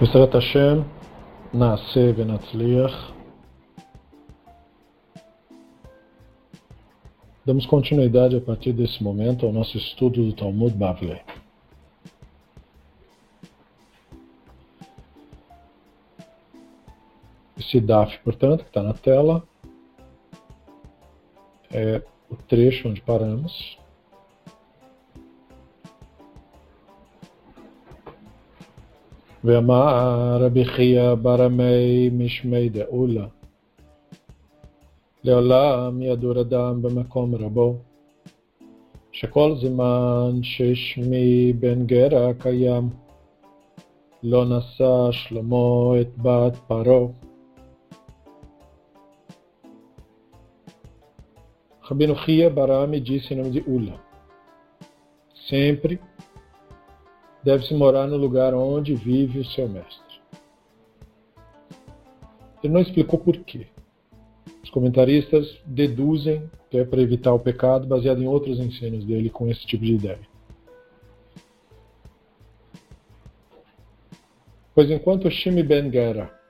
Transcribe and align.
בעזרת 0.00 0.34
השם 0.34 0.82
נעשה 1.54 2.10
ונצליח. 2.16 3.12
Damos 7.46 7.64
continuidade 7.64 8.34
a 8.36 8.40
partir 8.40 8.72
desse 8.72 9.00
momento 9.00 9.46
ao 9.46 9.52
nosso 9.52 9.76
estudo 9.76 10.24
do 10.26 10.32
Talmud 10.32 10.74
Bavli. 10.76 11.20
Esse 17.56 17.80
DAF, 17.80 18.18
portanto, 18.24 18.64
que 18.64 18.70
está 18.70 18.82
na 18.82 18.94
tela, 18.94 19.44
é 21.70 22.02
o 22.28 22.34
trecho 22.34 22.88
onde 22.88 23.00
paramos. 23.00 23.78
ואמר 29.43 30.37
רבי 30.39 30.65
חייא 30.65 31.13
ברמי 31.15 32.09
משמי 32.09 32.69
דאולה 32.69 33.25
לעולם 35.23 36.01
ידור 36.01 36.41
אדם 36.41 36.81
במקום 36.81 37.35
רבו 37.35 37.75
שכל 39.11 39.55
זמן 39.55 40.39
ששמי 40.43 41.53
בן 41.53 41.85
גרע 41.85 42.33
קיים 42.33 42.89
לא 44.23 44.45
נשא 44.45 45.11
שלמה 45.11 46.01
את 46.01 46.17
בת 46.17 46.55
פרעה. 46.67 47.07
Rabino 51.91 52.13
Ria 52.13 52.49
Barame 52.49 53.01
disse 53.01 53.33
em 53.33 53.37
nome 53.37 53.59
deve-se 57.43 57.73
morar 57.73 58.07
no 58.07 58.17
lugar 58.17 58.53
onde 58.53 58.95
vive 58.95 59.39
o 59.39 59.45
seu 59.45 59.67
mestre. 59.67 60.21
Ele 62.63 62.73
não 62.73 62.81
explicou 62.81 63.19
por 63.19 63.37
quê. 63.37 63.67
Os 64.63 64.69
comentaristas 64.69 65.57
deduzem 65.65 66.49
que 66.69 66.77
é 66.77 66.85
para 66.85 67.01
evitar 67.01 67.33
o 67.33 67.39
pecado, 67.39 67.87
baseado 67.87 68.21
em 68.21 68.27
outros 68.27 68.59
ensinos 68.59 69.03
dele 69.03 69.29
com 69.29 69.49
esse 69.49 69.65
tipo 69.65 69.83
de 69.83 69.95
ideia. 69.95 70.19
Pois 74.73 74.89
enquanto 74.89 75.29
Shimi 75.29 75.63
Ben 75.63 75.91
Gera 75.91 76.41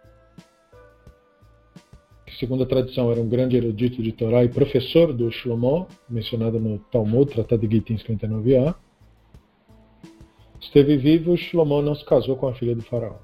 segundo 2.42 2.64
a 2.64 2.66
tradição, 2.66 3.12
era 3.12 3.22
um 3.22 3.30
grande 3.30 3.56
erudito 3.56 4.02
de 4.02 4.12
Torá 4.12 4.44
e 4.44 4.50
professor 4.50 5.14
do 5.14 5.32
Shlomo, 5.32 5.88
mencionado 6.10 6.60
no 6.60 6.80
Talmud, 6.80 7.32
Tratado 7.32 7.68
de 7.68 7.76
Gitin 7.76 7.98
59a. 7.98 8.74
Esteve 10.62 10.96
vivo, 10.96 11.36
Shlomo 11.36 11.82
não 11.82 11.96
se 11.96 12.06
casou 12.06 12.38
com 12.38 12.48
a 12.48 12.54
filha 12.54 12.76
do 12.76 12.84
faraó. 12.84 13.18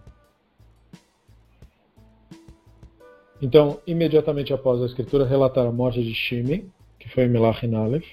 Então, 3.40 3.80
imediatamente 3.86 4.52
após 4.52 4.82
a 4.82 4.88
escritura 4.88 5.24
relatar 5.24 5.66
a 5.66 5.72
morte 5.72 6.04
de 6.04 6.16
Shimi, 6.16 6.72
que 6.98 7.08
foi 7.10 7.28
Melach 7.28 7.64
Aleph, 7.64 8.08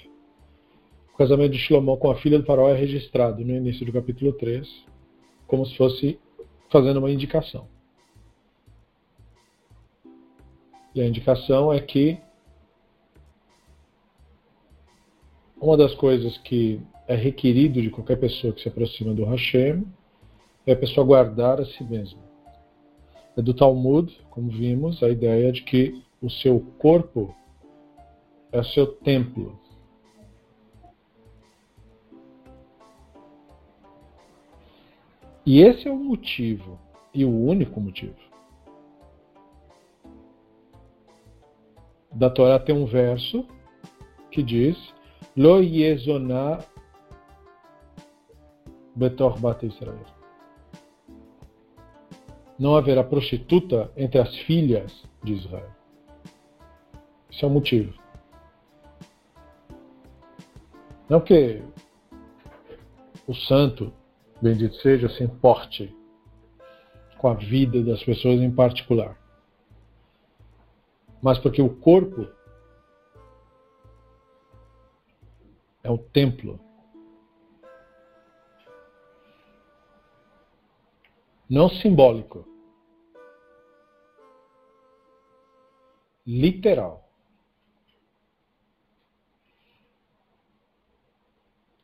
o 1.14 1.16
casamento 1.16 1.52
de 1.52 1.58
Shlomo 1.58 1.96
com 1.96 2.10
a 2.10 2.16
filha 2.16 2.38
do 2.38 2.44
faraó 2.44 2.68
é 2.68 2.76
registrado 2.76 3.42
no 3.42 3.56
início 3.56 3.86
do 3.86 3.92
capítulo 3.92 4.32
3, 4.34 4.68
como 5.46 5.64
se 5.64 5.74
fosse 5.76 6.20
fazendo 6.68 6.98
uma 6.98 7.10
indicação. 7.10 7.66
E 10.94 11.00
a 11.00 11.06
indicação 11.06 11.72
é 11.72 11.80
que 11.80 12.20
uma 15.58 15.78
das 15.78 15.94
coisas 15.94 16.36
que 16.38 16.78
é 17.06 17.14
requerido 17.14 17.80
de 17.82 17.90
qualquer 17.90 18.18
pessoa 18.18 18.52
que 18.52 18.62
se 18.62 18.68
aproxima 18.68 19.12
do 19.12 19.24
Hashem 19.24 19.84
é 20.66 20.72
a 20.72 20.76
pessoa 20.76 21.06
guardar 21.06 21.60
a 21.60 21.66
si 21.66 21.84
mesma. 21.84 22.22
É 23.36 23.42
do 23.42 23.52
Talmud, 23.52 24.18
como 24.30 24.50
vimos, 24.50 25.02
a 25.02 25.10
ideia 25.10 25.52
de 25.52 25.62
que 25.62 26.02
o 26.22 26.30
seu 26.30 26.60
corpo 26.78 27.34
é 28.50 28.60
o 28.60 28.64
seu 28.64 28.86
templo. 28.86 29.58
E 35.44 35.60
esse 35.60 35.86
é 35.86 35.90
o 35.90 35.96
motivo, 35.96 36.78
e 37.12 37.22
o 37.24 37.30
único 37.30 37.78
motivo, 37.78 38.16
da 42.10 42.30
Torá 42.30 42.58
tem 42.58 42.74
um 42.74 42.86
verso 42.86 43.46
que 44.30 44.42
diz 44.42 44.78
Lo 45.36 45.60
yezonah 45.60 46.64
betor 48.94 49.38
bat 49.38 49.64
Israel. 49.64 50.06
Não 52.58 52.76
haverá 52.76 53.02
prostituta 53.02 53.90
entre 53.96 54.20
as 54.20 54.34
filhas 54.40 55.04
de 55.22 55.34
Israel. 55.34 55.70
Esse 57.30 57.44
é 57.44 57.48
o 57.48 57.50
motivo. 57.50 57.92
Não 61.08 61.20
que 61.20 61.62
o 63.26 63.34
santo, 63.34 63.92
bendito 64.40 64.76
seja, 64.76 65.08
se 65.08 65.24
importe 65.24 65.94
com 67.18 67.28
a 67.28 67.34
vida 67.34 67.82
das 67.82 68.02
pessoas 68.04 68.40
em 68.40 68.50
particular 68.50 69.18
mas 71.24 71.38
porque 71.38 71.62
o 71.62 71.74
corpo 71.74 72.28
é 75.82 75.90
o 75.90 75.96
templo. 75.96 76.60
Não 81.48 81.68
simbólico. 81.68 82.46
Literal. 86.26 87.08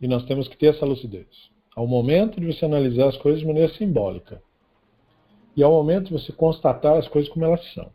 E 0.00 0.08
nós 0.08 0.24
temos 0.24 0.48
que 0.48 0.56
ter 0.56 0.74
essa 0.74 0.86
lucidez. 0.86 1.50
Ao 1.76 1.86
momento 1.86 2.40
de 2.40 2.46
você 2.46 2.64
analisar 2.64 3.08
as 3.08 3.16
coisas 3.18 3.40
de 3.40 3.46
maneira 3.46 3.72
simbólica. 3.74 4.42
E 5.54 5.62
ao 5.62 5.72
momento 5.72 6.06
de 6.06 6.12
você 6.12 6.32
constatar 6.32 6.96
as 6.96 7.06
coisas 7.08 7.30
como 7.30 7.44
elas 7.44 7.64
são 7.74 7.92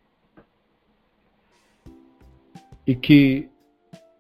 e 2.86 2.96
que 2.96 3.50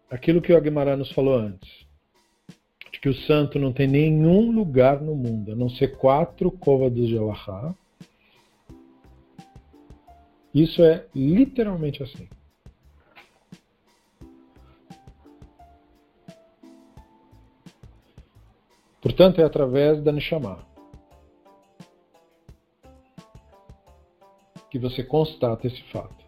aquilo 0.09 0.41
que 0.41 0.51
o 0.51 0.57
Aguimarães 0.57 0.97
nos 0.97 1.11
falou 1.11 1.35
antes, 1.35 1.84
que 3.05 3.09
o 3.09 3.13
santo 3.13 3.59
não 3.59 3.71
tem 3.71 3.87
nenhum 3.87 4.49
lugar 4.49 4.99
no 4.99 5.13
mundo, 5.13 5.51
a 5.51 5.55
não 5.55 5.69
ser 5.69 5.95
quatro 5.95 6.49
côvados 6.49 7.07
de 7.07 7.15
Allahá, 7.15 7.75
isso 10.51 10.81
é 10.81 11.05
literalmente 11.13 12.01
assim. 12.01 12.27
Portanto, 18.99 19.39
é 19.39 19.43
através 19.43 20.01
da 20.03 20.11
Neshama 20.11 20.65
que 24.71 24.79
você 24.79 25.03
constata 25.03 25.67
esse 25.67 25.83
fato. 25.91 26.24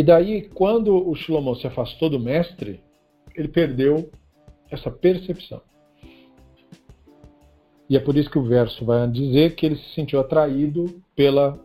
E 0.00 0.02
daí, 0.02 0.48
quando 0.54 0.96
o 0.96 1.14
Shlomo 1.14 1.54
se 1.56 1.66
afastou 1.66 2.08
do 2.08 2.18
mestre, 2.18 2.80
ele 3.36 3.48
perdeu 3.48 4.10
essa 4.70 4.90
percepção. 4.90 5.60
E 7.86 7.98
é 7.98 8.00
por 8.00 8.16
isso 8.16 8.30
que 8.30 8.38
o 8.38 8.42
verso 8.42 8.82
vai 8.82 9.06
dizer 9.08 9.54
que 9.54 9.66
ele 9.66 9.76
se 9.76 9.94
sentiu 9.94 10.18
atraído 10.18 11.02
pela 11.14 11.62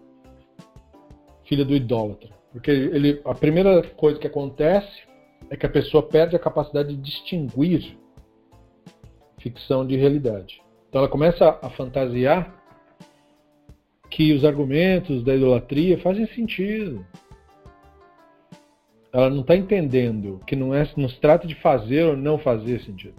filha 1.46 1.64
do 1.64 1.74
idólatra. 1.74 2.30
Porque 2.52 2.72
ele, 2.72 3.22
a 3.24 3.34
primeira 3.34 3.82
coisa 3.92 4.20
que 4.20 4.28
acontece 4.28 5.04
é 5.50 5.56
que 5.56 5.66
a 5.66 5.70
pessoa 5.70 6.04
perde 6.04 6.36
a 6.36 6.40
capacidade 6.40 6.90
de 6.90 7.02
distinguir 7.02 7.98
ficção 9.38 9.88
de 9.88 9.96
realidade. 9.96 10.62
Então 10.90 11.00
ela 11.00 11.10
começa 11.10 11.58
a 11.62 11.70
fantasiar 11.70 12.54
que 14.12 14.34
os 14.34 14.44
argumentos 14.44 15.24
da 15.24 15.34
idolatria 15.34 15.98
fazem 16.00 16.28
sentido. 16.28 17.06
Ela 19.16 19.30
não 19.30 19.40
está 19.40 19.56
entendendo 19.56 20.42
que 20.46 20.58
não, 20.58 20.76
é, 20.76 20.86
não 20.98 21.08
se 21.08 21.18
trata 21.22 21.48
de 21.48 21.56
fazer 21.56 22.04
ou 22.04 22.18
não 22.18 22.38
fazer 22.38 22.82
sentido. 22.82 23.16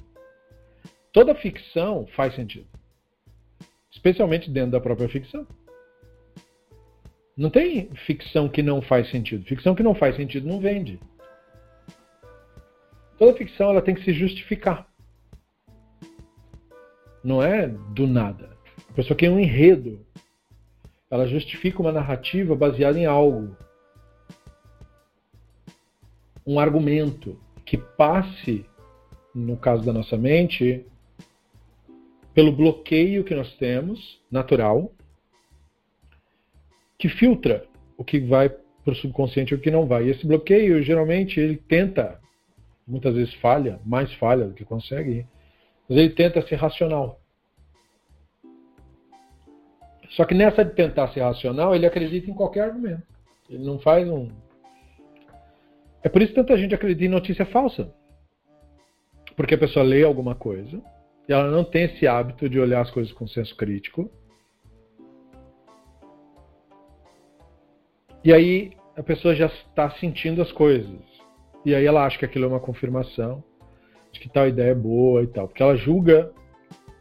Toda 1.10 1.34
ficção 1.34 2.06
faz 2.08 2.34
sentido. 2.34 2.66
Especialmente 3.90 4.50
dentro 4.50 4.72
da 4.72 4.80
própria 4.80 5.08
ficção. 5.08 5.46
Não 7.34 7.48
tem 7.48 7.88
ficção 8.06 8.46
que 8.46 8.62
não 8.62 8.82
faz 8.82 9.10
sentido. 9.10 9.46
Ficção 9.46 9.74
que 9.74 9.82
não 9.82 9.94
faz 9.94 10.16
sentido 10.16 10.46
não 10.46 10.60
vende. 10.60 11.00
Toda 13.16 13.38
ficção 13.38 13.70
ela 13.70 13.80
tem 13.80 13.94
que 13.94 14.04
se 14.04 14.12
justificar. 14.12 14.86
Não 17.24 17.42
é 17.42 17.68
do 17.68 18.06
nada. 18.06 18.50
A 18.90 18.92
pessoa 18.92 19.16
quer 19.16 19.30
um 19.30 19.40
enredo. 19.40 20.04
Ela 21.10 21.26
justifica 21.26 21.80
uma 21.80 21.90
narrativa 21.90 22.54
baseada 22.54 22.98
em 22.98 23.06
algo 23.06 23.56
um 26.46 26.58
argumento 26.58 27.38
que 27.64 27.76
passe, 27.76 28.64
no 29.34 29.56
caso 29.56 29.84
da 29.84 29.92
nossa 29.92 30.16
mente, 30.16 30.86
pelo 32.32 32.52
bloqueio 32.52 33.24
que 33.24 33.34
nós 33.34 33.54
temos, 33.56 34.20
natural, 34.30 34.92
que 36.98 37.08
filtra 37.08 37.66
o 37.96 38.04
que 38.04 38.20
vai 38.20 38.48
para 38.48 38.92
o 38.92 38.96
subconsciente 38.96 39.52
e 39.52 39.56
o 39.56 39.60
que 39.60 39.70
não 39.70 39.86
vai. 39.86 40.04
E 40.04 40.10
esse 40.10 40.26
bloqueio, 40.26 40.82
geralmente, 40.82 41.40
ele 41.40 41.56
tenta, 41.56 42.20
muitas 42.86 43.14
vezes 43.14 43.34
falha, 43.34 43.80
mais 43.84 44.12
falha 44.14 44.46
do 44.46 44.54
que 44.54 44.64
consegue, 44.64 45.26
mas 45.88 45.98
ele 45.98 46.10
tenta 46.10 46.46
ser 46.46 46.56
racional. 46.56 47.20
Só 50.10 50.24
que 50.24 50.34
nessa 50.34 50.64
de 50.64 50.74
tentar 50.74 51.08
ser 51.08 51.20
racional, 51.20 51.74
ele 51.74 51.86
acredita 51.86 52.30
em 52.30 52.34
qualquer 52.34 52.64
argumento. 52.64 53.02
Ele 53.50 53.64
não 53.64 53.78
faz 53.78 54.08
um. 54.08 54.30
É 56.06 56.08
por 56.08 56.22
isso 56.22 56.32
que 56.32 56.40
tanta 56.40 56.56
gente 56.56 56.72
acredita 56.72 57.04
em 57.04 57.08
notícia 57.08 57.44
falsa. 57.44 57.92
Porque 59.34 59.56
a 59.56 59.58
pessoa 59.58 59.84
lê 59.84 60.04
alguma 60.04 60.36
coisa 60.36 60.80
e 61.28 61.32
ela 61.32 61.50
não 61.50 61.64
tem 61.64 61.82
esse 61.82 62.06
hábito 62.06 62.48
de 62.48 62.60
olhar 62.60 62.80
as 62.80 62.92
coisas 62.92 63.12
com 63.12 63.26
senso 63.26 63.56
crítico. 63.56 64.08
E 68.22 68.32
aí 68.32 68.70
a 68.96 69.02
pessoa 69.02 69.34
já 69.34 69.46
está 69.46 69.90
sentindo 69.98 70.40
as 70.40 70.52
coisas. 70.52 71.02
E 71.64 71.74
aí 71.74 71.84
ela 71.84 72.06
acha 72.06 72.16
que 72.16 72.24
aquilo 72.24 72.44
é 72.44 72.48
uma 72.48 72.60
confirmação 72.60 73.42
de 74.12 74.20
que 74.20 74.28
tal 74.28 74.46
ideia 74.46 74.70
é 74.70 74.74
boa 74.76 75.24
e 75.24 75.26
tal. 75.26 75.48
Porque 75.48 75.62
ela 75.64 75.74
julga 75.74 76.32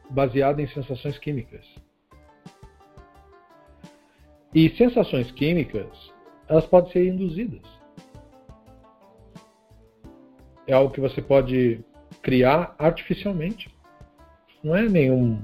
baseada 0.10 0.64
em 0.64 0.68
sensações 0.70 1.20
químicas. 1.20 1.64
E 4.52 4.68
sensações 4.72 5.30
químicas, 5.30 6.12
elas 6.50 6.66
podem 6.66 6.92
ser 6.92 7.06
induzidas. 7.06 7.75
É 10.68 10.74
algo 10.74 10.94
que 10.94 11.02
você 11.02 11.22
pode 11.22 11.84
criar 12.22 12.76
artificialmente. 12.80 13.74
Não 14.64 14.76
é 14.76 14.88
nenhum 14.88 15.40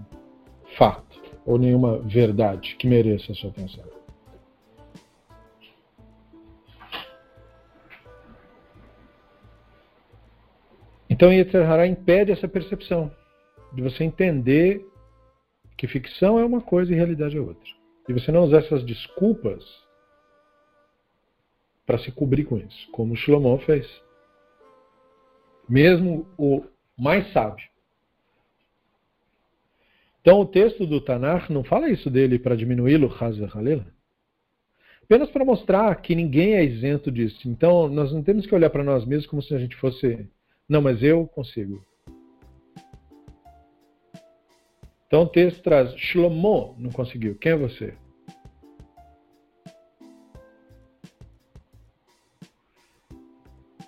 fato 0.77 1.21
ou 1.45 1.57
nenhuma 1.57 1.99
verdade 1.99 2.75
que 2.75 2.87
mereça 2.87 3.31
a 3.31 3.35
sua 3.35 3.49
atenção. 3.49 3.83
Então, 11.09 11.31
Yetzirah 11.31 11.85
impede 11.85 12.31
essa 12.31 12.47
percepção 12.47 13.11
de 13.73 13.81
você 13.81 14.03
entender 14.03 14.83
que 15.77 15.87
ficção 15.87 16.39
é 16.39 16.45
uma 16.45 16.61
coisa 16.61 16.91
e 16.91 16.95
realidade 16.95 17.37
é 17.37 17.39
outra. 17.39 17.69
E 18.07 18.13
você 18.13 18.31
não 18.31 18.43
usar 18.43 18.59
essas 18.59 18.83
desculpas 18.83 19.63
para 21.85 21.99
se 21.99 22.11
cobrir 22.11 22.45
com 22.45 22.57
isso, 22.57 22.89
como 22.91 23.15
Shlomo 23.15 23.57
fez. 23.59 23.87
Mesmo 25.71 26.27
o 26.37 26.65
mais 26.97 27.31
sábio. 27.31 27.65
Então 30.19 30.41
o 30.41 30.45
texto 30.45 30.85
do 30.85 30.99
Tanakh 30.99 31.49
não 31.49 31.63
fala 31.63 31.89
isso 31.89 32.09
dele 32.09 32.37
para 32.37 32.57
diminuí-lo, 32.57 33.09
Halila. 33.17 33.87
Apenas 35.01 35.31
para 35.31 35.45
mostrar 35.45 35.95
que 36.01 36.13
ninguém 36.13 36.55
é 36.55 36.63
isento 36.65 37.09
disso. 37.09 37.47
Então 37.47 37.87
nós 37.87 38.11
não 38.11 38.21
temos 38.21 38.45
que 38.45 38.53
olhar 38.53 38.69
para 38.69 38.83
nós 38.83 39.05
mesmos 39.05 39.27
como 39.27 39.41
se 39.41 39.55
a 39.55 39.57
gente 39.57 39.77
fosse. 39.77 40.29
Não, 40.67 40.81
mas 40.81 41.01
eu 41.01 41.25
consigo. 41.25 41.81
Então 45.07 45.23
o 45.23 45.29
texto 45.29 45.63
traz: 45.63 45.93
Shlomo 45.95 46.75
não 46.77 46.91
conseguiu. 46.91 47.35
Quem 47.35 47.53
é 47.53 47.57
você? 47.57 47.93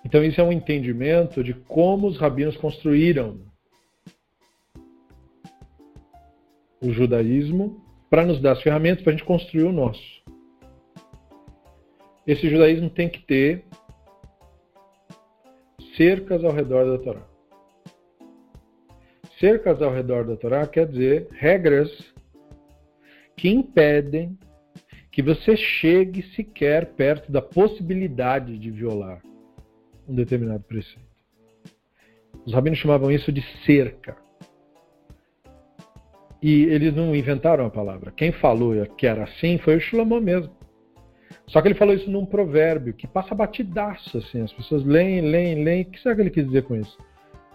Então 0.04 0.22
isso 0.22 0.40
é 0.40 0.44
um 0.44 0.52
entendimento 0.52 1.42
de 1.42 1.54
como 1.54 2.06
os 2.06 2.18
rabinos 2.18 2.56
construíram 2.56 3.40
o 6.80 6.92
judaísmo 6.92 7.82
para 8.10 8.26
nos 8.26 8.40
dar 8.40 8.52
as 8.52 8.62
ferramentas 8.62 9.02
para 9.02 9.14
a 9.14 9.16
gente 9.16 9.26
construir 9.26 9.64
o 9.64 9.72
nosso. 9.72 10.22
Esse 12.26 12.48
judaísmo 12.48 12.90
tem 12.90 13.08
que 13.08 13.20
ter 13.22 13.64
cercas 15.96 16.44
ao 16.44 16.52
redor 16.52 16.84
da 16.84 17.02
Torá. 17.02 17.22
Cercas 19.40 19.80
ao 19.80 19.92
redor 19.92 20.24
da 20.26 20.36
Torá 20.36 20.66
quer 20.66 20.86
dizer 20.86 21.28
regras 21.32 21.90
que 23.36 23.48
impedem 23.48 24.38
que 25.10 25.22
você 25.22 25.56
chegue 25.56 26.22
sequer 26.34 26.94
perto 26.94 27.32
da 27.32 27.40
possibilidade 27.40 28.58
de 28.58 28.70
violar 28.70 29.22
um 30.08 30.14
determinado 30.14 30.62
preceito. 30.64 31.14
Os 32.44 32.52
rabinos 32.52 32.78
chamavam 32.78 33.10
isso 33.10 33.32
de 33.32 33.42
cerca. 33.64 34.16
E 36.42 36.64
eles 36.64 36.94
não 36.94 37.14
inventaram 37.16 37.64
a 37.64 37.70
palavra. 37.70 38.12
Quem 38.12 38.30
falou 38.30 38.74
que 38.98 39.06
era 39.06 39.24
assim 39.24 39.56
foi 39.58 39.76
o 39.76 39.80
Shlomo 39.80 40.20
mesmo. 40.20 40.54
Só 41.46 41.60
que 41.60 41.68
ele 41.68 41.74
falou 41.74 41.94
isso 41.94 42.10
num 42.10 42.26
provérbio 42.26 42.94
que 42.94 43.06
passa 43.06 43.34
batidaço, 43.34 44.18
assim. 44.18 44.42
As 44.42 44.52
pessoas 44.52 44.84
leem, 44.84 45.22
leem, 45.22 45.64
leem. 45.64 45.82
O 45.82 45.86
que 45.86 46.00
será 46.00 46.14
que 46.14 46.20
ele 46.20 46.30
quis 46.30 46.44
dizer 46.44 46.62
com 46.64 46.76
isso? 46.76 46.98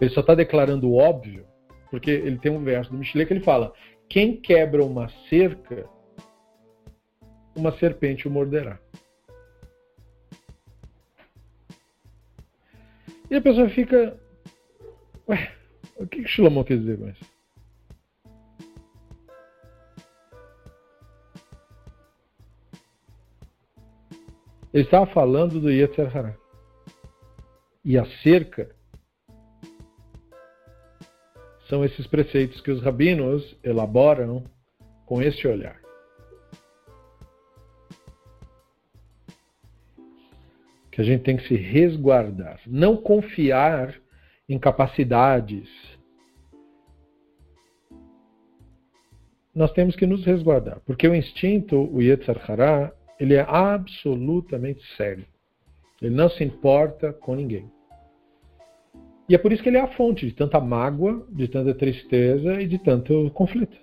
Ele 0.00 0.10
só 0.10 0.20
está 0.20 0.34
declarando 0.34 0.88
o 0.88 0.96
óbvio, 0.96 1.44
porque 1.90 2.10
ele 2.10 2.38
tem 2.38 2.50
um 2.50 2.64
verso 2.64 2.90
do 2.90 2.98
Michelet 2.98 3.26
que 3.26 3.34
ele 3.34 3.44
fala: 3.44 3.72
quem 4.08 4.36
quebra 4.36 4.84
uma 4.84 5.08
cerca, 5.28 5.84
uma 7.56 7.72
serpente 7.78 8.26
o 8.26 8.30
morderá. 8.30 8.78
E 13.30 13.36
a 13.36 13.40
pessoa 13.40 13.68
fica. 13.68 14.18
Ué, 15.28 15.52
o 15.96 16.06
que, 16.06 16.22
que 16.22 16.28
Shlomo 16.28 16.64
quer 16.64 16.78
dizer 16.78 16.98
com 16.98 17.08
isso? 17.08 17.24
Ele 24.72 24.84
estava 24.84 25.06
falando 25.06 25.60
do 25.60 25.70
Yetzer 25.70 26.16
Hará. 26.16 26.36
E 27.84 27.98
a 27.98 28.04
cerca 28.22 28.74
são 31.68 31.84
esses 31.84 32.06
preceitos 32.06 32.60
que 32.60 32.70
os 32.70 32.82
rabinos 32.82 33.56
elaboram 33.62 34.44
com 35.06 35.22
esse 35.22 35.46
olhar. 35.46 35.79
A 41.00 41.02
gente 41.02 41.22
tem 41.22 41.36
que 41.36 41.48
se 41.48 41.54
resguardar, 41.54 42.60
não 42.66 42.94
confiar 42.96 43.94
em 44.46 44.58
capacidades. 44.58 45.68
Nós 49.54 49.72
temos 49.72 49.96
que 49.96 50.06
nos 50.06 50.24
resguardar, 50.24 50.80
porque 50.84 51.08
o 51.08 51.14
instinto, 51.14 51.88
o 51.90 52.02
Yetzar 52.02 52.38
Hará, 52.50 52.92
ele 53.18 53.34
é 53.34 53.40
absolutamente 53.48 54.82
sério. 54.96 55.24
Ele 56.02 56.14
não 56.14 56.28
se 56.28 56.44
importa 56.44 57.12
com 57.14 57.34
ninguém. 57.34 57.70
E 59.28 59.34
é 59.34 59.38
por 59.38 59.52
isso 59.52 59.62
que 59.62 59.68
ele 59.68 59.78
é 59.78 59.82
a 59.82 59.94
fonte 59.94 60.26
de 60.26 60.32
tanta 60.32 60.60
mágoa, 60.60 61.26
de 61.30 61.48
tanta 61.48 61.74
tristeza 61.74 62.60
e 62.60 62.66
de 62.66 62.78
tanto 62.78 63.30
conflito. 63.30 63.78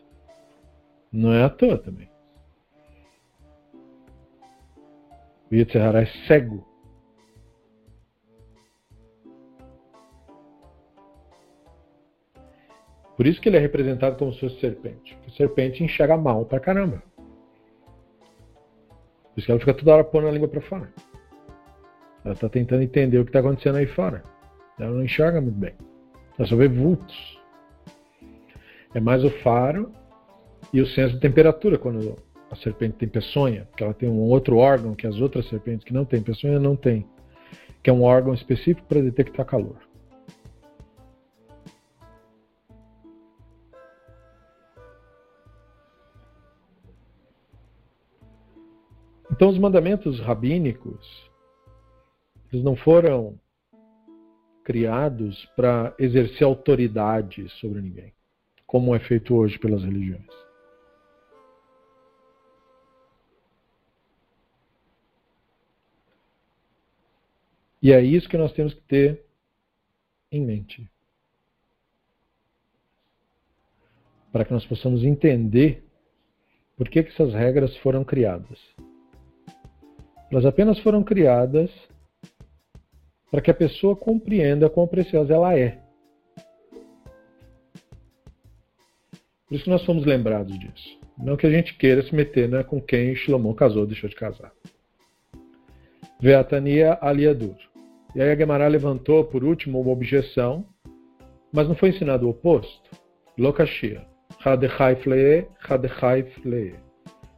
Não 1.12 1.34
é 1.34 1.44
à 1.44 1.50
toa 1.50 1.78
também. 1.78 2.10
O 5.50 5.56
Yetzirah 5.56 6.02
é 6.02 6.06
cego 6.28 6.67
Por 13.18 13.26
isso 13.26 13.42
que 13.42 13.50
ele 13.50 13.58
é 13.58 13.60
representado 13.60 14.16
como 14.16 14.32
se 14.32 14.40
fosse 14.40 14.60
serpente. 14.60 15.18
A 15.28 15.32
serpente 15.32 15.84
enxerga 15.84 16.16
mal 16.16 16.46
pra 16.46 16.60
caramba. 16.60 17.02
Por 19.34 19.40
isso 19.40 19.48
que 19.48 19.52
ela 19.52 19.60
fica 19.60 19.74
toda 19.74 19.96
hora 19.96 20.04
pondo 20.04 20.28
a 20.28 20.32
língua 20.32 20.48
para 20.48 20.62
fora. 20.62 20.94
Ela 22.24 22.36
está 22.36 22.48
tentando 22.48 22.84
entender 22.84 23.18
o 23.18 23.24
que 23.24 23.30
está 23.30 23.40
acontecendo 23.40 23.78
aí 23.78 23.88
fora. 23.88 24.22
Ela 24.80 24.92
não 24.92 25.04
enxerga 25.04 25.42
muito 25.42 25.58
bem. 25.58 25.74
Ela 26.38 26.48
só 26.48 26.56
vê 26.56 26.68
vultos. 26.68 27.42
É 28.94 29.00
mais 29.00 29.24
o 29.24 29.32
faro 29.42 29.92
e 30.72 30.80
o 30.80 30.86
senso 30.86 31.16
de 31.16 31.20
temperatura 31.20 31.80
quando 31.80 32.18
a 32.52 32.56
serpente 32.56 32.98
tem 32.98 33.10
peçonha, 33.10 33.66
porque 33.66 33.84
ela 33.84 33.96
tem 33.96 34.08
um 34.08 34.20
outro 34.20 34.58
órgão 34.58 34.94
que 34.94 35.08
as 35.08 35.20
outras 35.20 35.48
serpentes 35.50 35.84
que 35.84 35.94
não 35.94 36.06
têm 36.06 36.22
peçonha 36.22 36.60
não 36.60 36.76
têm, 36.76 37.06
que 37.82 37.90
é 37.90 37.94
um 37.94 38.04
órgão 38.04 38.34
específico 38.34 38.88
para 38.88 39.02
detectar 39.02 39.46
calor. 39.46 39.87
Então, 49.38 49.50
os 49.50 49.60
mandamentos 49.60 50.20
rabínicos, 50.20 51.30
eles 52.52 52.66
não 52.66 52.76
foram 52.76 53.40
criados 54.64 55.46
para 55.56 55.94
exercer 56.00 56.42
autoridade 56.42 57.48
sobre 57.60 57.80
ninguém, 57.80 58.12
como 58.66 58.96
é 58.96 59.00
feito 59.00 59.36
hoje 59.36 59.60
pelas 59.60 59.84
religiões. 59.84 60.26
E 67.80 67.92
é 67.92 68.02
isso 68.02 68.28
que 68.28 68.40
nós 68.40 68.52
temos 68.54 68.74
que 68.74 68.82
ter 68.82 69.24
em 70.32 70.44
mente. 70.44 70.90
para 74.32 74.46
que 74.46 74.54
nós 74.54 74.66
possamos 74.66 75.04
entender 75.04 75.84
por 76.76 76.90
que, 76.90 77.02
que 77.02 77.10
essas 77.10 77.34
regras 77.34 77.76
foram 77.78 78.04
criadas. 78.04 78.60
Elas 80.32 80.46
apenas 80.46 80.80
foram 80.80 81.04
criadas 81.04 81.70
para 83.32 83.42
que 83.42 83.52
a 83.52 83.54
pessoa 83.54 83.96
compreenda 83.96 84.70
quão 84.70 84.88
preciosa 84.88 85.34
ela 85.34 85.58
é. 85.58 85.80
Por 89.48 89.56
isso 89.56 89.64
que 89.64 89.70
nós 89.70 89.86
fomos 89.86 90.06
lembrados 90.06 90.58
disso. 90.60 91.00
Não 91.18 91.38
que 91.38 91.48
a 91.48 91.50
gente 91.50 91.74
queira 91.76 92.04
se 92.04 92.14
meter 92.14 92.50
né, 92.50 92.64
com 92.64 92.82
quem 92.82 93.16
Shlomo 93.16 93.56
casou 93.56 93.82
ou 93.82 93.88
deixou 93.88 94.10
de 94.10 94.16
casar. 94.16 94.52
Veatania 96.20 96.98
aliadur. 97.02 97.56
E 98.16 98.22
aí 98.22 98.32
a 98.32 98.36
Gemara 98.36 98.68
levantou, 98.68 99.24
por 99.24 99.44
último, 99.44 99.80
uma 99.80 99.92
objeção, 99.92 100.66
mas 101.54 101.68
não 101.68 101.76
foi 101.76 101.90
ensinado 101.90 102.26
o 102.26 102.32
oposto. 102.32 102.90
Lokashia. 103.38 104.06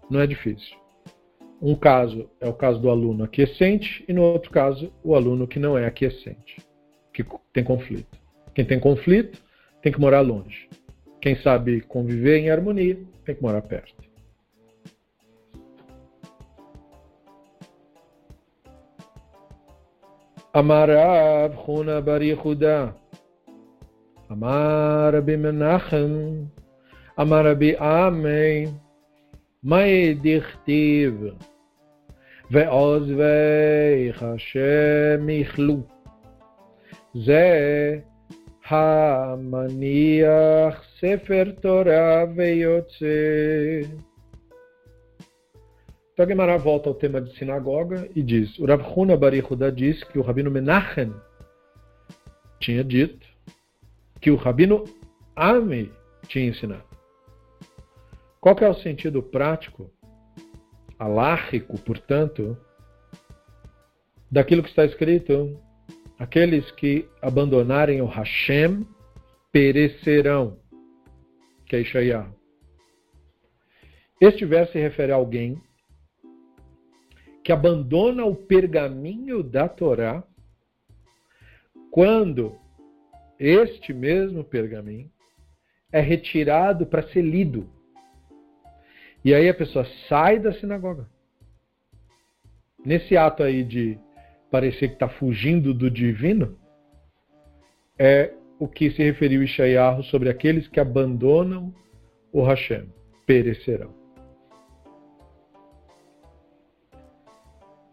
Não 0.10 0.20
é 0.20 0.28
difícil. 0.28 0.79
Um 1.62 1.76
caso 1.76 2.30
é 2.40 2.48
o 2.48 2.54
caso 2.54 2.80
do 2.80 2.90
aluno 2.90 3.26
aquiescente 3.26 4.04
e 4.08 4.14
no 4.14 4.24
outro 4.24 4.50
caso 4.50 4.94
o 5.04 5.14
aluno 5.14 5.48
que 5.48 5.60
não 5.60 5.78
é 5.78 5.86
aquiescente, 5.86 6.58
que 7.14 7.26
tem 7.52 7.64
conflito. 7.64 8.18
Quem 8.56 8.66
tem 8.66 8.80
conflito 8.80 9.42
tem 9.82 9.92
que 9.92 10.00
morar 10.00 10.22
longe. 10.22 10.70
Quem 11.22 11.36
sabe 11.42 11.82
conviver 11.82 12.38
em 12.38 12.50
harmonia 12.50 12.98
tem 13.26 13.36
que 13.36 13.42
morar 13.42 13.62
perto. 13.62 14.10
Amarav 20.54 21.54
Huna 21.68 22.02
Bari 22.02 22.34
Huda. 22.34 22.96
Amar 24.30 25.14
Rabbi 25.14 25.38
Menachem. 25.38 26.50
Amar 27.16 27.46
Rabbi 27.46 27.76
Amei. 29.59 30.15
Mai 30.15 30.15
dichtiv. 30.15 31.35
ועוזבי 32.51 34.11
השם 34.21 35.29
יכלו. 35.29 35.77
זה 37.15 37.99
המניח 38.69 39.95
ספר 41.01 41.45
Torá 41.63 42.27
ויוצא. 42.37 43.07
Então 46.13 46.25
a 46.25 46.29
Gemara 46.29 46.57
volta 46.57 46.89
ao 46.89 46.95
tema 46.95 47.21
de 47.21 47.37
sinagoga 47.37 48.09
e 48.15 48.23
diz: 48.23 48.57
O 48.61 48.67
Rav 48.67 48.83
Huna 48.83 49.17
Bari 49.17 49.41
Huda 49.41 49.73
diz 49.73 50.05
que 50.05 50.19
o 50.19 50.23
Rabino 50.23 50.51
Menachem 50.51 51.13
tinha 52.61 52.85
dito 52.85 53.27
que 54.21 54.31
o 54.31 54.37
Rabino 54.37 54.85
Ami 55.35 55.91
tinha 56.29 56.47
ensinado. 56.47 56.88
Qual 58.40 58.56
que 58.56 58.64
é 58.64 58.70
o 58.70 58.74
sentido 58.74 59.22
prático, 59.22 59.92
alárrico, 60.98 61.78
portanto, 61.80 62.58
daquilo 64.32 64.64
que 64.64 64.70
está 64.70 64.86
escrito? 64.86 65.60
Aqueles 66.18 66.70
que 66.72 67.08
abandonarem 67.22 68.02
o 68.02 68.06
Hashem 68.06 68.86
perecerão, 69.52 70.58
que 71.66 71.76
é. 71.76 72.28
Este 74.22 74.46
verso 74.46 74.74
se 74.74 74.80
refere 74.80 75.12
a 75.12 75.16
alguém 75.16 75.62
que 77.44 77.52
abandona 77.52 78.26
o 78.26 78.36
pergaminho 78.36 79.42
da 79.42 79.68
Torá 79.68 80.24
quando 81.90 82.58
este 83.40 83.94
mesmo 83.94 84.44
pergaminho 84.44 85.10
é 85.92 86.02
retirado 86.02 86.86
para 86.86 87.08
ser 87.08 87.22
lido. 87.22 87.79
E 89.30 89.34
aí 89.36 89.48
a 89.48 89.54
pessoa 89.54 89.86
sai 90.08 90.40
da 90.40 90.52
sinagoga. 90.54 91.08
Nesse 92.84 93.16
ato 93.16 93.44
aí 93.44 93.64
de 93.64 93.96
parecer 94.50 94.88
que 94.88 94.96
está 94.96 95.08
fugindo 95.08 95.72
do 95.72 95.88
divino, 95.88 96.58
é 98.00 98.34
o 98.58 98.68
que 98.68 98.90
se 98.90 99.04
referiu 99.04 99.44
Ishayahu 99.44 100.02
sobre 100.06 100.30
aqueles 100.30 100.68
que 100.68 100.80
abandonam 100.80 101.72
o 102.34 102.44
Hashem, 102.44 102.92
perecerão. 103.28 103.94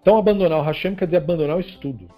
Então, 0.00 0.16
abandonar 0.16 0.60
o 0.60 0.62
Hashem 0.62 0.94
quer 0.94 1.04
dizer 1.04 1.18
abandonar 1.18 1.58
o 1.58 1.60
estudo. 1.60 2.08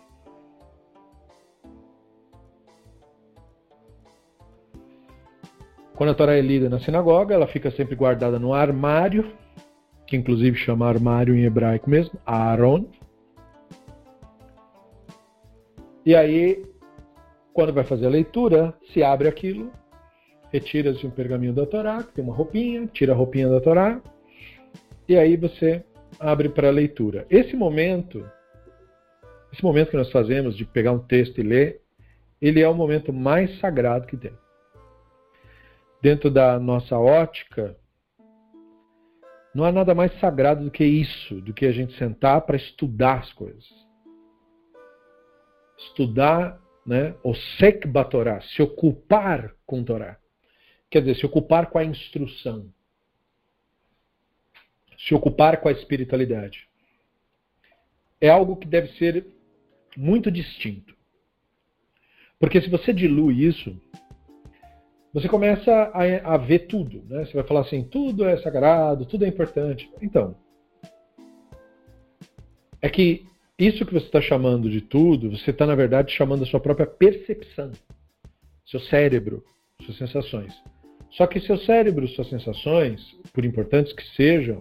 Quando 5.98 6.10
a 6.10 6.14
Torá 6.14 6.36
é 6.36 6.40
lida 6.40 6.68
na 6.68 6.78
sinagoga, 6.78 7.34
ela 7.34 7.48
fica 7.48 7.72
sempre 7.72 7.96
guardada 7.96 8.38
no 8.38 8.54
armário, 8.54 9.32
que 10.06 10.16
inclusive 10.16 10.56
chama 10.56 10.86
armário 10.86 11.34
em 11.34 11.42
hebraico 11.42 11.90
mesmo, 11.90 12.16
Aaron. 12.24 12.86
E 16.06 16.14
aí, 16.14 16.64
quando 17.52 17.72
vai 17.72 17.82
fazer 17.82 18.06
a 18.06 18.10
leitura, 18.10 18.72
se 18.92 19.02
abre 19.02 19.26
aquilo, 19.26 19.72
retira-se 20.52 21.04
um 21.04 21.10
pergaminho 21.10 21.52
da 21.52 21.66
Torá, 21.66 22.04
que 22.04 22.12
tem 22.12 22.22
uma 22.22 22.32
roupinha, 22.32 22.86
tira 22.86 23.12
a 23.12 23.16
roupinha 23.16 23.48
da 23.48 23.60
Torá, 23.60 24.00
e 25.08 25.16
aí 25.16 25.36
você 25.36 25.84
abre 26.20 26.48
para 26.48 26.68
a 26.68 26.70
leitura. 26.70 27.26
Esse 27.28 27.56
momento, 27.56 28.24
esse 29.52 29.64
momento 29.64 29.90
que 29.90 29.96
nós 29.96 30.12
fazemos 30.12 30.56
de 30.56 30.64
pegar 30.64 30.92
um 30.92 31.00
texto 31.00 31.40
e 31.40 31.42
ler, 31.42 31.80
ele 32.40 32.60
é 32.60 32.68
o 32.68 32.74
momento 32.74 33.12
mais 33.12 33.58
sagrado 33.58 34.06
que 34.06 34.16
tem. 34.16 34.30
Dentro 36.00 36.30
da 36.30 36.58
nossa 36.58 36.96
ótica, 36.98 37.76
não 39.54 39.64
há 39.64 39.72
nada 39.72 39.94
mais 39.94 40.12
sagrado 40.20 40.64
do 40.64 40.70
que 40.70 40.84
isso, 40.84 41.40
do 41.40 41.52
que 41.52 41.66
a 41.66 41.72
gente 41.72 41.96
sentar 41.98 42.42
para 42.42 42.56
estudar 42.56 43.20
as 43.20 43.32
coisas. 43.32 43.66
Estudar, 45.78 46.60
né, 46.86 47.14
o 47.22 47.34
sekbatorá, 47.34 48.40
se 48.40 48.62
ocupar 48.62 49.54
com 49.66 49.82
Torá. 49.82 50.18
Quer 50.90 51.00
dizer, 51.00 51.16
se 51.16 51.26
ocupar 51.26 51.70
com 51.70 51.78
a 51.78 51.84
instrução 51.84 52.72
se 54.98 55.14
ocupar 55.14 55.60
com 55.60 55.68
a 55.68 55.72
espiritualidade. 55.72 56.66
É 58.20 58.28
algo 58.28 58.56
que 58.56 58.66
deve 58.66 58.88
ser 58.98 59.26
muito 59.96 60.30
distinto. 60.30 60.96
Porque 62.38 62.60
se 62.60 62.68
você 62.68 62.92
dilui 62.92 63.44
isso, 63.44 63.80
você 65.12 65.28
começa 65.28 65.72
a, 65.72 66.34
a 66.34 66.36
ver 66.36 66.60
tudo. 66.60 67.02
Né? 67.08 67.24
Você 67.24 67.34
vai 67.34 67.44
falar 67.44 67.60
assim: 67.60 67.82
tudo 67.82 68.24
é 68.24 68.36
sagrado, 68.38 69.06
tudo 69.06 69.24
é 69.24 69.28
importante. 69.28 69.90
Então, 70.02 70.36
é 72.80 72.88
que 72.88 73.26
isso 73.58 73.84
que 73.84 73.92
você 73.92 74.06
está 74.06 74.20
chamando 74.20 74.70
de 74.70 74.80
tudo, 74.80 75.30
você 75.30 75.50
está, 75.50 75.66
na 75.66 75.74
verdade, 75.74 76.12
chamando 76.12 76.44
a 76.44 76.46
sua 76.46 76.60
própria 76.60 76.86
percepção, 76.86 77.72
seu 78.64 78.80
cérebro, 78.80 79.42
suas 79.84 79.98
sensações. 79.98 80.54
Só 81.10 81.26
que 81.26 81.40
seu 81.40 81.56
cérebro, 81.58 82.06
suas 82.08 82.28
sensações, 82.28 83.00
por 83.32 83.44
importantes 83.44 83.92
que 83.92 84.06
sejam, 84.14 84.60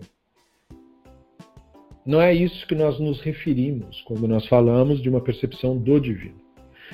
não 2.06 2.22
é 2.22 2.34
isso 2.34 2.66
que 2.66 2.74
nós 2.74 2.98
nos 3.00 3.20
referimos 3.20 4.02
quando 4.04 4.28
nós 4.28 4.48
falamos 4.48 5.02
de 5.02 5.10
uma 5.10 5.22
percepção 5.22 5.78
do 5.78 6.00
divino. 6.00 6.40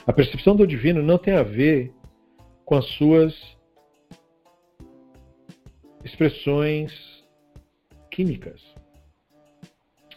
A 0.07 0.11
percepção 0.11 0.55
do 0.55 0.65
divino 0.65 1.03
não 1.03 1.19
tem 1.19 1.35
a 1.35 1.43
ver 1.43 1.93
com 2.73 2.77
as 2.77 2.87
suas 2.93 3.57
expressões 6.03 6.91
químicas. 8.09 8.59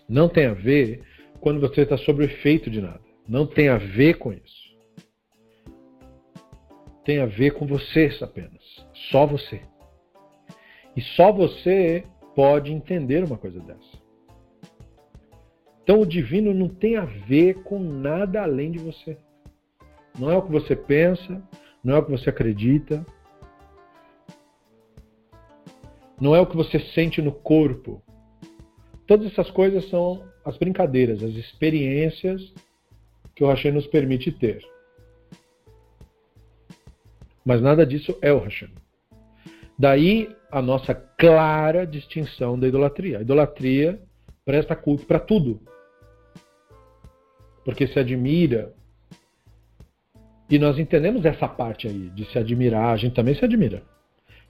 Não 0.08 0.26
tem 0.26 0.46
a 0.46 0.54
ver 0.54 1.04
quando 1.38 1.60
você 1.60 1.82
está 1.82 1.98
sob 1.98 2.22
o 2.22 2.24
efeito 2.24 2.70
de 2.70 2.80
nada. 2.80 3.02
Não 3.28 3.46
tem 3.46 3.68
a 3.68 3.76
ver 3.76 4.16
com 4.16 4.32
isso. 4.32 4.74
Tem 7.04 7.18
a 7.18 7.26
ver 7.26 7.50
com 7.50 7.66
você 7.66 8.10
apenas. 8.22 8.62
Só 9.10 9.26
você. 9.26 9.60
E 10.96 11.02
só 11.02 11.30
você 11.30 12.06
pode 12.34 12.72
entender 12.72 13.22
uma 13.22 13.36
coisa 13.36 13.60
dessa. 13.60 13.98
Então 15.82 16.00
o 16.00 16.06
divino 16.06 16.54
não 16.54 16.70
tem 16.70 16.96
a 16.96 17.04
ver 17.04 17.62
com 17.64 17.78
nada 17.78 18.42
além 18.42 18.70
de 18.70 18.78
você. 18.78 19.18
Não 20.18 20.30
é 20.30 20.36
o 20.38 20.42
que 20.42 20.50
você 20.50 20.74
pensa, 20.74 21.42
não 21.86 21.94
é 21.94 21.98
o 22.00 22.04
que 22.04 22.10
você 22.10 22.30
acredita, 22.30 23.06
não 26.20 26.34
é 26.34 26.40
o 26.40 26.46
que 26.46 26.56
você 26.56 26.80
sente 26.80 27.22
no 27.22 27.30
corpo. 27.30 28.02
Todas 29.06 29.30
essas 29.30 29.48
coisas 29.52 29.88
são 29.88 30.28
as 30.44 30.58
brincadeiras, 30.58 31.22
as 31.22 31.34
experiências 31.34 32.52
que 33.36 33.44
o 33.44 33.46
Hashem 33.46 33.70
nos 33.70 33.86
permite 33.86 34.32
ter. 34.32 34.66
Mas 37.44 37.62
nada 37.62 37.86
disso 37.86 38.18
é 38.20 38.32
o 38.32 38.40
Hashem. 38.40 38.74
Daí 39.78 40.34
a 40.50 40.60
nossa 40.60 40.92
clara 40.92 41.86
distinção 41.86 42.58
da 42.58 42.66
idolatria. 42.66 43.18
A 43.18 43.22
idolatria 43.22 44.02
presta 44.44 44.74
culto 44.74 45.06
para 45.06 45.20
tudo 45.20 45.60
porque 47.64 47.86
se 47.86 48.00
admira. 48.00 48.74
E 50.48 50.58
nós 50.58 50.78
entendemos 50.78 51.24
essa 51.24 51.48
parte 51.48 51.88
aí, 51.88 52.08
de 52.10 52.24
se 52.26 52.38
admirar, 52.38 52.92
a 52.92 52.96
gente 52.96 53.14
também 53.14 53.34
se 53.34 53.44
admira. 53.44 53.82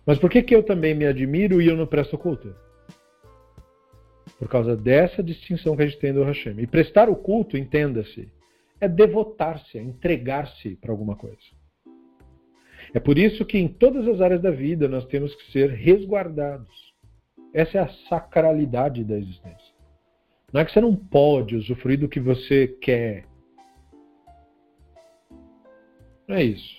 Mas 0.05 0.19
por 0.19 0.31
que, 0.31 0.43
que 0.43 0.55
eu 0.55 0.63
também 0.63 0.95
me 0.95 1.07
admiro 1.07 1.61
e 1.61 1.67
eu 1.67 1.77
não 1.77 1.87
presto 1.87 2.19
culto? 2.19 2.55
Por 4.39 4.49
causa 4.49 4.77
dessa 4.77 5.23
distinção 5.23 5.77
que 5.77 5.83
a 5.83 5.87
gente 5.87 5.99
tem 5.99 6.13
do 6.13 6.23
Hashem. 6.23 6.61
E 6.61 6.67
prestar 6.67 7.09
o 7.09 7.17
culto, 7.17 7.57
entenda-se, 7.57 8.31
é 8.81 8.87
devotar-se, 8.87 9.79
é 9.79 9.83
entregar-se 9.83 10.77
para 10.77 10.93
alguma 10.93 11.17
coisa. 11.17 11.37
É 12.95 13.01
por 13.01 13.19
isso 13.19 13.45
que 13.45 13.59
em 13.59 13.67
todas 13.67 14.07
as 14.07 14.21
áreas 14.21 14.41
da 14.41 14.51
vida 14.51 14.89
nós 14.89 15.07
temos 15.07 15.35
que 15.35 15.51
ser 15.51 15.71
resguardados. 15.71 16.95
Essa 17.53 17.79
é 17.79 17.81
a 17.81 17.89
sacralidade 18.09 19.03
da 19.03 19.17
existência. 19.17 19.75
Não 20.53 20.61
é 20.61 20.65
que 20.65 20.73
você 20.73 20.81
não 20.81 20.95
pode 20.95 21.57
usufruir 21.57 21.99
do 21.99 22.09
que 22.09 22.21
você 22.21 22.69
quer. 22.69 23.25
É 26.29 26.43
isso. 26.43 26.77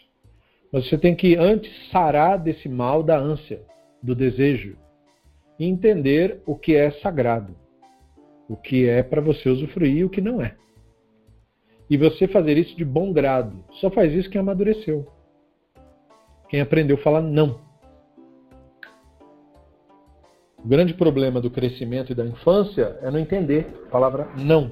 Mas 0.71 0.87
você 0.87 0.97
tem 0.97 1.15
que 1.15 1.35
antes 1.35 1.71
sarar 1.89 2.37
desse 2.37 2.67
mal 2.67 3.01
da 3.01 3.17
ânsia, 3.17 3.61
do 4.03 4.13
desejo, 4.13 4.77
e 5.59 5.65
entender 5.65 6.41
o 6.45 6.55
que 6.55 6.75
é 6.75 6.91
sagrado, 6.91 7.55
o 8.47 8.55
que 8.55 8.87
é 8.87 9.01
para 9.01 9.21
você 9.21 9.49
usufruir 9.49 9.97
e 9.97 10.05
o 10.05 10.09
que 10.09 10.21
não 10.21 10.41
é. 10.41 10.55
E 11.89 11.97
você 11.97 12.27
fazer 12.27 12.57
isso 12.57 12.75
de 12.75 12.83
bom 12.83 13.13
grado. 13.13 13.63
Só 13.79 13.89
faz 13.89 14.13
isso 14.13 14.29
quem 14.29 14.41
amadureceu. 14.41 15.07
Quem 16.49 16.59
aprendeu 16.59 16.97
a 16.97 17.01
falar 17.01 17.21
não. 17.21 17.61
O 20.57 20.67
grande 20.67 20.93
problema 20.93 21.39
do 21.39 21.49
crescimento 21.49 22.11
e 22.11 22.15
da 22.15 22.25
infância 22.25 22.99
é 23.01 23.09
não 23.09 23.19
entender 23.19 23.67
a 23.85 23.89
palavra 23.89 24.27
não. 24.37 24.71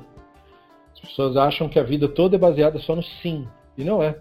As 0.94 1.00
pessoas 1.00 1.38
acham 1.38 1.70
que 1.70 1.80
a 1.80 1.84
vida 1.84 2.08
toda 2.08 2.36
é 2.36 2.40
baseada 2.40 2.80
só 2.80 2.96
no 2.96 3.04
sim. 3.04 3.48
E 3.78 3.84
não 3.84 4.04
é. 4.04 4.20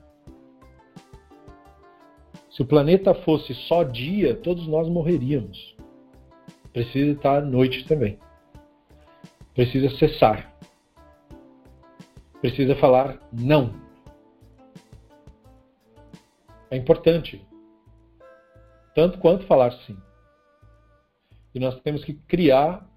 Se 2.55 2.63
o 2.63 2.65
planeta 2.65 3.13
fosse 3.13 3.53
só 3.53 3.83
dia, 3.83 4.37
todos 4.37 4.69
nós 4.69 4.89
morreríamos. 4.89 5.77
Precisa 6.73 7.11
estar 7.11 7.43
noite 7.43 7.85
também. 7.85 8.17
Precisa 9.55 9.91
cessar. 9.97 10.55
Precisa 12.41 12.77
falar 12.77 13.19
não. 13.33 13.75
É 16.71 16.77
importante. 16.77 17.45
Tanto 18.95 19.19
quanto 19.19 19.45
falar 19.47 19.73
sim. 19.85 19.97
E 21.53 21.59
nós 21.59 21.81
temos 21.81 22.05
que 22.05 22.15
criar 22.15 22.89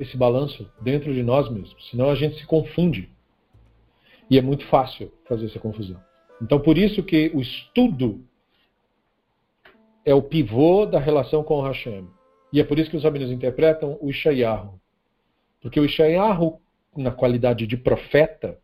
esse 0.00 0.16
balanço 0.16 0.70
dentro 0.80 1.12
de 1.12 1.22
nós 1.22 1.50
mesmos. 1.50 1.90
Senão 1.90 2.08
a 2.08 2.14
gente 2.14 2.38
se 2.38 2.46
confunde. 2.46 3.10
E 4.30 4.38
é 4.38 4.42
muito 4.42 4.66
fácil 4.68 5.12
fazer 5.28 5.44
essa 5.44 5.58
confusão. 5.58 6.02
Então, 6.40 6.58
por 6.58 6.78
isso 6.78 7.02
que 7.02 7.30
o 7.34 7.40
estudo 7.42 8.24
é 10.06 10.14
o 10.14 10.22
pivô 10.22 10.86
da 10.86 11.00
relação 11.00 11.42
com 11.42 11.58
o 11.58 11.62
Hashem. 11.62 12.08
E 12.52 12.60
é 12.60 12.64
por 12.64 12.78
isso 12.78 12.88
que 12.88 12.96
os 12.96 13.02
rabinos 13.02 13.32
interpretam 13.32 13.98
o 14.00 14.08
Ishayahu. 14.08 14.80
Porque 15.60 15.80
o 15.80 15.84
Ishayahu, 15.84 16.60
na 16.96 17.10
qualidade 17.10 17.66
de 17.66 17.76
profeta, 17.76 18.56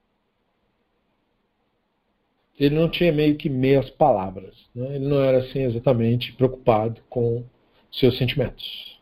ele 2.59 2.77
não 2.77 2.89
tinha 2.89 3.13
meio 3.13 3.37
que 3.37 3.51
meias 3.51 3.91
palavras. 3.91 4.55
Né? 4.73 4.95
Ele 4.95 5.09
não 5.09 5.21
era 5.21 5.39
assim 5.39 5.63
exatamente 5.65 6.33
preocupado 6.33 7.03
com 7.11 7.45
seus 7.91 8.17
sentimentos. 8.17 9.01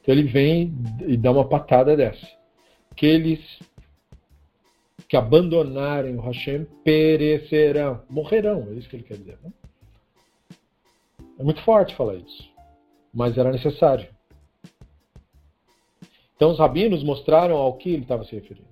Então 0.00 0.14
ele 0.14 0.28
vem 0.28 0.72
e 1.08 1.16
dá 1.16 1.32
uma 1.32 1.48
patada 1.48 1.96
dessa. 1.96 2.26
Aqueles 2.92 3.40
que 5.08 5.16
abandonarem 5.16 6.16
o 6.16 6.20
Hashem 6.20 6.64
perecerão, 6.84 8.02
morrerão, 8.08 8.68
é 8.70 8.74
isso 8.74 8.88
que 8.88 8.96
ele 8.96 9.02
quer 9.02 9.18
dizer. 9.18 9.38
Né? 9.42 9.50
É 11.38 11.42
muito 11.42 11.62
forte 11.62 11.94
falar 11.96 12.14
isso, 12.14 12.48
mas 13.12 13.36
era 13.36 13.50
necessário. 13.50 14.08
Então 16.36 16.50
os 16.50 16.58
rabinos 16.58 17.02
mostraram 17.02 17.56
ao 17.56 17.76
que 17.76 17.90
ele 17.90 18.02
estava 18.02 18.24
se 18.24 18.34
referindo. 18.34 18.68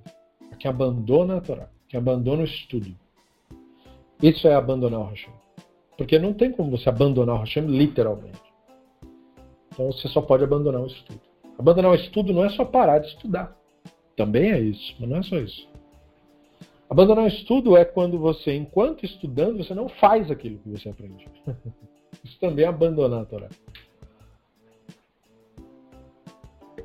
A 0.51 0.57
quem 0.57 0.70
abandona 0.70 1.38
a 1.38 1.40
Torá, 1.40 1.68
que 1.88 1.96
abandona 1.96 2.42
o 2.42 2.44
estudo. 2.44 2.94
Isso 4.22 4.46
é 4.46 4.55
abandonar 4.55 5.01
o 5.01 5.09
Hashem. 5.09 5.33
Porque 5.96 6.18
não 6.18 6.33
tem 6.33 6.53
como 6.53 6.70
você 6.70 6.88
abandonar 6.88 7.37
o 7.37 7.40
Hashem 7.40 7.66
literalmente. 7.66 8.40
Então 9.72 9.90
você 9.90 10.09
só 10.09 10.20
pode 10.20 10.44
abandonar 10.44 10.83
o 10.83 10.87
estudo. 10.87 11.20
Abandonar 11.59 11.92
o 11.92 11.94
estudo 11.94 12.33
não 12.33 12.44
é 12.44 12.51
só 12.51 12.64
parar 12.64 12.98
de 12.98 13.09
estudar. 13.09 13.57
Também 14.16 14.51
é 14.51 14.61
isso, 14.61 14.94
mas 15.01 15.09
não 15.09 15.16
é 15.16 15.22
só 15.22 15.37
isso. 15.38 15.68
Abandonar 16.88 17.25
o 17.25 17.29
estudo 17.29 17.77
é 17.77 17.85
quando 17.85 18.18
você, 18.18 18.55
enquanto 18.55 19.05
estudando, 19.05 19.59
você 19.59 19.75
não 19.75 19.88
faz 19.88 20.31
aquilo 20.31 20.59
que 20.59 20.68
você 20.68 20.90
aprende. 20.90 21.27
Isso 22.25 22.38
também 22.40 22.64
é 22.64 22.68
abandonar 22.68 23.22
a 23.22 23.25
Torá. 23.25 23.48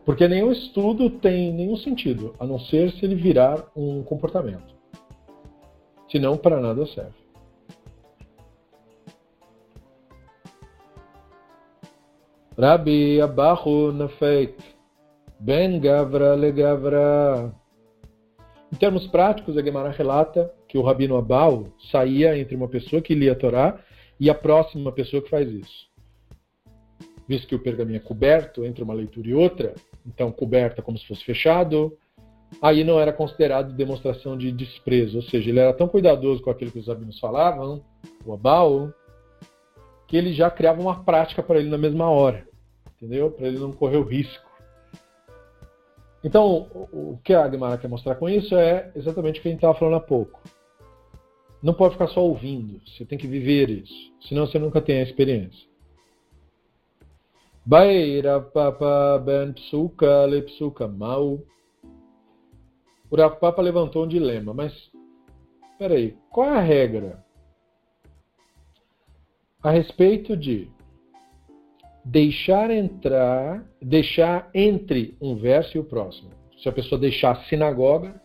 Porque 0.05 0.27
nenhum 0.27 0.51
estudo 0.51 1.09
tem 1.09 1.51
nenhum 1.51 1.75
sentido, 1.75 2.33
a 2.39 2.45
não 2.45 2.57
ser 2.59 2.91
se 2.91 3.03
ele 3.03 3.15
virar 3.15 3.69
um 3.75 4.03
comportamento. 4.03 4.73
Senão, 6.09 6.37
para 6.37 6.61
nada 6.61 6.85
serve. 6.87 7.27
Rabi 12.57 13.21
Abahu 13.21 13.91
Nafeit 13.91 14.55
Ben 15.39 15.79
Gavra 15.79 16.33
Legavra. 16.33 17.53
Em 18.73 18.75
termos 18.77 19.05
práticos, 19.07 19.55
a 19.57 19.61
Gemara 19.61 19.91
relata 19.91 20.51
que 20.67 20.77
o 20.77 20.81
Rabino 20.81 21.17
Abau 21.17 21.67
saía 21.91 22.37
entre 22.37 22.55
uma 22.55 22.67
pessoa 22.67 23.01
que 23.01 23.13
lia 23.13 23.33
a 23.33 23.35
Torá 23.35 23.79
e 24.19 24.29
a 24.29 24.35
próxima 24.35 24.91
pessoa 24.91 25.21
que 25.21 25.29
faz 25.29 25.49
isso. 25.49 25.87
Visto 27.27 27.47
que 27.47 27.55
o 27.55 27.59
pergaminho 27.59 27.97
é 27.97 27.99
coberto 27.99 28.65
entre 28.65 28.83
uma 28.83 28.93
leitura 28.93 29.27
e 29.27 29.33
outra, 29.33 29.75
então 30.05 30.31
coberta 30.31 30.81
como 30.81 30.97
se 30.97 31.05
fosse 31.05 31.23
fechado, 31.23 31.97
aí 32.61 32.83
não 32.83 32.99
era 32.99 33.11
considerado 33.11 33.75
demonstração 33.75 34.37
de 34.37 34.51
desprezo, 34.51 35.17
ou 35.17 35.23
seja, 35.23 35.49
ele 35.49 35.59
era 35.59 35.73
tão 35.73 35.87
cuidadoso 35.87 36.41
com 36.41 36.49
aquilo 36.49 36.71
que 36.71 36.79
os 36.79 36.87
rabinos 36.87 37.19
falavam, 37.19 37.83
o 38.25 38.33
Abal, 38.33 38.91
que 40.07 40.15
ele 40.15 40.33
já 40.33 40.49
criava 40.49 40.81
uma 40.81 41.03
prática 41.03 41.43
para 41.43 41.59
ele 41.59 41.69
na 41.69 41.77
mesma 41.77 42.09
hora, 42.09 42.47
entendeu? 42.95 43.29
Para 43.29 43.47
ele 43.47 43.59
não 43.59 43.73
correr 43.73 43.97
o 43.97 44.03
risco. 44.03 44.47
Então, 46.23 46.67
o 46.91 47.19
que 47.23 47.33
a 47.33 47.49
Gemara 47.49 47.77
quer 47.77 47.87
mostrar 47.87 48.15
com 48.15 48.27
isso 48.27 48.55
é 48.55 48.91
exatamente 48.95 49.39
o 49.39 49.43
que 49.43 49.49
a 49.49 49.51
gente 49.51 49.59
estava 49.59 49.77
falando 49.77 49.97
há 49.97 49.99
pouco 49.99 50.41
não 51.61 51.73
pode 51.73 51.93
ficar 51.93 52.07
só 52.07 52.23
ouvindo, 52.23 52.79
você 52.85 53.05
tem 53.05 53.17
que 53.17 53.27
viver 53.27 53.69
isso, 53.69 54.13
senão 54.21 54.45
você 54.45 54.59
nunca 54.59 54.81
tem 54.81 54.99
a 54.99 55.03
experiência. 55.03 55.67
Baira 57.65 58.39
Papa 58.39 59.21
Ben 59.25 59.51
Psuka 59.51 60.25
Le 60.25 60.43
Psuka 60.43 60.87
Mau. 60.87 61.43
O 63.09 63.15
Rav 63.17 63.39
Papa 63.39 63.61
levantou 63.61 64.05
um 64.05 64.07
dilema, 64.07 64.53
mas 64.53 64.73
peraí, 65.77 66.15
qual 66.29 66.47
é 66.47 66.57
a 66.57 66.61
regra 66.61 67.25
a 69.61 69.71
respeito 69.71 70.37
de 70.37 70.69
deixar 72.05 72.71
entrar, 72.71 73.65
deixar 73.81 74.49
entre 74.53 75.17
um 75.19 75.35
verso 75.35 75.75
e 75.75 75.79
o 75.81 75.83
próximo? 75.83 76.29
Se 76.61 76.69
a 76.69 76.71
pessoa 76.71 76.99
deixar 76.99 77.31
a 77.31 77.43
sinagoga 77.45 78.21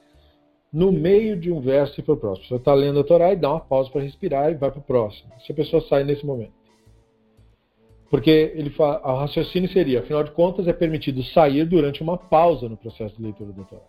no 0.72 0.90
meio 0.90 1.38
de 1.38 1.52
um 1.52 1.60
verso 1.60 2.00
e 2.00 2.02
para 2.02 2.14
o 2.14 2.16
próximo. 2.16 2.48
Você 2.48 2.54
está 2.54 2.72
lendo 2.72 2.98
a 3.00 3.04
Torá 3.04 3.32
e 3.32 3.36
dá 3.36 3.50
uma 3.50 3.60
pausa 3.60 3.90
para 3.90 4.00
respirar 4.00 4.50
e 4.50 4.54
vai 4.54 4.70
para 4.70 4.80
o 4.80 4.82
próximo. 4.82 5.30
Se 5.44 5.52
a 5.52 5.54
pessoa 5.54 5.82
sai 5.82 6.02
nesse 6.02 6.24
momento. 6.24 6.54
Porque 8.08 8.52
ele 8.54 8.70
fala, 8.70 9.00
o 9.06 9.18
raciocínio 9.18 9.70
seria, 9.70 10.00
afinal 10.00 10.24
de 10.24 10.30
contas, 10.30 10.66
é 10.66 10.72
permitido 10.72 11.22
sair 11.22 11.64
durante 11.64 12.02
uma 12.02 12.16
pausa 12.16 12.68
no 12.68 12.76
processo 12.76 13.16
de 13.16 13.22
leitura 13.22 13.52
da 13.52 13.64
Torá. 13.64 13.82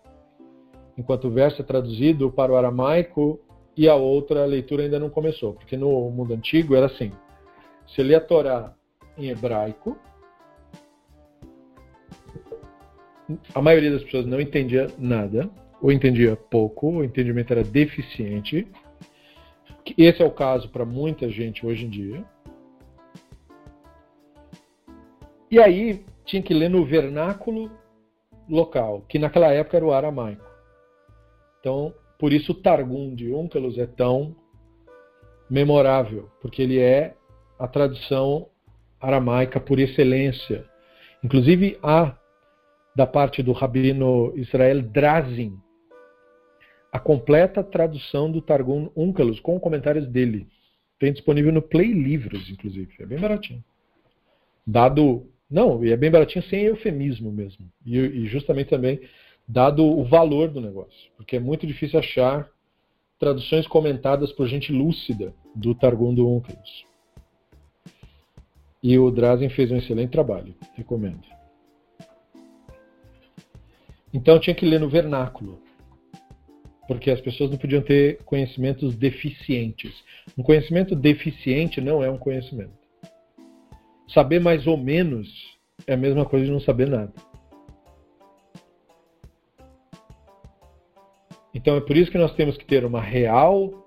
Enquanto 0.96 1.28
o 1.28 1.30
verso 1.30 1.62
é 1.62 1.64
traduzido 1.64 2.30
para 2.30 2.52
o 2.52 2.56
aramaico 2.56 3.40
e 3.76 3.88
a 3.88 3.94
outra 3.94 4.44
leitura 4.44 4.84
ainda 4.84 4.98
não 4.98 5.10
começou. 5.10 5.54
Porque 5.54 5.76
no 5.76 6.10
mundo 6.10 6.34
antigo 6.34 6.74
era 6.74 6.86
assim. 6.86 7.12
Você 7.86 8.02
lê 8.02 8.14
a 8.14 8.20
Torá 8.20 8.74
em 9.16 9.28
hebraico, 9.28 9.96
a 13.54 13.62
maioria 13.62 13.90
das 13.90 14.02
pessoas 14.02 14.26
não 14.26 14.40
entendia 14.40 14.86
nada 14.98 15.48
ou 15.84 15.92
entendia 15.92 16.34
pouco, 16.34 16.88
o 16.88 17.04
entendimento 17.04 17.52
era 17.52 17.62
deficiente. 17.62 18.66
Esse 19.98 20.22
é 20.22 20.24
o 20.24 20.30
caso 20.30 20.70
para 20.70 20.82
muita 20.82 21.28
gente 21.28 21.66
hoje 21.66 21.84
em 21.84 21.90
dia. 21.90 22.24
E 25.50 25.60
aí 25.60 26.02
tinha 26.24 26.42
que 26.42 26.54
ler 26.54 26.70
no 26.70 26.86
vernáculo 26.86 27.70
local, 28.48 29.04
que 29.06 29.18
naquela 29.18 29.52
época 29.52 29.76
era 29.76 29.84
o 29.84 29.92
aramaico. 29.92 30.46
Então, 31.60 31.92
por 32.18 32.32
isso 32.32 32.52
o 32.52 32.62
Targum 32.62 33.14
de 33.14 33.30
Onkelos 33.34 33.76
é 33.76 33.86
tão 33.86 34.34
memorável, 35.50 36.30
porque 36.40 36.62
ele 36.62 36.78
é 36.78 37.14
a 37.58 37.68
tradução 37.68 38.48
aramaica 38.98 39.60
por 39.60 39.78
excelência. 39.78 40.64
Inclusive 41.22 41.78
há 41.82 42.16
da 42.96 43.06
parte 43.06 43.42
do 43.42 43.52
rabino 43.52 44.32
Israel 44.34 44.80
Drazin, 44.80 45.62
a 46.94 46.98
completa 47.00 47.64
tradução 47.64 48.30
do 48.30 48.40
Targum 48.40 48.88
Onkelos 48.94 49.40
com 49.40 49.58
comentários 49.58 50.06
dele. 50.06 50.46
Tem 50.96 51.12
disponível 51.12 51.52
no 51.52 51.60
Play 51.60 51.92
Livros, 51.92 52.48
inclusive. 52.48 52.94
É 53.00 53.04
bem 53.04 53.18
baratinho. 53.18 53.64
Dado. 54.64 55.28
Não, 55.50 55.84
e 55.84 55.90
é 55.90 55.96
bem 55.96 56.08
baratinho 56.08 56.44
sem 56.44 56.60
eufemismo 56.60 57.32
mesmo. 57.32 57.68
E, 57.84 57.98
e 57.98 58.26
justamente 58.28 58.70
também 58.70 59.00
dado 59.46 59.84
o 59.84 60.04
valor 60.04 60.48
do 60.48 60.60
negócio. 60.60 61.10
Porque 61.16 61.34
é 61.34 61.40
muito 61.40 61.66
difícil 61.66 61.98
achar 61.98 62.48
traduções 63.18 63.66
comentadas 63.66 64.30
por 64.30 64.46
gente 64.46 64.72
lúcida 64.72 65.34
do 65.52 65.74
Targum 65.74 66.14
do 66.14 66.28
Unclus. 66.28 66.86
E 68.80 68.96
o 69.00 69.10
Drazen 69.10 69.48
fez 69.48 69.72
um 69.72 69.76
excelente 69.76 70.10
trabalho, 70.10 70.54
recomendo. 70.74 71.26
Então 74.12 74.38
tinha 74.38 74.54
que 74.54 74.64
ler 74.64 74.78
no 74.78 74.88
vernáculo, 74.88 75.63
porque 76.86 77.10
as 77.10 77.20
pessoas 77.20 77.50
não 77.50 77.58
podiam 77.58 77.82
ter 77.82 78.22
conhecimentos 78.24 78.94
deficientes. 78.94 79.92
Um 80.36 80.42
conhecimento 80.42 80.94
deficiente 80.94 81.80
não 81.80 82.02
é 82.02 82.10
um 82.10 82.18
conhecimento. 82.18 82.72
Saber 84.08 84.40
mais 84.40 84.66
ou 84.66 84.76
menos 84.76 85.28
é 85.86 85.94
a 85.94 85.96
mesma 85.96 86.24
coisa 86.24 86.44
de 86.44 86.52
não 86.52 86.60
saber 86.60 86.88
nada. 86.88 87.12
Então 91.54 91.76
é 91.76 91.80
por 91.80 91.96
isso 91.96 92.10
que 92.10 92.18
nós 92.18 92.34
temos 92.34 92.56
que 92.56 92.64
ter 92.64 92.84
uma 92.84 93.00
real 93.00 93.84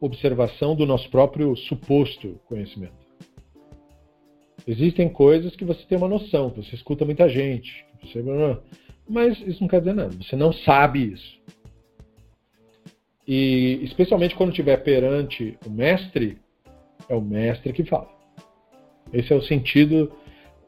observação 0.00 0.74
do 0.74 0.86
nosso 0.86 1.10
próprio 1.10 1.56
suposto 1.56 2.40
conhecimento. 2.46 3.04
Existem 4.66 5.08
coisas 5.08 5.54
que 5.56 5.64
você 5.64 5.84
tem 5.84 5.98
uma 5.98 6.08
noção, 6.08 6.48
você 6.48 6.74
escuta 6.74 7.04
muita 7.04 7.28
gente, 7.28 7.84
você... 8.00 8.22
mas 9.06 9.38
isso 9.40 9.60
não 9.60 9.68
quer 9.68 9.80
dizer 9.80 9.94
nada. 9.94 10.16
Você 10.16 10.36
não 10.36 10.52
sabe 10.52 11.12
isso. 11.12 11.38
E 13.26 13.80
especialmente 13.82 14.34
quando 14.34 14.50
estiver 14.50 14.76
perante 14.78 15.58
o 15.66 15.70
mestre, 15.70 16.38
é 17.08 17.14
o 17.14 17.20
mestre 17.20 17.72
que 17.72 17.84
fala. 17.84 18.10
Esse 19.12 19.32
é 19.32 19.36
o 19.36 19.42
sentido, 19.42 20.12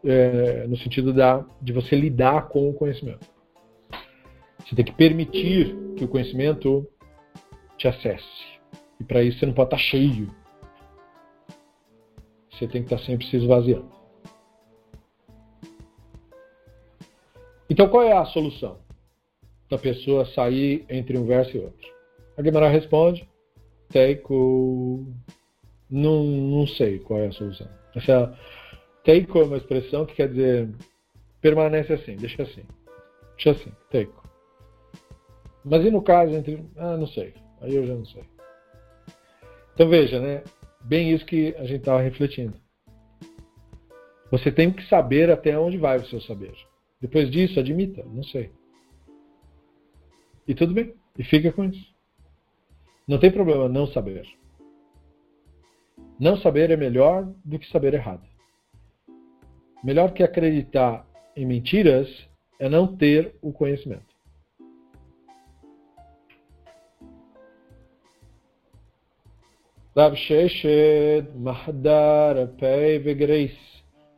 é, 0.05 0.67
no 0.67 0.77
sentido 0.77 1.13
da, 1.13 1.45
de 1.61 1.73
você 1.73 1.97
lidar 1.97 2.49
com 2.49 2.69
o 2.69 2.75
conhecimento. 2.75 3.27
Você 4.61 4.75
tem 4.75 4.85
que 4.85 4.93
permitir 4.93 5.77
que 5.97 6.05
o 6.05 6.09
conhecimento 6.09 6.87
te 7.77 7.87
acesse. 7.87 8.59
E 8.99 9.05
para 9.05 9.23
isso 9.23 9.39
você 9.39 9.47
não 9.47 9.53
pode 9.53 9.69
estar 9.69 9.79
cheio. 9.79 10.35
Você 12.51 12.67
tem 12.67 12.83
que 12.83 12.93
estar 12.93 13.05
sempre 13.05 13.27
se 13.27 13.37
esvaziando. 13.37 13.91
Então 17.69 17.89
qual 17.89 18.03
é 18.03 18.13
a 18.13 18.25
solução? 18.25 18.79
Da 19.69 19.77
pessoa 19.77 20.25
sair 20.27 20.87
entre 20.89 21.19
um 21.19 21.27
verso 21.27 21.57
e 21.57 21.61
outro. 21.61 21.96
A 22.37 22.43
Guimarães 22.43 22.73
responde, 22.73 23.29
Teiko. 23.89 25.07
Não, 25.89 26.25
não 26.25 26.67
sei 26.67 26.99
qual 26.99 27.21
é 27.21 27.29
a 27.29 27.33
solução. 27.33 27.69
Essa 27.95 28.37
Teiko 29.05 29.39
é 29.39 29.45
uma 29.45 29.57
expressão 29.57 30.05
que 30.05 30.15
quer 30.15 30.29
dizer 30.29 30.69
permanece 31.41 31.93
assim, 31.93 32.17
deixa 32.17 32.43
assim. 32.43 32.65
Deixa 33.37 33.53
assim, 33.53 33.73
Teiko. 33.91 34.23
Mas 35.65 35.85
e 35.85 35.91
no 35.91 36.03
caso 36.03 36.35
entre. 36.35 36.65
Ah, 36.77 36.97
não 36.97 37.07
sei. 37.07 37.35
Aí 37.61 37.75
eu 37.75 37.87
já 37.87 37.95
não 37.95 38.05
sei. 38.05 38.25
Então 39.75 39.89
veja, 39.89 40.21
né? 40.21 40.43
Bem 40.83 41.13
isso 41.13 41.25
que 41.25 41.55
a 41.57 41.65
gente 41.65 41.81
estava 41.81 42.01
refletindo. 42.01 42.55
Você 44.31 44.51
tem 44.51 44.73
que 44.73 44.87
saber 44.89 45.31
até 45.31 45.59
onde 45.59 45.79
vai 45.79 45.99
o 45.99 46.07
seu 46.07 46.21
saber. 46.21 46.53
Depois 47.01 47.31
disso, 47.31 47.61
admita, 47.61 48.05
não 48.05 48.23
sei. 48.23 48.51
E 50.47 50.55
tudo 50.55 50.75
bem. 50.75 50.95
E 51.19 51.25
fica 51.25 51.53
com 51.53 51.65
isso. 51.65 51.96
Não 53.07 53.19
tem 53.19 53.31
problema 53.31 53.69
não 53.69 53.87
saber. 53.87 54.27
Não 56.19 56.37
saber 56.39 56.71
é 56.71 56.77
melhor 56.77 57.33
do 57.45 57.59
que 57.59 57.71
saber 57.71 57.95
errado. 57.95 58.27
Melhor 59.85 60.13
que 60.13 60.25
acreditar 60.25 61.07
em 61.37 61.47
mentiras 61.47 62.09
é 62.59 62.69
não 62.69 62.97
ter 62.97 63.37
o 63.41 63.53
conhecimento. 63.53 64.17
Rav 69.97 70.17
Sheshed 70.17 71.31
Mahdar 71.37 72.49
Pei 72.59 72.99
Vegreis 72.99 73.57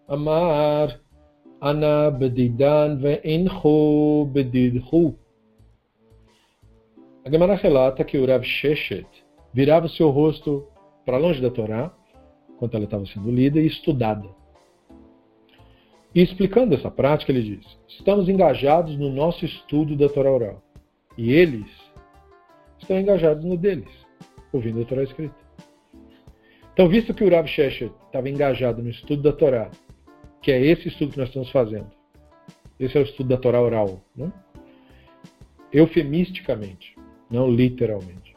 Amar 0.08 0.98
Ana 1.60 2.10
Bedidan 2.10 2.96
Veinchu 2.96 4.24
Bedidhu 4.32 5.18
a 7.28 7.30
Gemara 7.30 7.56
relata 7.56 8.04
que 8.04 8.16
o 8.16 8.24
Rav 8.24 8.42
Sheshet 8.42 9.06
virava 9.52 9.84
o 9.84 9.88
seu 9.90 10.08
rosto 10.08 10.66
para 11.04 11.18
longe 11.18 11.42
da 11.42 11.50
Torá, 11.50 11.94
enquanto 12.48 12.74
ela 12.74 12.84
estava 12.84 13.04
sendo 13.04 13.30
lida 13.30 13.60
e 13.60 13.66
estudada. 13.66 14.30
E 16.14 16.22
explicando 16.22 16.74
essa 16.74 16.90
prática, 16.90 17.30
ele 17.30 17.42
diz: 17.42 17.78
estamos 17.86 18.30
engajados 18.30 18.96
no 18.96 19.12
nosso 19.12 19.44
estudo 19.44 19.94
da 19.94 20.08
Torá 20.08 20.32
oral. 20.32 20.62
E 21.18 21.30
eles 21.30 21.66
estão 22.78 22.98
engajados 22.98 23.44
no 23.44 23.58
deles, 23.58 23.90
ouvindo 24.50 24.80
a 24.80 24.86
Torá 24.86 25.02
escrita. 25.02 25.36
Então, 26.72 26.88
visto 26.88 27.12
que 27.12 27.24
o 27.24 27.30
Rav 27.30 27.46
Sheshet 27.46 27.92
estava 28.06 28.30
engajado 28.30 28.82
no 28.82 28.88
estudo 28.88 29.20
da 29.20 29.34
Torá, 29.34 29.70
que 30.40 30.50
é 30.50 30.58
esse 30.58 30.88
estudo 30.88 31.12
que 31.12 31.18
nós 31.18 31.28
estamos 31.28 31.50
fazendo, 31.50 31.90
esse 32.80 32.96
é 32.96 33.02
o 33.02 33.04
estudo 33.04 33.28
da 33.28 33.36
Torá 33.36 33.60
oral, 33.60 34.00
né? 34.16 34.32
eufemisticamente, 35.70 36.97
não 37.30 37.50
literalmente. 37.50 38.36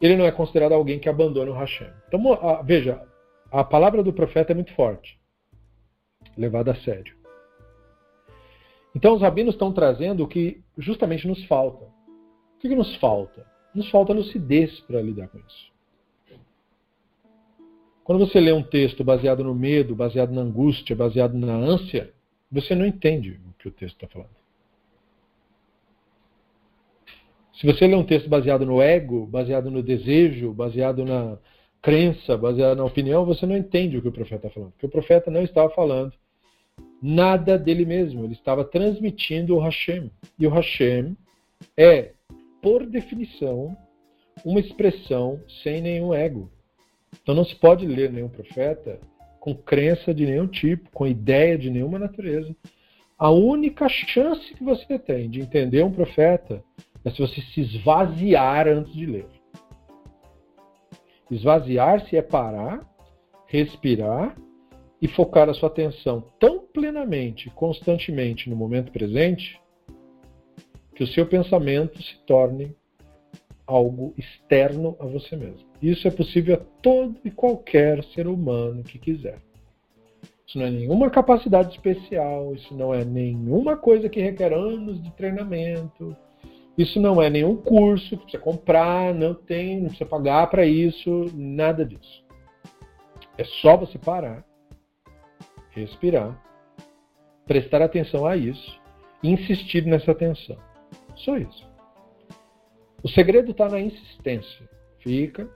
Ele 0.00 0.16
não 0.16 0.26
é 0.26 0.32
considerado 0.32 0.72
alguém 0.72 0.98
que 0.98 1.08
abandona 1.08 1.50
o 1.50 1.54
Hashem. 1.54 1.90
Então, 2.06 2.32
a, 2.32 2.62
veja, 2.62 3.02
a 3.50 3.64
palavra 3.64 4.02
do 4.02 4.12
profeta 4.12 4.52
é 4.52 4.54
muito 4.54 4.74
forte, 4.74 5.18
levada 6.36 6.72
a 6.72 6.76
sério. 6.76 7.16
Então, 8.94 9.14
os 9.14 9.22
rabinos 9.22 9.54
estão 9.54 9.72
trazendo 9.72 10.24
o 10.24 10.28
que 10.28 10.62
justamente 10.76 11.26
nos 11.26 11.44
falta. 11.44 11.84
O 11.84 12.58
que, 12.58 12.68
que 12.68 12.74
nos 12.74 12.94
falta? 12.96 13.46
Nos 13.74 13.90
falta 13.90 14.12
lucidez 14.12 14.80
para 14.80 15.02
lidar 15.02 15.28
com 15.28 15.38
isso. 15.38 15.76
Quando 18.02 18.26
você 18.26 18.38
lê 18.38 18.52
um 18.52 18.62
texto 18.62 19.02
baseado 19.02 19.42
no 19.42 19.54
medo, 19.54 19.94
baseado 19.94 20.32
na 20.32 20.40
angústia, 20.40 20.94
baseado 20.94 21.34
na 21.34 21.54
ânsia, 21.54 22.14
você 22.50 22.74
não 22.74 22.86
entende 22.86 23.40
o 23.48 23.52
que 23.58 23.68
o 23.68 23.72
texto 23.72 23.96
está 23.96 24.06
falando. 24.06 24.45
Se 27.60 27.66
você 27.66 27.86
lê 27.86 27.94
um 27.94 28.04
texto 28.04 28.28
baseado 28.28 28.66
no 28.66 28.82
ego, 28.82 29.26
baseado 29.26 29.70
no 29.70 29.82
desejo, 29.82 30.52
baseado 30.52 31.04
na 31.04 31.38
crença, 31.80 32.36
baseado 32.36 32.76
na 32.76 32.84
opinião, 32.84 33.24
você 33.24 33.46
não 33.46 33.56
entende 33.56 33.96
o 33.96 34.02
que 34.02 34.08
o 34.08 34.12
profeta 34.12 34.46
está 34.46 34.50
falando. 34.50 34.72
Porque 34.72 34.86
o 34.86 34.90
profeta 34.90 35.30
não 35.30 35.42
estava 35.42 35.70
falando 35.70 36.12
nada 37.00 37.58
dele 37.58 37.84
mesmo, 37.84 38.24
ele 38.24 38.34
estava 38.34 38.64
transmitindo 38.64 39.56
o 39.56 39.58
Hashem. 39.58 40.10
E 40.38 40.46
o 40.46 40.50
Hashem 40.50 41.16
é, 41.76 42.12
por 42.60 42.84
definição, 42.84 43.76
uma 44.44 44.60
expressão 44.60 45.40
sem 45.62 45.80
nenhum 45.80 46.12
ego. 46.12 46.50
Então 47.22 47.34
não 47.34 47.44
se 47.44 47.54
pode 47.54 47.86
ler 47.86 48.12
nenhum 48.12 48.28
profeta 48.28 49.00
com 49.40 49.54
crença 49.54 50.12
de 50.12 50.26
nenhum 50.26 50.46
tipo, 50.46 50.90
com 50.90 51.06
ideia 51.06 51.56
de 51.56 51.70
nenhuma 51.70 51.98
natureza. 51.98 52.54
A 53.18 53.30
única 53.30 53.88
chance 53.88 54.52
que 54.52 54.62
você 54.62 54.98
tem 54.98 55.30
de 55.30 55.40
entender 55.40 55.82
um 55.82 55.92
profeta 55.92 56.62
é 57.06 57.10
se 57.10 57.20
você 57.20 57.40
se 57.40 57.60
esvaziar 57.60 58.66
antes 58.66 58.92
de 58.92 59.06
ler. 59.06 59.28
Esvaziar-se 61.30 62.16
é 62.16 62.22
parar, 62.22 62.84
respirar 63.46 64.36
e 65.00 65.06
focar 65.06 65.48
a 65.48 65.54
sua 65.54 65.68
atenção 65.68 66.24
tão 66.40 66.66
plenamente, 66.66 67.48
constantemente 67.50 68.50
no 68.50 68.56
momento 68.56 68.90
presente, 68.90 69.60
que 70.96 71.04
o 71.04 71.06
seu 71.06 71.24
pensamento 71.26 72.02
se 72.02 72.18
torne 72.26 72.74
algo 73.64 74.12
externo 74.18 74.96
a 74.98 75.06
você 75.06 75.36
mesmo. 75.36 75.68
Isso 75.80 76.08
é 76.08 76.10
possível 76.10 76.56
a 76.56 76.80
todo 76.82 77.16
e 77.24 77.30
qualquer 77.30 78.02
ser 78.06 78.26
humano 78.26 78.82
que 78.82 78.98
quiser. 78.98 79.38
Isso 80.44 80.58
não 80.58 80.66
é 80.66 80.70
nenhuma 80.70 81.08
capacidade 81.08 81.72
especial, 81.72 82.52
isso 82.54 82.74
não 82.74 82.92
é 82.92 83.04
nenhuma 83.04 83.76
coisa 83.76 84.08
que 84.08 84.20
requer 84.20 84.52
anos 84.52 85.00
de 85.00 85.10
treinamento, 85.12 86.16
isso 86.76 87.00
não 87.00 87.20
é 87.20 87.30
nenhum 87.30 87.56
curso 87.56 88.10
que 88.10 88.22
precisa 88.24 88.42
comprar, 88.42 89.14
não 89.14 89.34
tem, 89.34 89.80
não 89.80 89.88
precisa 89.88 90.08
pagar 90.08 90.48
para 90.48 90.66
isso, 90.66 91.26
nada 91.34 91.84
disso. 91.84 92.24
É 93.38 93.44
só 93.44 93.76
você 93.76 93.98
parar, 93.98 94.44
respirar, 95.70 96.42
prestar 97.46 97.82
atenção 97.82 98.26
a 98.26 98.36
isso 98.36 98.80
insistir 99.22 99.84
nessa 99.84 100.12
atenção. 100.12 100.56
Só 101.14 101.36
isso. 101.36 101.68
O 103.02 103.08
segredo 103.08 103.50
está 103.50 103.68
na 103.68 103.80
insistência. 103.80 104.68
Fica. 104.98 105.48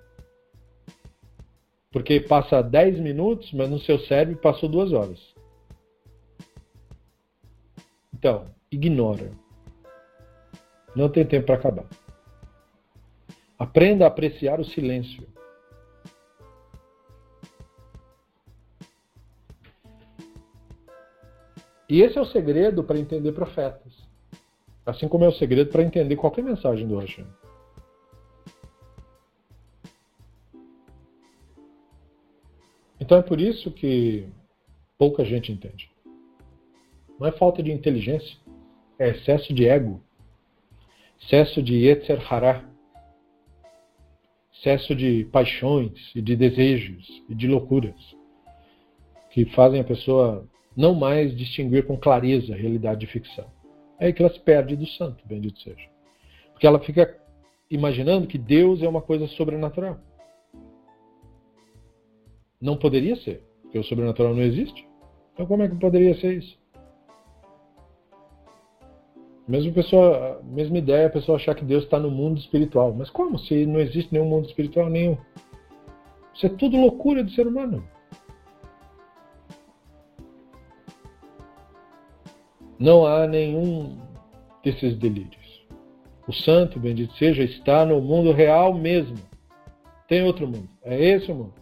Porque 1.91 2.21
passa 2.21 2.63
10 2.63 3.01
minutos, 3.01 3.53
mas 3.53 3.69
no 3.69 3.79
seu 3.81 3.99
cérebro 4.01 4.41
passou 4.41 4.69
duas 4.69 4.93
horas. 4.93 5.19
Então, 8.15 8.47
ignora. 8.71 9.33
Não 10.95 11.09
tem 11.09 11.25
tempo 11.27 11.47
para 11.47 11.57
acabar. 11.57 11.87
Aprenda 13.59 14.05
a 14.05 14.09
apreciar 14.09 14.59
o 14.59 14.65
silêncio. 14.65 15.27
E 21.89 22.03
esse 22.03 22.17
é 22.17 22.21
o 22.21 22.27
segredo 22.27 22.85
para 22.85 22.99
entender 22.99 23.33
profetas. 23.33 23.93
Assim 24.87 25.09
como 25.09 25.25
é 25.25 25.29
o 25.29 25.33
segredo 25.33 25.71
para 25.71 25.83
entender 25.83 26.17
qualquer 26.17 26.43
mensagem 26.43 26.87
do 26.87 26.97
Hashem. 26.97 27.27
Então 33.01 33.19
é 33.19 33.23
por 33.23 33.41
isso 33.41 33.73
que 33.73 34.29
pouca 34.97 35.25
gente 35.25 35.51
entende. 35.51 35.91
Não 37.19 37.27
é 37.27 37.33
falta 37.33 37.61
de 37.61 37.73
inteligência, 37.73 38.39
é 38.99 39.09
excesso 39.09 39.53
de 39.53 39.67
ego 39.67 40.01
excesso 41.21 41.63
de 41.63 41.75
Yetzer 41.75 42.21
Hará, 42.33 42.65
excesso 44.53 44.95
de 44.95 45.25
paixões 45.27 46.11
e 46.15 46.21
de 46.21 46.35
desejos 46.37 47.23
e 47.29 47.35
de 47.35 47.47
loucuras 47.47 48.19
que 49.31 49.45
fazem 49.47 49.81
a 49.81 49.85
pessoa 49.85 50.47
não 50.77 50.95
mais 50.95 51.37
distinguir 51.37 51.87
com 51.87 51.97
clareza 51.97 52.53
a 52.53 52.57
realidade 52.57 53.01
de 53.01 53.07
ficção. 53.07 53.47
É 53.99 54.07
aí 54.07 54.13
que 54.13 54.23
ela 54.23 54.33
se 54.33 54.41
perde 54.41 54.77
do 54.77 54.87
santo, 54.87 55.23
bendito 55.27 55.61
seja. 55.61 55.89
Porque 56.53 56.67
ela 56.67 56.81
fica 56.81 57.17
imaginando 57.71 58.27
que 58.27 58.39
Deus 58.39 58.83
é 58.83 58.89
uma 58.89 59.01
coisa 59.01 59.27
sobrenatural. 59.29 60.01
Não 62.61 62.77
poderia 62.77 63.17
ser, 63.17 63.43
porque 63.63 63.79
o 63.79 63.85
sobrenatural 63.85 64.35
não 64.35 64.43
existe. 64.43 64.87
Então 65.33 65.47
como 65.47 65.63
é 65.63 65.69
que 65.69 65.77
poderia 65.77 66.15
ser 66.17 66.39
isso? 66.39 66.60
Mesma 69.51 69.73
pessoa, 69.73 70.41
mesma 70.45 70.79
ideia, 70.79 71.09
a 71.09 71.11
pessoa 71.11 71.35
achar 71.35 71.57
que 71.57 71.65
Deus 71.65 71.83
está 71.83 71.99
no 71.99 72.09
mundo 72.09 72.39
espiritual. 72.39 72.95
Mas 72.97 73.11
como? 73.11 73.37
Se 73.37 73.67
não 73.67 73.81
existe 73.81 74.13
nenhum 74.13 74.27
mundo 74.27 74.47
espiritual 74.47 74.89
nenhum. 74.89 75.19
Isso 76.33 76.47
é 76.47 76.49
tudo 76.51 76.77
loucura 76.77 77.25
do 77.25 77.33
ser 77.33 77.49
humano. 77.49 77.83
Não 82.79 83.05
há 83.05 83.27
nenhum 83.27 83.99
desses 84.63 84.97
delírios. 84.97 85.67
O 86.29 86.33
santo, 86.33 86.79
bendito 86.79 87.13
seja, 87.17 87.43
está 87.43 87.85
no 87.85 88.01
mundo 88.01 88.31
real 88.31 88.73
mesmo. 88.73 89.19
Tem 90.07 90.23
outro 90.23 90.47
mundo. 90.47 90.69
É 90.85 90.97
esse 90.97 91.33
o 91.33 91.35
mundo. 91.35 91.55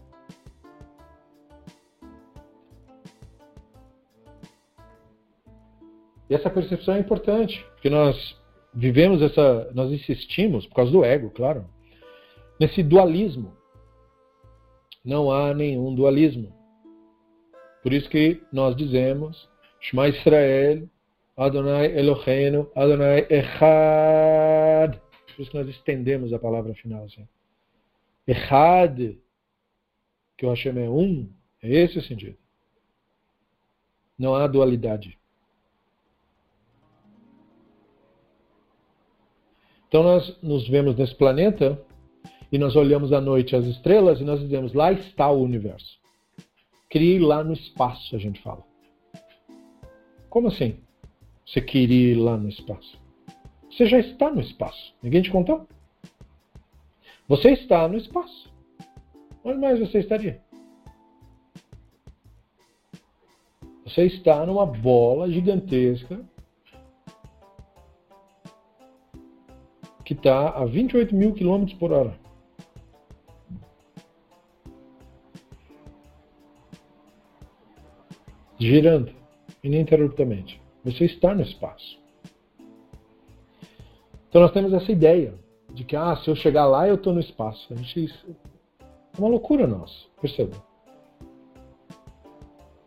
E 6.29 6.35
essa 6.35 6.51
percepção 6.51 6.95
é 6.95 7.01
importante, 7.01 7.65
porque 7.73 7.89
nós 7.89 8.39
vivemos 8.75 9.23
essa, 9.23 9.71
nós 9.75 9.91
insistimos, 9.91 10.67
por 10.67 10.75
causa 10.77 10.93
do 10.93 11.05
ego, 11.05 11.31
claro, 11.31 11.65
nesse 12.61 12.83
dualismo. 12.83 13.57
Não 15.05 15.31
há 15.31 15.55
nenhum 15.55 15.95
dualismo. 15.95 16.53
Por 17.83 17.93
isso 17.93 18.11
que 18.11 18.43
nós 18.53 18.77
dizemos, 18.77 19.49
Shema 19.81 20.09
Israel, 20.09 20.89
Adonai 21.37 21.97
Eloheinu, 21.97 22.71
Adonai 22.75 23.27
Echad. 23.31 25.01
Por 25.35 25.43
isso 25.43 25.51
que 25.51 25.59
nós 25.59 25.69
estendemos 25.69 26.33
a 26.33 26.39
palavra 26.39 26.75
final 26.75 27.05
assim. 27.05 27.27
Echad, 28.27 29.17
que 30.37 30.45
o 30.45 30.51
Hashem 30.51 30.79
é 30.79 30.91
um, 30.91 31.33
é 31.63 31.71
esse 31.71 31.99
o 31.99 32.03
sentido. 32.03 32.37
Não 34.19 34.35
há 34.35 34.47
dualidade. 34.47 35.17
Então 39.89 40.03
nós 40.03 40.37
nos 40.43 40.69
vemos 40.69 40.97
nesse 40.97 41.15
planeta 41.15 41.83
e 42.53 42.59
nós 42.59 42.77
olhamos 42.77 43.13
à 43.13 43.21
noite 43.21 43.57
as 43.57 43.65
estrelas 43.65 44.21
e 44.21 44.25
nós 44.25 44.41
dizemos: 44.41 44.75
lá 44.75 44.93
está 44.93 45.31
o 45.31 45.43
universo. 45.43 45.99
Crie 46.91 47.19
lá 47.19 47.43
no 47.43 47.53
espaço, 47.55 48.15
a 48.15 48.19
gente 48.19 48.41
fala. 48.41 48.63
Como 50.29 50.49
assim? 50.49 50.77
Você 51.47 51.61
queria 51.61 52.13
ir 52.13 52.17
lá 52.17 52.37
no 52.37 52.49
espaço? 52.49 52.99
Você 53.71 53.87
já 53.87 53.99
está 53.99 54.31
no 54.31 54.41
espaço. 54.41 54.95
Ninguém 55.03 55.23
te 55.23 55.31
contou? 55.31 55.67
Você 57.27 57.51
está 57.53 57.89
no 57.89 57.97
espaço. 57.97 58.53
Onde 59.45 59.59
mais 59.59 59.79
você 59.79 59.99
estaria? 60.01 60.43
Você 63.85 64.05
está 64.05 64.45
numa 64.45 64.67
bola 64.67 65.31
gigantesca 65.31 66.21
que 70.09 70.15
está 70.15 70.49
a 70.49 70.65
28 70.65 71.15
mil 71.15 71.35
quilômetros 71.35 71.77
por 71.77 71.93
hora. 71.93 72.19
Girando 78.59 79.13
ininterruptamente. 79.63 80.63
Você 80.83 81.05
está 81.05 81.35
no 81.35 81.43
espaço. 81.43 82.01
Então 84.31 84.41
nós 84.41 84.51
temos 84.51 84.73
essa 84.73 84.91
ideia 84.91 85.35
de 85.75 85.85
que 85.85 85.95
ah, 85.95 86.17
se 86.17 86.31
eu 86.31 86.35
chegar 86.35 86.65
lá 86.65 86.89
eu 86.89 86.95
estou 86.95 87.13
no 87.13 87.21
espaço. 87.21 87.71
A 87.71 87.77
gente, 87.77 88.11
é 88.35 89.19
uma 89.19 89.29
loucura 89.29 89.67
nossa, 89.67 90.07
perceba. 90.23 90.57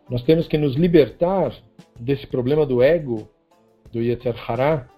Nós 0.09 0.23
temos 0.23 0.47
que 0.47 0.57
nos 0.57 0.73
libertar 0.73 1.53
desse 1.99 2.25
problema 2.25 2.65
do 2.65 2.81
ego, 2.81 3.29
do 3.91 4.01
Yetzer 4.01 4.35
Hará, 4.49 4.89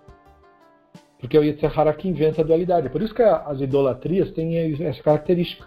porque 1.23 1.38
o 1.38 1.43
Yetzirah 1.43 1.93
que 1.93 2.09
inventa 2.09 2.41
a 2.41 2.43
dualidade. 2.43 2.89
Por 2.89 3.01
isso 3.01 3.15
que 3.15 3.21
as 3.21 3.62
idolatrias 3.62 4.29
têm 4.31 4.57
essa 4.83 5.01
característica. 5.01 5.65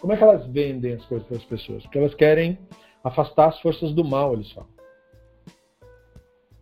Como 0.00 0.14
é 0.14 0.16
que 0.16 0.22
elas 0.22 0.46
vendem 0.46 0.94
as 0.94 1.04
coisas 1.04 1.28
para 1.28 1.36
as 1.36 1.44
pessoas? 1.44 1.82
Porque 1.82 1.98
elas 1.98 2.14
querem 2.14 2.58
afastar 3.04 3.50
as 3.50 3.60
forças 3.60 3.92
do 3.92 4.02
mal, 4.02 4.32
eles 4.32 4.50
falam. 4.50 4.70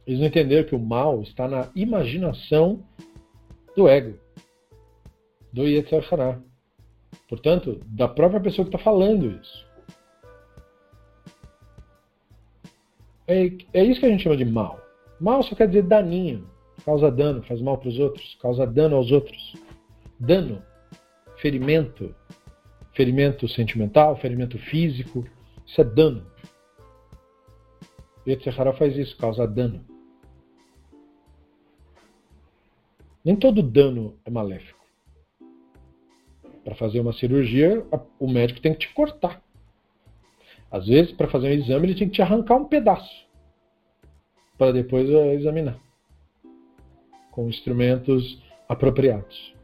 Eles 0.04 0.18
não 0.18 0.26
entenderam 0.26 0.68
que 0.68 0.74
o 0.74 0.78
mal 0.80 1.22
está 1.22 1.46
na 1.46 1.70
imaginação 1.76 2.82
do 3.76 3.88
ego, 3.88 4.18
do 5.52 5.68
Yetzirah. 5.68 6.42
Portanto, 7.28 7.80
da 7.86 8.08
própria 8.08 8.40
pessoa 8.40 8.66
que 8.68 8.74
está 8.74 8.84
falando 8.84 9.40
isso. 9.40 9.68
É, 13.28 13.52
é 13.72 13.84
isso 13.84 14.00
que 14.00 14.06
a 14.06 14.10
gente 14.10 14.24
chama 14.24 14.36
de 14.36 14.44
mal. 14.44 14.80
Mal 15.20 15.44
só 15.44 15.54
quer 15.54 15.68
dizer 15.68 15.84
daninho 15.84 16.49
causa 16.84 17.10
dano, 17.10 17.42
faz 17.42 17.60
mal 17.60 17.78
para 17.78 17.88
os 17.88 17.98
outros, 17.98 18.36
causa 18.40 18.66
dano 18.66 18.96
aos 18.96 19.10
outros. 19.10 19.54
Dano, 20.18 20.62
ferimento, 21.36 22.14
ferimento 22.92 23.48
sentimental, 23.48 24.16
ferimento 24.16 24.58
físico, 24.58 25.26
isso 25.66 25.80
é 25.80 25.84
dano. 25.84 26.26
Yetzirah 28.26 28.72
faz 28.74 28.96
isso, 28.96 29.16
causa 29.16 29.46
dano. 29.46 29.84
Nem 33.24 33.36
todo 33.36 33.62
dano 33.62 34.18
é 34.24 34.30
maléfico. 34.30 34.78
Para 36.64 36.74
fazer 36.74 37.00
uma 37.00 37.12
cirurgia, 37.12 37.84
o 38.18 38.30
médico 38.30 38.60
tem 38.60 38.72
que 38.72 38.80
te 38.80 38.94
cortar. 38.94 39.42
Às 40.70 40.86
vezes, 40.86 41.12
para 41.12 41.28
fazer 41.28 41.48
um 41.48 41.52
exame, 41.52 41.86
ele 41.86 41.98
tem 41.98 42.08
que 42.08 42.14
te 42.14 42.22
arrancar 42.22 42.56
um 42.56 42.66
pedaço 42.66 43.28
para 44.56 44.72
depois 44.72 45.08
eh, 45.08 45.34
examinar 45.34 45.80
com 47.39 47.49
instrumentos 47.49 48.41
apropriados. 48.67 49.55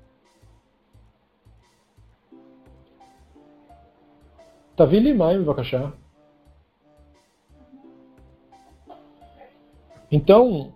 תביא 4.76 5.00
לי 5.00 5.14
מים 5.14 5.46
בבקשה. 5.46 5.90
Então, 10.12 10.74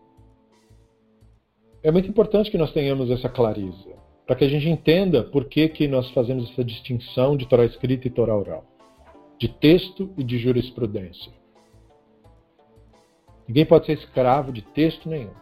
é 1.84 1.92
muito 1.92 2.08
importante 2.08 2.50
que 2.50 2.58
nós 2.58 2.72
tenhamos 2.72 3.12
essa 3.12 3.28
clareza, 3.28 3.94
para 4.26 4.36
que 4.36 4.46
a 4.46 4.48
gente 4.48 4.70
entenda 4.70 5.24
por 5.24 5.46
que, 5.46 5.68
que 5.68 5.88
nós 5.90 6.10
fazemos 6.12 6.50
essa 6.50 6.64
distinção 6.64 7.36
de 7.36 7.46
Torá 7.46 7.66
escrita 7.66 8.08
e 8.08 8.12
Torá 8.12 8.34
oral, 8.36 8.64
de 9.38 9.50
texto 9.50 10.10
e 10.18 10.24
de 10.24 10.38
jurisprudência. 10.38 11.34
Ninguém 13.48 13.66
pode 13.66 13.88
ser 13.88 13.94
escravo 13.94 14.54
de 14.54 14.62
texto 14.62 15.10
nenhum 15.10 15.34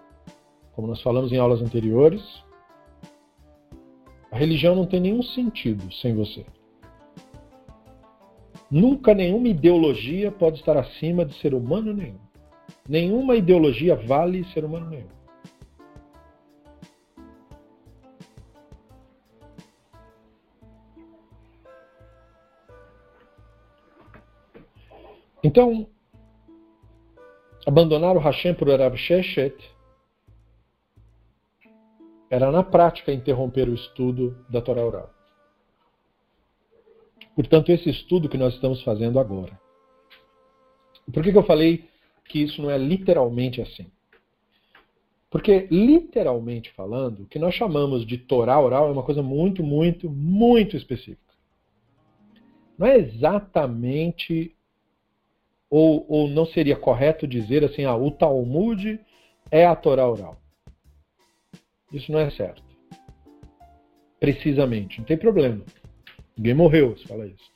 como 0.78 0.86
nós 0.86 1.02
falamos 1.02 1.32
em 1.32 1.38
aulas 1.38 1.60
anteriores, 1.60 2.22
a 4.30 4.38
religião 4.38 4.76
não 4.76 4.86
tem 4.86 5.00
nenhum 5.00 5.24
sentido 5.24 5.92
sem 5.92 6.14
você. 6.14 6.46
Nunca 8.70 9.12
nenhuma 9.12 9.48
ideologia 9.48 10.30
pode 10.30 10.60
estar 10.60 10.76
acima 10.76 11.24
de 11.24 11.34
ser 11.40 11.52
humano 11.52 11.92
nenhum. 11.92 12.20
Nenhuma 12.88 13.34
ideologia 13.34 13.96
vale 13.96 14.44
ser 14.52 14.64
humano 14.64 14.88
nenhum. 14.88 15.08
Então, 25.42 25.88
abandonar 27.66 28.16
o 28.16 28.20
Hashem 28.20 28.54
por 28.54 28.70
Arab 28.70 28.96
Sheshet 28.96 29.76
era 32.30 32.50
na 32.50 32.62
prática 32.62 33.12
interromper 33.12 33.68
o 33.68 33.74
estudo 33.74 34.44
da 34.48 34.60
Torá 34.60 34.84
oral. 34.84 35.10
Portanto, 37.34 37.70
esse 37.70 37.88
estudo 37.88 38.28
que 38.28 38.36
nós 38.36 38.54
estamos 38.54 38.82
fazendo 38.82 39.18
agora. 39.18 39.58
Por 41.12 41.22
que, 41.22 41.32
que 41.32 41.38
eu 41.38 41.44
falei 41.44 41.88
que 42.28 42.40
isso 42.40 42.60
não 42.62 42.70
é 42.70 42.78
literalmente 42.78 43.60
assim. 43.60 43.90
Porque, 45.30 45.66
literalmente 45.70 46.70
falando, 46.72 47.20
o 47.20 47.26
que 47.26 47.38
nós 47.38 47.54
chamamos 47.54 48.06
de 48.06 48.16
Torá 48.16 48.58
oral 48.60 48.88
é 48.88 48.92
uma 48.92 49.02
coisa 49.02 49.22
muito, 49.22 49.62
muito, 49.62 50.08
muito 50.08 50.76
específica. 50.76 51.34
Não 52.78 52.86
é 52.86 52.96
exatamente, 52.96 54.54
ou, 55.68 56.06
ou 56.08 56.28
não 56.28 56.46
seria 56.46 56.76
correto 56.76 57.26
dizer 57.26 57.64
assim, 57.64 57.84
ah, 57.84 57.96
o 57.96 58.10
Talmud 58.10 58.98
é 59.50 59.66
a 59.66 59.74
Torá 59.74 60.08
oral. 60.08 60.36
Isso 61.92 62.12
não 62.12 62.20
é 62.20 62.30
certo. 62.30 62.62
Precisamente, 64.20 64.98
não 64.98 65.06
tem 65.06 65.16
problema. 65.16 65.64
Ninguém 66.36 66.54
morreu 66.54 66.96
se 66.96 67.06
fala 67.06 67.26
isso. 67.26 67.50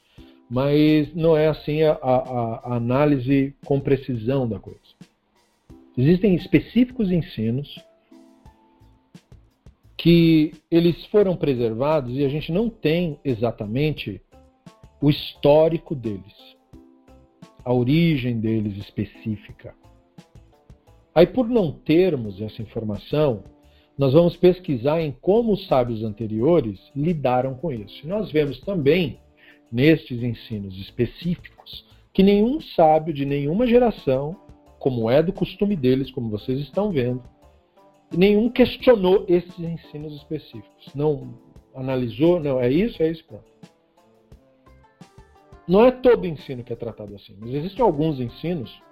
Mas 0.50 1.14
não 1.14 1.36
é 1.36 1.48
assim 1.48 1.82
a, 1.82 1.92
a, 1.92 2.72
a 2.72 2.76
análise 2.76 3.54
com 3.64 3.80
precisão 3.80 4.48
da 4.48 4.58
coisa. 4.58 4.80
Existem 5.96 6.34
específicos 6.34 7.10
ensinos 7.10 7.78
que 9.96 10.52
eles 10.70 11.04
foram 11.06 11.36
preservados 11.36 12.16
e 12.16 12.24
a 12.24 12.28
gente 12.28 12.50
não 12.50 12.68
tem 12.68 13.18
exatamente 13.24 14.20
o 15.00 15.08
histórico 15.10 15.94
deles, 15.94 16.56
a 17.64 17.72
origem 17.72 18.40
deles 18.40 18.76
específica. 18.78 19.74
Aí, 21.14 21.26
por 21.26 21.48
não 21.48 21.72
termos 21.72 22.40
essa 22.40 22.62
informação, 22.62 23.44
nós 24.02 24.14
vamos 24.14 24.36
pesquisar 24.36 25.00
em 25.00 25.12
como 25.12 25.52
os 25.52 25.68
sábios 25.68 26.02
anteriores 26.02 26.90
lidaram 26.94 27.54
com 27.54 27.70
isso. 27.70 28.04
nós 28.04 28.32
vemos 28.32 28.58
também, 28.62 29.20
nestes 29.70 30.20
ensinos 30.24 30.76
específicos, 30.76 31.86
que 32.12 32.20
nenhum 32.20 32.60
sábio 32.60 33.14
de 33.14 33.24
nenhuma 33.24 33.64
geração 33.64 34.36
como 34.76 35.08
é 35.08 35.22
do 35.22 35.32
costume 35.32 35.76
deles, 35.76 36.10
como 36.10 36.28
vocês 36.28 36.58
estão 36.58 36.90
vendo. 36.90 37.22
Nenhum 38.12 38.50
questionou 38.50 39.24
esses 39.28 39.56
ensinos 39.56 40.16
específicos. 40.16 40.92
Não 40.96 41.38
analisou, 41.72 42.40
não, 42.40 42.58
é 42.58 42.68
isso, 42.68 43.00
é 43.04 43.08
isso, 43.08 43.24
pronto. 43.24 43.44
Não 45.68 45.84
é 45.84 45.92
todo 45.92 46.26
ensino 46.26 46.64
que 46.64 46.72
é 46.72 46.76
tratado 46.76 47.14
assim, 47.14 47.36
mas 47.38 47.54
existem 47.54 47.84
alguns 47.84 48.18
ensinos 48.18 48.82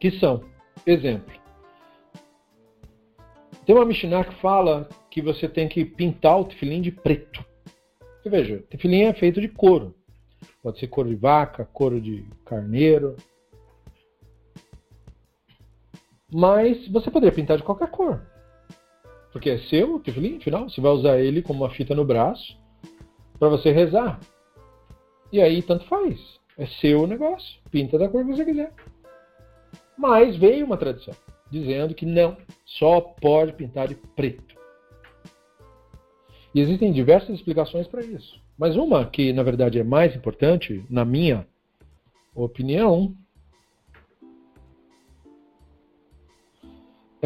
que 0.00 0.10
são. 0.10 0.42
Exemplo. 0.84 1.45
Tem 3.66 3.74
uma 3.74 3.84
Mishnah 3.84 4.24
que 4.24 4.40
fala 4.40 4.88
que 5.10 5.20
você 5.20 5.48
tem 5.48 5.68
que 5.68 5.84
pintar 5.84 6.38
o 6.38 6.44
tefilim 6.44 6.80
de 6.80 6.92
preto. 6.92 7.44
Você 8.22 8.30
veja, 8.30 8.62
tefilim 8.70 9.02
é 9.02 9.12
feito 9.12 9.40
de 9.40 9.48
couro. 9.48 9.92
Pode 10.62 10.78
ser 10.78 10.86
couro 10.86 11.08
de 11.08 11.16
vaca, 11.16 11.64
couro 11.64 12.00
de 12.00 12.24
carneiro, 12.44 13.16
mas 16.32 16.86
você 16.88 17.10
poderia 17.10 17.34
pintar 17.34 17.56
de 17.56 17.64
qualquer 17.64 17.90
cor. 17.90 18.22
Porque 19.32 19.50
é 19.50 19.58
seu, 19.58 19.98
tefilim, 19.98 20.36
afinal, 20.36 20.70
você 20.70 20.80
vai 20.80 20.92
usar 20.92 21.18
ele 21.18 21.42
como 21.42 21.64
uma 21.64 21.70
fita 21.70 21.94
no 21.94 22.04
braço 22.04 22.56
para 23.36 23.48
você 23.48 23.72
rezar. 23.72 24.20
E 25.32 25.40
aí 25.40 25.60
tanto 25.60 25.84
faz. 25.88 26.20
É 26.56 26.66
seu 26.66 27.02
o 27.02 27.06
negócio. 27.06 27.60
Pinta 27.70 27.98
da 27.98 28.08
cor 28.08 28.24
que 28.24 28.32
você 28.32 28.44
quiser. 28.44 28.72
Mas 29.98 30.36
veio 30.36 30.64
uma 30.64 30.76
tradição 30.76 31.14
dizendo 31.50 31.94
que 31.94 32.06
não, 32.06 32.36
só 32.64 33.00
pode 33.00 33.52
pintar 33.52 33.88
de 33.88 33.94
preto. 33.94 34.56
E 36.54 36.60
existem 36.60 36.92
diversas 36.92 37.30
explicações 37.30 37.86
para 37.86 38.04
isso. 38.04 38.40
Mas 38.58 38.76
uma 38.76 39.04
que, 39.04 39.32
na 39.32 39.42
verdade, 39.42 39.78
é 39.78 39.84
mais 39.84 40.16
importante, 40.16 40.84
na 40.88 41.04
minha 41.04 41.46
opinião, 42.34 43.14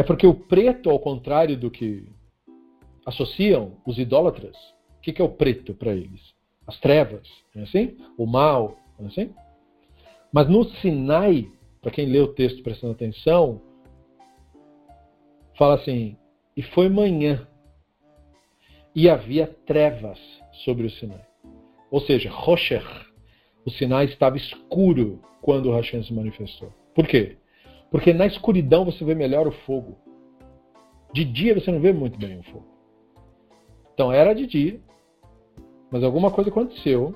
É 0.00 0.02
porque 0.02 0.26
o 0.26 0.32
preto, 0.32 0.88
ao 0.88 0.98
contrário 0.98 1.58
do 1.58 1.70
que 1.70 2.08
associam 3.04 3.76
os 3.84 3.98
idólatras, 3.98 4.56
o 4.96 5.00
que, 5.02 5.20
é 5.20 5.24
o 5.24 5.28
preto 5.28 5.74
para 5.74 5.92
eles? 5.92 6.22
As 6.66 6.80
trevas, 6.80 7.28
é 7.54 7.60
assim? 7.60 7.98
O 8.16 8.24
mal, 8.24 8.78
é 8.98 9.04
assim? 9.04 9.34
Mas 10.32 10.48
no 10.48 10.64
Sinai, 10.64 11.50
para 11.82 11.90
quem 11.90 12.06
lê 12.06 12.18
o 12.18 12.32
texto 12.32 12.62
prestando 12.62 12.94
atenção, 12.94 13.60
fala 15.60 15.74
assim: 15.74 16.16
e 16.56 16.62
foi 16.62 16.88
manhã, 16.88 17.46
e 18.94 19.10
havia 19.10 19.46
trevas 19.66 20.18
sobre 20.64 20.86
o 20.86 20.90
Sinai. 20.90 21.26
Ou 21.90 22.00
seja, 22.00 22.30
Rocher, 22.30 22.82
o 23.66 23.70
Sinai 23.70 24.06
estava 24.06 24.38
escuro 24.38 25.20
quando 25.42 25.68
o 25.68 25.74
Hashem 25.74 26.02
se 26.02 26.14
manifestou. 26.14 26.72
Por 26.94 27.06
quê? 27.06 27.36
Porque 27.90 28.14
na 28.14 28.24
escuridão 28.24 28.86
você 28.86 29.04
vê 29.04 29.14
melhor 29.14 29.46
o 29.46 29.52
fogo. 29.52 29.98
De 31.12 31.26
dia 31.26 31.54
você 31.54 31.70
não 31.70 31.80
vê 31.80 31.92
muito 31.92 32.18
bem 32.18 32.38
o 32.38 32.42
fogo. 32.44 32.66
Então 33.92 34.10
era 34.10 34.32
de 34.32 34.46
dia, 34.46 34.80
mas 35.90 36.02
alguma 36.02 36.30
coisa 36.30 36.48
aconteceu, 36.48 37.14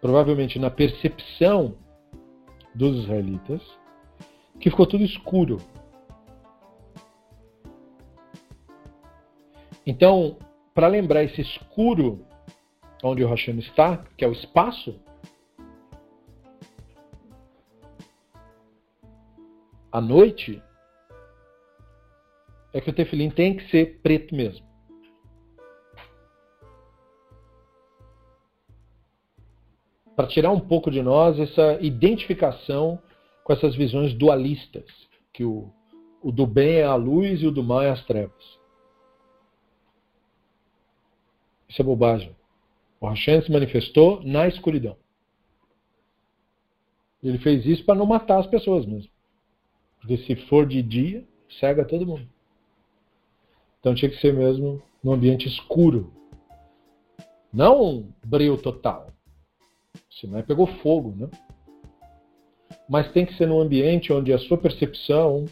provavelmente 0.00 0.58
na 0.58 0.70
percepção 0.70 1.76
dos 2.74 3.04
israelitas, 3.04 3.60
que 4.58 4.70
ficou 4.70 4.86
tudo 4.86 5.04
escuro. 5.04 5.58
Então, 9.86 10.38
para 10.74 10.88
lembrar 10.88 11.22
esse 11.24 11.40
escuro 11.40 12.26
onde 13.02 13.22
o 13.22 13.28
Hashem 13.28 13.58
está, 13.58 13.98
que 14.16 14.24
é 14.24 14.28
o 14.28 14.32
espaço, 14.32 14.98
à 19.92 20.00
noite, 20.00 20.62
é 22.72 22.80
que 22.80 22.90
o 22.90 22.92
tefilim 22.92 23.30
tem 23.30 23.56
que 23.56 23.70
ser 23.70 24.00
preto 24.00 24.34
mesmo. 24.34 24.66
Para 30.16 30.26
tirar 30.28 30.50
um 30.50 30.60
pouco 30.60 30.90
de 30.90 31.02
nós 31.02 31.38
essa 31.38 31.78
identificação 31.80 33.00
com 33.42 33.52
essas 33.52 33.76
visões 33.76 34.14
dualistas, 34.14 34.86
que 35.32 35.44
o, 35.44 35.70
o 36.22 36.32
do 36.32 36.46
bem 36.46 36.76
é 36.76 36.84
a 36.84 36.94
luz 36.94 37.42
e 37.42 37.46
o 37.46 37.52
do 37.52 37.62
mal 37.62 37.82
é 37.82 37.90
as 37.90 38.04
trevas. 38.06 38.63
Isso 41.74 41.82
é 41.82 41.84
bobagem. 41.84 42.30
O 43.00 43.08
Hashem 43.08 43.42
se 43.42 43.50
manifestou 43.50 44.22
na 44.22 44.46
escuridão. 44.46 44.96
Ele 47.20 47.36
fez 47.38 47.66
isso 47.66 47.84
para 47.84 47.96
não 47.96 48.06
matar 48.06 48.38
as 48.38 48.46
pessoas 48.46 48.86
mesmo. 48.86 49.10
Porque 49.98 50.18
se 50.18 50.36
for 50.46 50.66
de 50.66 50.80
dia, 50.80 51.26
cega 51.58 51.84
todo 51.84 52.06
mundo. 52.06 52.28
Então 53.80 53.92
tinha 53.92 54.08
que 54.08 54.20
ser 54.20 54.32
mesmo 54.32 54.80
num 55.02 55.14
ambiente 55.14 55.48
escuro. 55.48 56.12
Não 57.52 57.82
um 57.82 58.12
breu 58.24 58.56
total. 58.56 59.08
Senão 60.08 60.40
pegou 60.44 60.68
fogo, 60.68 61.12
né? 61.16 61.28
Mas 62.88 63.10
tem 63.10 63.26
que 63.26 63.34
ser 63.34 63.48
num 63.48 63.60
ambiente 63.60 64.12
onde 64.12 64.32
a 64.32 64.38
sua 64.38 64.58
percepção 64.58 65.46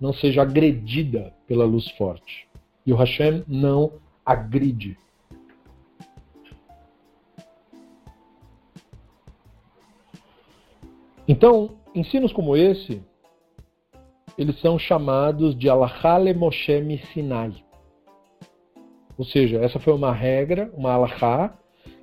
não 0.00 0.12
seja 0.12 0.42
agredida 0.42 1.32
pela 1.46 1.64
luz 1.64 1.88
forte. 1.92 2.48
E 2.84 2.92
o 2.92 2.96
Hashem 2.96 3.44
não 3.46 4.00
agride. 4.26 4.98
Então, 11.28 11.78
ensinos 11.94 12.32
como 12.32 12.56
esse 12.56 13.02
eles 14.38 14.58
são 14.60 14.78
chamados 14.78 15.58
de 15.58 15.68
Alahale 15.68 16.32
Moshe 16.32 17.00
Sinai. 17.12 17.52
Ou 19.18 19.24
seja, 19.24 19.58
essa 19.58 19.80
foi 19.80 19.92
uma 19.92 20.12
regra, 20.12 20.70
uma 20.74 20.92
alahá, 20.92 21.58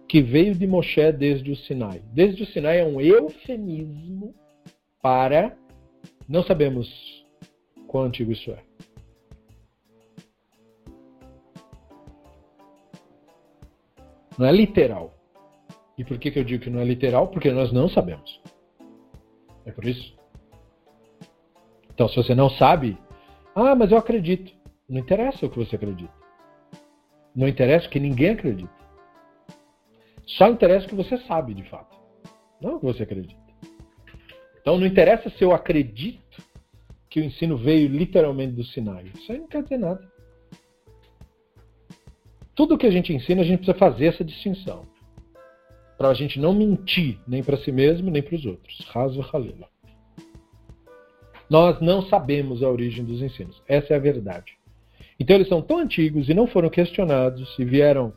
que 0.07 0.21
veio 0.21 0.53
de 0.53 0.67
Moshe 0.67 1.11
desde 1.13 1.49
o 1.49 1.55
Sinai. 1.55 2.03
Desde 2.11 2.43
o 2.43 2.45
Sinai 2.45 2.81
é 2.81 2.85
um 2.85 2.99
eufemismo 2.99 4.35
para. 5.01 5.57
Não 6.27 6.43
sabemos 6.43 6.87
quão 7.87 8.03
antigo 8.03 8.33
isso 8.33 8.51
é. 8.51 8.61
Não 14.37 14.45
é 14.45 14.51
literal. 14.51 15.13
E 15.97 16.03
por 16.03 16.19
que, 16.19 16.29
que 16.29 16.39
eu 16.39 16.43
digo 16.43 16.63
que 16.63 16.69
não 16.69 16.81
é 16.81 16.83
literal? 16.83 17.29
Porque 17.29 17.49
nós 17.49 17.71
não 17.71 17.87
sabemos. 17.87 18.41
É 19.65 19.71
por 19.71 19.85
isso. 19.85 20.15
Então, 21.93 22.07
se 22.07 22.15
você 22.15 22.35
não 22.35 22.49
sabe, 22.49 22.97
ah, 23.55 23.75
mas 23.75 23.91
eu 23.91 23.97
acredito. 23.97 24.53
Não 24.87 24.99
interessa 24.99 25.45
o 25.45 25.49
que 25.49 25.57
você 25.57 25.75
acredita. 25.75 26.13
Não 27.35 27.47
interessa 27.47 27.87
o 27.87 27.89
que 27.89 27.99
ninguém 27.99 28.31
acredita. 28.31 28.73
Só 30.25 30.47
interessa 30.47 30.85
o 30.85 30.89
que 30.89 30.95
você 30.95 31.17
sabe, 31.19 31.53
de 31.53 31.63
fato. 31.69 31.97
Não 32.61 32.75
o 32.75 32.79
que 32.79 32.85
você 32.85 33.03
acredita. 33.03 33.41
Então, 34.61 34.77
não 34.77 34.85
interessa 34.85 35.29
se 35.29 35.43
eu 35.43 35.53
acredito 35.53 36.43
que 37.09 37.19
o 37.19 37.23
ensino 37.23 37.57
veio 37.57 37.87
literalmente 37.87 38.53
do 38.53 38.63
Sinai. 38.63 39.05
Isso 39.15 39.31
aí 39.31 39.39
não 39.39 39.47
quer 39.47 39.63
dizer 39.63 39.77
nada. 39.77 40.05
Tudo 42.53 42.77
que 42.77 42.87
a 42.87 42.91
gente 42.91 43.13
ensina, 43.13 43.41
a 43.41 43.45
gente 43.45 43.59
precisa 43.59 43.77
fazer 43.77 44.07
essa 44.07 44.23
distinção. 44.23 44.85
Para 45.97 46.09
a 46.09 46.13
gente 46.13 46.39
não 46.39 46.53
mentir 46.53 47.19
nem 47.27 47.43
para 47.43 47.57
si 47.57 47.71
mesmo, 47.71 48.11
nem 48.11 48.21
para 48.21 48.35
os 48.35 48.45
outros. 48.45 48.79
Raso 48.89 49.21
Halila. 49.21 49.67
Nós 51.49 51.79
não 51.79 52.01
sabemos 52.03 52.63
a 52.63 52.69
origem 52.69 53.05
dos 53.05 53.21
ensinos. 53.21 53.61
Essa 53.67 53.93
é 53.93 53.95
a 53.95 53.99
verdade. 53.99 54.57
Então 55.19 55.35
eles 55.35 55.47
são 55.47 55.61
tão 55.61 55.79
antigos 55.79 56.27
e 56.27 56.33
não 56.33 56.47
foram 56.47 56.69
questionados 56.69 57.57
e 57.57 57.63
vieram 57.63 58.13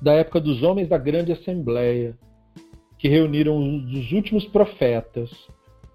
da 0.00 0.14
época 0.14 0.40
dos 0.40 0.62
homens 0.62 0.88
da 0.88 0.98
grande 0.98 1.32
assembleia, 1.32 2.18
que 2.98 3.08
reuniram 3.08 3.56
os 3.58 4.12
últimos 4.12 4.44
profetas 4.46 5.30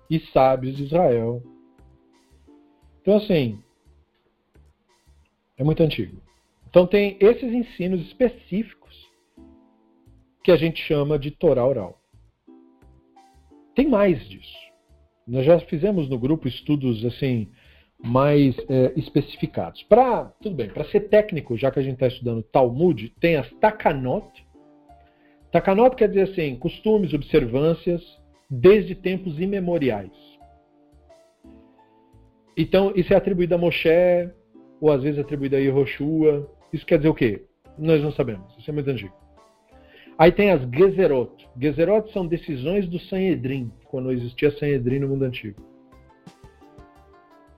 e 0.10 0.20
sábios 0.32 0.78
de 0.78 0.84
Israel. 0.84 1.42
Então, 3.02 3.18
assim, 3.18 3.60
é 5.58 5.64
muito 5.64 5.84
antigo. 5.84 6.22
Então, 6.68 6.88
tem 6.88 7.18
esses 7.20 7.52
ensinos 7.52 8.02
específicos 8.02 9.05
que 10.46 10.52
a 10.52 10.56
gente 10.56 10.80
chama 10.84 11.18
de 11.18 11.32
Torá 11.32 11.66
oral. 11.66 12.00
Tem 13.74 13.88
mais 13.89 14.30
disso. 14.30 14.56
Nós 15.28 15.43
já 15.43 15.60
fizemos 15.60 16.08
no 16.08 16.20
grupo 16.20 16.48
estudos 16.48 17.04
assim 17.04 17.50
mais 17.98 18.56
é, 18.70 18.93
especificados. 18.96 19.82
Para 19.82 20.26
tudo 20.43 20.56
bem, 20.56 20.70
para 20.70 20.86
ser 20.86 21.10
técnico, 21.10 21.58
já 21.58 21.72
que 21.72 21.80
a 21.80 21.82
gente 21.82 21.96
está 21.96 22.06
estudando 22.06 22.43
Talmud, 22.43 23.12
tem 23.20 23.38
as 23.38 23.52
takanot. 23.54 24.46
Takanot 25.52 25.96
quer 25.96 26.10
dizer 26.10 26.30
assim, 26.30 26.56
costumes, 26.58 27.12
observâncias 27.16 28.04
desde 28.48 28.93
tempos 28.93 29.39
imemoriais. 29.39 30.12
Então, 32.56 32.93
isso 32.96 33.12
é 33.12 33.18
atribuído 33.18 33.56
a 33.56 33.58
Moshe, 33.58 34.30
ou 34.80 34.91
às 34.91 35.02
vezes 35.02 35.20
atribuído 35.20 35.56
a 35.56 35.60
Yehoshua. 35.60 36.48
Isso 36.72 36.86
quer 36.86 36.98
dizer 36.98 37.10
o 37.10 37.16
quê? 37.16 37.46
Nós 37.80 38.00
não 38.04 38.12
sabemos. 38.12 38.56
Isso 38.60 38.70
é 38.70 38.74
muito 38.74 38.91
antigo. 38.91 39.25
Aí 40.18 40.32
tem 40.32 40.51
as 40.51 40.61
Gezerot. 40.70 41.47
Gezerot 41.59 42.11
são 42.11 42.26
decisões 42.26 42.88
do 42.88 42.99
Sanhedrin, 42.99 43.72
quando 43.86 44.11
existia 44.11 44.51
Sanhedrin 44.51 44.99
no 44.99 45.09
mundo 45.09 45.26
antigo. 45.26 45.61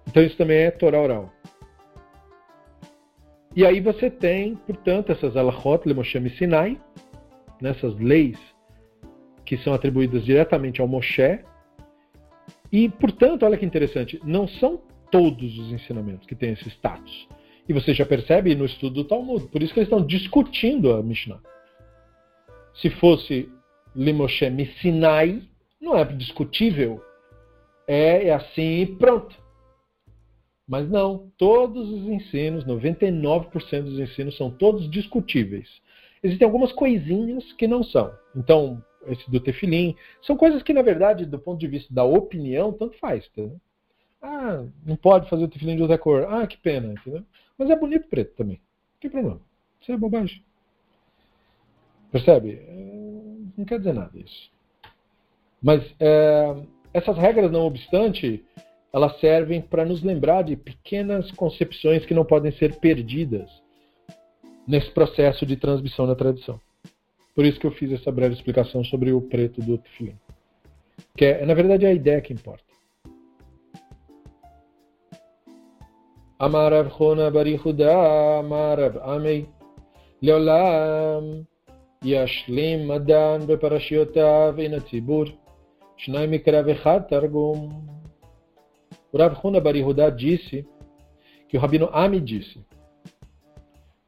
Então 0.07 0.23
isso 0.23 0.37
também 0.37 0.57
é 0.57 0.71
Torá 0.71 0.99
oral. 0.99 1.33
E 3.55 3.65
aí 3.65 3.79
você 3.79 4.09
tem, 4.09 4.55
portanto, 4.55 5.11
essas 5.11 5.35
Alachot, 5.35 5.87
Lemoshe 5.87 6.17
e 6.17 6.29
Sinai, 6.37 6.79
nessas 7.61 7.97
leis 7.99 8.37
que 9.45 9.57
são 9.57 9.73
atribuídas 9.73 10.25
diretamente 10.25 10.81
ao 10.81 10.87
Moshe. 10.87 11.39
E, 12.71 12.89
portanto, 12.89 13.43
olha 13.43 13.57
que 13.57 13.65
interessante, 13.65 14.19
não 14.23 14.47
são 14.47 14.81
todos 15.09 15.57
os 15.57 15.71
ensinamentos 15.71 16.27
que 16.27 16.35
têm 16.35 16.51
esse 16.51 16.69
status. 16.69 17.27
E 17.67 17.73
você 17.73 17.93
já 17.93 18.05
percebe 18.05 18.53
no 18.55 18.65
estudo 18.65 18.95
do 18.95 19.03
Talmud, 19.05 19.47
por 19.47 19.63
isso 19.63 19.73
que 19.73 19.79
eles 19.79 19.87
estão 19.87 20.05
discutindo 20.05 20.93
a 20.93 21.01
Mishnah. 21.01 21.39
Se 22.81 22.89
fosse 22.91 23.49
Limoshe 23.95 24.45
Sinai, 24.81 25.41
não 25.81 25.97
é 25.97 26.05
discutível. 26.05 27.03
É, 27.87 28.27
é 28.27 28.33
assim 28.33 28.81
e 28.81 28.85
pronto. 28.85 29.35
Mas 30.67 30.89
não, 30.89 31.31
todos 31.37 31.89
os 31.89 32.03
ensinos, 32.07 32.65
99% 32.65 33.83
dos 33.83 33.99
ensinos 33.99 34.35
são 34.35 34.51
todos 34.51 34.89
discutíveis. 34.91 35.69
Existem 36.21 36.45
algumas 36.45 36.73
coisinhas 36.73 37.53
que 37.53 37.67
não 37.67 37.83
são. 37.83 38.13
Então, 38.35 38.83
esse 39.07 39.29
do 39.31 39.39
tefilim, 39.39 39.95
são 40.21 40.35
coisas 40.35 40.61
que, 40.61 40.73
na 40.73 40.81
verdade, 40.81 41.25
do 41.25 41.39
ponto 41.39 41.59
de 41.59 41.67
vista 41.67 41.93
da 41.93 42.03
opinião, 42.03 42.73
tanto 42.73 42.97
faz. 42.99 43.27
Tá? 43.29 43.43
Ah, 44.21 44.65
não 44.85 44.97
pode 44.97 45.29
fazer 45.29 45.45
o 45.45 45.47
tefilim 45.47 45.77
de 45.77 45.81
outra 45.81 45.97
cor. 45.97 46.25
Ah, 46.29 46.45
que 46.45 46.57
pena. 46.57 46.93
Entendeu? 46.93 47.23
Mas 47.57 47.69
é 47.69 47.75
bonito 47.75 48.07
preto 48.09 48.35
também. 48.35 48.57
Não 48.57 48.99
tem 48.99 49.09
problema. 49.09 49.41
Isso 49.79 49.91
é 49.91 49.97
bobagem. 49.97 50.43
Percebe? 52.11 52.59
É, 52.67 53.07
não 53.57 53.65
quer 53.65 53.79
dizer 53.79 53.93
nada 53.93 54.11
isso. 54.17 54.49
Mas 55.61 55.83
é, 55.99 56.55
essas 56.93 57.17
regras, 57.17 57.51
não 57.51 57.65
obstante, 57.65 58.43
elas 58.93 59.19
servem 59.19 59.61
para 59.61 59.85
nos 59.85 60.03
lembrar 60.03 60.43
de 60.43 60.55
pequenas 60.55 61.29
concepções 61.31 62.05
que 62.05 62.13
não 62.13 62.25
podem 62.25 62.51
ser 62.53 62.75
perdidas 62.79 63.49
nesse 64.67 64.91
processo 64.91 65.45
de 65.45 65.55
transmissão 65.55 66.07
da 66.07 66.15
tradição. 66.15 66.59
Por 67.35 67.45
isso 67.45 67.59
que 67.59 67.67
eu 67.67 67.71
fiz 67.71 67.91
essa 67.91 68.11
breve 68.11 68.33
explicação 68.35 68.83
sobre 68.83 69.11
o 69.11 69.21
preto 69.21 69.61
do 69.61 69.77
tefilim. 69.77 70.17
Que 71.15 71.25
é, 71.25 71.45
na 71.45 71.53
verdade, 71.53 71.85
é 71.85 71.89
a 71.89 71.93
ideia 71.93 72.21
que 72.21 72.33
importa. 72.33 72.65
Amarav 76.39 76.89
Chona 76.97 77.31
Barihuda, 77.31 78.39
Amarav 78.39 78.97
Amei, 79.03 79.47
Leolam, 80.21 81.45
Yashlim 82.11 82.85
Madan 82.85 83.45
Beparashiotav 83.45 84.59
in 84.59 84.79
Tzibur, 84.81 85.27
Shnai 85.97 86.27
Mikrav 86.27 86.69
Echad 86.69 87.09
Targum, 87.09 87.69
o 89.11 89.17
Rav 89.17 89.35
Huna 89.43 89.59
Barihudá 89.59 90.09
disse 90.09 90.65
que 91.49 91.57
o 91.57 91.59
Rabino 91.59 91.89
Ami 91.91 92.19
disse: 92.19 92.59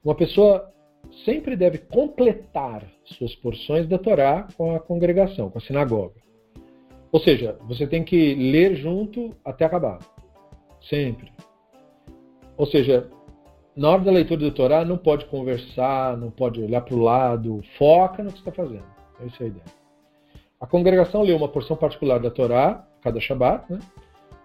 uma 0.04 0.16
pessoa 0.16 0.72
sempre 1.26 1.56
deve 1.56 1.80
completar 1.80 2.86
suas 3.04 3.36
porções 3.36 3.88
da 3.88 3.98
Torá 3.98 4.48
com 4.56 4.76
a 4.76 4.80
congregação, 4.80 5.50
com 5.50 5.58
a 5.58 5.62
sinagoga. 5.62 6.16
Ou 7.12 7.20
seja, 7.20 7.58
você 7.68 7.88
tem 7.88 8.04
que 8.04 8.36
ler 8.36 8.76
junto 8.76 9.36
até 9.44 9.66
acabar. 9.66 10.00
Sempre. 10.90 11.32
Ou 12.56 12.66
seja, 12.66 13.10
na 13.80 13.92
hora 13.92 14.02
da 14.02 14.12
leitura 14.12 14.42
da 14.42 14.52
Torá 14.52 14.84
não 14.84 14.98
pode 14.98 15.24
conversar, 15.28 16.18
não 16.18 16.30
pode 16.30 16.62
olhar 16.62 16.82
para 16.82 16.94
o 16.94 17.02
lado, 17.02 17.64
foca 17.78 18.22
no 18.22 18.30
que 18.30 18.40
está 18.40 18.52
fazendo. 18.52 18.84
Essa 19.26 19.44
é 19.44 19.46
a 19.46 19.48
ideia. 19.48 19.66
A 20.60 20.68
congregação 20.68 21.22
lê 21.22 21.32
uma 21.32 21.48
porção 21.48 21.78
particular 21.78 22.20
da 22.20 22.30
Torá, 22.30 22.86
cada 23.02 23.22
Shabat, 23.22 23.72
né? 23.72 23.80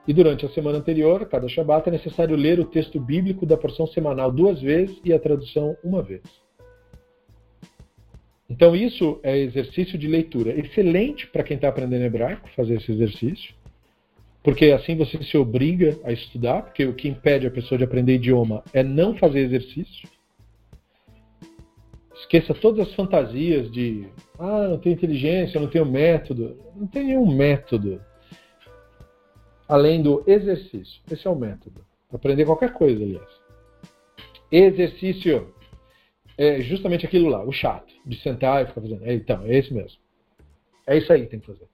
E 0.06 0.12
durante 0.12 0.46
a 0.46 0.48
semana 0.50 0.78
anterior, 0.78 1.26
cada 1.26 1.48
Shabat, 1.48 1.88
é 1.88 1.92
necessário 1.92 2.36
ler 2.36 2.60
o 2.60 2.64
texto 2.64 3.00
bíblico 3.00 3.44
da 3.44 3.56
porção 3.56 3.88
semanal 3.88 4.30
duas 4.30 4.60
vezes 4.60 5.00
e 5.04 5.12
a 5.12 5.18
tradução 5.18 5.76
uma 5.82 6.00
vez. 6.00 6.22
Então, 8.48 8.76
isso 8.76 9.18
é 9.24 9.36
exercício 9.36 9.98
de 9.98 10.06
leitura 10.06 10.52
excelente 10.52 11.26
para 11.26 11.42
quem 11.42 11.56
está 11.56 11.66
aprendendo 11.66 12.04
hebraico, 12.04 12.48
fazer 12.54 12.74
esse 12.74 12.92
exercício, 12.92 13.52
porque 14.44 14.66
assim 14.66 14.94
você 14.94 15.20
se 15.24 15.38
obriga 15.38 15.98
a 16.04 16.12
estudar, 16.12 16.64
porque 16.64 16.84
o 16.84 16.92
que 16.92 17.08
impede 17.08 17.46
a 17.46 17.50
pessoa 17.50 17.78
de 17.78 17.84
aprender 17.84 18.16
idioma 18.16 18.62
é 18.74 18.82
não 18.82 19.16
fazer 19.16 19.40
exercício. 19.40 20.06
Esqueça 22.14 22.52
todas 22.52 22.86
as 22.86 22.94
fantasias 22.94 23.72
de, 23.72 24.06
ah, 24.38 24.68
não 24.68 24.78
tenho 24.78 24.92
inteligência, 24.92 25.58
não 25.58 25.68
tenho 25.68 25.86
método. 25.86 26.58
Não 26.76 26.86
tem 26.86 27.04
nenhum 27.04 27.34
método 27.34 28.02
além 29.66 30.02
do 30.02 30.22
exercício. 30.26 31.00
Esse 31.10 31.26
é 31.26 31.30
o 31.30 31.34
método. 31.34 31.82
Aprender 32.12 32.44
qualquer 32.44 32.74
coisa, 32.74 33.02
aliás. 33.02 33.28
Exercício 34.52 35.54
é 36.36 36.60
justamente 36.60 37.06
aquilo 37.06 37.30
lá, 37.30 37.42
o 37.42 37.50
chato, 37.50 37.92
de 38.04 38.20
sentar 38.20 38.62
e 38.62 38.66
ficar 38.66 38.82
fazendo. 38.82 39.06
É, 39.06 39.14
então, 39.14 39.42
é 39.46 39.56
esse 39.56 39.72
mesmo. 39.72 39.98
É 40.86 40.98
isso 40.98 41.10
aí 41.10 41.22
que 41.22 41.28
tem 41.28 41.40
que 41.40 41.46
fazer. 41.46 41.66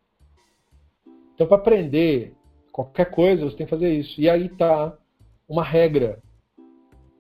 Então, 1.35 1.49
para 1.49 1.57
aprender 1.57 2.37
qualquer 2.73 3.11
coisa, 3.11 3.45
você 3.45 3.57
tem 3.57 3.67
que 3.67 3.71
fazer 3.71 3.93
isso. 3.93 4.21
E 4.21 4.29
aí 4.29 4.47
está 4.47 4.97
uma 5.49 5.65
regra 5.65 6.19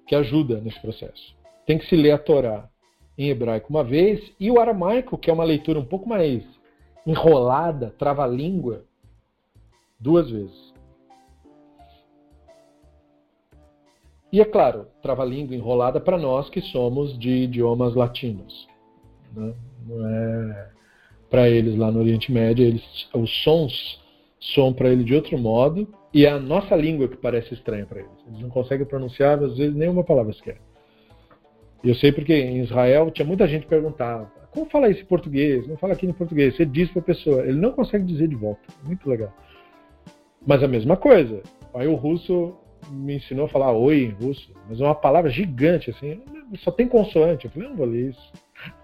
que 0.06 0.14
ajuda 0.14 0.60
nesse 0.60 0.80
processo. 0.80 1.36
Tem 1.66 1.78
que 1.78 1.86
se 1.86 1.96
ler 1.96 2.12
a 2.12 2.18
Torá 2.18 2.68
em 3.16 3.28
hebraico 3.28 3.70
uma 3.70 3.84
vez 3.84 4.32
e 4.40 4.50
o 4.50 4.60
aramaico, 4.60 5.18
que 5.18 5.30
é 5.30 5.32
uma 5.32 5.44
leitura 5.44 5.78
um 5.78 5.84
pouco 5.84 6.08
mais 6.08 6.44
enrolada, 7.06 7.94
trava-língua, 7.98 8.84
duas 9.98 10.30
vezes. 10.30 10.70
E 14.32 14.40
é 14.40 14.44
claro, 14.44 14.86
trava-língua 15.02 15.56
enrolada 15.56 16.00
para 16.00 16.16
nós 16.16 16.48
que 16.48 16.60
somos 16.60 17.18
de 17.18 17.30
idiomas 17.30 17.94
latinos. 17.94 18.68
Né? 19.32 19.54
Não 19.86 20.08
é 20.08 20.70
para 21.28 21.48
eles 21.48 21.76
lá 21.76 21.92
no 21.92 22.00
Oriente 22.00 22.32
Médio, 22.32 22.66
eles, 22.66 23.08
os 23.14 23.30
sons 23.44 24.00
soam 24.40 24.72
para 24.72 24.88
ele 24.88 25.04
de 25.04 25.14
outro 25.14 25.38
modo 25.38 25.86
e 26.12 26.26
é 26.26 26.30
a 26.30 26.40
nossa 26.40 26.74
língua 26.74 27.06
que 27.06 27.16
parece 27.16 27.54
estranha 27.54 27.86
para 27.86 28.00
eles. 28.00 28.10
Eles 28.26 28.40
não 28.40 28.48
conseguem 28.48 28.86
pronunciar 28.86 29.42
às 29.42 29.56
vezes 29.56 29.76
nenhuma 29.76 30.02
palavra 30.02 30.32
sequer. 30.32 30.58
Eu 31.84 31.94
sei 31.94 32.10
porque 32.10 32.34
em 32.34 32.60
Israel 32.60 33.10
tinha 33.10 33.26
muita 33.26 33.46
gente 33.46 33.62
que 33.62 33.68
perguntava 33.68 34.40
como 34.52 34.68
fala 34.68 34.88
isso 34.88 35.02
em 35.02 35.06
português? 35.06 35.66
Não 35.66 35.76
fala 35.76 35.92
aqui 35.92 36.06
em 36.06 36.12
português. 36.12 36.56
Você 36.56 36.66
diz 36.66 36.90
para 36.90 37.00
a 37.00 37.04
pessoa, 37.04 37.42
ele 37.42 37.58
não 37.60 37.72
consegue 37.72 38.04
dizer 38.04 38.28
de 38.28 38.34
volta. 38.34 38.60
Muito 38.82 39.08
legal. 39.08 39.32
Mas 40.44 40.62
a 40.62 40.68
mesma 40.68 40.96
coisa. 40.96 41.42
Aí 41.72 41.86
o 41.86 41.94
russo 41.94 42.56
me 42.90 43.16
ensinou 43.16 43.46
a 43.46 43.48
falar 43.48 43.72
oi 43.72 44.04
em 44.04 44.10
russo, 44.10 44.52
mas 44.68 44.80
é 44.80 44.84
uma 44.84 44.94
palavra 44.94 45.30
gigante, 45.30 45.90
assim, 45.90 46.20
só 46.56 46.70
tem 46.70 46.88
consoante. 46.88 47.44
Eu 47.44 47.50
falei, 47.52 47.68
não 47.68 47.76
vou 47.76 47.86
ler 47.86 48.10
isso. 48.10 48.32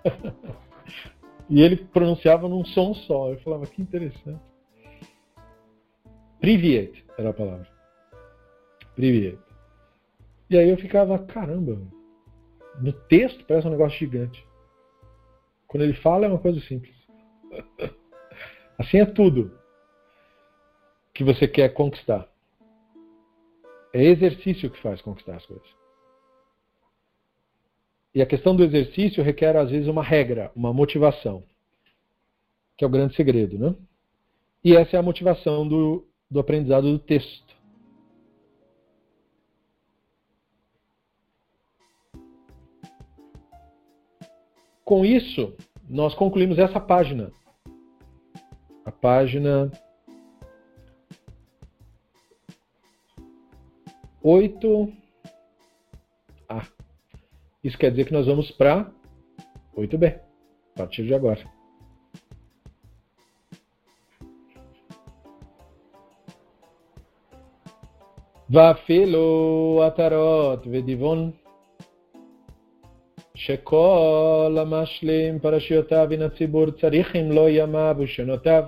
e 1.50 1.61
ele 1.61 1.76
pronunciava 1.76 2.48
num 2.48 2.64
som 2.64 2.94
só. 2.94 3.30
Eu 3.30 3.38
falava, 3.40 3.66
que 3.66 3.82
interessante. 3.82 4.40
Privet 6.47 7.05
era 7.18 7.30
a 7.30 7.32
palavra. 7.32 7.66
Privet. 8.94 9.36
E 10.49 10.57
aí 10.57 10.68
eu 10.68 10.76
ficava, 10.76 11.18
caramba, 11.18 11.76
no 12.80 12.92
texto 12.92 13.44
parece 13.47 13.66
um 13.66 13.72
negócio 13.72 13.99
gigante. 13.99 14.47
Quando 15.66 15.82
ele 15.82 15.94
fala 15.94 16.24
é 16.24 16.28
uma 16.28 16.38
coisa 16.38 16.61
simples. 16.61 16.94
Assim 18.78 18.99
é 18.99 19.07
tudo 19.07 19.59
que 21.12 21.24
você 21.24 21.49
quer 21.49 21.70
conquistar. 21.70 22.28
É 23.92 24.05
exercício 24.05 24.70
que 24.70 24.80
faz 24.80 25.03
conquistar 25.03 25.34
as 25.34 25.47
coisas. 25.47 25.68
E 28.14 28.22
a 28.22 28.26
questão 28.26 28.55
do 28.55 28.62
exercício 28.62 29.24
requer, 29.24 29.57
às 29.57 29.72
vezes, 29.72 29.88
uma 29.88 30.05
regra, 30.05 30.53
uma 30.55 30.72
motivação, 30.72 31.42
que 32.76 32.84
é 32.84 32.86
o 32.86 32.90
grande 32.90 33.16
segredo, 33.16 33.59
né? 33.59 33.74
E 34.62 34.76
essa 34.76 34.97
é 34.97 35.01
a 35.01 35.03
motivação 35.03 35.66
do, 35.66 36.05
do 36.30 36.40
aprendizado 36.40 36.90
do 36.90 36.98
texto. 36.98 37.54
Com 44.84 45.04
isso, 45.04 45.52
nós 45.88 46.14
concluímos 46.14 46.58
essa 46.58 46.80
página. 46.80 47.32
A 48.84 48.92
página 48.92 49.70
8. 54.22 54.92
Ah, 56.48 56.66
isso 57.62 57.78
quer 57.78 57.90
dizer 57.90 58.06
que 58.06 58.12
nós 58.12 58.26
vamos 58.26 58.50
para 58.52 58.92
8B, 59.76 60.20
a 60.74 60.78
partir 60.78 61.04
de 61.04 61.14
agora. 61.14 61.55
ואפילו 68.49 69.84
עטרות 69.86 70.67
ודיבון 70.71 71.32
שכל 73.36 74.57
המשלים 74.59 75.39
פרשיותיו 75.39 76.07
מן 76.09 76.21
הציבור 76.21 76.71
צריך 76.71 77.15
אם 77.15 77.32
לא 77.32 77.49
ימיו 77.49 77.95
ושנותיו. 77.99 78.63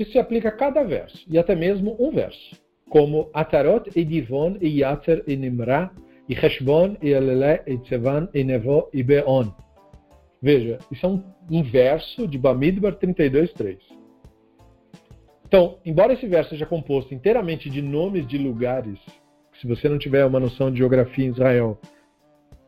Isso 0.00 0.12
se 0.12 0.18
aplica 0.18 0.48
a 0.48 0.52
cada 0.52 0.82
verso, 0.82 1.26
e 1.28 1.36
até 1.36 1.54
mesmo 1.54 1.94
um 2.00 2.10
verso, 2.10 2.56
como 2.88 3.28
Atarot 3.34 3.90
e 3.94 4.02
Divon 4.02 4.56
e 4.58 4.80
Yatzer 4.80 5.22
e 5.26 5.36
Nimra 5.36 5.90
e 6.26 6.32
Heshbon 6.32 6.96
e 7.02 7.10
Elele 7.10 7.60
e 7.66 7.76
Tsevan 7.76 8.28
e 8.32 8.42
Nevo 8.42 8.88
e 8.94 9.02
Beon. 9.02 9.48
Veja, 10.40 10.78
isso 10.90 11.04
é 11.04 11.08
um, 11.08 11.22
um 11.50 11.62
verso 11.62 12.26
de 12.26 12.38
Bamidbar 12.38 12.94
32.3. 12.94 13.78
Então, 15.55 15.79
embora 15.85 16.11
esse 16.11 16.27
verso 16.27 16.49
seja 16.49 16.65
composto 16.65 17.13
inteiramente 17.13 17.69
de 17.69 17.81
nomes 17.81 18.27
de 18.27 18.37
lugares, 18.37 18.99
se 19.61 19.65
você 19.65 19.87
não 19.87 19.97
tiver 19.97 20.25
uma 20.25 20.37
noção 20.37 20.69
de 20.69 20.79
geografia 20.79 21.25
em 21.25 21.29
Israel, 21.29 21.79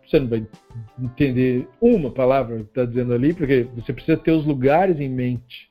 você 0.06 0.18
não 0.18 0.30
vai 0.30 0.48
entender 0.98 1.68
uma 1.82 2.10
palavra 2.10 2.60
que 2.60 2.64
está 2.64 2.86
dizendo 2.86 3.14
ali, 3.14 3.34
porque 3.34 3.64
você 3.76 3.92
precisa 3.92 4.16
ter 4.16 4.32
os 4.32 4.46
lugares 4.46 5.02
em 5.02 5.10
mente. 5.10 5.68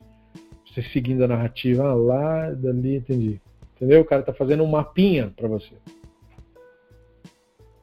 Você 0.67 0.83
seguindo 0.93 1.23
a 1.23 1.27
narrativa, 1.27 1.87
ah, 1.87 1.95
lá, 1.95 2.51
dali, 2.51 2.97
entendi. 2.97 3.41
Entendeu? 3.75 4.01
O 4.01 4.05
cara 4.05 4.21
está 4.21 4.31
fazendo 4.31 4.61
um 4.61 4.69
mapinha 4.69 5.33
para 5.35 5.47
você. 5.47 5.73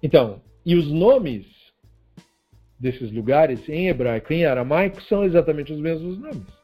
Então, 0.00 0.40
e 0.64 0.76
os 0.76 0.86
nomes 0.92 1.44
desses 2.78 3.10
lugares 3.10 3.68
em 3.68 3.88
hebraico 3.88 4.32
e 4.32 4.36
em 4.36 4.44
aramaico 4.44 5.02
são 5.02 5.24
exatamente 5.24 5.72
os 5.72 5.80
mesmos 5.80 6.20
nomes. 6.20 6.63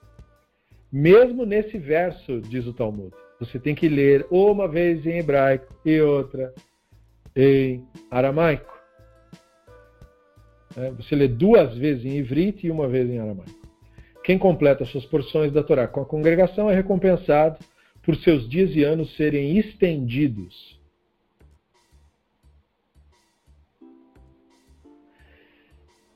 Mesmo 0.93 1.47
nesse 1.47 1.78
verso, 1.78 2.41
diz 2.41 2.66
o 2.66 2.72
Talmud, 2.72 3.14
você 3.38 3.59
tem 3.59 3.74
que 3.74 3.88
ler 3.88 4.26
uma 4.30 4.66
vez 4.66 5.07
em 5.07 5.18
hebraico 5.18 5.72
e 5.84 6.01
outra 6.01 6.53
em 7.34 7.86
aramaico. 8.11 8.70
É, 10.76 10.91
você 10.91 11.14
lê 11.14 11.28
duas 11.28 11.76
vezes 11.76 12.05
em 12.05 12.16
ivrit 12.18 12.66
e 12.66 12.70
uma 12.70 12.88
vez 12.88 13.09
em 13.09 13.18
aramaico. 13.18 13.61
Quem 14.24 14.38
completa 14.38 14.84
suas 14.84 15.07
porções 15.07 15.53
da 15.53 15.62
Torá 15.62 15.88
com 15.88 16.01
a 16.01 16.07
congregação 16.07 16.68
é 16.68 16.74
recompensado 16.74 17.59
por 18.03 18.16
seus 18.16 18.49
dias 18.49 18.74
e 18.74 18.82
anos 18.82 19.14
serem 19.16 19.59
estendidos. 19.59 20.78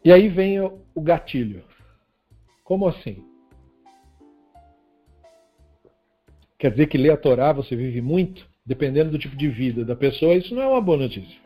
E 0.04 0.12
aí 0.12 0.28
vem 0.28 0.60
o 0.60 1.00
gatilho. 1.00 1.64
Como 2.62 2.86
assim? 2.86 3.33
Quer 6.64 6.70
dizer 6.70 6.86
que 6.86 6.96
ler 6.96 7.10
a 7.10 7.16
Torá 7.18 7.52
você 7.52 7.76
vive 7.76 8.00
muito? 8.00 8.48
Dependendo 8.64 9.10
do 9.10 9.18
tipo 9.18 9.36
de 9.36 9.50
vida 9.50 9.84
da 9.84 9.94
pessoa, 9.94 10.32
isso 10.32 10.54
não 10.54 10.62
é 10.62 10.66
uma 10.66 10.80
boa 10.80 10.96
notícia. 10.96 11.38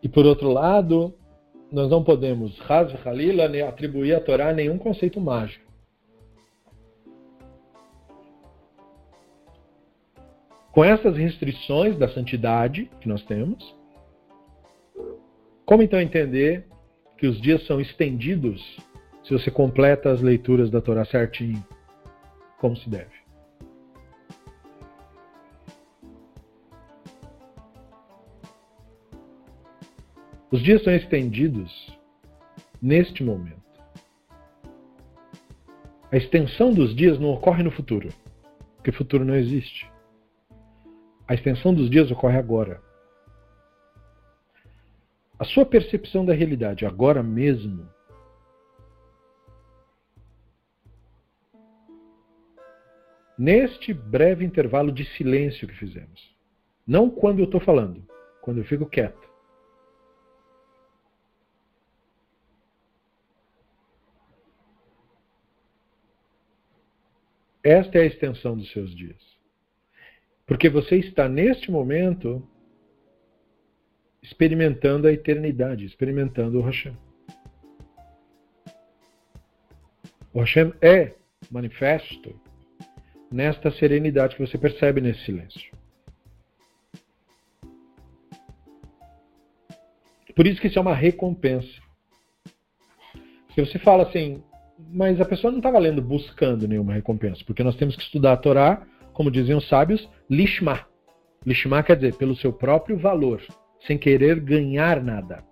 E 0.00 0.08
por 0.08 0.24
outro 0.24 0.52
lado, 0.52 1.12
nós 1.72 1.90
não 1.90 2.04
podemos, 2.04 2.56
Halila, 3.04 3.46
atribuir 3.68 4.14
à 4.14 4.20
Torá 4.20 4.52
nenhum 4.52 4.78
conceito 4.78 5.20
mágico. 5.20 5.66
Com 10.70 10.84
essas 10.84 11.16
restrições 11.16 11.98
da 11.98 12.08
santidade 12.10 12.88
que 13.00 13.08
nós 13.08 13.24
temos, 13.24 13.74
como 15.64 15.82
então 15.82 16.00
entender 16.00 16.64
que 17.16 17.26
os 17.26 17.40
dias 17.40 17.66
são 17.66 17.80
estendidos 17.80 18.62
se 19.24 19.32
você 19.32 19.50
completa 19.50 20.12
as 20.12 20.20
leituras 20.20 20.70
da 20.70 20.80
Torá 20.80 21.04
certinho, 21.04 21.64
como 22.58 22.76
se 22.76 22.88
deve? 22.88 23.16
Os 30.50 30.62
dias 30.62 30.82
são 30.84 30.94
estendidos 30.94 31.98
neste 32.80 33.24
momento. 33.24 33.66
A 36.12 36.16
extensão 36.16 36.72
dos 36.72 36.94
dias 36.94 37.18
não 37.18 37.30
ocorre 37.30 37.64
no 37.64 37.70
futuro, 37.70 38.10
porque 38.76 38.92
futuro 38.92 39.24
não 39.24 39.34
existe. 39.34 39.90
A 41.26 41.34
extensão 41.34 41.74
dos 41.74 41.90
dias 41.90 42.10
ocorre 42.12 42.38
agora. 42.38 42.80
A 45.38 45.44
sua 45.44 45.66
percepção 45.66 46.24
da 46.24 46.32
realidade 46.32 46.86
agora 46.86 47.22
mesmo 47.22 47.86
neste 53.38 53.92
breve 53.92 54.44
intervalo 54.44 54.90
de 54.90 55.04
silêncio 55.16 55.68
que 55.68 55.74
fizemos. 55.74 56.34
Não 56.86 57.10
quando 57.10 57.40
eu 57.40 57.44
estou 57.44 57.60
falando, 57.60 58.02
quando 58.40 58.58
eu 58.58 58.64
fico 58.64 58.86
quieto. 58.86 59.26
Esta 67.62 67.98
é 67.98 68.02
a 68.02 68.06
extensão 68.06 68.56
dos 68.56 68.70
seus 68.70 68.94
dias. 68.94 69.20
Porque 70.46 70.70
você 70.70 70.96
está 70.96 71.28
neste 71.28 71.70
momento 71.70 72.48
experimentando 74.26 75.06
a 75.06 75.12
eternidade, 75.12 75.84
experimentando 75.84 76.58
o 76.58 76.62
Hashem. 76.62 76.96
O 80.34 80.40
Hashem 80.40 80.72
é 80.82 81.14
manifesto 81.48 82.34
nesta 83.30 83.70
serenidade 83.70 84.34
que 84.34 84.44
você 84.44 84.58
percebe 84.58 85.00
nesse 85.00 85.24
silêncio. 85.24 85.72
Por 90.34 90.46
isso 90.46 90.60
que 90.60 90.66
isso 90.66 90.78
é 90.78 90.82
uma 90.82 90.94
recompensa. 90.94 91.80
Se 93.54 93.60
você 93.60 93.78
fala 93.78 94.02
assim, 94.02 94.42
mas 94.90 95.20
a 95.20 95.24
pessoa 95.24 95.52
não 95.52 95.60
estava 95.60 95.78
lendo 95.78 96.02
buscando 96.02 96.68
nenhuma 96.68 96.92
recompensa, 96.92 97.42
porque 97.46 97.62
nós 97.62 97.76
temos 97.76 97.94
que 97.94 98.02
estudar 98.02 98.32
a 98.32 98.36
Torá, 98.36 98.86
como 99.12 99.30
diziam 99.30 99.58
os 99.58 99.68
sábios, 99.68 100.06
lishma. 100.28 100.84
Lishma 101.46 101.82
quer 101.84 101.94
dizer 101.94 102.16
pelo 102.16 102.36
seu 102.36 102.52
próprio 102.52 102.98
valor, 102.98 103.40
sem 103.80 103.98
querer 103.98 104.40
ganhar 104.40 105.02
nada. 105.02 105.44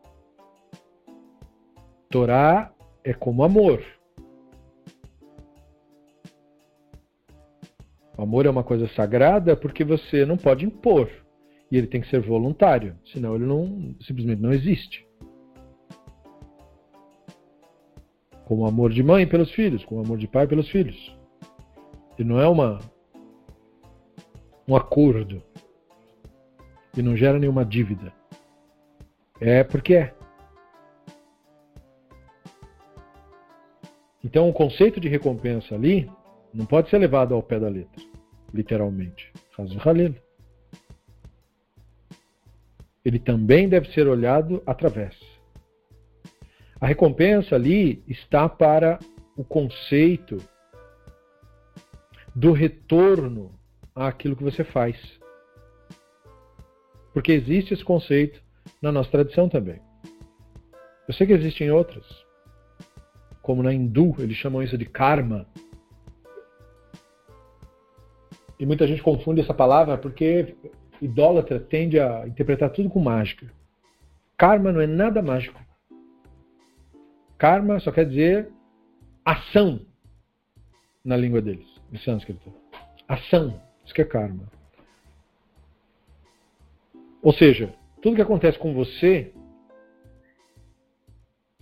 Torá 2.11 2.73
é 3.03 3.13
como 3.13 3.43
amor. 3.43 3.83
O 8.17 8.23
amor 8.23 8.47
é 8.47 8.51
uma 8.51 8.63
coisa 8.63 8.89
sagrada 8.95 9.57
porque 9.57 9.85
você 9.85 10.25
não 10.25 10.37
pode 10.37 10.65
impor. 10.65 11.11
E 11.71 11.77
ele 11.77 11.87
tem 11.87 12.01
que 12.01 12.09
ser 12.09 12.21
voluntário, 12.21 12.97
senão 13.13 13.35
ele 13.35 13.47
não 13.47 13.97
simplesmente 14.01 14.41
não 14.41 14.53
existe. 14.53 15.05
Como 18.45 18.67
amor 18.67 18.93
de 18.93 19.03
mãe 19.03 19.27
pelos 19.27 19.51
filhos, 19.51 19.85
como 19.85 20.01
amor 20.01 20.19
de 20.19 20.29
pai 20.29 20.47
pelos 20.47 20.69
filhos. 20.69 21.17
E 22.19 22.23
não 22.23 22.41
é 22.41 22.47
uma 22.47 22.79
um 24.69 24.77
acordo. 24.77 25.43
E 26.97 27.03
não 27.03 27.17
gera 27.17 27.39
nenhuma 27.39 27.65
dívida. 27.65 28.13
É 29.41 29.65
porque 29.65 29.95
é. 29.95 30.15
Então 34.23 34.49
o 34.49 34.53
conceito 34.53 35.01
de 35.01 35.09
recompensa 35.09 35.75
ali 35.75 36.11
não 36.53 36.65
pode 36.65 36.89
ser 36.89 36.99
levado 36.99 37.35
ao 37.35 37.43
pé 37.43 37.59
da 37.59 37.69
letra, 37.69 38.03
literalmente. 38.53 39.33
Faz 39.57 39.75
o 39.75 39.79
Halil. 39.79 40.15
Ele 43.05 43.19
também 43.19 43.69
deve 43.69 43.93
ser 43.93 44.09
olhado 44.09 44.63
através. 44.65 45.15
A 46.81 46.87
recompensa 46.87 47.55
ali 47.55 48.03
está 48.09 48.49
para 48.49 48.99
o 49.37 49.45
conceito 49.45 50.39
do 52.35 52.53
retorno 52.53 53.53
àquilo 53.95 54.37
que 54.37 54.43
você 54.43 54.65
faz. 54.65 54.97
Porque 57.15 57.33
existe 57.33 57.73
esse 57.73 57.85
conceito 57.85 58.43
na 58.83 58.93
nossa 58.93 59.11
tradição 59.11 59.49
também. 59.49 59.81
Eu 61.07 61.15
sei 61.15 61.27
que 61.27 61.33
existem 61.33 61.71
outras, 61.71 62.05
como 63.41 63.63
na 63.63 63.73
hindu, 63.73 64.15
eles 64.19 64.37
chamam 64.37 64.63
isso 64.63 64.77
de 64.77 64.85
karma. 64.85 65.47
E 68.59 68.67
muita 68.67 68.87
gente 68.87 69.03
confunde 69.03 69.41
essa 69.41 69.55
palavra 69.55 69.97
porque 69.97 70.57
idólatra 71.01 71.61
tende 71.61 72.01
a 72.01 72.27
interpretar 72.27 72.71
tudo 72.71 72.91
com 72.91 73.01
mágica. 73.01 73.51
Karma 74.37 74.73
não 74.73 74.81
é 74.81 74.87
nada 74.87 75.23
mágico. 75.23 75.63
Karma 77.39 77.79
só 77.79 77.93
quer 77.93 78.09
dizer 78.09 78.51
ação 79.25 79.81
na 81.05 81.17
língua 81.17 81.41
deles, 81.41 81.69
em 81.93 81.99
sânscrito. 81.99 82.53
Ação, 83.07 83.61
isso 83.85 83.95
que 83.95 84.03
é 84.03 84.05
karma. 84.05 84.51
Ou 87.25 87.33
seja, 87.33 87.75
tudo 88.03 88.17
que 88.17 88.23
acontece 88.23 88.59
com 88.59 88.75
você 88.75 89.33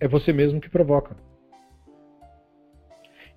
é 0.01 0.09
você 0.09 0.33
mesmo 0.33 0.61
que 0.61 0.69
provoca. 0.69 1.17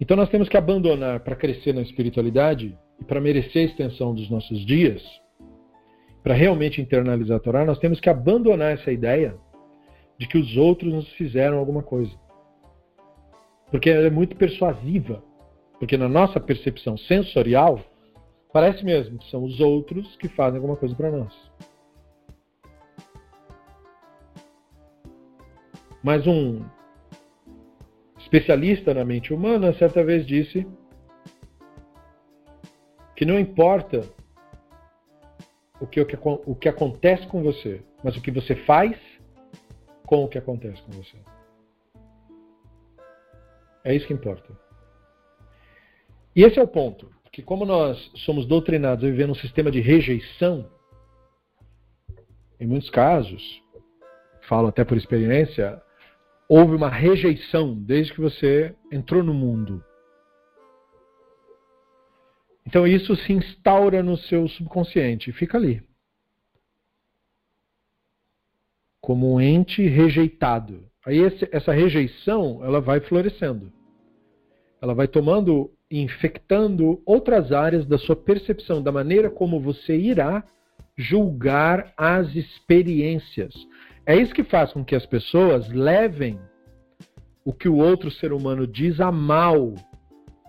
Então 0.01 0.17
nós 0.17 0.27
temos 0.29 0.49
que 0.49 0.57
abandonar 0.57 1.19
para 1.19 1.35
crescer 1.35 1.71
na 1.71 1.83
espiritualidade 1.83 2.75
e 2.99 3.03
para 3.03 3.21
merecer 3.21 3.61
a 3.61 3.65
extensão 3.65 4.15
dos 4.15 4.27
nossos 4.27 4.65
dias, 4.65 5.03
para 6.23 6.33
realmente 6.33 6.81
internalizar 6.81 7.37
a 7.37 7.39
Torá, 7.39 7.63
nós 7.63 7.77
temos 7.77 7.99
que 7.99 8.09
abandonar 8.09 8.73
essa 8.73 8.91
ideia 8.91 9.37
de 10.17 10.27
que 10.27 10.39
os 10.39 10.57
outros 10.57 10.91
nos 10.91 11.07
fizeram 11.13 11.59
alguma 11.59 11.83
coisa. 11.83 12.11
Porque 13.69 13.91
ela 13.91 14.07
é 14.07 14.09
muito 14.09 14.35
persuasiva. 14.35 15.23
Porque 15.77 15.95
na 15.95 16.09
nossa 16.09 16.39
percepção 16.39 16.97
sensorial, 16.97 17.79
parece 18.51 18.83
mesmo 18.83 19.19
que 19.19 19.29
são 19.29 19.43
os 19.43 19.59
outros 19.59 20.15
que 20.15 20.27
fazem 20.29 20.57
alguma 20.57 20.75
coisa 20.75 20.95
para 20.95 21.11
nós. 21.11 21.33
Mas 26.05 26.27
um 26.27 26.63
especialista 28.19 28.93
na 28.93 29.03
mente 29.03 29.33
humana 29.33 29.73
certa 29.73 30.03
vez 30.03 30.23
disse 30.23 30.67
que 33.15 33.25
não 33.25 33.39
importa 33.39 34.01
o 35.81 35.87
que, 35.87 35.99
o 35.99 36.05
que, 36.05 36.15
o 36.23 36.55
que 36.55 36.69
acontece 36.69 37.25
com 37.25 37.41
você, 37.41 37.83
mas 38.03 38.15
o 38.15 38.21
que 38.21 38.29
você 38.29 38.55
faz 38.67 38.95
com 40.05 40.23
o 40.23 40.27
que 40.27 40.37
acontece 40.37 40.79
com 40.83 40.91
você. 40.91 41.17
É 43.83 43.95
isso 43.95 44.05
que 44.05 44.13
importa. 44.13 44.55
E 46.35 46.43
esse 46.43 46.59
é 46.59 46.61
o 46.61 46.67
ponto. 46.67 47.09
Que 47.31 47.41
como 47.41 47.65
nós 47.65 48.11
somos 48.17 48.45
doutrinados 48.45 49.03
a 49.03 49.07
viver 49.07 49.27
num 49.27 49.33
sistema 49.33 49.71
de 49.71 49.81
rejeição, 49.81 50.69
em 52.59 52.67
muitos 52.67 52.91
casos, 52.91 53.59
falo 54.47 54.67
até 54.67 54.85
por 54.85 54.97
experiência, 54.97 55.81
houve 56.47 56.75
uma 56.75 56.89
rejeição 56.89 57.75
desde 57.75 58.13
que 58.13 58.21
você 58.21 58.75
entrou 58.91 59.23
no 59.23 59.33
mundo. 59.33 59.83
Então 62.65 62.87
isso 62.87 63.15
se 63.15 63.31
instaura 63.31 64.01
no 64.01 64.17
seu 64.17 64.47
subconsciente 64.47 65.29
e 65.29 65.33
fica 65.33 65.57
ali. 65.57 65.83
Como 68.99 69.33
um 69.33 69.39
ente 69.39 69.87
rejeitado. 69.87 70.83
Aí 71.05 71.19
esse, 71.19 71.47
essa 71.51 71.71
rejeição 71.71 72.63
ela 72.63 72.81
vai 72.81 72.99
florescendo. 72.99 73.71
Ela 74.81 74.95
vai 74.95 75.07
tomando 75.07 75.71
e 75.89 76.01
infectando 76.01 77.01
outras 77.05 77.51
áreas 77.51 77.85
da 77.85 77.97
sua 77.97 78.15
percepção, 78.15 78.81
da 78.81 78.91
maneira 78.91 79.29
como 79.29 79.59
você 79.59 79.95
irá 79.95 80.43
julgar 80.97 81.93
as 81.95 82.35
experiências. 82.35 83.53
É 84.05 84.15
isso 84.15 84.33
que 84.33 84.43
faz 84.43 84.71
com 84.71 84.85
que 84.85 84.95
as 84.95 85.05
pessoas 85.05 85.67
levem 85.69 86.39
o 87.43 87.51
que 87.51 87.67
o 87.67 87.77
outro 87.77 88.11
ser 88.11 88.31
humano 88.31 88.67
diz 88.67 88.99
a 88.99 89.11
mal 89.11 89.73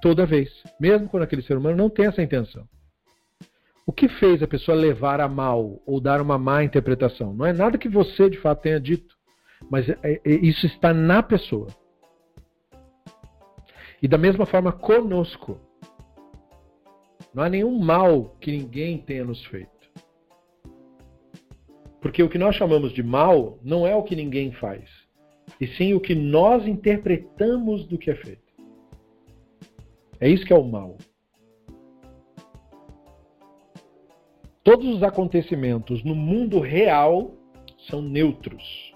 toda 0.02 0.26
vez, 0.26 0.50
mesmo 0.78 1.08
quando 1.08 1.22
aquele 1.22 1.42
ser 1.42 1.56
humano 1.56 1.76
não 1.76 1.90
tem 1.90 2.06
essa 2.06 2.22
intenção. 2.22 2.68
O 3.86 3.92
que 3.92 4.08
fez 4.08 4.42
a 4.42 4.48
pessoa 4.48 4.76
levar 4.76 5.20
a 5.20 5.28
mal 5.28 5.80
ou 5.86 6.00
dar 6.00 6.20
uma 6.20 6.36
má 6.36 6.64
interpretação? 6.64 7.32
Não 7.32 7.46
é 7.46 7.52
nada 7.52 7.78
que 7.78 7.88
você 7.88 8.28
de 8.28 8.38
fato 8.38 8.62
tenha 8.62 8.80
dito, 8.80 9.14
mas 9.70 9.88
é, 9.88 9.98
é, 10.02 10.20
isso 10.24 10.66
está 10.66 10.92
na 10.92 11.22
pessoa. 11.22 11.68
E 14.02 14.08
da 14.08 14.18
mesma 14.18 14.44
forma 14.44 14.72
conosco. 14.72 15.60
Não 17.32 17.42
há 17.42 17.48
nenhum 17.48 17.78
mal 17.78 18.36
que 18.40 18.50
ninguém 18.50 18.98
tenha 18.98 19.24
nos 19.24 19.44
feito. 19.46 19.75
Porque 22.06 22.22
o 22.22 22.28
que 22.28 22.38
nós 22.38 22.54
chamamos 22.54 22.92
de 22.92 23.02
mal 23.02 23.58
não 23.64 23.84
é 23.84 23.92
o 23.92 24.04
que 24.04 24.14
ninguém 24.14 24.52
faz, 24.52 24.88
e 25.60 25.66
sim 25.66 25.92
o 25.92 25.98
que 25.98 26.14
nós 26.14 26.64
interpretamos 26.64 27.84
do 27.84 27.98
que 27.98 28.12
é 28.12 28.14
feito. 28.14 28.54
É 30.20 30.28
isso 30.28 30.46
que 30.46 30.52
é 30.52 30.56
o 30.56 30.62
mal. 30.62 30.96
Todos 34.62 34.86
os 34.86 35.02
acontecimentos 35.02 36.04
no 36.04 36.14
mundo 36.14 36.60
real 36.60 37.34
são 37.90 38.00
neutros. 38.00 38.94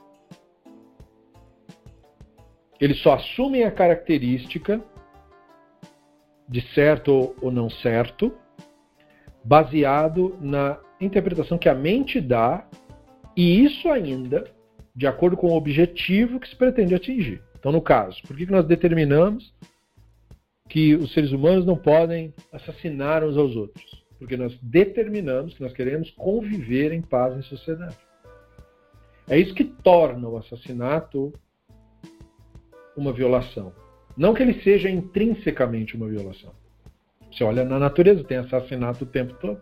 Eles 2.80 3.02
só 3.02 3.14
assumem 3.14 3.64
a 3.64 3.72
característica 3.72 4.80
de 6.48 6.61
certo 6.74 7.34
ou 7.42 7.50
não 7.50 7.68
certo, 7.68 8.32
baseado 9.42 10.38
na 10.40 10.78
interpretação 11.00 11.58
que 11.58 11.68
a 11.68 11.74
mente 11.74 12.20
dá, 12.20 12.68
e 13.36 13.64
isso 13.64 13.88
ainda 13.88 14.44
de 14.94 15.06
acordo 15.06 15.36
com 15.36 15.48
o 15.48 15.56
objetivo 15.56 16.40
que 16.40 16.48
se 16.48 16.56
pretende 16.56 16.94
atingir. 16.94 17.42
Então, 17.58 17.72
no 17.72 17.80
caso, 17.80 18.20
por 18.26 18.36
que 18.36 18.46
nós 18.46 18.66
determinamos 18.66 19.54
que 20.68 20.94
os 20.94 21.12
seres 21.12 21.32
humanos 21.32 21.64
não 21.64 21.76
podem 21.76 22.34
assassinar 22.52 23.24
uns 23.24 23.36
aos 23.36 23.54
outros? 23.56 24.04
Porque 24.18 24.36
nós 24.36 24.58
determinamos 24.62 25.54
que 25.54 25.62
nós 25.62 25.72
queremos 25.72 26.10
conviver 26.10 26.92
em 26.92 27.00
paz 27.00 27.36
em 27.36 27.42
sociedade. 27.42 27.96
É 29.28 29.38
isso 29.38 29.54
que 29.54 29.64
torna 29.64 30.28
o 30.28 30.36
assassinato 30.36 31.32
uma 32.96 33.12
violação. 33.12 33.72
Não 34.16 34.34
que 34.34 34.42
ele 34.42 34.60
seja 34.62 34.90
intrinsecamente 34.90 35.96
uma 35.96 36.08
violação. 36.08 36.52
Você 37.30 37.44
olha 37.44 37.64
na 37.64 37.78
natureza, 37.78 38.24
tem 38.24 38.38
assassinato 38.38 39.04
o 39.04 39.06
tempo 39.06 39.34
todo. 39.34 39.60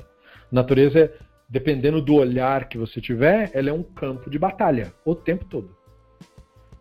natureza, 0.50 1.12
dependendo 1.48 2.02
do 2.02 2.14
olhar 2.14 2.68
que 2.68 2.76
você 2.76 3.00
tiver, 3.00 3.50
ela 3.54 3.70
é 3.70 3.72
um 3.72 3.82
campo 3.82 4.28
de 4.28 4.38
batalha 4.38 4.92
o 5.04 5.14
tempo 5.14 5.44
todo. 5.46 5.74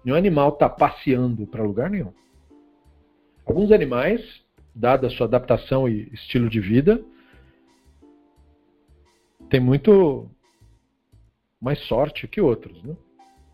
Nenhum 0.03 0.17
animal 0.17 0.49
está 0.49 0.67
passeando 0.69 1.47
para 1.47 1.63
lugar 1.63 1.89
nenhum. 1.89 2.13
Alguns 3.45 3.71
animais, 3.71 4.21
dada 4.75 5.07
a 5.07 5.09
sua 5.09 5.25
adaptação 5.25 5.87
e 5.87 6.09
estilo 6.13 6.49
de 6.49 6.59
vida, 6.59 7.01
têm 9.49 9.59
muito 9.59 10.29
mais 11.61 11.79
sorte 11.87 12.27
que 12.27 12.41
outros. 12.41 12.83
Né? 12.83 12.95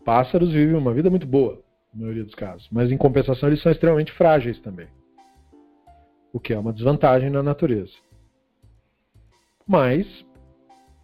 Pássaros 0.04 0.52
vivem 0.52 0.74
uma 0.74 0.92
vida 0.92 1.08
muito 1.08 1.26
boa 1.26 1.62
na 1.92 2.02
maioria 2.02 2.24
dos 2.24 2.34
casos. 2.34 2.68
Mas 2.70 2.90
em 2.90 2.96
compensação 2.96 3.48
eles 3.48 3.62
são 3.62 3.70
extremamente 3.70 4.12
frágeis 4.12 4.58
também. 4.60 4.88
O 6.32 6.40
que 6.40 6.52
é 6.52 6.58
uma 6.58 6.72
desvantagem 6.72 7.30
na 7.30 7.42
natureza. 7.42 7.94
Mas 9.66 10.06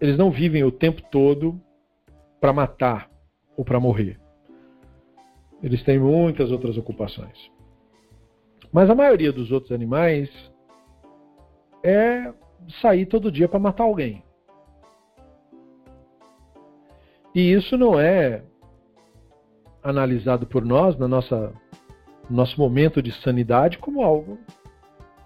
eles 0.01 0.17
não 0.17 0.31
vivem 0.31 0.65
o 0.65 0.73
tempo 0.73 1.03
todo 1.11 1.61
para 2.41 2.53
matar 2.53 3.11
ou 3.57 3.65
para 3.65 3.79
morrer. 3.79 4.19
Eles 5.63 5.83
têm 5.83 5.99
muitas 5.99 6.51
outras 6.51 6.79
ocupações. 6.79 7.51
Mas 8.73 8.89
a 8.89 8.95
maioria 8.95 9.33
dos 9.33 9.53
outros 9.53 9.73
animais 9.73 10.31
é 11.85 12.33
sair 12.81 13.05
todo 13.07 13.33
dia 13.33 13.49
para 13.49 13.59
matar 13.59 13.85
alguém. 13.85 14.23
E 17.35 17.53
isso 17.53 17.77
não 17.77 17.99
é 17.99 18.43
analisado 19.83 20.47
por 20.47 20.65
nós, 20.65 20.97
na 20.99 21.07
nossa 21.07 21.53
no 22.29 22.37
nosso 22.37 22.59
momento 22.61 23.03
de 23.03 23.13
sanidade, 23.23 23.79
como 23.79 24.03
algo 24.03 24.39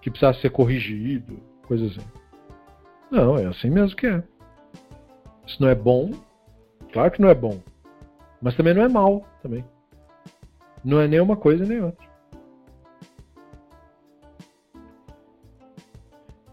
que 0.01 0.11
precisa 0.11 0.33
ser 0.41 0.51
corrigido, 0.51 1.39
coisas 1.67 1.97
assim. 1.97 2.09
Não, 3.11 3.37
é 3.37 3.47
assim 3.47 3.69
mesmo 3.69 3.95
que 3.95 4.07
é. 4.07 4.23
Isso 5.47 5.61
não 5.61 5.69
é 5.69 5.75
bom, 5.75 6.11
claro 6.93 7.11
que 7.11 7.21
não 7.21 7.29
é 7.29 7.35
bom, 7.35 7.61
mas 8.41 8.57
também 8.57 8.75
não 8.75 8.83
é 8.83 8.89
mal 8.89 9.27
também. 9.43 9.65
Não 10.85 11.01
é 11.01 11.09
nem 11.09 11.21
uma 11.21 11.37
coisa 11.37 11.65
nem 11.65 11.81
outra. 11.81 12.05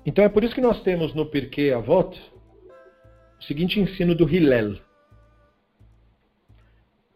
Então 0.06 0.24
é 0.24 0.30
por 0.30 0.44
isso 0.44 0.56
que 0.56 0.62
nós 0.62 0.82
temos 0.84 1.14
no 1.14 1.26
Pirkei 1.26 1.74
Avot 1.74 2.20
o 3.40 3.44
seguinte 3.44 3.80
ensino 3.80 4.16
do 4.16 4.30
Hillel. 4.30 4.78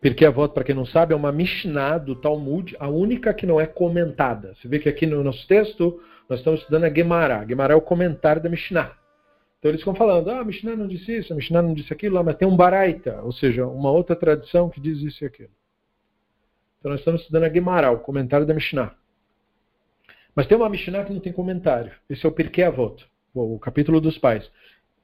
Porque 0.01 0.23
a 0.23 0.29
voto, 0.29 0.53
para 0.53 0.63
quem 0.63 0.75
não 0.75 0.85
sabe, 0.85 1.13
é 1.13 1.15
uma 1.15 1.31
Mishnah 1.31 1.97
do 1.97 2.15
Talmud, 2.15 2.75
a 2.79 2.87
única 2.87 3.33
que 3.33 3.47
não 3.47 3.59
é 3.59 3.65
comentada. 3.65 4.53
Você 4.53 4.67
vê 4.67 4.77
que 4.77 4.87
aqui 4.87 5.07
no 5.07 5.23
nosso 5.23 5.47
texto, 5.47 5.99
Nós 6.29 6.39
estamos 6.39 6.59
estudando 6.59 6.85
a 6.85 6.93
Gemara. 6.93 7.39
A 7.39 7.45
Gemara 7.45 7.73
é 7.73 7.75
o 7.75 7.81
comentário 7.81 8.41
da 8.41 8.49
Mishnah. 8.49 8.95
Então 9.65 9.71
eles 9.71 9.81
ficam 9.81 9.95
falando, 9.95 10.29
ah, 10.29 10.43
Mishnah 10.43 10.75
não 10.75 10.87
disse 10.87 11.11
isso, 11.11 11.33
a 11.33 11.35
Mishnah 11.35 11.63
não 11.63 11.73
disse 11.73 11.91
aquilo, 11.91 12.23
mas 12.23 12.37
tem 12.37 12.47
um 12.47 12.55
Baraita, 12.55 13.19
ou 13.23 13.31
seja, 13.31 13.65
uma 13.65 13.89
outra 13.89 14.15
tradição 14.15 14.69
que 14.69 14.79
diz 14.79 15.01
isso 15.01 15.23
e 15.23 15.25
aquilo. 15.25 15.49
Então 16.77 16.91
nós 16.91 16.99
estamos 17.01 17.21
estudando 17.21 17.45
a 17.45 17.49
Gemara, 17.49 17.89
o 17.89 17.97
comentário 17.97 18.45
da 18.45 18.53
Mishnah. 18.53 18.95
Mas 20.35 20.45
tem 20.45 20.55
uma 20.55 20.69
Mishnah 20.69 21.03
que 21.03 21.11
não 21.11 21.19
tem 21.19 21.33
comentário. 21.33 21.91
Esse 22.07 22.23
é 22.27 22.29
o 22.29 22.31
Pirkei 22.31 22.63
Avot, 22.63 23.09
o 23.33 23.57
capítulo 23.57 23.99
dos 23.99 24.19
pais. 24.19 24.47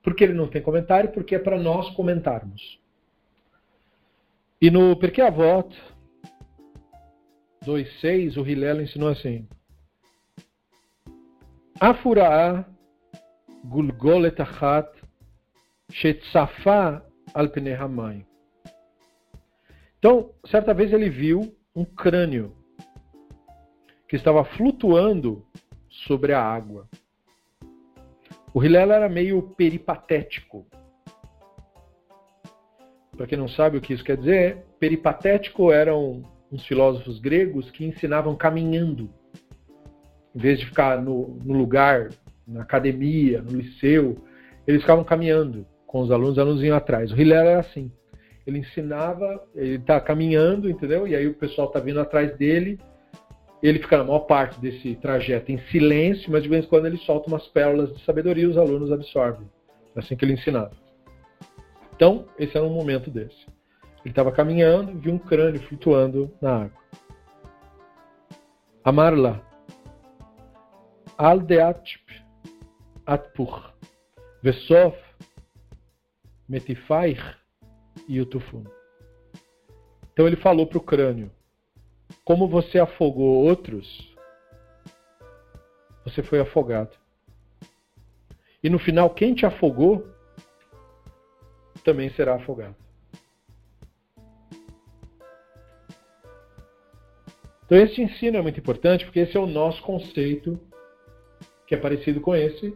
Por 0.03 0.13
que 0.13 0.25
ele 0.25 0.33
não 0.33 0.47
tem 0.47 0.61
comentário? 0.61 1.09
Porque 1.09 1.33
é 1.33 1.39
para 1.39 1.57
nós 1.57 1.89
comentarmos. 1.95 2.79
E 4.61 4.69
no 4.69 4.95
Pirkei 4.95 5.23
Avot 5.23 5.75
2.6, 7.65 8.37
o 8.37 8.47
Hillel 8.47 8.83
ensinou 8.83 9.09
assim. 9.09 9.47
Afura'a 11.79 12.63
gulgolet 13.63 14.41
achat 14.41 14.89
shetzafa 15.91 17.05
al 17.33 17.49
pnei 17.49 17.75
Então, 19.97 20.31
certa 20.45 20.73
vez 20.73 20.91
ele 20.93 21.09
viu 21.09 21.55
um 21.75 21.85
crânio 21.85 22.55
que 24.07 24.15
estava 24.15 24.43
flutuando 24.43 25.45
sobre 25.87 26.33
a 26.33 26.41
água. 26.41 26.87
O 28.53 28.61
Hillel 28.61 28.91
era 28.91 29.07
meio 29.07 29.41
peripatético. 29.41 30.65
Para 33.15 33.27
quem 33.27 33.37
não 33.37 33.47
sabe 33.47 33.77
o 33.77 33.81
que 33.81 33.93
isso 33.93 34.03
quer 34.03 34.17
dizer, 34.17 34.65
peripatético 34.79 35.71
eram 35.71 36.23
uns 36.51 36.65
filósofos 36.65 37.19
gregos 37.19 37.71
que 37.71 37.85
ensinavam 37.85 38.35
caminhando. 38.35 39.09
Em 40.35 40.39
vez 40.39 40.59
de 40.59 40.65
ficar 40.65 41.01
no, 41.01 41.39
no 41.43 41.53
lugar, 41.53 42.09
na 42.47 42.61
academia, 42.61 43.41
no 43.41 43.57
liceu, 43.57 44.17
eles 44.67 44.81
ficavam 44.81 45.03
caminhando 45.03 45.65
com 45.85 46.01
os 46.01 46.11
alunos, 46.11 46.33
os 46.33 46.39
alunos 46.39 46.63
iam 46.63 46.77
atrás. 46.77 47.11
O 47.11 47.19
Hillel 47.19 47.47
era 47.47 47.59
assim. 47.59 47.91
Ele 48.45 48.59
ensinava, 48.59 49.43
ele 49.55 49.75
está 49.75 49.99
caminhando, 49.99 50.69
entendeu? 50.69 51.07
E 51.07 51.15
aí 51.15 51.27
o 51.27 51.33
pessoal 51.33 51.67
está 51.67 51.79
vindo 51.79 51.99
atrás 51.99 52.35
dele 52.37 52.79
ele 53.61 53.79
fica 53.79 53.97
na 53.97 54.03
maior 54.03 54.21
parte 54.21 54.59
desse 54.59 54.95
trajeto 54.95 55.51
em 55.51 55.59
silêncio, 55.67 56.31
mas 56.31 56.41
de 56.41 56.49
vez 56.49 56.65
em 56.65 56.67
quando 56.67 56.87
ele 56.87 56.97
solta 56.97 57.27
umas 57.27 57.47
pérolas 57.49 57.93
de 57.93 58.03
sabedoria 58.03 58.43
e 58.43 58.47
os 58.47 58.57
alunos 58.57 58.91
absorvem. 58.91 59.47
É 59.95 59.99
assim 59.99 60.15
que 60.15 60.25
ele 60.25 60.33
ensinava. 60.33 60.71
Então, 61.95 62.25
esse 62.39 62.57
era 62.57 62.65
um 62.65 62.73
momento 62.73 63.11
desse. 63.11 63.45
Ele 64.03 64.11
estava 64.11 64.31
caminhando, 64.31 64.97
viu 64.97 65.13
um 65.13 65.19
crânio 65.19 65.61
flutuando 65.61 66.31
na 66.41 66.63
água. 66.63 66.81
Amarla. 68.83 69.41
Aldeatp 71.15 72.00
atpur. 73.05 73.73
Vesof 74.41 74.97
metifair 76.47 77.37
yutufun. 78.09 78.63
Então 80.11 80.27
ele 80.27 80.35
falou 80.35 80.67
para 80.67 80.77
o 80.77 80.81
crânio: 80.81 81.31
como 82.25 82.47
você 82.47 82.79
afogou 82.79 83.45
outros, 83.45 84.15
você 86.03 86.21
foi 86.21 86.39
afogado. 86.39 86.97
E 88.63 88.69
no 88.69 88.77
final, 88.77 89.09
quem 89.09 89.33
te 89.33 89.45
afogou 89.45 90.07
também 91.83 92.09
será 92.11 92.35
afogado. 92.35 92.75
Então, 97.65 97.77
esse 97.77 98.01
ensino 98.01 98.37
é 98.37 98.41
muito 98.41 98.59
importante 98.59 99.05
porque 99.05 99.21
esse 99.21 99.37
é 99.37 99.39
o 99.39 99.47
nosso 99.47 99.81
conceito, 99.81 100.59
que 101.65 101.73
é 101.73 101.77
parecido 101.77 102.19
com 102.19 102.35
esse, 102.35 102.75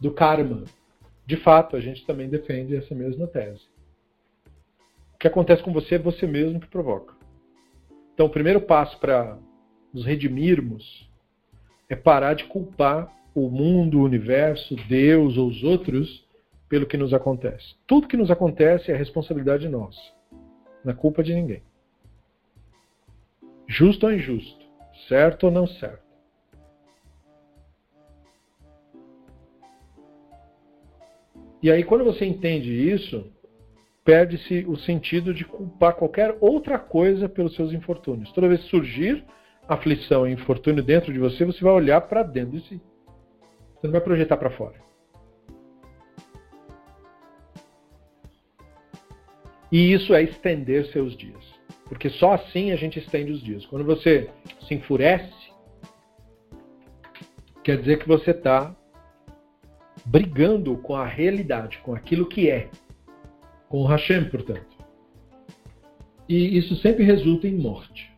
do 0.00 0.12
karma. 0.12 0.64
De 1.26 1.36
fato, 1.36 1.76
a 1.76 1.80
gente 1.80 2.04
também 2.06 2.28
defende 2.28 2.74
essa 2.74 2.94
mesma 2.94 3.26
tese. 3.26 3.62
O 5.14 5.18
que 5.18 5.28
acontece 5.28 5.62
com 5.62 5.72
você 5.72 5.96
é 5.96 5.98
você 5.98 6.26
mesmo 6.26 6.58
que 6.58 6.66
provoca. 6.66 7.14
Então, 8.14 8.26
o 8.26 8.30
primeiro 8.30 8.60
passo 8.60 8.98
para 8.98 9.38
nos 9.92 10.04
redimirmos 10.04 11.08
é 11.88 11.96
parar 11.96 12.34
de 12.34 12.44
culpar 12.44 13.14
o 13.34 13.48
mundo, 13.48 13.98
o 13.98 14.04
universo, 14.04 14.74
Deus 14.88 15.36
ou 15.36 15.48
os 15.48 15.62
outros 15.62 16.26
pelo 16.68 16.86
que 16.86 16.96
nos 16.96 17.12
acontece. 17.12 17.74
Tudo 17.86 18.08
que 18.08 18.16
nos 18.16 18.30
acontece 18.30 18.90
é 18.90 18.96
responsabilidade 18.96 19.68
nossa, 19.68 20.00
não 20.84 20.92
é 20.92 20.96
culpa 20.96 21.22
de 21.22 21.34
ninguém. 21.34 21.62
Justo 23.66 24.06
ou 24.06 24.12
injusto, 24.12 24.64
certo 25.08 25.44
ou 25.44 25.52
não 25.52 25.66
certo. 25.66 26.09
E 31.62 31.70
aí, 31.70 31.84
quando 31.84 32.04
você 32.04 32.24
entende 32.24 32.72
isso, 32.72 33.30
perde-se 34.04 34.64
o 34.66 34.76
sentido 34.76 35.34
de 35.34 35.44
culpar 35.44 35.94
qualquer 35.94 36.36
outra 36.40 36.78
coisa 36.78 37.28
pelos 37.28 37.54
seus 37.54 37.72
infortúnios. 37.72 38.32
Toda 38.32 38.48
vez 38.48 38.62
que 38.62 38.70
surgir 38.70 39.24
aflição 39.68 40.26
e 40.26 40.32
infortúnio 40.32 40.82
dentro 40.82 41.12
de 41.12 41.18
você, 41.18 41.44
você 41.44 41.62
vai 41.62 41.72
olhar 41.72 42.00
para 42.02 42.22
dentro 42.22 42.58
de 42.58 42.66
si. 42.66 42.80
Você 43.74 43.86
não 43.86 43.92
vai 43.92 44.00
projetar 44.00 44.36
para 44.36 44.50
fora. 44.50 44.74
E 49.70 49.92
isso 49.92 50.12
é 50.14 50.22
estender 50.22 50.86
seus 50.86 51.16
dias. 51.16 51.60
Porque 51.86 52.08
só 52.10 52.32
assim 52.32 52.72
a 52.72 52.76
gente 52.76 52.98
estende 52.98 53.32
os 53.32 53.42
dias. 53.42 53.64
Quando 53.66 53.84
você 53.84 54.28
se 54.66 54.74
enfurece, 54.74 55.52
quer 57.62 57.78
dizer 57.78 57.98
que 57.98 58.08
você 58.08 58.32
está 58.32 58.74
brigando 60.04 60.76
com 60.78 60.94
a 60.94 61.06
realidade, 61.06 61.78
com 61.78 61.94
aquilo 61.94 62.26
que 62.26 62.50
é 62.50 62.70
com 63.70 63.82
o 63.82 63.86
Hashem, 63.86 64.28
portanto. 64.28 64.76
E 66.28 66.58
isso 66.58 66.74
sempre 66.76 67.04
resulta 67.04 67.46
em 67.46 67.56
morte. 67.56 68.10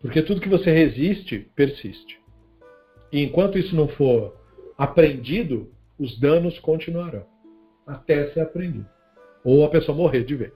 Porque 0.00 0.20
tudo 0.20 0.40
que 0.40 0.48
você 0.48 0.70
resiste, 0.70 1.50
persiste. 1.54 2.20
E 3.12 3.22
enquanto 3.22 3.56
isso 3.56 3.74
não 3.74 3.88
for 3.88 4.36
aprendido, 4.76 5.72
os 5.98 6.18
danos 6.18 6.58
continuarão. 6.58 7.24
Até 7.86 8.32
ser 8.32 8.40
aprendido. 8.40 8.88
Ou 9.44 9.64
a 9.64 9.70
pessoa 9.70 9.96
morrer 9.96 10.24
de 10.24 10.34
vez. 10.34 10.54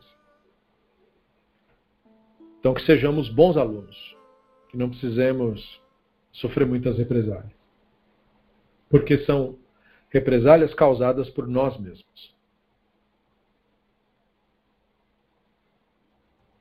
Então 2.59 2.75
que 2.75 2.83
sejamos 2.83 3.29
bons 3.29 3.57
alunos. 3.57 4.17
Que 4.69 4.77
não 4.77 4.91
precisemos 4.91 5.81
sofrer 6.33 6.67
muitas 6.67 6.97
represálias. 6.97 7.53
Porque 8.89 9.19
são 9.19 9.59
represálias 10.11 10.75
causadas 10.75 11.31
por 11.31 11.47
nós 11.47 11.79
mesmos. 11.79 12.35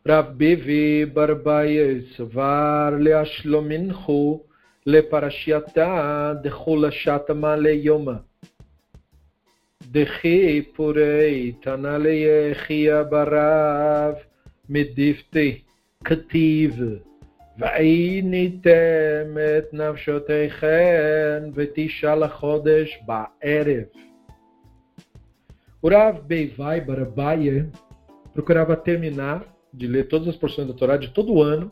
Rav 0.05 0.33
BV 0.33 1.05
Barbaye 1.07 2.01
Svar 2.15 2.93
Leashlominchu 2.93 4.41
Leparashiata 4.85 6.33
Dechulashat 6.41 7.31
Male 7.33 7.73
Yoma 7.83 8.25
Dechi 9.83 10.63
Purei 10.75 11.53
Tanale 11.61 12.55
Chia 12.65 13.03
Barav 13.03 14.17
Medifte 14.67 15.65
Kativ 16.03 17.03
ועיניתם 17.58 19.36
את 19.58 19.74
נפשותיכן 19.74 21.42
ותשעה 21.54 22.14
לחודש 22.16 22.98
בערב. 23.06 23.84
O 25.84 25.88
Rav 25.88 26.22
Beivai 26.26 26.80
Barabaia 26.80 27.70
procurava 28.32 28.74
terminar 28.74 29.44
de 29.70 29.86
ler 29.86 30.08
todas 30.08 30.28
as 30.28 30.36
porções 30.36 30.66
da 30.66 30.72
Torá 30.72 30.96
de 30.96 31.10
todo 31.10 31.34
o 31.34 31.42
ano, 31.42 31.70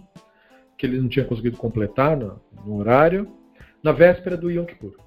que 0.77 0.85
ele 0.85 1.01
não 1.01 1.09
tinha 1.09 1.25
conseguido 1.25 1.57
completar 1.57 2.15
no, 2.15 2.39
no 2.63 2.77
horário, 2.77 3.27
na 3.83 3.91
véspera 3.91 4.37
do 4.37 4.51
Yom 4.51 4.67
Kippur. 4.67 4.99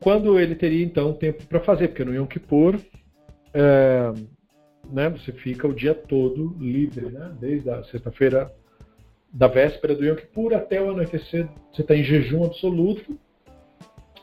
Quando 0.00 0.38
ele 0.38 0.54
teria 0.54 0.84
então 0.84 1.14
tempo 1.14 1.46
para 1.46 1.60
fazer, 1.60 1.88
porque 1.88 2.04
no 2.04 2.14
Yom 2.14 2.26
Kippur 2.26 2.78
é, 3.54 4.12
né, 4.92 5.08
você 5.08 5.32
fica 5.32 5.66
o 5.66 5.74
dia 5.74 5.94
todo 5.94 6.56
livre, 6.60 7.06
né, 7.06 7.34
desde 7.40 7.70
a 7.70 7.82
sexta-feira 7.84 8.52
da 9.33 9.47
véspera 9.47 9.95
do 9.95 10.05
Yom 10.05 10.15
Kippur 10.15 10.53
até 10.53 10.79
o 10.79 10.91
anoitecer, 10.91 11.49
você 11.71 11.81
está 11.81 11.95
em 11.95 12.03
jejum 12.03 12.45
absoluto 12.45 13.17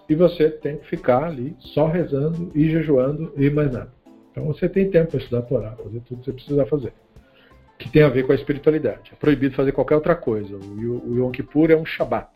e 0.09 0.15
você 0.15 0.49
tem 0.49 0.77
que 0.77 0.87
ficar 0.87 1.25
ali 1.25 1.57
só 1.59 1.89
rezando 1.89 2.53
e 2.55 2.71
jejuando 2.71 3.33
e 3.37 3.51
mais 3.51 3.73
nada. 3.73 3.93
Então 4.31 4.47
você 4.47 4.69
tem 4.69 4.89
tempo 4.89 5.11
para 5.11 5.19
estudar 5.19 5.41
a 5.41 5.43
Torá, 5.43 5.73
fazer 5.73 6.01
tudo 6.03 6.21
que 6.21 6.27
você 6.27 6.33
precisa 6.33 6.65
fazer, 6.65 6.93
que 7.77 7.91
tem 7.91 8.05
a 8.05 8.09
ver 8.09 8.25
com 8.25 8.31
a 8.31 8.37
espiritualidade. 8.37 9.11
É 9.13 9.17
proibido 9.17 9.57
fazer 9.57 9.73
qualquer 9.73 9.97
outra 9.97 10.15
coisa. 10.15 10.57
O 10.57 11.17
Yom 11.17 11.33
Kippur 11.33 11.73
é 11.73 11.77
um 11.77 11.85
Shabat, 11.85 12.31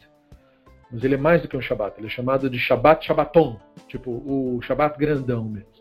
mas 0.90 1.04
ele 1.04 1.14
é 1.14 1.18
mais 1.18 1.42
do 1.42 1.48
que 1.48 1.56
um 1.56 1.62
Shabat, 1.62 1.98
ele 1.98 2.08
é 2.08 2.10
chamado 2.10 2.50
de 2.50 2.58
Shabat 2.58 3.06
Shabbaton, 3.06 3.56
tipo 3.86 4.10
o 4.10 4.60
Shabat 4.62 4.98
grandão 4.98 5.44
mesmo. 5.44 5.74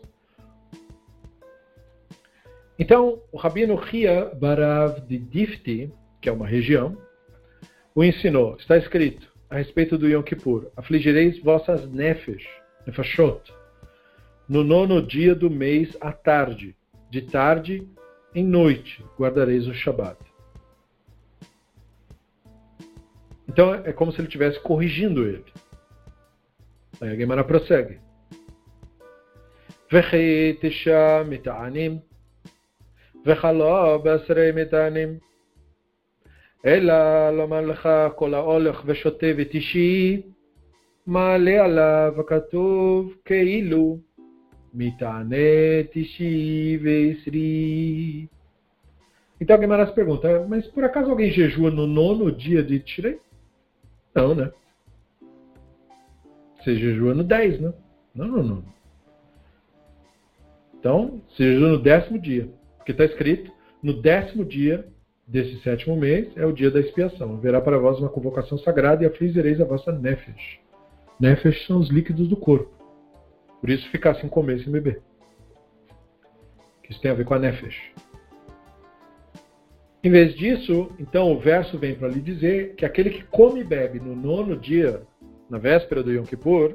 Então, 2.78 3.20
o 3.30 3.36
Rabino 3.36 3.74
Ria 3.76 4.32
Barav 4.34 5.00
de 5.00 5.16
Difti 5.16 5.92
que 6.23 6.29
é 6.29 6.31
uma 6.31 6.47
região, 6.47 6.97
o 7.95 8.03
ensinou. 8.03 8.55
Está 8.57 8.77
escrito 8.77 9.27
a 9.49 9.55
respeito 9.55 9.97
do 9.97 10.07
Yom 10.07 10.23
Kippur: 10.23 10.71
Afligireis 10.75 11.39
vossas 11.41 11.89
nefesh, 11.91 12.47
nefashot, 12.85 13.53
no 14.47 14.63
nono 14.63 15.01
dia 15.01 15.35
do 15.35 15.49
mês 15.49 15.95
à 16.01 16.11
tarde, 16.11 16.75
de 17.09 17.21
tarde 17.21 17.87
em 18.33 18.43
noite 18.43 19.03
guardareis 19.17 19.67
o 19.67 19.73
Shabat. 19.73 20.17
Então 23.47 23.73
é 23.73 23.91
como 23.91 24.11
se 24.11 24.19
ele 24.19 24.27
estivesse 24.27 24.59
corrigindo 24.59 25.27
ele. 25.27 25.45
Aí 27.01 27.09
a 27.09 27.15
Gemara 27.15 27.43
prossegue. 27.43 27.99
וכי 29.93 30.57
תשע 30.61 31.23
מטענים, 31.23 31.99
וכלו 33.25 33.99
בעשרי 34.03 34.51
מטענים. 34.51 35.17
אלא 36.65 37.29
לומר 37.29 37.61
לך 37.61 37.89
כל 38.15 38.33
ההולך 38.33 38.83
ושותה 38.85 39.27
ותשעי, 39.37 40.21
מעלה 41.07 41.65
עליו 41.65 42.13
הכתוב 42.19 43.13
כאילו 43.25 43.97
מטעני 44.73 45.83
תשעי 45.91 46.77
ועשרי. 46.83 48.27
Então 49.41 49.55
alguém 49.55 49.69
mais 49.69 49.89
pergunta, 49.91 50.45
mas 50.49 50.67
por 50.67 50.83
acaso 50.83 51.09
alguém 51.09 51.31
jejua 51.31 51.71
no 51.71 51.87
nono 51.87 52.29
dia 52.29 52.61
de 52.61 52.77
Tirei? 52.79 53.19
Não, 54.13 54.35
né? 54.35 54.51
Você 56.57 56.75
jejua 56.75 57.13
no 57.13 57.23
10, 57.23 57.61
né? 57.61 57.73
Não, 58.13 58.27
não, 58.27 58.43
não. 58.43 58.63
Então, 60.77 61.21
você 61.29 61.53
jejua 61.53 61.69
no 61.69 61.79
décimo 61.79 62.19
dia. 62.19 62.49
Porque 62.77 62.91
está 62.91 63.05
escrito, 63.05 63.49
no 63.81 64.01
décimo 64.01 64.43
dia 64.43 64.85
desse 65.26 65.58
sétimo 65.62 65.96
mês 65.96 66.36
é 66.36 66.44
o 66.44 66.52
dia 66.52 66.70
da 66.70 66.80
expiação. 66.80 67.34
Haverá 67.34 67.60
para 67.60 67.78
vós 67.78 67.98
uma 67.98 68.08
convocação 68.08 68.58
sagrada 68.58 69.02
e 69.02 69.06
afligireis 69.06 69.60
a 69.60 69.64
vossa 69.64 69.92
nefesh. 69.92 70.60
Nefesh 71.18 71.66
são 71.66 71.78
os 71.78 71.88
líquidos 71.88 72.28
do 72.28 72.36
corpo. 72.36 72.70
Por 73.60 73.70
isso 73.70 73.88
ficar 73.90 74.14
sem 74.16 74.28
comer, 74.28 74.60
sem 74.60 74.72
beber. 74.72 75.00
Isso 76.88 77.00
tem 77.00 77.10
a 77.10 77.14
ver 77.14 77.24
com 77.24 77.34
a 77.34 77.38
nefesh. 77.38 77.76
Em 80.02 80.10
vez 80.10 80.34
disso, 80.34 80.90
então 80.98 81.32
o 81.32 81.38
verso 81.38 81.78
vem 81.78 81.94
para 81.94 82.08
lhe 82.08 82.20
dizer 82.20 82.74
que 82.74 82.84
aquele 82.84 83.08
que 83.08 83.24
come 83.24 83.60
e 83.60 83.64
bebe 83.64 83.98
no 83.98 84.14
nono 84.14 84.54
dia, 84.54 85.02
na 85.48 85.56
véspera 85.56 86.02
do 86.02 86.12
Yom 86.12 86.24
Kippur, 86.24 86.74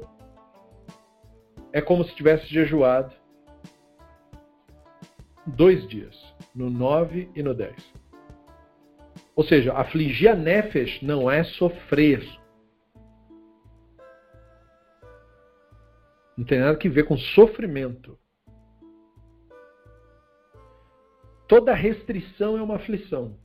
é 1.72 1.80
como 1.80 2.04
se 2.04 2.14
tivesse 2.16 2.46
jejuado 2.46 3.14
dois 5.46 5.86
dias, 5.88 6.16
no 6.52 6.68
9 6.68 7.30
e 7.36 7.42
no 7.42 7.54
10. 7.54 7.99
Ou 9.34 9.44
seja, 9.44 9.72
afligir 9.72 10.28
a 10.28 10.34
nefesh 10.34 11.00
não 11.02 11.30
é 11.30 11.44
sofrer. 11.44 12.22
Não 16.36 16.44
tem 16.44 16.58
nada 16.58 16.76
que 16.76 16.88
ver 16.88 17.04
com 17.04 17.16
sofrimento. 17.16 18.18
Toda 21.46 21.74
restrição 21.74 22.56
é 22.56 22.62
uma 22.62 22.76
aflição. 22.76 23.36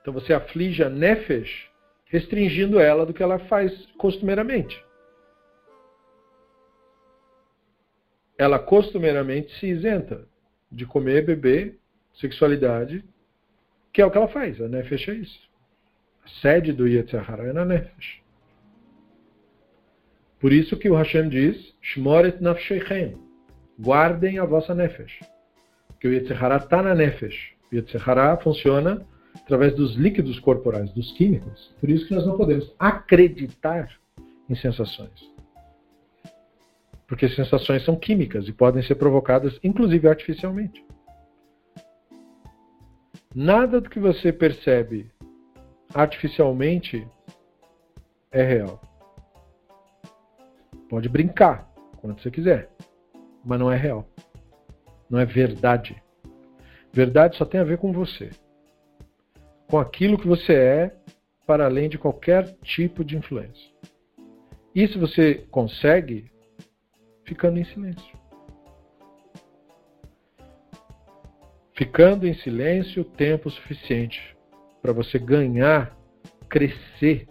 Então 0.00 0.12
você 0.12 0.32
aflige 0.32 0.82
a 0.82 0.88
nefesh 0.88 1.70
restringindo 2.06 2.80
ela 2.80 3.06
do 3.06 3.14
que 3.14 3.22
ela 3.22 3.38
faz 3.38 3.86
costumeiramente. 3.92 4.84
Ela 8.36 8.58
costumeiramente 8.58 9.56
se 9.58 9.66
isenta 9.66 10.26
de 10.72 10.86
comer, 10.86 11.24
beber, 11.24 11.78
sexualidade, 12.14 13.04
que 13.92 14.00
é 14.00 14.06
o 14.06 14.10
que 14.10 14.18
ela 14.18 14.28
faz. 14.28 14.60
A 14.60 14.68
nefesh 14.68 15.08
é 15.08 15.14
isso. 15.14 15.40
A 16.24 16.28
sede 16.40 16.72
do 16.72 16.86
Yetzirah 16.86 17.44
é 17.44 17.52
na 17.52 17.64
nefesh. 17.64 18.20
Por 20.38 20.52
isso 20.52 20.76
que 20.76 20.88
o 20.88 20.94
Hashem 20.94 21.28
diz, 21.28 21.74
Shmoret 21.82 22.40
nafsheichem, 22.40 23.18
guardem 23.78 24.38
a 24.38 24.44
vossa 24.44 24.74
nefesh 24.74 25.20
que 26.00 26.08
o 26.08 26.12
Yetzirah 26.12 26.56
está 26.56 26.82
na 26.82 26.94
Nefesh. 26.94 27.52
O 27.70 27.76
Yetzirah 27.76 28.38
funciona 28.38 29.06
através 29.36 29.74
dos 29.74 29.94
líquidos 29.94 30.40
corporais, 30.40 30.90
dos 30.92 31.12
químicos. 31.12 31.72
Por 31.78 31.90
isso 31.90 32.08
que 32.08 32.14
nós 32.14 32.26
não 32.26 32.36
podemos 32.36 32.72
acreditar 32.78 33.90
em 34.48 34.54
sensações. 34.54 35.30
Porque 37.06 37.28
sensações 37.28 37.84
são 37.84 37.96
químicas 37.96 38.48
e 38.48 38.52
podem 38.52 38.82
ser 38.82 38.94
provocadas, 38.94 39.58
inclusive 39.62 40.08
artificialmente. 40.08 40.82
Nada 43.34 43.80
do 43.80 43.88
que 43.88 44.00
você 44.00 44.32
percebe 44.32 45.10
artificialmente 45.94 47.06
é 48.30 48.42
real. 48.42 48.80
Pode 50.88 51.08
brincar 51.08 51.70
quando 52.00 52.20
você 52.20 52.30
quiser, 52.30 52.70
mas 53.44 53.58
não 53.58 53.70
é 53.70 53.76
real 53.76 54.06
não 55.10 55.18
é 55.18 55.24
verdade. 55.24 56.00
Verdade 56.92 57.36
só 57.36 57.44
tem 57.44 57.60
a 57.60 57.64
ver 57.64 57.78
com 57.78 57.92
você. 57.92 58.30
Com 59.68 59.78
aquilo 59.78 60.18
que 60.18 60.26
você 60.26 60.54
é, 60.54 60.96
para 61.46 61.64
além 61.64 61.88
de 61.88 61.98
qualquer 61.98 62.56
tipo 62.62 63.04
de 63.04 63.16
influência. 63.16 63.70
Isso 64.72 65.00
você 65.00 65.46
consegue 65.50 66.30
ficando 67.24 67.58
em 67.58 67.64
silêncio. 67.64 68.19
Ficando 71.80 72.26
em 72.26 72.34
silêncio 72.34 73.02
tempo 73.02 73.48
suficiente 73.48 74.36
para 74.82 74.92
você 74.92 75.18
ganhar, 75.18 75.96
crescer 76.46 77.26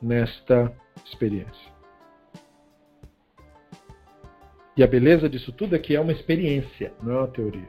nesta 0.00 0.74
experiência. 1.04 1.74
E 4.74 4.82
a 4.82 4.86
beleza 4.86 5.28
disso 5.28 5.52
tudo 5.52 5.76
é 5.76 5.78
que 5.78 5.94
é 5.94 6.00
uma 6.00 6.12
experiência, 6.12 6.94
não 7.02 7.16
é 7.16 7.18
uma 7.18 7.28
teoria. 7.28 7.68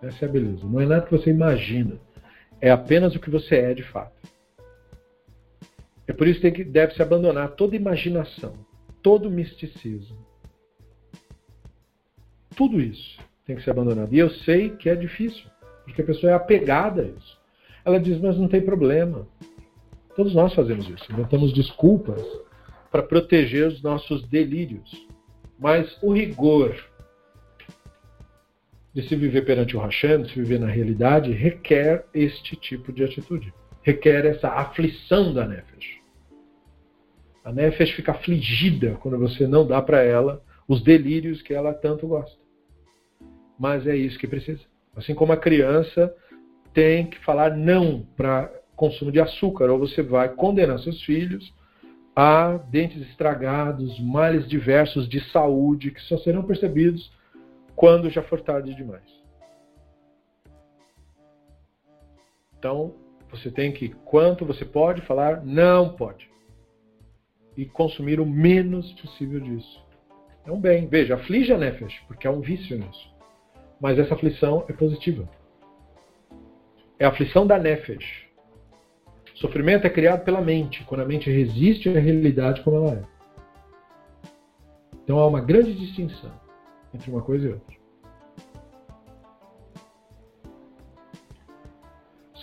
Essa 0.00 0.26
é 0.26 0.28
a 0.28 0.30
beleza. 0.30 0.64
Não 0.64 0.80
é 0.80 0.86
nada 0.86 1.06
que 1.06 1.10
você 1.10 1.30
imagina. 1.30 1.98
É 2.60 2.70
apenas 2.70 3.16
o 3.16 3.20
que 3.20 3.30
você 3.30 3.56
é 3.56 3.74
de 3.74 3.82
fato. 3.82 4.28
É 6.06 6.12
por 6.12 6.28
isso 6.28 6.40
que 6.40 6.62
deve 6.62 6.94
se 6.94 7.02
abandonar 7.02 7.56
toda 7.56 7.74
imaginação, 7.74 8.54
todo 9.02 9.28
misticismo. 9.28 10.24
Tudo 12.54 12.80
isso 12.80 13.31
tem 13.46 13.56
que 13.56 13.62
ser 13.62 13.70
abandonado. 13.70 14.12
E 14.12 14.18
eu 14.18 14.30
sei 14.30 14.70
que 14.70 14.88
é 14.88 14.94
difícil, 14.94 15.44
porque 15.84 16.02
a 16.02 16.04
pessoa 16.04 16.32
é 16.32 16.34
apegada 16.34 17.02
a 17.02 17.06
isso. 17.06 17.40
Ela 17.84 17.98
diz, 17.98 18.20
mas 18.20 18.38
não 18.38 18.48
tem 18.48 18.60
problema. 18.60 19.26
Todos 20.16 20.34
nós 20.34 20.54
fazemos 20.54 20.88
isso. 20.88 21.10
Inventamos 21.12 21.52
desculpas 21.52 22.22
para 22.90 23.02
proteger 23.02 23.68
os 23.68 23.82
nossos 23.82 24.26
delírios. 24.28 25.06
Mas 25.58 25.96
o 26.02 26.12
rigor 26.12 26.76
de 28.94 29.02
se 29.08 29.16
viver 29.16 29.44
perante 29.44 29.76
o 29.76 29.80
Hashem, 29.80 30.22
de 30.22 30.28
se 30.28 30.34
viver 30.34 30.60
na 30.60 30.66
realidade, 30.66 31.32
requer 31.32 32.04
este 32.12 32.54
tipo 32.56 32.92
de 32.92 33.02
atitude. 33.02 33.52
Requer 33.82 34.26
essa 34.26 34.48
aflição 34.48 35.32
da 35.32 35.46
Nefesh. 35.46 36.00
A 37.44 37.52
Nefesh 37.52 37.90
fica 37.92 38.12
afligida 38.12 38.96
quando 39.00 39.18
você 39.18 39.46
não 39.46 39.66
dá 39.66 39.80
para 39.82 40.02
ela 40.02 40.42
os 40.68 40.82
delírios 40.82 41.42
que 41.42 41.52
ela 41.52 41.72
tanto 41.72 42.06
gosta. 42.06 42.41
Mas 43.62 43.86
é 43.86 43.94
isso 43.94 44.18
que 44.18 44.26
precisa. 44.26 44.60
Assim 44.96 45.14
como 45.14 45.32
a 45.32 45.36
criança 45.36 46.12
tem 46.74 47.06
que 47.06 47.16
falar 47.20 47.56
não 47.56 48.04
para 48.16 48.52
consumo 48.74 49.12
de 49.12 49.20
açúcar, 49.20 49.70
ou 49.70 49.78
você 49.78 50.02
vai 50.02 50.30
condenar 50.30 50.80
seus 50.80 51.00
filhos 51.04 51.54
há 52.16 52.56
dentes 52.56 53.00
estragados, 53.08 54.00
males 54.00 54.48
diversos 54.48 55.08
de 55.08 55.20
saúde 55.30 55.92
que 55.92 56.00
só 56.00 56.18
serão 56.18 56.42
percebidos 56.42 57.12
quando 57.76 58.10
já 58.10 58.20
for 58.24 58.40
tarde 58.40 58.74
demais. 58.74 59.08
Então, 62.58 62.96
você 63.30 63.48
tem 63.48 63.70
que, 63.70 63.90
quanto 63.90 64.44
você 64.44 64.64
pode 64.64 65.02
falar, 65.02 65.44
não 65.44 65.94
pode. 65.94 66.28
E 67.56 67.64
consumir 67.64 68.18
o 68.18 68.26
menos 68.26 68.92
possível 68.94 69.38
disso. 69.38 69.80
É 70.44 70.50
um 70.50 70.60
bem. 70.60 70.88
Veja, 70.88 71.14
aflige 71.14 71.52
a 71.52 71.58
nefesh, 71.58 72.02
porque 72.08 72.26
há 72.26 72.30
um 72.32 72.40
vício 72.40 72.76
nisso. 72.76 73.11
Mas 73.81 73.99
essa 73.99 74.13
aflição 74.13 74.65
é 74.67 74.73
positiva. 74.73 75.27
É 76.99 77.05
a 77.05 77.09
aflição 77.09 77.45
da 77.45 77.59
nefesh. 77.59 78.27
Sofrimento 79.35 79.85
é 79.85 79.89
criado 79.89 80.23
pela 80.23 80.41
mente, 80.41 80.83
quando 80.85 81.01
a 81.01 81.05
mente 81.05 81.29
resiste 81.29 81.89
à 81.89 81.99
realidade 81.99 82.61
como 82.61 82.77
ela 82.77 82.93
é. 82.95 83.03
Então 85.03 85.19
há 85.19 85.27
uma 85.27 85.41
grande 85.41 85.73
distinção 85.75 86.31
entre 86.93 87.11
uma 87.11 87.21
coisa 87.21 87.47
e 87.47 87.53
outra. 87.53 87.77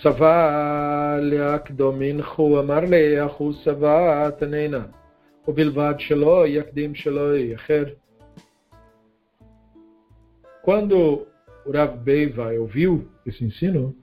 סבל 0.05 1.33
יקדומינכו 1.33 2.59
אמר 2.59 2.79
ליחו 2.79 3.53
סבה 3.53 4.29
תננה 4.39 4.85
ובלבד 5.47 5.93
שלא 5.97 6.47
יקדים 6.47 6.95
שלא 6.95 7.37
יאחר. 7.37 7.83
Quando 10.65 11.27
o 11.70 11.72
Rav 11.72 11.96
Beiva 11.98 12.52
ouviu 12.54 13.08
esse 13.24 13.44
ensino, 13.44 13.94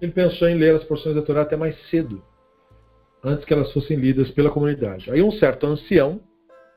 ele 0.00 0.10
pensou 0.10 0.48
em 0.48 0.56
ler 0.56 0.74
as 0.74 0.84
porções 0.84 1.14
da 1.14 1.20
Torá 1.20 1.42
até 1.42 1.54
mais 1.54 1.76
cedo, 1.90 2.24
antes 3.22 3.44
que 3.44 3.52
elas 3.52 3.70
fossem 3.74 3.98
lidas 3.98 4.30
pela 4.30 4.50
comunidade. 4.50 5.10
Aí 5.10 5.22
um 5.22 5.30
certo 5.32 5.66
ancião, 5.66 6.18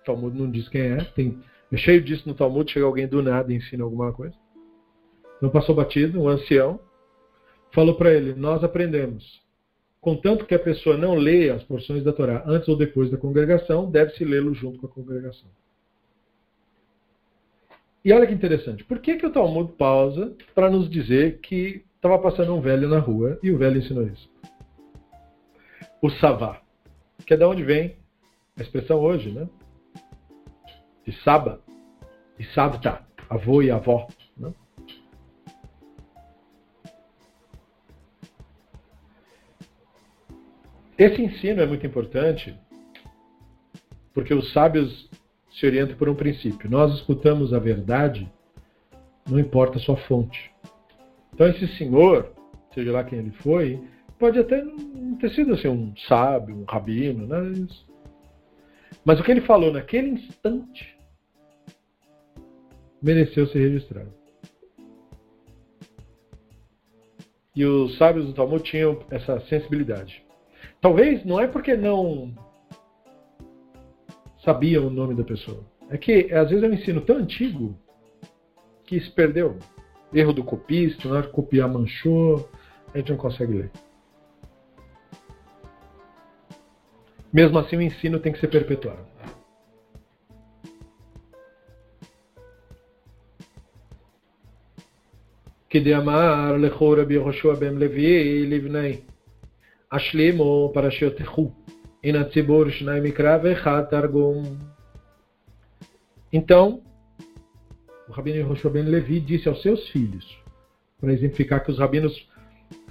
o 0.01 0.05
Talmud 0.05 0.37
não 0.37 0.51
diz 0.51 0.67
quem 0.67 0.81
é, 0.81 0.97
tem, 1.15 1.39
é 1.71 1.77
cheio 1.77 2.01
disso 2.03 2.27
no 2.27 2.35
Talmud, 2.35 2.69
chega 2.69 2.85
alguém 2.85 3.07
do 3.07 3.23
nada 3.23 3.53
e 3.53 3.55
ensina 3.55 3.85
alguma 3.85 4.11
coisa. 4.11 4.35
Não 5.41 5.49
passou 5.49 5.73
batido, 5.73 6.21
um 6.21 6.27
ancião, 6.27 6.77
falou 7.71 7.95
para 7.95 8.13
ele: 8.13 8.33
Nós 8.33 8.65
aprendemos. 8.65 9.41
Contanto 10.01 10.45
que 10.45 10.55
a 10.55 10.59
pessoa 10.59 10.97
não 10.97 11.15
leia 11.15 11.55
as 11.55 11.63
porções 11.63 12.03
da 12.03 12.11
Torá 12.11 12.43
antes 12.45 12.67
ou 12.67 12.75
depois 12.75 13.09
da 13.09 13.17
congregação, 13.17 13.89
deve-se 13.89 14.25
lê-lo 14.25 14.53
junto 14.53 14.77
com 14.77 14.87
a 14.87 14.89
congregação. 14.89 15.49
E 18.05 18.13
olha 18.13 18.27
que 18.27 18.33
interessante, 18.35 18.83
por 18.83 18.99
que, 18.99 19.15
que 19.15 19.25
o 19.25 19.31
Talmud 19.31 19.73
pausa 19.73 20.37
para 20.53 20.69
nos 20.69 20.87
dizer 20.87 21.39
que 21.39 21.83
estava 21.95 22.19
passando 22.19 22.53
um 22.53 22.61
velho 22.61 22.87
na 22.87 22.99
rua 22.99 23.39
e 23.41 23.49
o 23.49 23.57
velho 23.57 23.79
ensinou 23.79 24.05
isso? 24.05 24.29
O 25.99 26.11
Savá, 26.11 26.61
que 27.25 27.33
é 27.33 27.37
de 27.37 27.43
onde 27.43 27.63
vem 27.63 27.97
a 28.59 28.61
expressão 28.61 28.99
hoje, 28.99 29.31
né? 29.31 29.49
De 31.03 31.19
Saba 31.23 31.59
e 32.37 32.45
Savta, 32.53 33.03
avô 33.27 33.63
e 33.63 33.71
avó. 33.71 34.07
Né? 34.37 34.53
Esse 40.95 41.23
ensino 41.23 41.59
é 41.59 41.65
muito 41.65 41.87
importante 41.87 42.55
porque 44.13 44.33
os 44.33 44.53
sábios 44.53 45.09
se 45.55 45.65
orientam 45.65 45.95
por 45.95 46.09
um 46.09 46.15
princípio. 46.15 46.69
Nós 46.69 46.93
escutamos 46.93 47.53
a 47.53 47.59
verdade, 47.59 48.31
não 49.29 49.39
importa 49.39 49.77
a 49.77 49.81
sua 49.81 49.95
fonte. 49.95 50.51
Então 51.33 51.47
esse 51.47 51.67
senhor, 51.77 52.31
seja 52.73 52.91
lá 52.91 53.03
quem 53.03 53.19
ele 53.19 53.31
foi, 53.31 53.81
pode 54.19 54.37
até 54.37 54.61
não 54.61 55.15
ter 55.15 55.29
sido 55.31 55.53
assim, 55.53 55.67
um 55.67 55.95
sábio, 56.07 56.55
um 56.55 56.65
rabino. 56.65 57.27
Mas 59.03 59.19
o 59.19 59.23
que 59.23 59.31
ele 59.31 59.41
falou 59.41 59.71
naquele 59.71 60.09
instante 60.09 60.95
mereceu 63.01 63.47
ser 63.47 63.59
registrado. 63.59 64.13
E 67.55 67.63
os 67.63 67.97
sábios 67.97 68.25
do 68.25 68.33
Talmud 68.33 68.61
tinham 68.63 68.99
essa 69.09 69.39
sensibilidade. 69.41 70.25
Talvez 70.81 71.23
não 71.23 71.39
é 71.39 71.47
porque 71.47 71.77
não 71.77 72.33
sabiam 74.44 74.86
o 74.86 74.90
nome 74.90 75.14
da 75.14 75.24
pessoa. 75.24 75.64
É 75.88 75.98
que 75.98 76.32
às 76.32 76.50
vezes 76.50 76.62
é 76.62 76.68
um 76.68 76.72
ensino 76.72 77.00
tão 77.00 77.16
antigo 77.16 77.76
que 78.84 79.00
se 79.00 79.10
perdeu. 79.10 79.58
Erro 80.12 80.32
do 80.32 80.42
copista, 80.42 81.08
na 81.08 81.16
hora 81.16 81.26
que 81.26 81.32
copiar 81.32 81.68
manchou, 81.68 82.48
a 82.92 82.98
gente 82.98 83.10
não 83.10 83.18
consegue 83.18 83.52
ler. 83.52 83.70
Mesmo 87.32 87.58
assim, 87.58 87.76
o 87.76 87.82
ensino 87.82 88.18
tem 88.18 88.32
que 88.32 88.40
ser 88.40 88.48
perpetuado. 88.48 89.08
Que 95.68 95.78
de 95.78 95.94
amar 95.94 96.58
lechora 96.58 97.04
bi 97.04 97.14
Yoshua 97.14 97.54
ben 97.54 97.76
Levi 97.76 98.44
livnei 98.44 99.04
השלימו 99.90 100.72
In 102.05 102.17
atzibur 102.17 102.69
shnai 102.69 103.01
mikra 103.01 103.39
targum. 103.89 104.59
Então, 106.31 106.83
o 108.07 108.11
Rabino 108.11 108.37
Yehoshua 108.37 108.69
Ben 108.69 108.83
Levi 108.83 109.19
disse 109.19 109.49
aos 109.49 109.59
seus 109.63 109.89
filhos, 109.89 110.23
para 111.01 111.11
exemplificar 111.11 111.65
que 111.65 111.71
os 111.71 111.79
rabinos 111.79 112.13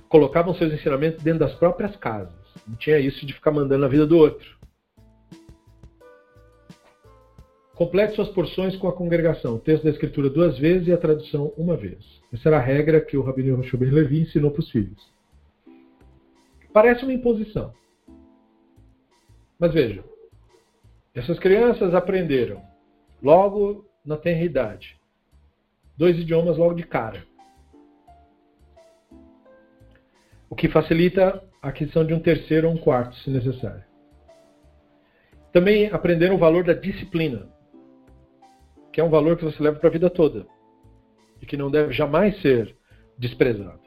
colocavam 0.08 0.52
seus 0.56 0.72
ensinamentos 0.72 1.22
dentro 1.22 1.38
das 1.46 1.54
próprias 1.54 1.94
casas. 1.94 2.34
Não 2.66 2.74
tinha 2.74 2.98
isso 2.98 3.24
de 3.24 3.32
ficar 3.32 3.52
mandando 3.52 3.84
a 3.84 3.88
vida 3.88 4.04
do 4.04 4.18
outro. 4.18 4.58
Complete 7.76 8.16
suas 8.16 8.30
porções 8.30 8.74
com 8.74 8.88
a 8.88 8.92
congregação. 8.92 9.54
O 9.54 9.60
texto 9.60 9.84
da 9.84 9.90
escritura 9.90 10.28
duas 10.28 10.58
vezes 10.58 10.88
e 10.88 10.92
a 10.92 10.98
tradução 10.98 11.52
uma 11.56 11.76
vez. 11.76 12.04
Essa 12.32 12.48
era 12.48 12.56
a 12.56 12.60
regra 12.60 13.00
que 13.00 13.16
o 13.16 13.22
Rabino 13.22 13.50
Yehoshua 13.50 13.78
Ben 13.78 13.90
Levi 13.90 14.22
ensinou 14.22 14.50
para 14.50 14.60
os 14.60 14.70
filhos. 14.72 15.14
Parece 16.72 17.04
uma 17.04 17.12
imposição. 17.12 17.72
Mas 19.58 19.72
vejam, 19.72 20.04
essas 21.14 21.38
crianças 21.38 21.94
aprenderam 21.94 22.62
logo 23.22 23.86
na 24.04 24.16
tenra 24.16 24.44
idade 24.44 24.98
dois 25.96 26.18
idiomas 26.18 26.58
logo 26.58 26.74
de 26.74 26.82
cara. 26.82 27.24
O 30.50 30.56
que 30.56 30.68
facilita 30.68 31.42
a 31.62 31.68
aquisição 31.68 32.04
de 32.04 32.12
um 32.12 32.20
terceiro 32.20 32.68
ou 32.68 32.74
um 32.74 32.78
quarto, 32.78 33.16
se 33.16 33.30
necessário. 33.30 33.84
Também 35.52 35.86
aprenderam 35.86 36.34
o 36.34 36.38
valor 36.38 36.64
da 36.64 36.74
disciplina, 36.74 37.48
que 38.92 39.00
é 39.00 39.04
um 39.04 39.10
valor 39.10 39.36
que 39.36 39.44
você 39.44 39.62
leva 39.62 39.78
para 39.78 39.88
a 39.88 39.92
vida 39.92 40.10
toda 40.10 40.46
e 41.40 41.46
que 41.46 41.56
não 41.56 41.70
deve 41.70 41.92
jamais 41.92 42.40
ser 42.42 42.76
desprezado 43.16 43.84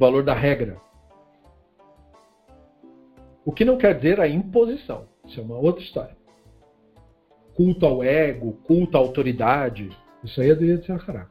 valor 0.00 0.24
da 0.24 0.32
regra. 0.32 0.80
O 3.44 3.52
que 3.52 3.64
não 3.64 3.78
quer 3.78 3.94
dizer 3.94 4.20
a 4.20 4.28
imposição. 4.28 5.08
Isso 5.26 5.40
é 5.40 5.42
uma 5.42 5.56
outra 5.56 5.82
história. 5.82 6.16
Culto 7.54 7.86
ao 7.86 8.02
ego, 8.02 8.52
culto 8.64 8.96
à 8.96 9.00
autoridade, 9.00 9.90
isso 10.22 10.40
aí 10.40 10.50
é 10.50 10.54
do 10.54 10.64
Yetzirah. 10.64 11.28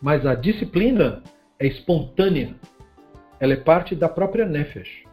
Mas 0.00 0.26
a 0.26 0.34
disciplina 0.34 1.22
é 1.58 1.66
espontânea. 1.66 2.54
Ela 3.40 3.54
é 3.54 3.56
parte 3.56 3.94
da 3.94 4.08
própria 4.08 4.46
Nefesh. 4.46 5.04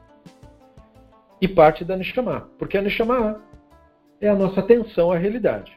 E 1.42 1.48
parte 1.48 1.84
da 1.84 1.96
Neshama. 1.96 2.50
Porque 2.58 2.78
a 2.78 2.82
Neshama 2.82 3.42
é 4.20 4.30
a 4.30 4.36
nossa 4.36 4.60
atenção 4.60 5.12
à 5.12 5.18
realidade. 5.18 5.76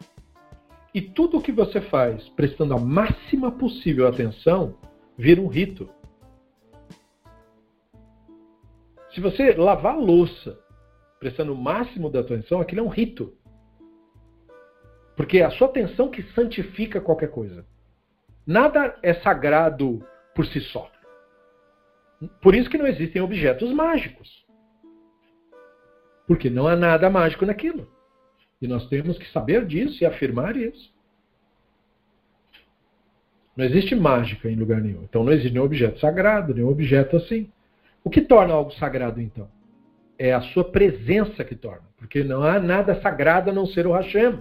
E 0.95 1.01
tudo 1.01 1.39
o 1.39 1.43
que 1.43 1.53
você 1.53 1.81
faz 1.81 2.29
prestando 2.31 2.75
a 2.75 2.79
máxima 2.79 3.53
possível 3.53 4.07
atenção 4.09 4.75
vira 5.17 5.41
um 5.41 5.47
rito. 5.47 5.89
Se 9.15 9.21
você 9.21 9.53
lavar 9.55 9.95
a 9.95 9.99
louça 9.99 10.59
prestando 11.19 11.53
o 11.53 11.57
máximo 11.57 12.11
da 12.11 12.21
atenção, 12.21 12.61
aquilo 12.61 12.81
é 12.81 12.85
um 12.85 12.89
rito. 12.89 13.35
Porque 15.17 15.39
é 15.39 15.45
a 15.45 15.51
sua 15.51 15.67
atenção 15.69 16.11
que 16.11 16.23
santifica 16.35 17.01
qualquer 17.01 17.31
coisa. 17.31 17.67
Nada 18.47 18.97
é 19.03 19.15
sagrado 19.15 20.05
por 20.35 20.47
si 20.47 20.61
só. 20.61 20.91
Por 22.41 22.55
isso 22.55 22.71
que 22.71 22.79
não 22.79 22.87
existem 22.87 23.21
objetos 23.21 23.73
mágicos. 23.73 24.47
Porque 26.27 26.49
não 26.51 26.69
há 26.69 26.77
nada 26.77 27.11
mágico 27.11 27.47
naquilo. 27.47 27.91
E 28.61 28.67
nós 28.67 28.89
temos 28.89 29.19
que 29.19 29.31
saber 29.33 29.65
disso 29.67 30.03
e 30.03 30.07
afirmar 30.07 30.57
isso. 30.57 30.93
Não 33.57 33.65
existe 33.65 33.95
mágica 33.95 34.49
em 34.49 34.55
lugar 34.55 34.81
nenhum. 34.81 35.03
Então 35.03 35.25
não 35.25 35.33
existe 35.33 35.53
nenhum 35.53 35.65
objeto 35.65 35.99
sagrado, 35.99 36.55
nenhum 36.55 36.69
objeto 36.69 37.17
assim. 37.17 37.51
O 38.05 38.11
que 38.11 38.21
torna 38.21 38.55
algo 38.55 38.73
sagrado, 38.73 39.21
então? 39.21 39.49
É 40.19 40.33
a 40.33 40.41
sua 40.41 40.65
presença 40.65 41.45
que 41.45 41.55
torna. 41.55 41.89
Porque 41.97 42.25
não 42.25 42.43
há 42.43 42.59
nada 42.59 43.01
sagrado 43.01 43.51
a 43.51 43.53
não 43.53 43.67
ser 43.67 43.87
o 43.87 43.93
Hashem. 43.93 44.41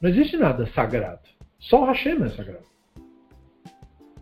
Não 0.00 0.08
existe 0.08 0.36
nada 0.36 0.66
sagrado. 0.68 1.28
Só 1.58 1.82
o 1.82 1.86
Hashem 1.86 2.22
é 2.22 2.28
sagrado. 2.30 2.64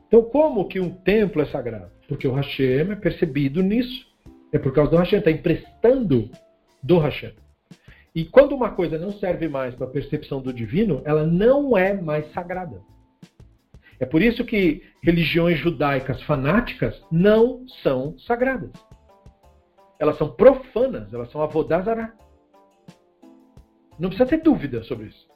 Então, 0.06 0.22
como 0.22 0.66
que 0.66 0.80
um 0.80 0.90
templo 0.90 1.42
é 1.42 1.46
sagrado? 1.46 1.90
Porque 2.08 2.26
o 2.26 2.32
Hashem 2.32 2.90
é 2.90 2.96
percebido 2.96 3.62
nisso. 3.62 4.06
É 4.52 4.58
por 4.58 4.72
causa 4.72 4.90
do 4.90 4.96
Hashem, 4.96 5.18
está 5.18 5.30
emprestando 5.30 6.30
do 6.82 6.98
Hashem. 6.98 7.34
E 8.14 8.24
quando 8.24 8.54
uma 8.54 8.70
coisa 8.70 8.98
não 8.98 9.12
serve 9.12 9.48
mais 9.48 9.74
para 9.74 9.86
a 9.86 9.90
percepção 9.90 10.40
do 10.40 10.52
divino, 10.52 11.02
ela 11.04 11.26
não 11.26 11.76
é 11.76 11.92
mais 11.92 12.32
sagrada. 12.32 12.80
É 14.00 14.06
por 14.06 14.22
isso 14.22 14.44
que 14.44 14.82
religiões 15.02 15.58
judaicas 15.58 16.22
fanáticas 16.22 17.02
não 17.10 17.66
são 17.82 18.16
sagradas. 18.18 18.70
Elas 19.98 20.16
são 20.16 20.30
profanas, 20.30 21.12
elas 21.12 21.30
são 21.30 21.42
avodazará. 21.42 22.14
Não 23.98 24.08
precisa 24.08 24.28
ter 24.28 24.42
dúvida 24.42 24.82
sobre 24.84 25.06
isso. 25.06 25.26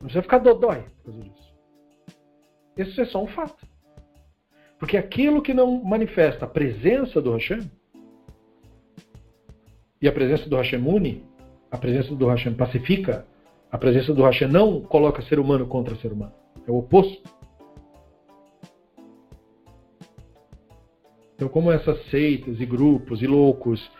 Não 0.00 0.06
precisa 0.06 0.22
ficar 0.22 0.38
dodói 0.38 0.84
por 1.02 1.12
causa 1.12 1.22
disso. 1.22 1.54
Isso 2.76 3.00
é 3.00 3.04
só 3.06 3.22
um 3.22 3.26
fato. 3.26 3.66
Porque 4.78 4.96
aquilo 4.96 5.42
que 5.42 5.54
não 5.54 5.82
manifesta 5.82 6.44
a 6.44 6.48
presença 6.48 7.20
do 7.20 7.32
Hashem, 7.32 7.68
e 10.00 10.06
a 10.06 10.12
presença 10.12 10.48
do 10.48 10.56
Hashem 10.56 10.86
une, 10.86 11.24
a 11.70 11.78
presença 11.78 12.14
do 12.14 12.26
Hashem 12.28 12.54
pacifica, 12.54 13.26
a 13.72 13.78
presença 13.78 14.12
do 14.12 14.22
Hashem 14.22 14.48
não 14.48 14.82
coloca 14.82 15.22
ser 15.22 15.40
humano 15.40 15.66
contra 15.66 15.96
ser 15.96 16.12
humano. 16.12 16.32
É 16.66 16.70
o 16.70 16.76
oposto. 16.76 17.35
Então, 21.36 21.48
como 21.48 21.70
essas 21.70 22.02
seitas 22.06 22.58
e 22.58 22.64
grupos 22.64 23.20
e 23.20 23.26
loucos, 23.26 23.90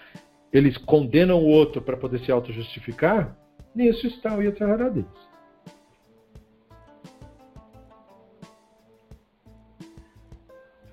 eles 0.50 0.76
condenam 0.78 1.38
o 1.38 1.46
outro 1.46 1.82
para 1.82 1.96
poder 1.96 2.18
se 2.20 2.32
auto-justificar, 2.32 3.36
nisso 3.74 4.06
está 4.06 4.34
o 4.34 4.42
Yetzirah 4.42 4.88
deles. 4.88 5.06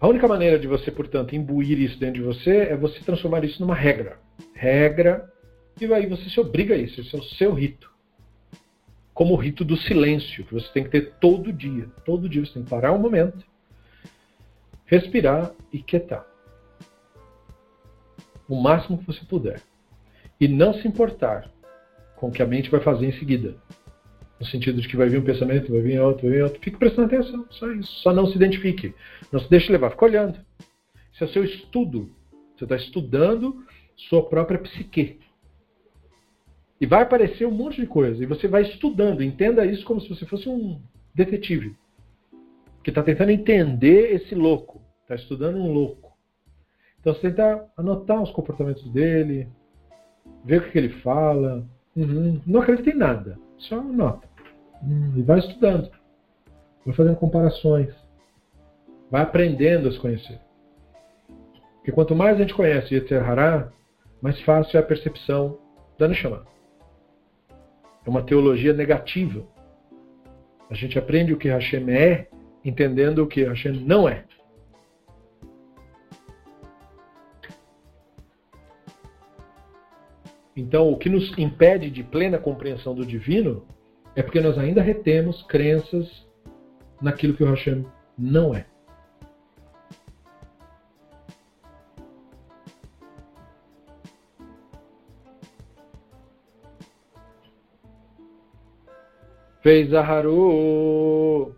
A 0.01 0.07
única 0.07 0.27
maneira 0.27 0.59
de 0.59 0.67
você, 0.67 0.91
portanto, 0.91 1.33
imbuir 1.33 1.79
isso 1.79 1.97
dentro 1.97 2.15
de 2.15 2.27
você 2.27 2.57
é 2.57 2.75
você 2.75 2.99
transformar 2.99 3.45
isso 3.45 3.61
numa 3.61 3.73
regra. 3.73 4.19
Regra, 4.53 5.31
e 5.79 5.85
aí 5.93 6.07
você 6.07 6.29
se 6.29 6.41
obriga 6.41 6.75
a 6.75 6.77
isso, 6.77 6.99
esse 6.99 7.15
é 7.15 7.19
o 7.19 7.23
seu 7.23 7.53
rito. 7.53 7.89
Como 9.13 9.33
o 9.33 9.37
rito 9.37 9.63
do 9.63 9.77
silêncio, 9.77 10.43
que 10.43 10.53
você 10.53 10.67
tem 10.73 10.83
que 10.83 10.89
ter 10.89 11.13
todo 11.21 11.53
dia. 11.53 11.87
Todo 12.03 12.27
dia 12.27 12.45
você 12.45 12.55
tem 12.55 12.63
que 12.63 12.69
parar 12.69 12.91
um 12.91 12.97
momento, 12.97 13.45
respirar 14.85 15.53
e 15.71 15.81
quietar. 15.81 16.32
O 18.53 18.61
máximo 18.61 18.99
que 18.99 19.07
você 19.07 19.25
puder. 19.25 19.59
E 20.39 20.47
não 20.47 20.75
se 20.75 20.87
importar 20.87 21.51
com 22.15 22.27
o 22.27 22.31
que 22.31 22.43
a 22.43 22.45
mente 22.45 22.69
vai 22.69 22.79
fazer 22.81 23.07
em 23.07 23.13
seguida. 23.13 23.55
No 24.39 24.45
sentido 24.45 24.79
de 24.79 24.87
que 24.87 24.95
vai 24.95 25.09
vir 25.09 25.19
um 25.19 25.23
pensamento, 25.23 25.71
vai 25.71 25.81
vir 25.81 25.99
outro, 25.99 26.27
vai 26.27 26.37
vir 26.37 26.43
outro. 26.43 26.61
Fique 26.61 26.77
prestando 26.77 27.07
atenção, 27.07 27.47
só 27.49 27.71
isso. 27.71 27.91
Só 28.03 28.13
não 28.13 28.27
se 28.27 28.35
identifique. 28.35 28.93
Não 29.31 29.39
se 29.39 29.49
deixe 29.49 29.71
levar, 29.71 29.89
fique 29.89 30.05
olhando. 30.05 30.37
Isso 31.11 31.23
é 31.23 31.27
seu 31.29 31.43
estudo. 31.43 32.11
Você 32.55 32.65
está 32.65 32.75
estudando 32.75 33.65
sua 33.95 34.23
própria 34.29 34.59
psique. 34.59 35.19
E 36.79 36.85
vai 36.85 37.01
aparecer 37.01 37.47
um 37.47 37.51
monte 37.51 37.81
de 37.81 37.87
coisa. 37.87 38.21
E 38.21 38.27
você 38.27 38.47
vai 38.47 38.61
estudando. 38.61 39.23
Entenda 39.23 39.65
isso 39.65 39.83
como 39.83 39.99
se 39.99 40.09
você 40.09 40.27
fosse 40.27 40.47
um 40.47 40.79
detetive. 41.15 41.75
Que 42.83 42.91
está 42.91 43.01
tentando 43.01 43.31
entender 43.31 44.13
esse 44.13 44.35
louco. 44.35 44.79
Está 45.01 45.15
estudando 45.15 45.57
um 45.57 45.73
louco. 45.73 46.02
Então 47.03 47.13
você 47.13 47.29
tenta 47.29 47.65
anotar 47.75 48.23
os 48.23 48.31
comportamentos 48.31 48.89
dele, 48.93 49.49
ver 50.45 50.61
o 50.61 50.71
que 50.71 50.77
ele 50.77 51.01
fala. 51.01 51.67
Uhum. 51.97 52.39
Não 52.47 52.61
acredita 52.61 52.91
em 52.91 52.97
nada. 52.97 53.37
Só 53.57 53.77
anota. 53.77 54.25
Hum, 54.81 55.11
e 55.17 55.21
vai 55.21 55.39
estudando. 55.39 55.91
Vai 56.85 56.95
fazendo 56.95 57.17
comparações. 57.17 57.93
Vai 59.11 59.21
aprendendo 59.21 59.89
a 59.89 59.91
se 59.91 59.99
conhecer. 59.99 60.39
Porque 61.75 61.91
quanto 61.91 62.15
mais 62.15 62.37
a 62.37 62.39
gente 62.39 62.53
conhece 62.53 62.95
Yetzer 62.95 63.29
Hará, 63.29 63.69
mais 64.21 64.39
fácil 64.43 64.77
é 64.77 64.79
a 64.79 64.85
percepção 64.85 65.59
da 65.99 66.07
Neshama. 66.07 66.45
É 68.05 68.09
uma 68.09 68.23
teologia 68.23 68.71
negativa. 68.71 69.43
A 70.69 70.73
gente 70.73 70.97
aprende 70.97 71.33
o 71.33 71.37
que 71.37 71.49
Hashem 71.49 71.89
é, 71.91 72.29
entendendo 72.63 73.19
o 73.19 73.27
que 73.27 73.43
Hashem 73.43 73.73
não 73.85 74.07
é. 74.07 74.23
Então, 80.55 80.91
o 80.91 80.97
que 80.97 81.09
nos 81.09 81.35
impede 81.37 81.89
de 81.89 82.03
plena 82.03 82.37
compreensão 82.37 82.93
do 82.93 83.05
divino 83.05 83.65
é 84.15 84.21
porque 84.21 84.39
nós 84.39 84.57
ainda 84.57 84.81
retemos 84.81 85.41
crenças 85.43 86.07
naquilo 87.01 87.33
que 87.33 87.43
o 87.43 87.49
Hashem 87.49 87.85
não 88.17 88.53
é. 88.53 88.65
Fez 99.61 99.93
Aharu 99.93 101.55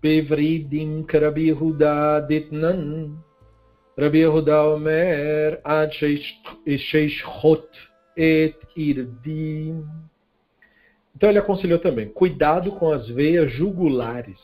Bevridim 0.00 1.02
Karabi 1.04 1.50
Huda 1.50 2.20
Ditnan 2.28 3.16
Rabi 3.98 4.20
Yehuda 4.20 4.62
Omer 4.68 5.60
Ad 5.64 5.92
Sheishchot 6.66 7.68
Et 8.16 8.56
Irdim 8.76 9.84
então 11.22 11.30
ele 11.30 11.38
aconselhou 11.38 11.78
também: 11.78 12.08
cuidado 12.08 12.72
com 12.72 12.90
as 12.90 13.08
veias 13.08 13.52
jugulares. 13.52 14.38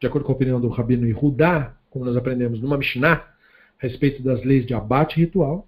De 0.00 0.06
acordo 0.06 0.24
com 0.24 0.32
a 0.32 0.34
opinião 0.36 0.60
do 0.60 0.68
Rabino 0.68 1.08
Yehudá, 1.08 1.74
como 1.90 2.04
nós 2.04 2.16
aprendemos 2.16 2.60
numa 2.60 2.78
Mishnah, 2.78 3.14
a 3.14 3.82
respeito 3.82 4.22
das 4.22 4.44
leis 4.44 4.64
de 4.64 4.74
abate 4.74 5.16
ritual, 5.16 5.66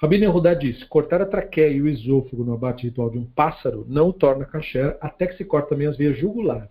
Rabino 0.00 0.24
Yehudá 0.24 0.54
disse: 0.54 0.86
cortar 0.86 1.20
a 1.20 1.26
traqueia 1.26 1.68
e 1.68 1.82
o 1.82 1.88
esôfago 1.88 2.44
no 2.44 2.54
abate 2.54 2.84
ritual 2.84 3.10
de 3.10 3.18
um 3.18 3.26
pássaro 3.26 3.84
não 3.88 4.08
o 4.08 4.12
torna 4.12 4.46
kasher 4.46 4.96
até 5.00 5.26
que 5.26 5.36
se 5.36 5.44
corte 5.44 5.68
também 5.68 5.86
as 5.86 5.96
veias 5.96 6.16
jugulares. 6.16 6.70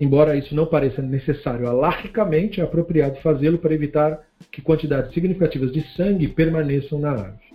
Embora 0.00 0.36
isso 0.36 0.54
não 0.54 0.66
pareça 0.66 1.02
necessário 1.02 1.68
alarricamente, 1.68 2.60
é 2.60 2.64
apropriado 2.64 3.20
fazê-lo 3.20 3.58
para 3.58 3.74
evitar 3.74 4.24
que 4.50 4.62
quantidades 4.62 5.12
significativas 5.12 5.72
de 5.72 5.82
sangue 5.94 6.28
permaneçam 6.28 7.00
na 7.00 7.10
árvore. 7.10 7.48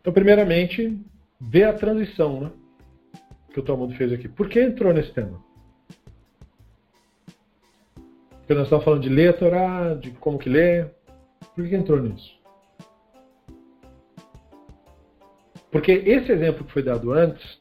Então, 0.00 0.12
primeiramente, 0.12 0.98
ver 1.40 1.64
a 1.64 1.72
transição 1.72 2.40
né, 2.40 2.50
que 3.52 3.60
o 3.60 3.62
Talmud 3.62 3.94
fez 3.96 4.12
aqui. 4.12 4.28
Por 4.28 4.48
que 4.48 4.60
entrou 4.60 4.94
nesse 4.94 5.12
tema? 5.12 5.42
Porque 8.38 8.54
nós 8.54 8.64
estamos 8.64 8.84
falando 8.84 9.02
de 9.02 9.08
ler 9.08 9.28
a 9.28 9.32
Torá, 9.32 9.94
de 9.94 10.10
como 10.12 10.38
que 10.38 10.48
lê. 10.48 10.86
Por 11.54 11.68
que 11.68 11.76
entrou 11.76 12.00
nisso? 12.00 12.39
Porque 15.70 15.92
esse 15.92 16.32
exemplo 16.32 16.64
que 16.64 16.72
foi 16.72 16.82
dado 16.82 17.12
antes, 17.12 17.60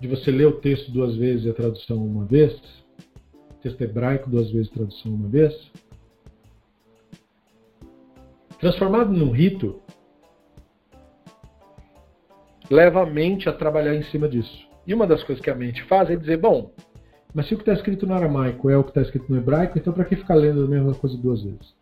de 0.00 0.06
você 0.06 0.30
ler 0.30 0.46
o 0.46 0.60
texto 0.60 0.92
duas 0.92 1.16
vezes 1.16 1.46
e 1.46 1.50
a 1.50 1.54
tradução 1.54 2.04
uma 2.04 2.24
vez, 2.24 2.60
texto 3.62 3.80
hebraico 3.80 4.30
duas 4.30 4.50
vezes 4.50 4.70
tradução 4.70 5.12
uma 5.12 5.28
vez, 5.28 5.70
transformado 8.60 9.12
num 9.12 9.30
rito, 9.30 9.80
leva 12.70 13.02
a 13.02 13.06
mente 13.06 13.48
a 13.48 13.52
trabalhar 13.52 13.94
em 13.94 14.02
cima 14.04 14.28
disso. 14.28 14.68
E 14.86 14.94
uma 14.94 15.06
das 15.06 15.22
coisas 15.24 15.42
que 15.42 15.50
a 15.50 15.54
mente 15.54 15.82
faz 15.84 16.10
é 16.10 16.16
dizer, 16.16 16.36
bom, 16.36 16.72
mas 17.34 17.46
se 17.46 17.54
o 17.54 17.56
que 17.56 17.62
está 17.62 17.72
escrito 17.72 18.06
no 18.06 18.14
aramaico 18.14 18.70
é 18.70 18.76
o 18.76 18.84
que 18.84 18.90
está 18.90 19.02
escrito 19.02 19.30
no 19.30 19.38
hebraico, 19.38 19.78
então 19.78 19.92
para 19.92 20.04
que 20.04 20.16
ficar 20.16 20.34
lendo 20.34 20.64
a 20.64 20.68
mesma 20.68 20.94
coisa 20.94 21.16
duas 21.16 21.42
vezes? 21.42 21.77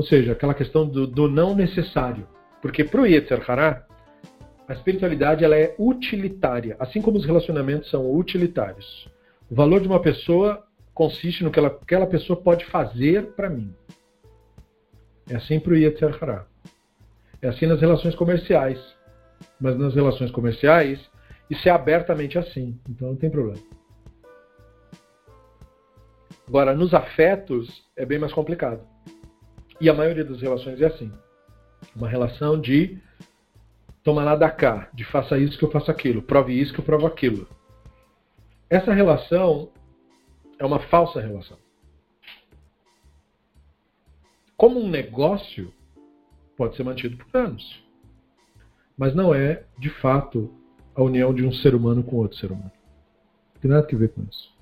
Ou 0.00 0.06
seja, 0.06 0.32
aquela 0.32 0.54
questão 0.54 0.88
do, 0.88 1.06
do 1.06 1.28
não 1.28 1.54
necessário. 1.54 2.26
Porque 2.62 2.82
para 2.82 3.02
o 3.02 3.06
Yetzer 3.06 3.44
Hará, 3.46 3.84
a 4.66 4.72
espiritualidade 4.72 5.44
ela 5.44 5.54
é 5.54 5.74
utilitária, 5.78 6.74
assim 6.80 7.02
como 7.02 7.18
os 7.18 7.26
relacionamentos 7.26 7.90
são 7.90 8.10
utilitários. 8.10 9.06
O 9.50 9.54
valor 9.54 9.78
de 9.78 9.86
uma 9.86 10.00
pessoa 10.00 10.64
consiste 10.94 11.44
no 11.44 11.50
que 11.50 11.58
ela, 11.58 11.68
aquela 11.68 12.06
pessoa 12.06 12.40
pode 12.40 12.64
fazer 12.64 13.32
para 13.32 13.50
mim. 13.50 13.74
É 15.28 15.36
assim 15.36 15.60
para 15.60 15.74
o 15.74 15.76
Yetzer 15.76 16.16
Hará. 16.18 16.46
É 17.42 17.48
assim 17.48 17.66
nas 17.66 17.82
relações 17.82 18.14
comerciais. 18.14 18.78
Mas 19.60 19.76
nas 19.76 19.94
relações 19.94 20.30
comerciais, 20.30 20.98
isso 21.50 21.68
é 21.68 21.72
abertamente 21.72 22.38
assim. 22.38 22.80
Então 22.88 23.08
não 23.08 23.16
tem 23.16 23.28
problema. 23.28 23.60
Agora, 26.48 26.74
nos 26.74 26.94
afetos, 26.94 27.84
é 27.94 28.06
bem 28.06 28.18
mais 28.18 28.32
complicado. 28.32 28.89
E 29.80 29.88
a 29.88 29.94
maioria 29.94 30.24
das 30.24 30.40
relações 30.40 30.80
é 30.80 30.86
assim. 30.86 31.10
Uma 31.96 32.08
relação 32.08 32.60
de 32.60 32.98
toma 34.02 34.22
lá 34.22 34.36
da 34.36 34.50
cá, 34.50 34.88
de 34.92 35.04
faça 35.04 35.38
isso 35.38 35.58
que 35.58 35.64
eu 35.64 35.70
faço 35.70 35.90
aquilo, 35.90 36.22
prove 36.22 36.52
isso 36.52 36.72
que 36.72 36.80
eu 36.80 36.84
provo 36.84 37.06
aquilo. 37.06 37.46
Essa 38.68 38.92
relação 38.92 39.70
é 40.58 40.64
uma 40.64 40.78
falsa 40.78 41.20
relação. 41.20 41.56
Como 44.56 44.78
um 44.78 44.88
negócio, 44.88 45.72
pode 46.56 46.76
ser 46.76 46.84
mantido 46.84 47.16
por 47.16 47.40
anos. 47.40 47.82
Mas 48.96 49.14
não 49.14 49.34
é, 49.34 49.64
de 49.78 49.88
fato, 49.88 50.54
a 50.94 51.02
união 51.02 51.32
de 51.32 51.44
um 51.44 51.52
ser 51.52 51.74
humano 51.74 52.02
com 52.02 52.16
outro 52.16 52.36
ser 52.36 52.52
humano. 52.52 52.70
Não 53.54 53.60
tem 53.62 53.70
nada 53.70 53.88
a 53.90 53.96
ver 53.96 54.12
com 54.12 54.22
isso. 54.22 54.54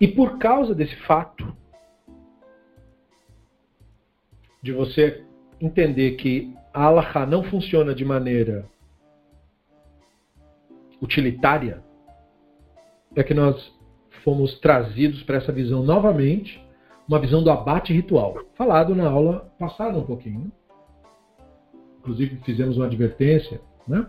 E 0.00 0.06
por 0.06 0.38
causa 0.38 0.74
desse 0.74 0.94
fato, 1.02 1.54
de 4.62 4.72
você 4.72 5.24
entender 5.60 6.12
que 6.12 6.54
a 6.72 6.84
Allah 6.84 7.26
não 7.26 7.42
funciona 7.44 7.94
de 7.94 8.04
maneira 8.04 8.64
utilitária, 11.00 11.82
é 13.16 13.22
que 13.22 13.34
nós 13.34 13.72
fomos 14.22 14.58
trazidos 14.60 15.22
para 15.22 15.36
essa 15.36 15.52
visão 15.52 15.82
novamente 15.82 16.62
uma 17.08 17.18
visão 17.18 17.42
do 17.42 17.50
abate 17.50 17.92
ritual, 17.92 18.38
falado 18.54 18.94
na 18.94 19.08
aula 19.08 19.52
passada 19.58 19.98
um 19.98 20.04
pouquinho. 20.04 20.52
Inclusive 21.98 22.36
fizemos 22.44 22.76
uma 22.76 22.86
advertência 22.86 23.60
né, 23.86 24.06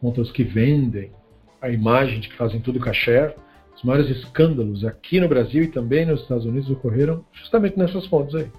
contra 0.00 0.20
os 0.20 0.32
que 0.32 0.42
vendem 0.42 1.12
a 1.60 1.70
imagem 1.70 2.18
de 2.18 2.28
que 2.28 2.36
fazem 2.36 2.60
tudo 2.60 2.80
caché. 2.80 3.36
Os 3.76 3.84
maiores 3.84 4.10
escândalos 4.10 4.84
aqui 4.84 5.20
no 5.20 5.28
Brasil 5.28 5.62
e 5.62 5.68
também 5.68 6.04
nos 6.04 6.22
Estados 6.22 6.44
Unidos 6.44 6.68
ocorreram 6.68 7.24
justamente 7.32 7.78
nessas 7.78 8.04
fontes 8.06 8.34
aí. 8.34 8.50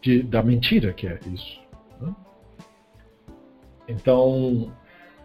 De, 0.00 0.22
da 0.22 0.42
mentira 0.42 0.92
que 0.92 1.06
é 1.06 1.18
isso. 1.26 1.60
Né? 2.00 2.14
Então, 3.88 4.72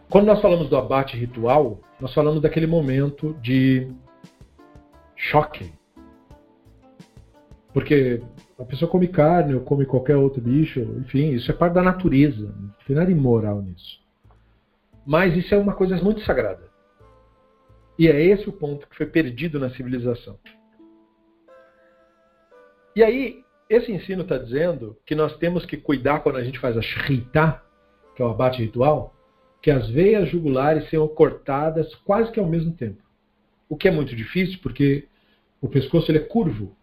quando 0.09 0.25
nós 0.25 0.41
falamos 0.41 0.69
do 0.69 0.77
abate 0.77 1.17
ritual, 1.17 1.79
nós 1.99 2.13
falamos 2.13 2.41
daquele 2.41 2.67
momento 2.67 3.33
de 3.41 3.91
choque 5.15 5.73
porque 7.75 8.21
A 8.57 8.63
pessoa 8.63 8.89
come 8.89 9.05
carne 9.05 9.53
ou 9.53 9.59
come 9.59 9.85
qualquer 9.85 10.15
outro 10.15 10.41
bicho, 10.41 10.79
enfim, 10.79 11.31
isso 11.31 11.51
é 11.51 11.53
parte 11.53 11.73
da 11.73 11.83
natureza. 11.83 12.55
Não 12.57 12.73
tem 12.87 12.95
nada 12.95 13.11
imoral 13.11 13.61
nisso. 13.61 14.01
Mas 15.05 15.35
isso 15.35 15.53
é 15.53 15.57
uma 15.57 15.73
coisa 15.73 15.97
muito 15.97 16.21
sagrada. 16.21 16.71
E 17.99 18.07
é 18.07 18.23
esse 18.23 18.47
o 18.47 18.53
ponto 18.53 18.87
que 18.87 18.95
foi 18.95 19.05
perdido 19.05 19.59
na 19.59 19.69
civilização. 19.71 20.39
E 22.95 23.03
aí, 23.03 23.43
esse 23.69 23.91
ensino 23.91 24.21
está 24.21 24.37
dizendo 24.37 24.97
que 25.05 25.15
nós 25.15 25.35
temos 25.37 25.65
que 25.65 25.77
cuidar 25.77 26.19
quando 26.19 26.37
a 26.37 26.43
gente 26.43 26.59
faz 26.59 26.77
a 26.77 26.81
shrita, 26.81 27.61
que 28.15 28.21
é 28.21 28.25
o 28.25 28.29
abate 28.29 28.61
ritual, 28.61 29.15
que 29.61 29.71
as 29.71 29.89
veias 29.89 30.29
jugulares 30.29 30.83
sejam 30.85 31.07
cortadas 31.07 31.93
quase 31.95 32.31
que 32.31 32.39
ao 32.39 32.47
mesmo 32.47 32.71
tempo. 32.73 33.01
O 33.67 33.75
que 33.75 33.87
é 33.87 33.91
muito 33.91 34.15
difícil, 34.15 34.59
porque 34.61 35.07
o 35.59 35.67
pescoço 35.67 36.11
ele 36.11 36.19
é 36.19 36.21
curvo. 36.21 36.75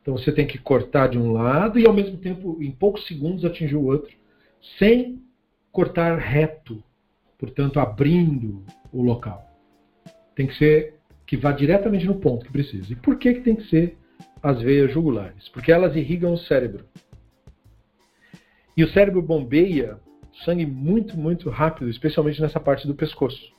Então 0.00 0.16
você 0.16 0.30
tem 0.30 0.46
que 0.46 0.58
cortar 0.58 1.08
de 1.08 1.18
um 1.18 1.32
lado 1.32 1.78
e 1.78 1.86
ao 1.86 1.92
mesmo 1.92 2.16
tempo, 2.18 2.58
em 2.62 2.70
poucos 2.70 3.06
segundos, 3.06 3.44
atingir 3.44 3.74
o 3.74 3.86
outro, 3.86 4.14
sem 4.78 5.20
cortar 5.72 6.18
reto, 6.18 6.82
portanto, 7.36 7.80
abrindo 7.80 8.62
o 8.92 9.02
local. 9.02 9.50
Tem 10.36 10.46
que 10.46 10.54
ser 10.56 10.94
que 11.26 11.36
vá 11.36 11.50
diretamente 11.50 12.06
no 12.06 12.20
ponto 12.20 12.46
que 12.46 12.52
precisa. 12.52 12.92
E 12.92 12.96
por 12.96 13.18
que, 13.18 13.34
que 13.34 13.40
tem 13.40 13.56
que 13.56 13.68
ser 13.68 13.98
as 14.44 14.60
veias 14.60 14.92
jugulares? 14.92 15.48
Porque 15.48 15.72
elas 15.72 15.96
irrigam 15.96 16.34
o 16.34 16.38
cérebro. 16.38 16.84
E 18.76 18.84
o 18.84 18.88
cérebro 18.90 19.22
bombeia 19.22 19.98
sangue 20.44 20.66
muito, 20.66 21.16
muito 21.16 21.48
rápido, 21.48 21.88
especialmente 21.88 22.42
nessa 22.42 22.60
parte 22.60 22.86
do 22.86 22.94
pescoço. 22.94 23.54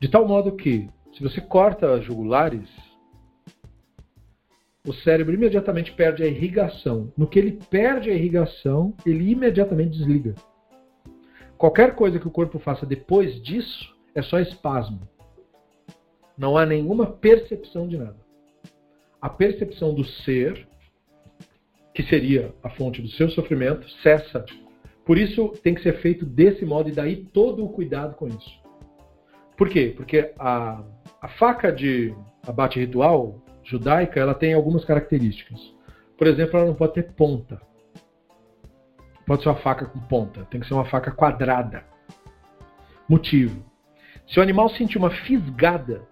De 0.00 0.08
tal 0.08 0.26
modo 0.26 0.56
que, 0.56 0.88
se 1.12 1.22
você 1.22 1.42
corta 1.42 1.92
as 1.92 2.04
jugulares, 2.04 2.68
o 4.86 4.94
cérebro 4.94 5.34
imediatamente 5.34 5.92
perde 5.92 6.22
a 6.22 6.26
irrigação. 6.26 7.12
No 7.14 7.26
que 7.26 7.38
ele 7.38 7.60
perde 7.68 8.10
a 8.10 8.14
irrigação, 8.14 8.94
ele 9.04 9.30
imediatamente 9.30 9.98
desliga. 9.98 10.34
Qualquer 11.58 11.94
coisa 11.94 12.18
que 12.18 12.26
o 12.26 12.32
corpo 12.32 12.58
faça 12.58 12.86
depois 12.86 13.40
disso 13.42 13.94
é 14.14 14.22
só 14.22 14.40
espasmo. 14.40 15.00
Não 16.36 16.56
há 16.56 16.64
nenhuma 16.64 17.06
percepção 17.06 17.86
de 17.86 17.98
nada. 17.98 18.21
A 19.22 19.30
percepção 19.30 19.94
do 19.94 20.04
ser, 20.04 20.66
que 21.94 22.02
seria 22.02 22.52
a 22.60 22.68
fonte 22.70 23.00
do 23.00 23.08
seu 23.08 23.30
sofrimento, 23.30 23.88
cessa. 24.02 24.44
Por 25.06 25.16
isso 25.16 25.50
tem 25.62 25.74
que 25.74 25.82
ser 25.82 26.00
feito 26.00 26.26
desse 26.26 26.64
modo 26.64 26.88
e 26.88 26.92
daí 26.92 27.24
todo 27.26 27.64
o 27.64 27.68
cuidado 27.68 28.16
com 28.16 28.26
isso. 28.26 28.60
Por 29.56 29.68
quê? 29.68 29.94
Porque 29.96 30.32
a, 30.36 30.82
a 31.20 31.28
faca 31.28 31.70
de 31.70 32.12
abate 32.44 32.80
ritual 32.80 33.40
judaica 33.62 34.18
ela 34.18 34.34
tem 34.34 34.54
algumas 34.54 34.84
características. 34.84 35.60
Por 36.18 36.26
exemplo, 36.26 36.58
ela 36.58 36.66
não 36.66 36.74
pode 36.74 36.94
ter 36.94 37.12
ponta. 37.12 37.62
Pode 39.24 39.44
ser 39.44 39.50
uma 39.50 39.60
faca 39.60 39.86
com 39.86 40.00
ponta, 40.00 40.44
tem 40.46 40.60
que 40.60 40.66
ser 40.66 40.74
uma 40.74 40.84
faca 40.84 41.12
quadrada. 41.12 41.84
Motivo: 43.08 43.64
se 44.26 44.40
o 44.40 44.42
animal 44.42 44.68
sentir 44.70 44.98
uma 44.98 45.10
fisgada 45.10 46.02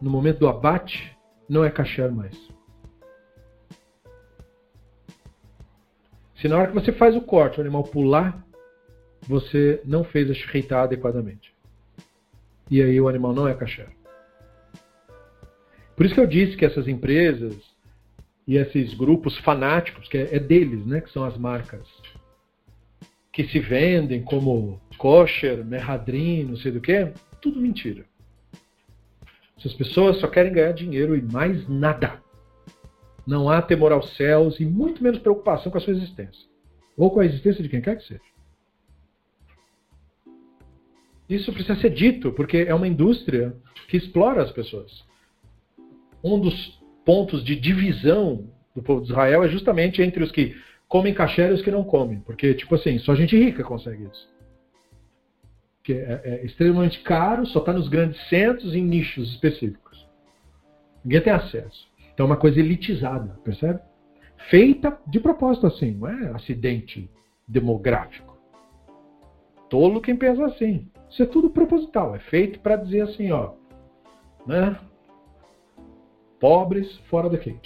no 0.00 0.10
momento 0.10 0.38
do 0.38 0.48
abate, 0.48 1.16
não 1.48 1.64
é 1.64 1.70
kasher 1.70 2.12
mais. 2.12 2.36
Se 6.36 6.46
na 6.46 6.56
hora 6.56 6.68
que 6.68 6.74
você 6.74 6.92
faz 6.92 7.16
o 7.16 7.20
corte 7.20 7.58
o 7.58 7.60
animal 7.60 7.82
pular, 7.82 8.44
você 9.26 9.82
não 9.84 10.04
fez 10.04 10.30
a 10.30 10.34
shreitá 10.34 10.82
adequadamente. 10.82 11.52
E 12.70 12.80
aí 12.80 13.00
o 13.00 13.08
animal 13.08 13.32
não 13.32 13.48
é 13.48 13.54
kasher. 13.54 13.88
Por 15.96 16.06
isso 16.06 16.14
que 16.14 16.20
eu 16.20 16.26
disse 16.26 16.56
que 16.56 16.64
essas 16.64 16.86
empresas 16.86 17.56
e 18.46 18.56
esses 18.56 18.94
grupos 18.94 19.36
fanáticos, 19.38 20.08
que 20.08 20.16
é, 20.16 20.36
é 20.36 20.38
deles, 20.38 20.86
né, 20.86 21.00
que 21.00 21.10
são 21.10 21.24
as 21.24 21.36
marcas, 21.36 21.86
que 23.32 23.44
se 23.48 23.58
vendem 23.58 24.22
como 24.22 24.80
kosher, 24.96 25.64
merhadrin, 25.64 26.44
não 26.44 26.56
sei 26.56 26.72
do 26.72 26.80
que, 26.80 27.12
tudo 27.40 27.60
mentira. 27.60 28.04
Essas 29.58 29.74
pessoas 29.74 30.18
só 30.18 30.28
querem 30.28 30.52
ganhar 30.52 30.72
dinheiro 30.72 31.16
e 31.16 31.22
mais 31.22 31.68
nada. 31.68 32.22
Não 33.26 33.50
há 33.50 33.60
temor 33.60 33.92
aos 33.92 34.16
céus 34.16 34.58
e 34.60 34.64
muito 34.64 35.02
menos 35.02 35.18
preocupação 35.18 35.70
com 35.70 35.78
a 35.78 35.80
sua 35.80 35.92
existência. 35.92 36.46
Ou 36.96 37.10
com 37.10 37.20
a 37.20 37.26
existência 37.26 37.62
de 37.62 37.68
quem 37.68 37.82
quer 37.82 37.96
que 37.96 38.06
seja. 38.06 38.20
Isso 41.28 41.52
precisa 41.52 41.78
ser 41.78 41.90
dito, 41.90 42.32
porque 42.32 42.58
é 42.58 42.74
uma 42.74 42.88
indústria 42.88 43.54
que 43.88 43.96
explora 43.96 44.42
as 44.42 44.50
pessoas 44.50 45.06
um 46.22 46.38
dos 46.38 46.78
pontos 47.04 47.44
de 47.44 47.56
divisão 47.56 48.50
do 48.74 48.82
povo 48.82 49.02
de 49.02 49.10
Israel 49.10 49.44
é 49.44 49.48
justamente 49.48 50.02
entre 50.02 50.22
os 50.22 50.30
que 50.30 50.56
comem 50.86 51.14
kasher 51.14 51.50
e 51.50 51.54
os 51.54 51.62
que 51.62 51.70
não 51.70 51.84
comem. 51.84 52.20
Porque, 52.20 52.54
tipo 52.54 52.74
assim, 52.74 52.98
só 52.98 53.14
gente 53.14 53.36
rica 53.36 53.62
consegue 53.62 54.04
isso. 54.04 54.28
Que 55.88 55.94
é, 55.94 56.20
é 56.22 56.44
extremamente 56.44 57.00
caro, 57.00 57.46
só 57.46 57.60
está 57.60 57.72
nos 57.72 57.88
grandes 57.88 58.20
centros 58.28 58.74
em 58.74 58.82
nichos 58.82 59.30
específicos. 59.30 60.06
Ninguém 61.02 61.22
tem 61.22 61.32
acesso. 61.32 61.88
Então 62.12 62.24
é 62.24 62.28
uma 62.28 62.36
coisa 62.36 62.60
elitizada, 62.60 63.40
percebe? 63.42 63.80
Feita 64.50 65.00
de 65.06 65.18
propósito 65.18 65.66
assim, 65.66 65.92
não 65.92 66.06
é 66.06 66.28
acidente 66.32 67.10
demográfico. 67.48 68.36
Tolo 69.70 70.02
quem 70.02 70.14
pensa 70.14 70.44
assim. 70.44 70.90
Isso 71.08 71.22
é 71.22 71.26
tudo 71.26 71.48
proposital, 71.48 72.14
é 72.14 72.18
feito 72.18 72.60
para 72.60 72.76
dizer 72.76 73.00
assim, 73.00 73.32
ó, 73.32 73.54
né? 74.46 74.78
Pobres 76.38 76.98
fora 77.08 77.30
daqui. 77.30 77.58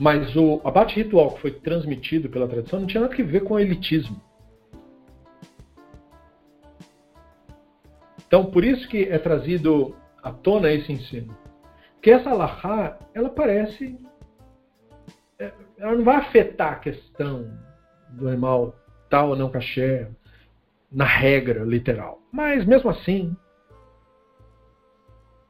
Mas 0.00 0.34
o 0.34 0.62
abate 0.64 0.96
ritual 0.96 1.34
que 1.34 1.42
foi 1.42 1.50
transmitido 1.50 2.30
pela 2.30 2.48
tradição 2.48 2.80
não 2.80 2.86
tinha 2.86 3.02
nada 3.02 3.12
a 3.12 3.22
ver 3.22 3.44
com 3.44 3.60
elitismo. 3.60 4.18
Então, 8.26 8.50
por 8.50 8.64
isso 8.64 8.88
que 8.88 9.04
é 9.04 9.18
trazido 9.18 9.94
à 10.22 10.32
tona 10.32 10.72
esse 10.72 10.90
ensino. 10.90 11.36
Que 12.00 12.12
essa 12.12 12.30
alahá, 12.30 12.98
ela 13.12 13.28
parece. 13.28 13.98
É, 15.38 15.52
ela 15.76 15.94
não 15.94 16.04
vai 16.04 16.16
afetar 16.16 16.72
a 16.72 16.76
questão 16.76 17.52
do 18.08 18.26
animal 18.26 18.74
tal 19.10 19.30
ou 19.30 19.36
não 19.36 19.50
caché, 19.50 20.08
na 20.90 21.04
regra 21.04 21.62
literal. 21.62 22.22
Mas 22.32 22.64
mesmo 22.64 22.88
assim, 22.88 23.36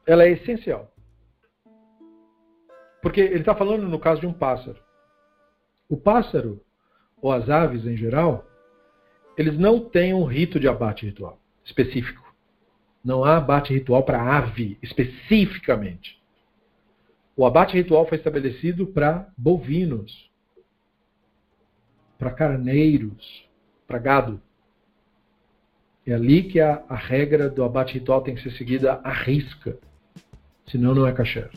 ela 0.05 0.25
é 0.25 0.31
essencial. 0.31 0.91
Porque 3.01 3.19
ele 3.19 3.39
está 3.39 3.55
falando 3.55 3.87
no 3.87 3.99
caso 3.99 4.21
de 4.21 4.27
um 4.27 4.33
pássaro. 4.33 4.77
O 5.89 5.97
pássaro, 5.97 6.61
ou 7.21 7.31
as 7.31 7.49
aves 7.49 7.85
em 7.85 7.97
geral, 7.97 8.45
eles 9.37 9.57
não 9.57 9.79
têm 9.79 10.13
um 10.13 10.23
rito 10.23 10.59
de 10.59 10.67
abate 10.67 11.05
ritual 11.05 11.39
específico. 11.63 12.33
Não 13.03 13.23
há 13.23 13.37
abate 13.37 13.73
ritual 13.73 14.03
para 14.03 14.21
ave 14.21 14.77
especificamente. 14.81 16.21
O 17.35 17.45
abate 17.45 17.73
ritual 17.73 18.07
foi 18.07 18.17
estabelecido 18.17 18.85
para 18.85 19.27
bovinos, 19.37 20.29
para 22.19 22.31
carneiros, 22.31 23.49
para 23.87 23.97
gado. 23.97 24.41
É 26.05 26.13
ali 26.13 26.43
que 26.43 26.59
a, 26.59 26.83
a 26.87 26.95
regra 26.95 27.49
do 27.49 27.63
abate 27.63 27.93
ritual 27.93 28.21
tem 28.21 28.35
que 28.35 28.43
ser 28.43 28.51
seguida 28.51 28.99
à 29.03 29.11
risca. 29.11 29.77
Senão 30.67 30.93
não 30.93 31.07
é 31.07 31.13
kasher. 31.13 31.49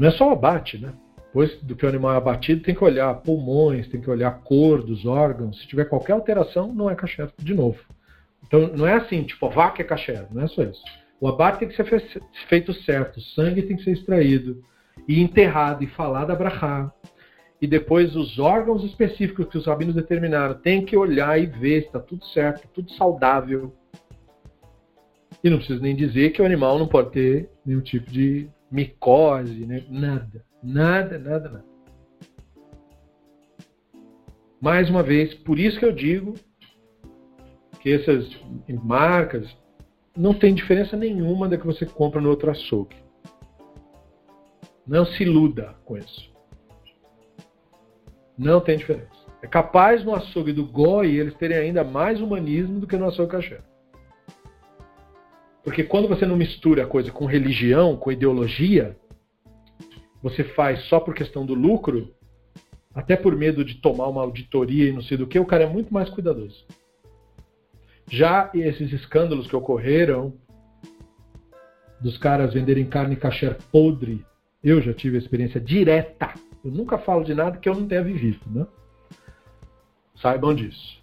Não 0.00 0.08
é 0.08 0.10
só 0.12 0.30
o 0.30 0.32
abate, 0.32 0.78
né? 0.78 0.94
Depois 1.26 1.54
do 1.62 1.76
que 1.76 1.84
o 1.84 1.88
animal 1.88 2.14
é 2.14 2.16
abatido, 2.16 2.62
tem 2.62 2.74
que 2.74 2.82
olhar 2.82 3.12
pulmões, 3.16 3.86
tem 3.88 4.00
que 4.00 4.08
olhar 4.08 4.28
a 4.28 4.32
cor 4.32 4.82
dos 4.82 5.04
órgãos. 5.04 5.60
Se 5.60 5.68
tiver 5.68 5.84
qualquer 5.84 6.14
alteração, 6.14 6.72
não 6.72 6.88
é 6.88 6.94
kasher 6.94 7.30
de 7.38 7.52
novo. 7.52 7.78
Então 8.46 8.68
não 8.68 8.86
é 8.86 8.94
assim, 8.94 9.22
tipo, 9.24 9.44
a 9.44 9.50
vaca 9.50 9.82
é 9.82 9.84
kasher, 9.84 10.26
não 10.32 10.42
é 10.42 10.48
só 10.48 10.62
isso. 10.62 10.82
O 11.20 11.28
abate 11.28 11.58
tem 11.58 11.68
que 11.68 11.76
ser 11.76 11.84
feito 12.48 12.72
certo, 12.72 13.18
o 13.18 13.20
sangue 13.20 13.60
tem 13.60 13.76
que 13.76 13.84
ser 13.84 13.90
extraído 13.90 14.64
e 15.06 15.20
enterrado 15.20 15.84
e 15.84 15.86
falado 15.86 16.30
a 16.30 16.34
brahá 16.34 16.90
e 17.60 17.66
depois 17.66 18.16
os 18.16 18.38
órgãos 18.38 18.82
específicos 18.82 19.46
que 19.48 19.58
os 19.58 19.66
rabinos 19.66 19.94
determinaram 19.94 20.54
tem 20.54 20.82
que 20.82 20.96
olhar 20.96 21.38
e 21.38 21.44
ver 21.44 21.82
se 21.82 21.86
está 21.88 22.00
tudo 22.00 22.24
certo, 22.24 22.66
tudo 22.72 22.90
saudável. 22.92 23.74
E 25.44 25.50
não 25.50 25.58
preciso 25.58 25.82
nem 25.82 25.94
dizer 25.94 26.30
que 26.30 26.40
o 26.40 26.46
animal 26.46 26.78
não 26.78 26.88
pode 26.88 27.10
ter 27.10 27.50
nenhum 27.64 27.82
tipo 27.82 28.10
de 28.10 28.48
micose, 28.70 29.66
né? 29.66 29.84
nada, 29.88 30.44
nada, 30.62 31.18
nada, 31.18 31.48
nada. 31.48 31.64
Mais 34.60 34.88
uma 34.90 35.02
vez, 35.02 35.34
por 35.34 35.58
isso 35.58 35.78
que 35.78 35.84
eu 35.84 35.92
digo 35.92 36.34
que 37.80 37.92
essas 37.92 38.28
marcas 38.84 39.48
não 40.16 40.34
tem 40.34 40.54
diferença 40.54 40.96
nenhuma 40.96 41.48
da 41.48 41.56
que 41.56 41.66
você 41.66 41.86
compra 41.86 42.20
no 42.20 42.28
outro 42.28 42.50
açougue. 42.50 42.96
Não 44.86 45.06
se 45.06 45.22
iluda 45.22 45.74
com 45.84 45.96
isso. 45.96 46.30
Não 48.36 48.60
tem 48.60 48.76
diferença. 48.76 49.08
É 49.42 49.46
capaz 49.46 50.04
no 50.04 50.14
açougue 50.14 50.52
do 50.52 50.66
Goi 50.66 51.16
eles 51.16 51.34
terem 51.34 51.56
ainda 51.56 51.82
mais 51.82 52.20
humanismo 52.20 52.80
do 52.80 52.86
que 52.86 52.98
no 52.98 53.06
açougue 53.06 53.32
caché. 53.32 53.69
Porque 55.62 55.84
quando 55.84 56.08
você 56.08 56.24
não 56.24 56.36
mistura 56.36 56.84
a 56.84 56.86
coisa 56.86 57.10
com 57.12 57.26
religião, 57.26 57.96
com 57.96 58.10
ideologia, 58.10 58.96
você 60.22 60.42
faz 60.42 60.82
só 60.84 61.00
por 61.00 61.14
questão 61.14 61.44
do 61.44 61.54
lucro, 61.54 62.14
até 62.94 63.16
por 63.16 63.36
medo 63.36 63.64
de 63.64 63.74
tomar 63.74 64.08
uma 64.08 64.22
auditoria 64.22 64.88
e 64.88 64.92
não 64.92 65.02
sei 65.02 65.16
do 65.16 65.26
que, 65.26 65.38
o 65.38 65.46
cara 65.46 65.64
é 65.64 65.68
muito 65.68 65.92
mais 65.92 66.08
cuidadoso. 66.10 66.64
Já 68.08 68.50
esses 68.54 68.92
escândalos 68.92 69.46
que 69.46 69.54
ocorreram, 69.54 70.34
dos 72.00 72.18
caras 72.18 72.54
venderem 72.54 72.86
carne 72.86 73.14
kasher 73.14 73.56
podre, 73.70 74.24
eu 74.64 74.80
já 74.80 74.92
tive 74.92 75.16
a 75.16 75.20
experiência 75.20 75.60
direta. 75.60 76.34
Eu 76.64 76.70
nunca 76.70 76.98
falo 76.98 77.22
de 77.22 77.34
nada 77.34 77.58
que 77.58 77.68
eu 77.68 77.74
não 77.74 77.86
tenha 77.86 78.02
vivido, 78.02 78.40
né? 78.46 78.66
Saibam 80.16 80.54
disso. 80.54 81.00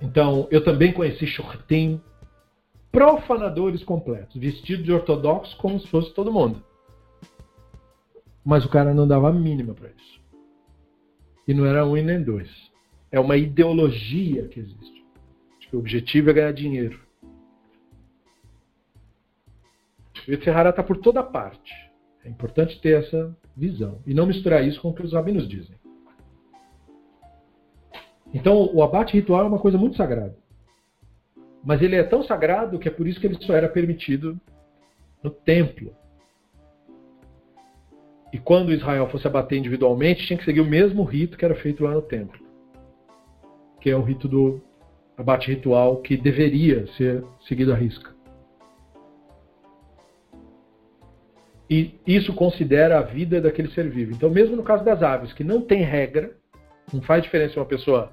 Então, 0.00 0.46
eu 0.50 0.62
também 0.62 0.92
conheci 0.92 1.26
shortim 1.26 2.00
profanadores 2.90 3.84
completos, 3.84 4.36
vestidos 4.36 4.84
de 4.84 4.92
ortodoxo 4.92 5.56
como 5.58 5.78
se 5.78 5.86
fosse 5.88 6.12
todo 6.14 6.32
mundo. 6.32 6.62
Mas 8.44 8.64
o 8.64 8.68
cara 8.68 8.94
não 8.94 9.06
dava 9.06 9.28
a 9.28 9.32
mínima 9.32 9.74
para 9.74 9.90
isso. 9.90 10.20
E 11.46 11.54
não 11.54 11.66
era 11.66 11.86
um 11.86 11.96
e 11.96 12.02
nem 12.02 12.22
dois. 12.22 12.50
É 13.10 13.18
uma 13.20 13.36
ideologia 13.36 14.48
que 14.48 14.60
existe. 14.60 15.04
O 15.72 15.78
objetivo 15.78 16.30
é 16.30 16.32
ganhar 16.32 16.52
dinheiro. 16.52 16.98
O 20.26 20.30
Yetzirah 20.30 20.70
está 20.70 20.82
por 20.82 20.98
toda 20.98 21.22
parte. 21.22 21.72
É 22.24 22.28
importante 22.28 22.80
ter 22.80 23.02
essa 23.02 23.36
visão. 23.56 24.00
E 24.06 24.12
não 24.12 24.26
misturar 24.26 24.66
isso 24.66 24.80
com 24.80 24.88
o 24.90 24.94
que 24.94 25.02
os 25.02 25.12
rabinos 25.12 25.48
dizem. 25.48 25.76
Então, 28.32 28.70
o 28.74 28.82
abate 28.82 29.14
ritual 29.14 29.44
é 29.44 29.48
uma 29.48 29.58
coisa 29.58 29.78
muito 29.78 29.96
sagrada. 29.96 30.36
Mas 31.64 31.82
ele 31.82 31.96
é 31.96 32.02
tão 32.02 32.22
sagrado 32.22 32.78
que 32.78 32.88
é 32.88 32.90
por 32.90 33.06
isso 33.06 33.20
que 33.20 33.26
ele 33.26 33.42
só 33.42 33.54
era 33.54 33.68
permitido 33.68 34.38
no 35.22 35.30
templo. 35.30 35.92
E 38.32 38.38
quando 38.38 38.72
Israel 38.72 39.08
fosse 39.08 39.26
abater 39.26 39.58
individualmente, 39.58 40.26
tinha 40.26 40.38
que 40.38 40.44
seguir 40.44 40.60
o 40.60 40.64
mesmo 40.64 41.02
rito 41.02 41.36
que 41.36 41.44
era 41.44 41.54
feito 41.54 41.82
lá 41.82 41.92
no 41.92 42.02
templo. 42.02 42.40
Que 43.80 43.90
é 43.90 43.96
o 43.96 44.02
rito 44.02 44.28
do 44.28 44.60
abate 45.16 45.50
ritual 45.50 45.96
que 45.96 46.16
deveria 46.16 46.86
ser 46.92 47.24
seguido 47.46 47.72
à 47.72 47.76
risca. 47.76 48.16
E 51.70 52.00
isso 52.06 52.32
considera 52.32 52.98
a 52.98 53.02
vida 53.02 53.40
daquele 53.40 53.70
ser 53.72 53.90
vivo. 53.90 54.12
Então, 54.12 54.30
mesmo 54.30 54.56
no 54.56 54.62
caso 54.62 54.84
das 54.84 55.02
aves, 55.02 55.32
que 55.34 55.44
não 55.44 55.60
tem 55.60 55.82
regra, 55.82 56.34
não 56.92 57.02
faz 57.02 57.22
diferença 57.22 57.54
se 57.54 57.58
uma 57.58 57.66
pessoa 57.66 58.12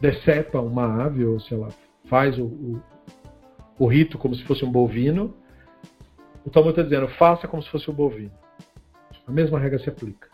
decepa 0.00 0.60
uma 0.60 1.04
ave 1.04 1.24
ou 1.24 1.40
se 1.40 1.54
ela 1.54 1.68
faz 2.06 2.38
o, 2.38 2.44
o, 2.44 2.82
o 3.78 3.86
rito 3.86 4.18
como 4.18 4.34
se 4.34 4.44
fosse 4.44 4.64
um 4.64 4.70
bovino, 4.70 5.34
o 6.44 6.50
Talmud 6.50 6.70
está 6.70 6.82
dizendo, 6.82 7.08
faça 7.08 7.48
como 7.48 7.62
se 7.62 7.68
fosse 7.68 7.90
um 7.90 7.94
bovino. 7.94 8.32
A 9.26 9.32
mesma 9.32 9.58
regra 9.58 9.78
se 9.78 9.88
aplica. 9.88 10.28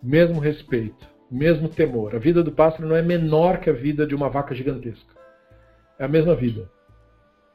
Mesmo 0.00 0.38
respeito, 0.38 1.06
mesmo 1.28 1.68
temor. 1.68 2.14
A 2.14 2.18
vida 2.18 2.42
do 2.42 2.52
pássaro 2.52 2.86
não 2.86 2.94
é 2.94 3.02
menor 3.02 3.58
que 3.58 3.68
a 3.68 3.72
vida 3.72 4.06
de 4.06 4.14
uma 4.14 4.28
vaca 4.28 4.54
gigantesca. 4.54 5.14
É 5.98 6.04
a 6.04 6.08
mesma 6.08 6.36
vida. 6.36 6.70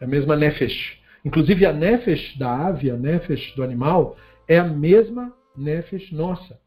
É 0.02 0.06
a 0.06 0.08
mesma 0.08 0.36
nefesh. 0.36 1.00
Inclusive 1.24 1.66
a 1.66 1.72
nefesh 1.72 2.38
da 2.38 2.68
ave, 2.68 2.92
a 2.92 2.98
nefesh 2.98 3.56
do 3.56 3.64
animal, 3.64 4.18
é 4.48 4.60
a 4.60 4.66
mesma 4.66 5.34
nefesh 5.56 6.12
nossa. 6.12 6.60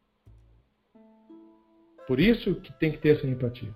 Por 2.07 2.19
isso 2.19 2.55
que 2.55 2.73
tem 2.79 2.91
que 2.91 2.97
ter 2.97 3.17
essa 3.17 3.27
empatia. 3.27 3.75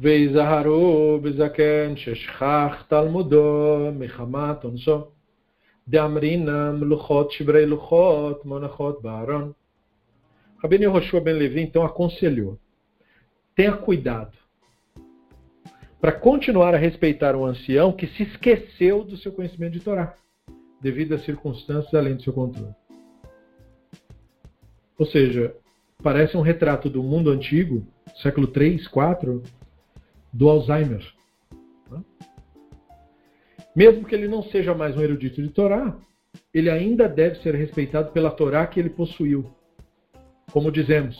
ויזהרו 0.00 1.18
בזקן 1.22 1.96
ששכח 1.96 2.84
תלמודו 2.88 3.90
מחמת 3.98 4.64
עונשו. 4.64 5.04
דאמרינם 5.88 6.84
לוחות 6.84 7.30
שברי 7.30 7.66
לוחות 7.66 8.44
מונחות 8.44 9.02
בארון. 9.02 9.52
Rabino 10.62 10.84
Yehoshua 10.84 11.20
Ben 11.20 11.32
Levi 11.32 11.60
então 11.60 11.84
aconselhou: 11.84 12.58
tenha 13.54 13.76
cuidado 13.76 14.36
para 16.00 16.12
continuar 16.12 16.74
a 16.74 16.78
respeitar 16.78 17.36
um 17.36 17.44
ancião 17.44 17.92
que 17.92 18.06
se 18.06 18.22
esqueceu 18.22 19.04
do 19.04 19.16
seu 19.16 19.32
conhecimento 19.32 19.74
de 19.74 19.80
Torá, 19.80 20.14
devido 20.80 21.14
a 21.14 21.18
circunstâncias 21.18 21.94
além 21.94 22.16
do 22.16 22.22
seu 22.22 22.32
controle. 22.32 22.74
Ou 24.98 25.06
seja, 25.06 25.54
parece 26.02 26.36
um 26.36 26.40
retrato 26.40 26.88
do 26.88 27.02
mundo 27.02 27.30
antigo, 27.30 27.86
século 28.22 28.46
3, 28.46 28.88
4, 28.88 29.42
do 30.33 30.49
Alzheimer. 30.49 31.05
Mesmo 33.75 34.05
que 34.05 34.13
ele 34.13 34.27
não 34.27 34.43
seja 34.43 34.73
mais 34.73 34.97
um 34.97 35.01
erudito 35.01 35.41
de 35.41 35.49
Torá, 35.49 35.97
ele 36.53 36.69
ainda 36.69 37.07
deve 37.07 37.41
ser 37.41 37.55
respeitado 37.55 38.11
pela 38.11 38.31
Torá 38.31 38.65
que 38.67 38.79
ele 38.79 38.89
possuiu. 38.89 39.49
Como 40.51 40.71
dizemos, 40.71 41.15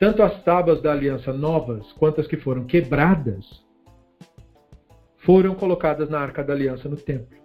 tanto 0.00 0.22
as 0.22 0.42
tábuas 0.42 0.80
da 0.80 0.92
aliança 0.92 1.32
novas 1.32 1.92
quanto 1.92 2.20
as 2.20 2.26
que 2.26 2.36
foram 2.36 2.64
quebradas 2.64 3.44
foram 5.18 5.54
colocadas 5.54 6.08
na 6.10 6.18
arca 6.18 6.42
da 6.42 6.52
aliança 6.52 6.88
no 6.88 6.96
templo. 6.96 7.38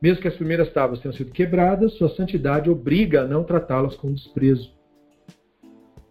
Mesmo 0.00 0.22
que 0.22 0.28
as 0.28 0.36
primeiras 0.36 0.72
tábuas 0.72 1.00
tenham 1.00 1.14
sido 1.14 1.32
quebradas, 1.32 1.94
sua 1.94 2.08
santidade 2.10 2.70
obriga 2.70 3.22
a 3.22 3.26
não 3.26 3.44
tratá-las 3.44 3.96
com 3.96 4.12
desprezo. 4.12 4.72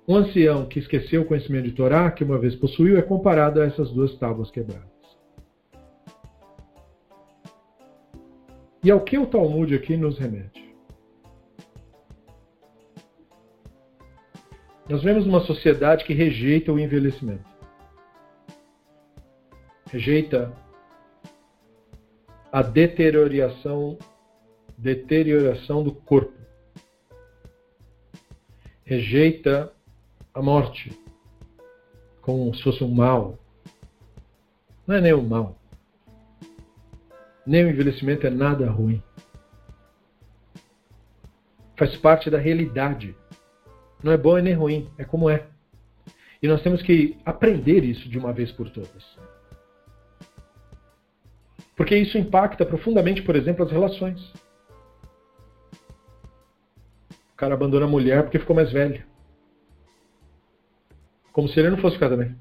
Um 0.08 0.18
ancião 0.18 0.66
que 0.66 0.80
esqueceu 0.80 1.22
o 1.22 1.26
conhecimento 1.26 1.66
de 1.66 1.72
Torá, 1.72 2.12
que 2.12 2.24
uma 2.24 2.38
vez 2.38 2.56
possuiu, 2.56 2.98
é 2.98 3.02
comparado 3.02 3.62
a 3.62 3.66
essas 3.66 3.90
duas 3.92 4.14
tábuas 4.18 4.52
quebradas. 4.52 4.92
E 8.84 8.92
ao 8.92 9.00
que 9.00 9.18
o 9.18 9.26
Talmud 9.26 9.74
aqui 9.74 9.96
nos 9.96 10.20
remete? 10.20 10.62
Nós 14.90 15.02
vemos 15.02 15.26
uma 15.26 15.40
sociedade 15.40 16.04
que 16.04 16.14
rejeita 16.14 16.74
o 16.74 16.78
envelhecimento. 16.78 17.50
Rejeita 19.90 20.52
a 22.52 22.62
deterioração, 22.62 23.98
deterioração 24.78 25.82
do 25.82 25.94
corpo. 25.94 26.38
Rejeita 28.84 29.72
a 30.34 30.41
morte 30.41 30.97
como 32.22 32.53
se 32.55 32.64
fosse 32.64 32.84
um 32.84 32.93
mal. 32.93 33.38
Não 34.88 34.95
é 34.95 35.01
nem 35.01 35.14
um 35.14 35.27
mal. 35.27 35.57
Nem 37.45 37.65
o 37.65 37.69
envelhecimento 37.69 38.26
é 38.26 38.30
nada 38.30 38.69
ruim. 38.69 39.03
Faz 41.77 41.95
parte 41.97 42.30
da 42.30 42.38
realidade. 42.38 43.15
Não 44.01 44.11
é 44.11 44.18
bom 44.18 44.38
e 44.38 44.41
nem 44.41 44.53
ruim, 44.53 44.89
é 44.97 45.03
como 45.03 45.30
é. 45.30 45.47
E 46.41 46.47
nós 46.47 46.61
temos 46.61 46.81
que 46.81 47.18
aprender 47.26 47.84
isso 47.84 48.10
de 48.10 48.18
uma 48.18 48.34
vez 48.34 48.51
por 48.51 48.69
todas. 48.69 49.18
Porque 51.76 51.95
isso 51.95 52.18
impacta 52.18 52.65
profundamente, 52.65 53.22
por 53.22 53.35
exemplo, 53.35 53.65
as 53.65 53.72
relações. 53.72 54.34
O 57.34 57.35
cara 57.35 57.53
abandona 57.53 57.85
a 57.85 57.89
mulher 57.89 58.23
porque 58.23 58.39
ficou 58.39 58.55
mais 58.55 58.72
velho. 58.72 59.03
Como 61.34 61.47
se 61.47 61.60
ele 61.60 61.72
não 61.72 61.77
fosse 61.77 61.95
ficar 61.95 62.10
também. 62.10 62.34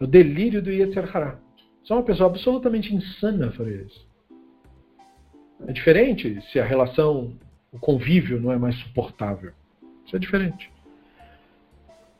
É 0.00 0.04
o 0.04 0.06
delírio 0.06 0.62
do 0.62 0.72
Yetzer 0.72 1.14
Hará. 1.14 1.38
Só 1.84 1.94
uma 1.94 2.02
pessoa 2.02 2.30
absolutamente 2.30 2.94
insana 2.94 3.52
faria 3.52 3.82
isso. 3.82 4.08
É 5.68 5.72
diferente 5.72 6.40
se 6.50 6.58
a 6.58 6.64
relação, 6.64 7.36
o 7.70 7.78
convívio 7.78 8.40
não 8.40 8.50
é 8.50 8.56
mais 8.56 8.74
suportável. 8.76 9.52
Isso 10.06 10.16
é 10.16 10.18
diferente. 10.18 10.72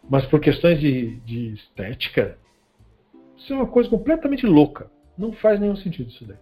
Mas 0.08 0.26
por 0.26 0.40
questões 0.40 0.78
de, 0.78 1.16
de 1.20 1.54
estética, 1.54 2.36
isso 3.38 3.52
é 3.54 3.56
uma 3.56 3.66
coisa 3.66 3.88
completamente 3.88 4.44
louca. 4.44 4.90
Não 5.16 5.32
faz 5.32 5.58
nenhum 5.58 5.76
sentido 5.76 6.10
isso 6.10 6.24
daí. 6.26 6.36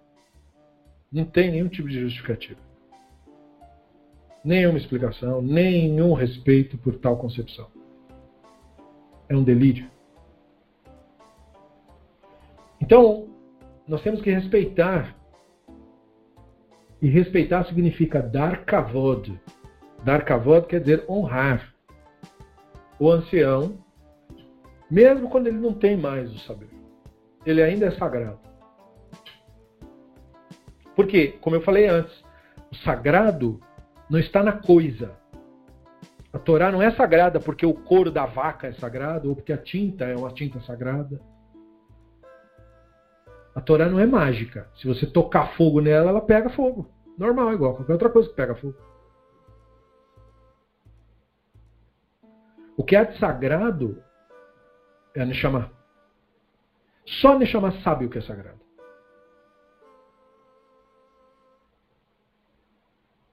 Não 1.13 1.25
tem 1.25 1.53
nenhum 1.53 1.69
tipo 1.69 1.89
de 1.89 2.01
justificativa. 2.01 2.61
Nenhuma 4.45 4.79
explicação, 4.79 5.41
nenhum 5.41 6.15
respeito 6.15 6.77
por 6.79 6.97
tal 6.97 7.17
concepção 7.17 7.78
é 9.29 9.37
um 9.37 9.43
delírio. 9.43 9.91
Então, 12.81 13.29
nós 13.87 14.03
temos 14.03 14.21
que 14.21 14.31
respeitar. 14.31 15.15
E 17.01 17.09
respeitar 17.09 17.65
significa 17.65 18.23
dar 18.23 18.65
kavod. 18.65 19.41
Dar 20.05 20.25
kavod 20.25 20.67
quer 20.67 20.81
dizer 20.81 21.05
honrar 21.09 21.75
o 22.99 23.11
ancião, 23.11 23.79
mesmo 24.91 25.29
quando 25.29 25.47
ele 25.47 25.59
não 25.59 25.73
tem 25.73 25.97
mais 25.97 26.33
o 26.35 26.39
saber. 26.41 26.69
Ele 27.47 27.63
ainda 27.63 27.87
é 27.87 27.91
sagrado. 27.93 28.41
Porque, 30.97 31.29
como 31.41 31.55
eu 31.55 31.61
falei 31.61 31.87
antes, 31.87 32.25
o 32.73 32.77
sagrado 32.77 33.61
não 34.11 34.19
está 34.19 34.43
na 34.43 34.53
coisa. 34.53 35.18
A 36.33 36.39
Torá 36.39 36.71
não 36.71 36.83
é 36.83 36.91
sagrada 36.91 37.41
porque 37.41 37.65
o 37.65 37.73
couro 37.73 38.11
da 38.11 38.27
vaca 38.27 38.67
é 38.67 38.73
sagrado 38.73 39.31
ou 39.31 39.37
porque 39.37 39.53
a 39.53 39.59
tinta 39.59 40.05
é 40.05 40.15
uma 40.15 40.33
tinta 40.33 40.61
sagrada. 40.61 41.21
A 43.55 43.61
Torá 43.61 43.89
não 43.89 43.99
é 43.99 44.07
mágica. 44.07 44.69
Se 44.77 44.87
você 44.87 45.07
tocar 45.07 45.57
fogo 45.57 45.81
nela, 45.81 46.11
ela 46.11 46.21
pega 46.21 46.51
fogo. 46.51 46.89
Normal, 47.17 47.53
igual 47.55 47.75
qualquer 47.75 47.93
outra 47.93 48.11
coisa 48.11 48.29
que 48.29 48.35
pega 48.35 48.55
fogo. 48.55 48.77
O 52.77 52.85
que 52.85 52.95
é 52.95 53.05
de 53.05 53.19
sagrado 53.19 54.03
é 55.15 55.23
a 55.23 55.27
Neshama. 55.27 55.73
Só 57.05 57.33
a 57.33 57.39
Neshama 57.39 57.73
sabe 57.83 58.05
o 58.05 58.11
que 58.11 58.19
é 58.19 58.23
sagrado. 58.23 58.61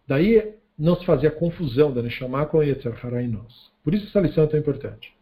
Daí 0.08 0.58
não 0.78 0.96
se 0.96 1.06
fazia 1.06 1.32
confusão 1.32 1.94
da 1.94 2.02
Neshama 2.02 2.46
com 2.46 2.62
Yetzer 2.62 3.06
Hará 3.06 3.22
em 3.22 3.28
nós. 3.28 3.72
Por 3.84 3.94
isso 3.94 4.08
essa 4.08 4.20
lição 4.20 4.44
é 4.44 4.48
tão 4.48 4.60
importante. 4.60 5.16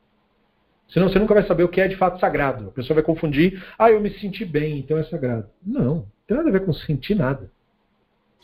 Senão 0.89 1.09
você 1.09 1.19
nunca 1.19 1.33
vai 1.33 1.45
saber 1.45 1.63
o 1.63 1.69
que 1.69 1.81
é 1.81 1.87
de 1.87 1.95
fato 1.95 2.19
sagrado. 2.19 2.69
A 2.69 2.71
pessoa 2.71 2.95
vai 2.95 3.03
confundir, 3.03 3.63
ah, 3.77 3.89
eu 3.89 4.01
me 4.01 4.11
senti 4.19 4.45
bem, 4.45 4.79
então 4.79 4.97
é 4.97 5.03
sagrado. 5.03 5.49
Não, 5.65 5.83
não 5.83 6.05
tem 6.27 6.37
nada 6.37 6.49
a 6.49 6.51
ver 6.51 6.65
com 6.65 6.73
sentir 6.73 7.15
nada. 7.15 7.51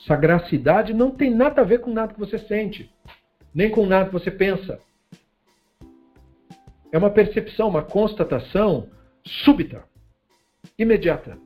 Sagracidade 0.07 0.93
não 0.93 1.11
tem 1.11 1.33
nada 1.33 1.61
a 1.61 1.65
ver 1.65 1.79
com 1.79 1.91
nada 1.91 2.13
que 2.13 2.19
você 2.19 2.37
sente, 2.39 2.89
nem 3.53 3.69
com 3.69 3.85
nada 3.85 4.05
que 4.07 4.13
você 4.13 4.31
pensa. 4.31 4.79
É 6.91 6.97
uma 6.97 7.09
percepção, 7.09 7.67
uma 7.67 7.83
constatação 7.83 8.89
súbita, 9.23 9.83
imediata. 10.77 11.37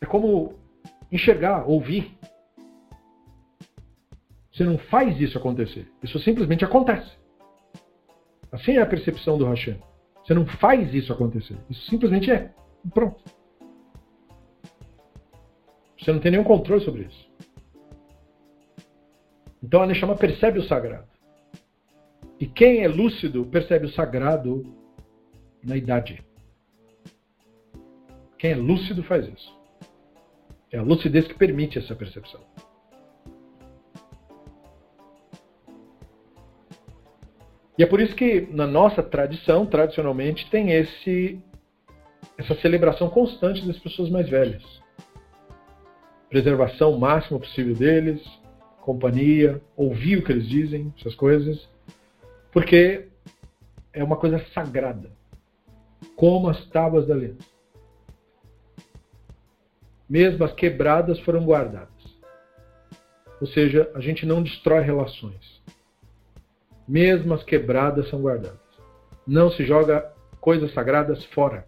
É 0.00 0.06
como 0.06 0.54
enxergar, 1.10 1.68
ouvir. 1.68 2.16
Você 4.52 4.64
não 4.64 4.78
faz 4.78 5.20
isso 5.20 5.38
acontecer. 5.38 5.90
Isso 6.02 6.18
simplesmente 6.18 6.64
acontece. 6.64 7.18
Assim 8.50 8.72
é 8.72 8.82
a 8.82 8.86
percepção 8.86 9.38
do 9.38 9.44
Hashem. 9.44 9.80
Você 10.24 10.34
não 10.34 10.46
faz 10.46 10.92
isso 10.92 11.12
acontecer. 11.12 11.56
Isso 11.68 11.88
simplesmente 11.88 12.30
é. 12.30 12.52
Pronto. 12.92 13.22
Você 15.98 16.12
não 16.12 16.20
tem 16.20 16.32
nenhum 16.32 16.44
controle 16.44 16.82
sobre 16.82 17.02
isso. 17.02 17.30
Então 19.62 19.82
a 19.82 19.86
Neshama 19.86 20.16
percebe 20.16 20.58
o 20.58 20.62
sagrado. 20.62 21.08
E 22.38 22.46
quem 22.46 22.82
é 22.82 22.88
lúcido 22.88 23.44
percebe 23.44 23.86
o 23.86 23.92
sagrado 23.92 24.64
na 25.62 25.76
idade. 25.76 26.24
Quem 28.38 28.52
é 28.52 28.56
lúcido 28.56 29.02
faz 29.02 29.28
isso. 29.28 29.59
É 30.72 30.78
a 30.78 30.82
lucidez 30.82 31.26
que 31.26 31.34
permite 31.34 31.78
essa 31.78 31.94
percepção. 31.94 32.40
E 37.76 37.82
é 37.82 37.86
por 37.86 38.00
isso 38.00 38.14
que 38.14 38.42
na 38.50 38.66
nossa 38.66 39.02
tradição, 39.02 39.64
tradicionalmente, 39.66 40.50
tem 40.50 40.70
esse 40.72 41.40
essa 42.36 42.54
celebração 42.56 43.10
constante 43.10 43.66
das 43.66 43.78
pessoas 43.78 44.08
mais 44.08 44.28
velhas. 44.28 44.62
Preservação 46.28 46.98
máxima 46.98 47.38
possível 47.38 47.74
deles, 47.74 48.22
companhia, 48.80 49.60
ouvir 49.76 50.18
o 50.18 50.24
que 50.24 50.32
eles 50.32 50.48
dizem, 50.48 50.92
essas 50.98 51.14
coisas, 51.14 51.68
porque 52.52 53.08
é 53.92 54.02
uma 54.02 54.16
coisa 54.16 54.44
sagrada, 54.54 55.10
como 56.16 56.48
as 56.48 56.64
tábuas 56.66 57.06
da 57.06 57.14
aliança. 57.14 57.49
Mesmo 60.10 60.44
as 60.44 60.52
quebradas 60.52 61.18
foram 61.20 61.44
guardadas. 61.44 61.88
Ou 63.40 63.46
seja, 63.46 63.90
a 63.94 64.00
gente 64.00 64.26
não 64.26 64.42
destrói 64.42 64.82
relações 64.82 65.60
mesmo 66.90 67.32
as 67.32 67.44
quebradas 67.44 68.08
são 68.10 68.20
guardadas. 68.20 68.58
Não 69.24 69.48
se 69.48 69.64
joga 69.64 70.12
coisas 70.40 70.74
sagradas 70.74 71.24
fora. 71.26 71.64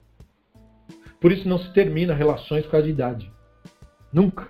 Por 1.20 1.30
isso 1.30 1.48
não 1.48 1.58
se 1.58 1.72
termina 1.72 2.12
relações 2.12 2.66
com 2.66 2.74
a 2.74 2.80
idade. 2.80 3.32
Nunca. 4.12 4.48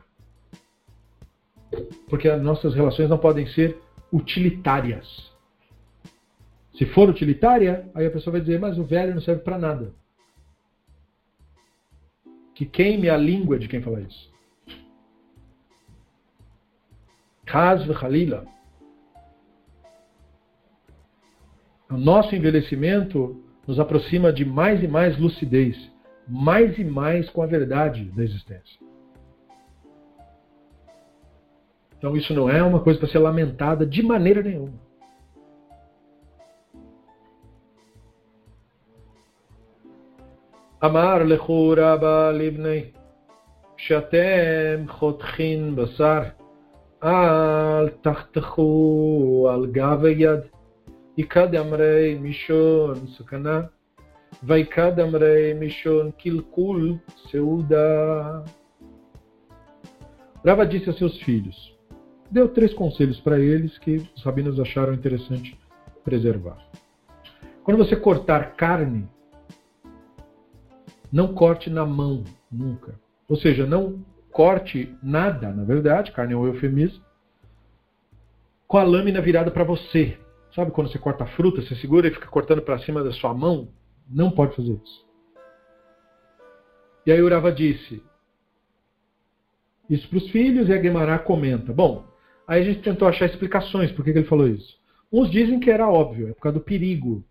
Porque 2.09 2.27
as 2.27 2.41
nossas 2.41 2.75
relações 2.75 3.11
não 3.11 3.19
podem 3.19 3.47
ser 3.49 3.79
utilitárias. 4.11 5.31
Se 6.79 6.87
for 6.87 7.11
utilitária, 7.11 7.87
aí 7.95 8.07
a 8.07 8.11
pessoa 8.11 8.33
vai 8.33 8.41
dizer, 8.41 8.59
mas 8.59 8.79
o 8.79 8.85
velho 8.85 9.15
não 9.15 9.21
serve 9.21 9.43
para 9.43 9.59
nada. 9.59 9.93
Que 12.55 12.67
queime 12.67 13.09
a 13.09 13.17
língua 13.17 13.59
de 13.59 13.69
quem 13.69 13.81
fala 13.81 14.01
isso. 14.01 14.33
Hasv 17.47 17.91
Halila. 17.93 18.47
O 21.91 21.97
nosso 21.97 22.35
envelhecimento 22.35 23.45
nos 23.67 23.79
aproxima 23.79 24.33
de 24.33 24.45
mais 24.45 24.83
e 24.83 24.89
mais 24.89 25.19
lucidez, 25.19 25.77
mais 26.27 26.79
e 26.79 26.85
mais 26.85 27.29
com 27.31 27.43
a 27.43 27.47
verdade 27.47 28.05
da 28.13 28.25
existência. 28.25 28.81
Então 31.99 32.17
isso 32.17 32.35
não 32.35 32.49
é 32.49 32.63
uma 32.63 32.81
coisa 32.81 32.99
para 32.99 33.09
ser 33.09 33.19
lamentada 33.19 33.87
de 33.87 34.03
maneira 34.03 34.43
nenhuma. 34.43 34.73
אמר 40.86 41.24
לכו 41.24 41.74
רבה 41.78 42.32
לבני, 42.32 42.82
כשאתם 43.78 44.86
חותכין 44.88 45.76
בשר, 45.76 46.22
אל 47.04 47.90
תחתכו 47.90 49.50
על 49.54 49.66
גב 49.72 50.06
היד. 50.06 50.40
Ikad 51.18 51.56
amrei 51.56 52.16
mishon 52.20 53.08
sukana. 53.18 53.70
Vaikad 54.44 55.00
amrei 55.00 55.56
mishon 55.56 56.14
kilkul 56.20 57.00
seuda. 57.32 58.46
Rava 60.46 60.66
disse 60.66 60.92
a 60.92 60.94
seus 60.94 61.20
filhos. 61.24 61.76
Deu 62.30 62.48
três 62.50 62.72
conselhos 62.76 63.20
para 63.22 63.40
eles 63.40 63.78
que 63.80 63.96
os 64.16 64.24
rabinos 64.24 64.60
acharam 64.60 64.94
interessante 64.94 65.58
preservar. 66.04 66.60
Quando 67.64 67.80
você 67.80 67.96
cortar 67.96 68.56
carne, 68.56 69.10
não 71.13 71.35
corte 71.35 71.69
na 71.69 71.85
mão, 71.85 72.25
nunca. 72.51 72.99
Ou 73.29 73.37
seja, 73.37 73.67
não 73.67 74.03
corte 74.31 74.97
nada, 75.03 75.53
na 75.53 75.63
verdade, 75.63 76.11
carne 76.11 76.33
é 76.33 76.37
um 76.37 76.47
eufemismo, 76.47 77.05
com 78.67 78.79
a 78.79 78.83
lâmina 78.83 79.21
virada 79.21 79.51
para 79.51 79.63
você. 79.63 80.19
Sabe 80.55 80.71
quando 80.71 80.91
você 80.91 80.99
corta 80.99 81.27
fruta, 81.27 81.61
você 81.61 81.75
segura 81.77 82.09
e 82.09 82.15
fica 82.15 82.27
cortando 82.27 82.63
para 82.63 82.79
cima 82.79 83.05
da 83.05 83.13
sua 83.13 83.35
mão? 83.35 83.69
Não 84.09 84.31
pode 84.31 84.57
fazer 84.57 84.73
isso. 84.73 85.07
E 87.05 87.13
aí 87.13 87.21
Urava 87.21 87.53
disse 87.53 88.03
isso 89.91 90.09
para 90.09 90.19
os 90.19 90.31
filhos 90.31 90.69
e 90.69 90.73
a 90.73 90.79
Guemará 90.79 91.19
comenta. 91.19 91.73
Bom, 91.73 92.07
aí 92.47 92.63
a 92.63 92.65
gente 92.65 92.81
tentou 92.81 93.07
achar 93.07 93.27
explicações 93.27 93.93
por 93.93 94.05
que, 94.05 94.13
que 94.13 94.19
ele 94.21 94.29
falou 94.29 94.49
isso. 94.49 94.81
Uns 95.13 95.31
dizem 95.31 95.61
que 95.61 95.71
era 95.71 95.87
óbvio, 95.87 96.29
é 96.29 96.33
por 96.33 96.41
causa 96.41 96.59
do 96.59 96.65
perigo. 96.65 97.23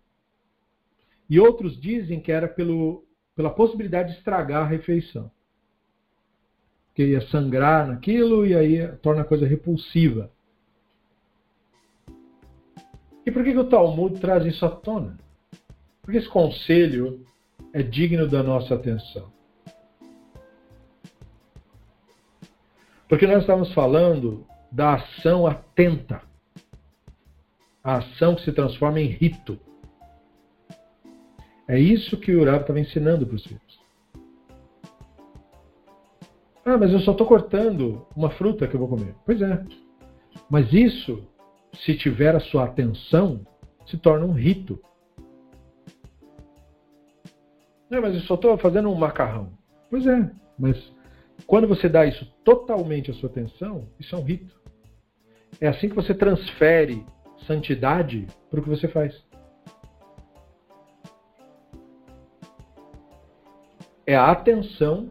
E 1.28 1.40
outros 1.40 1.80
dizem 1.80 2.20
que 2.20 2.30
era 2.30 2.46
pelo, 2.46 3.04
pela 3.34 3.50
possibilidade 3.50 4.12
de 4.12 4.18
estragar 4.18 4.62
a 4.62 4.68
refeição. 4.68 5.30
Que 6.94 7.06
ia 7.06 7.20
sangrar 7.28 7.86
naquilo 7.86 8.46
e 8.46 8.54
aí 8.54 8.86
torna 8.98 9.22
a 9.22 9.24
coisa 9.24 9.46
repulsiva. 9.46 10.30
E 13.24 13.30
por 13.30 13.44
que, 13.44 13.52
que 13.52 13.58
o 13.58 13.68
Talmud 13.68 14.20
traz 14.20 14.44
isso 14.44 14.66
à 14.66 14.70
tona? 14.70 15.16
Porque 16.02 16.18
esse 16.18 16.28
conselho 16.28 17.24
é 17.72 17.82
digno 17.82 18.28
da 18.28 18.42
nossa 18.42 18.74
atenção. 18.74 19.32
Porque 23.08 23.26
nós 23.26 23.42
estamos 23.42 23.72
falando 23.72 24.46
da 24.70 24.94
ação 24.94 25.46
atenta, 25.46 26.22
a 27.84 27.98
ação 27.98 28.34
que 28.34 28.42
se 28.42 28.52
transforma 28.52 29.00
em 29.00 29.06
rito. 29.06 29.60
É 31.72 31.78
isso 31.78 32.18
que 32.18 32.30
o 32.34 32.42
Urav 32.42 32.60
estava 32.60 32.78
ensinando 32.78 33.26
para 33.26 33.36
os 33.36 33.46
filhos. 33.46 33.80
Ah, 36.66 36.76
mas 36.76 36.92
eu 36.92 37.00
só 37.00 37.12
estou 37.12 37.26
cortando 37.26 38.06
uma 38.14 38.28
fruta 38.28 38.68
que 38.68 38.74
eu 38.74 38.78
vou 38.78 38.90
comer. 38.90 39.14
Pois 39.24 39.40
é. 39.40 39.64
Mas 40.50 40.70
isso 40.70 41.26
se 41.72 41.96
tiver 41.96 42.36
a 42.36 42.40
sua 42.40 42.64
atenção, 42.64 43.40
se 43.86 43.96
torna 43.96 44.26
um 44.26 44.32
rito. 44.32 44.78
Não, 47.88 48.02
mas 48.02 48.16
eu 48.16 48.20
só 48.20 48.34
estou 48.34 48.58
fazendo 48.58 48.90
um 48.90 48.94
macarrão. 48.94 49.54
Pois 49.88 50.06
é, 50.06 50.30
mas 50.58 50.76
quando 51.46 51.66
você 51.66 51.88
dá 51.88 52.04
isso 52.04 52.26
totalmente 52.44 53.10
a 53.10 53.14
sua 53.14 53.30
atenção, 53.30 53.88
isso 53.98 54.14
é 54.14 54.18
um 54.18 54.24
rito. 54.24 54.54
É 55.58 55.68
assim 55.68 55.88
que 55.88 55.96
você 55.96 56.12
transfere 56.12 57.02
santidade 57.46 58.26
para 58.50 58.60
o 58.60 58.62
que 58.62 58.68
você 58.68 58.88
faz. 58.88 59.31
É 64.06 64.16
a 64.16 64.30
atenção 64.30 65.10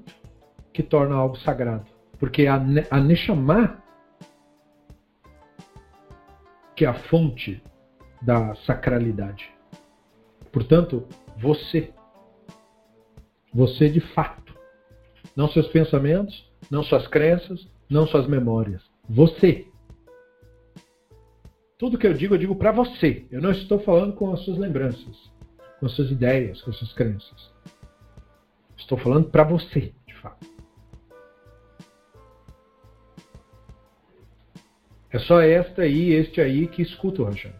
que 0.73 0.83
torna 0.83 1.15
algo 1.15 1.37
sagrado. 1.37 1.85
Porque 2.19 2.45
a, 2.45 2.61
a 2.89 2.99
Neshama 2.99 3.81
que 6.81 6.85
é 6.85 6.87
a 6.87 6.95
fonte 6.95 7.61
da 8.23 8.55
sacralidade. 8.55 9.51
Portanto, 10.51 11.07
você. 11.37 11.93
Você 13.53 13.87
de 13.87 13.99
fato. 13.99 14.51
Não 15.35 15.47
seus 15.47 15.67
pensamentos, 15.67 16.51
não 16.71 16.81
suas 16.81 17.07
crenças, 17.07 17.67
não 17.87 18.07
suas 18.07 18.27
memórias. 18.27 18.81
Você. 19.07 19.67
Tudo 21.77 21.99
que 21.99 22.07
eu 22.07 22.15
digo, 22.15 22.33
eu 22.33 22.39
digo 22.39 22.55
para 22.55 22.71
você. 22.71 23.27
Eu 23.29 23.41
não 23.41 23.51
estou 23.51 23.77
falando 23.79 24.13
com 24.13 24.33
as 24.33 24.39
suas 24.39 24.57
lembranças, 24.57 25.31
com 25.79 25.85
as 25.85 25.91
suas 25.91 26.09
ideias, 26.09 26.63
com 26.63 26.71
as 26.71 26.77
suas 26.77 26.93
crenças. 26.93 27.50
Estou 28.81 28.97
falando 28.97 29.29
para 29.29 29.43
você, 29.43 29.93
de 30.05 30.13
fato. 30.15 30.45
É 35.09 35.19
só 35.19 35.39
esta 35.39 35.83
aí, 35.83 36.11
este 36.13 36.41
aí 36.41 36.67
que 36.67 36.81
escuta 36.81 37.21
o 37.21 37.25
Rajan. 37.25 37.53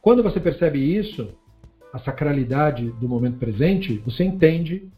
Quando 0.00 0.22
você 0.22 0.40
percebe 0.40 0.78
isso, 0.78 1.36
a 1.92 1.98
sacralidade 1.98 2.90
do 2.92 3.08
momento 3.08 3.38
presente, 3.38 3.98
você 3.98 4.24
entende 4.24 4.88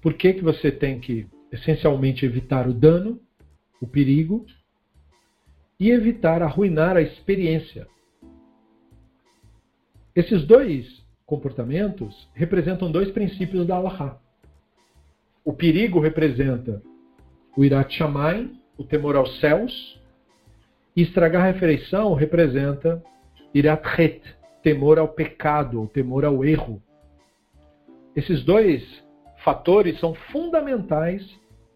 por 0.00 0.14
que, 0.14 0.34
que 0.34 0.42
você 0.42 0.72
tem 0.72 0.98
que 0.98 1.26
essencialmente 1.52 2.26
evitar 2.26 2.66
o 2.66 2.74
dano, 2.74 3.20
o 3.80 3.86
perigo 3.86 4.44
e 5.78 5.90
evitar 5.90 6.42
arruinar 6.42 6.96
a 6.96 7.02
experiência. 7.02 7.86
Esses 10.14 10.44
dois 10.46 11.02
comportamentos 11.26 12.28
representam 12.34 12.90
dois 12.90 13.10
princípios 13.10 13.66
da 13.66 13.76
Allah. 13.76 14.20
O 15.44 15.52
perigo 15.52 16.00
representa 16.00 16.82
o 17.56 17.64
Irat 17.64 17.94
Shamayim, 17.94 18.60
o 18.78 18.84
temor 18.84 19.16
aos 19.16 19.40
céus, 19.40 20.00
e 20.96 21.02
estragar 21.02 21.42
a 21.42 21.52
refeição 21.52 22.14
representa 22.14 23.02
Irat 23.54 23.84
Het, 23.98 24.22
temor 24.62 24.98
ao 24.98 25.08
pecado, 25.08 25.82
o 25.82 25.88
temor 25.88 26.24
ao 26.24 26.44
erro. 26.44 26.82
Esses 28.14 28.44
dois 28.44 28.82
fatores 29.42 29.98
são 29.98 30.14
fundamentais 30.14 31.22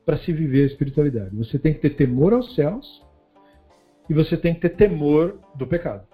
para 0.04 0.18
se 0.18 0.32
viver 0.32 0.62
a 0.62 0.66
espiritualidade. 0.66 1.34
Você 1.36 1.58
tem 1.58 1.74
que 1.74 1.80
ter 1.80 1.90
temor 1.90 2.32
aos 2.32 2.54
céus 2.54 3.04
e 4.08 4.14
você 4.14 4.36
tem 4.36 4.54
que 4.54 4.60
ter 4.60 4.76
temor 4.76 5.38
do 5.54 5.66
pecado, 5.66 6.06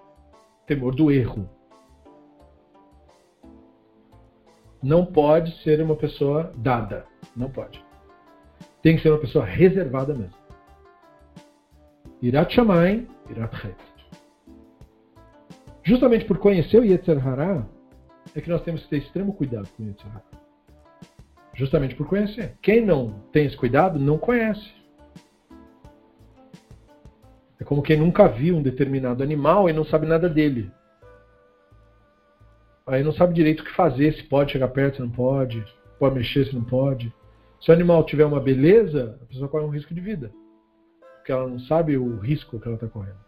temor 0.65 0.95
do 0.95 1.11
erro. 1.11 1.47
Não 4.83 5.05
pode 5.05 5.57
ser 5.63 5.81
uma 5.81 5.95
pessoa 5.95 6.51
dada, 6.57 7.05
não 7.37 7.49
pode. 7.49 7.81
Tem 8.81 8.97
que 8.97 9.01
ser 9.01 9.11
uma 9.11 9.17
pessoa 9.17 9.45
reservada 9.45 10.13
mesmo. 10.13 10.35
Irat 12.21 12.53
Shamayim, 12.53 13.07
Irat 13.29 13.53
Het. 13.65 13.77
Justamente 15.83 16.25
por 16.25 16.37
conhecer 16.37 16.79
o 16.79 16.85
Yetzer 16.85 17.25
Hará, 17.25 17.65
é 18.35 18.41
que 18.41 18.49
nós 18.49 18.61
temos 18.63 18.83
que 18.83 18.89
ter 18.89 18.97
extremo 18.97 19.33
cuidado 19.33 19.69
com 19.75 19.83
o 19.83 19.87
Yetzer 19.87 20.11
Hará. 20.11 20.23
Justamente 21.53 21.95
por 21.95 22.07
conhecer. 22.07 22.57
Quem 22.61 22.85
não 22.85 23.21
tem 23.31 23.45
esse 23.45 23.55
cuidado 23.55 23.97
não 23.97 24.17
conhece. 24.17 24.69
É 27.57 27.63
como 27.63 27.81
quem 27.81 27.97
nunca 27.97 28.27
viu 28.27 28.57
um 28.57 28.61
determinado 28.61 29.23
animal 29.23 29.69
e 29.69 29.73
não 29.73 29.85
sabe 29.85 30.05
nada 30.05 30.27
dele. 30.27 30.69
Aí 32.85 33.03
não 33.03 33.13
sabe 33.13 33.33
direito 33.33 33.61
o 33.61 33.63
que 33.65 33.73
fazer, 33.73 34.13
se 34.13 34.23
pode 34.23 34.51
chegar 34.51 34.67
perto, 34.67 34.97
se 34.97 35.01
não 35.01 35.09
pode, 35.09 35.63
pode 35.97 36.15
mexer, 36.15 36.45
se 36.45 36.55
não 36.55 36.63
pode. 36.63 37.13
Se 37.61 37.69
o 37.69 37.73
animal 37.73 38.05
tiver 38.05 38.25
uma 38.25 38.41
beleza, 38.41 39.17
a 39.21 39.25
pessoa 39.25 39.47
corre 39.47 39.65
um 39.65 39.69
risco 39.69 39.93
de 39.93 40.01
vida. 40.01 40.31
Porque 41.15 41.31
ela 41.31 41.47
não 41.47 41.59
sabe 41.59 41.97
o 41.97 42.19
risco 42.19 42.59
que 42.59 42.67
ela 42.67 42.75
está 42.75 42.87
correndo. 42.87 43.23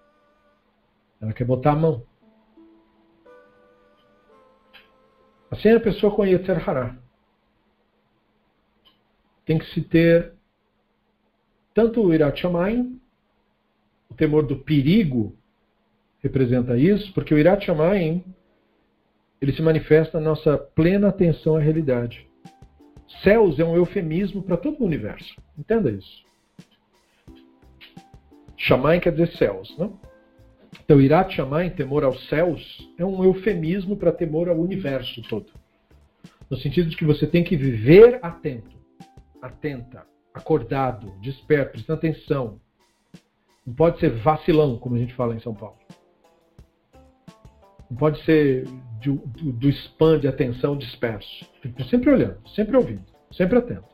Ela 1.21 1.31
quer 1.31 1.45
botar 1.45 1.71
a 1.71 1.75
mão. 1.75 2.03
Assim 5.49 5.69
a 5.69 5.79
pessoa 5.79 6.13
com 6.13 6.25
Yetzer 6.25 6.69
Hará 6.69 6.97
tem 9.45 9.59
que 9.59 9.65
se 9.67 9.81
ter 9.81 10.33
tanto 11.73 12.01
o 12.01 12.13
Irat 12.13 12.41
Shamayim, 12.41 12.99
o 14.09 14.13
temor 14.15 14.45
do 14.45 14.57
perigo 14.57 15.37
representa 16.21 16.77
isso, 16.77 17.13
porque 17.13 17.33
o 17.33 17.37
Irat 17.37 17.63
Shamayim 17.65 18.23
ele 19.45 19.55
se 19.55 19.61
manifesta 19.61 20.19
na 20.19 20.29
nossa 20.29 20.57
plena 20.57 21.09
atenção 21.09 21.55
à 21.55 21.59
realidade. 21.59 22.27
Céus 23.23 23.59
é 23.59 23.63
um 23.63 23.75
eufemismo 23.75 24.41
para 24.41 24.57
todo 24.57 24.81
o 24.81 24.85
universo. 24.85 25.35
Entenda 25.57 25.91
isso. 25.91 26.25
Shamayim 28.57 28.99
quer 28.99 29.11
dizer 29.11 29.27
céus, 29.37 29.75
não? 29.77 29.99
Então, 30.83 30.99
Irat 30.99 31.33
Shamayim, 31.33 31.69
temor 31.69 32.03
aos 32.03 32.27
céus, 32.27 32.91
é 32.97 33.05
um 33.05 33.23
eufemismo 33.23 33.95
para 33.95 34.11
temor 34.11 34.49
ao 34.49 34.57
universo 34.57 35.21
todo. 35.23 35.47
No 36.49 36.57
sentido 36.57 36.89
de 36.89 36.97
que 36.97 37.05
você 37.05 37.25
tem 37.25 37.43
que 37.43 37.55
viver 37.55 38.19
atento 38.21 38.75
atenta, 39.45 40.05
acordado, 40.33 41.11
desperto, 41.21 41.73
prestando 41.73 41.99
atenção. 41.99 42.59
Não 43.65 43.73
pode 43.73 43.99
ser 43.99 44.09
vacilão, 44.09 44.77
como 44.77 44.95
a 44.95 44.99
gente 44.99 45.13
fala 45.13 45.35
em 45.35 45.39
São 45.39 45.53
Paulo. 45.53 45.77
Pode 47.97 48.23
ser 48.23 48.65
do, 49.03 49.15
do, 49.15 49.51
do 49.51 49.69
spam 49.69 50.19
de 50.19 50.27
atenção 50.27 50.77
disperso. 50.77 51.45
Sempre 51.89 52.09
olhando, 52.09 52.37
sempre 52.49 52.75
ouvindo, 52.75 53.03
sempre 53.31 53.57
atento. 53.57 53.85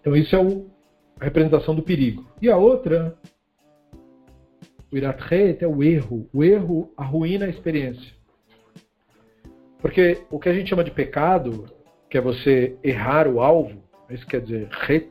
Então 0.00 0.16
isso 0.16 0.34
é 0.34 0.38
o, 0.38 0.70
a 1.18 1.24
representação 1.24 1.74
do 1.74 1.82
perigo. 1.82 2.26
E 2.40 2.50
a 2.50 2.56
outra, 2.56 3.16
o 4.90 4.96
iratret 4.96 5.62
é 5.62 5.68
o 5.68 5.82
erro. 5.82 6.28
O 6.32 6.44
erro 6.44 6.92
arruína 6.96 7.46
a 7.46 7.50
experiência. 7.50 8.12
Porque 9.78 10.18
o 10.30 10.38
que 10.38 10.48
a 10.48 10.52
gente 10.52 10.68
chama 10.68 10.84
de 10.84 10.90
pecado 10.90 11.66
que 12.10 12.18
é 12.18 12.20
você 12.20 12.76
errar 12.82 13.28
o 13.28 13.40
alvo, 13.40 13.82
isso 14.10 14.26
quer 14.26 14.40
dizer 14.40 14.68
ret. 14.70 15.08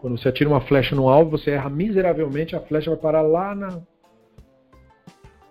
Quando 0.00 0.18
você 0.18 0.30
atira 0.30 0.48
uma 0.48 0.62
flecha 0.62 0.96
no 0.96 1.10
alvo, 1.10 1.32
você 1.32 1.50
erra 1.50 1.68
miseravelmente, 1.68 2.56
a 2.56 2.60
flecha 2.60 2.90
vai 2.90 2.98
parar 2.98 3.20
lá 3.20 3.54
na, 3.54 3.82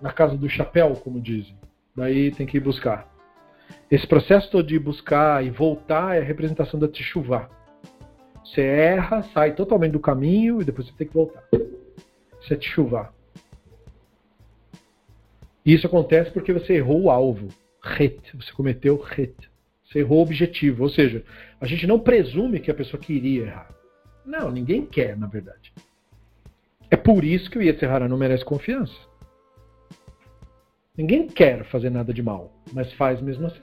na 0.01 0.11
casa 0.11 0.35
do 0.38 0.49
chapéu, 0.49 0.93
como 0.93 1.19
dizem. 1.19 1.55
Daí 1.95 2.31
tem 2.31 2.45
que 2.45 2.57
ir 2.57 2.61
buscar. 2.61 3.07
Esse 3.89 4.07
processo 4.07 4.49
todo 4.51 4.67
de 4.67 4.80
buscar 4.80 5.43
e 5.43 5.49
voltar 5.49 6.15
é 6.15 6.19
a 6.19 6.23
representação 6.23 6.80
da 6.80 6.88
tchuvá. 6.88 7.49
Você 8.43 8.61
erra, 8.61 9.23
sai 9.34 9.53
totalmente 9.53 9.91
do 9.91 9.99
caminho 9.99 10.61
e 10.61 10.65
depois 10.65 10.88
você 10.88 10.93
tem 10.97 11.07
que 11.07 11.13
voltar. 11.13 11.43
Isso 12.41 12.53
é 12.53 12.57
tchuvá. 12.57 13.11
Isso 15.65 15.85
acontece 15.85 16.31
porque 16.31 16.53
você 16.53 16.73
errou 16.73 17.03
o 17.03 17.11
alvo. 17.11 17.49
Ret. 17.81 18.19
Você 18.35 18.51
cometeu 18.53 18.97
ret. 18.97 19.35
Você 19.85 19.99
errou 19.99 20.19
o 20.19 20.21
objetivo. 20.21 20.84
Ou 20.84 20.89
seja, 20.89 21.23
a 21.59 21.65
gente 21.65 21.85
não 21.85 21.99
presume 21.99 22.59
que 22.59 22.71
a 22.71 22.76
pessoa 22.76 23.01
queria 23.01 23.43
errar. 23.43 23.69
Não, 24.26 24.51
ninguém 24.51 24.85
quer, 24.85 25.17
na 25.17 25.27
verdade. 25.27 25.73
É 26.89 26.95
por 26.95 27.23
isso 27.23 27.49
que 27.49 27.57
o 27.57 27.61
Yetzirah 27.61 28.07
não 28.07 28.17
merece 28.17 28.45
confiança. 28.45 29.09
Ninguém 30.99 31.27
quer 31.27 31.63
fazer 31.69 31.89
nada 31.89 32.13
de 32.13 32.21
mal, 32.21 32.51
mas 32.73 32.91
faz 32.95 33.21
mesmo 33.21 33.47
assim. 33.47 33.61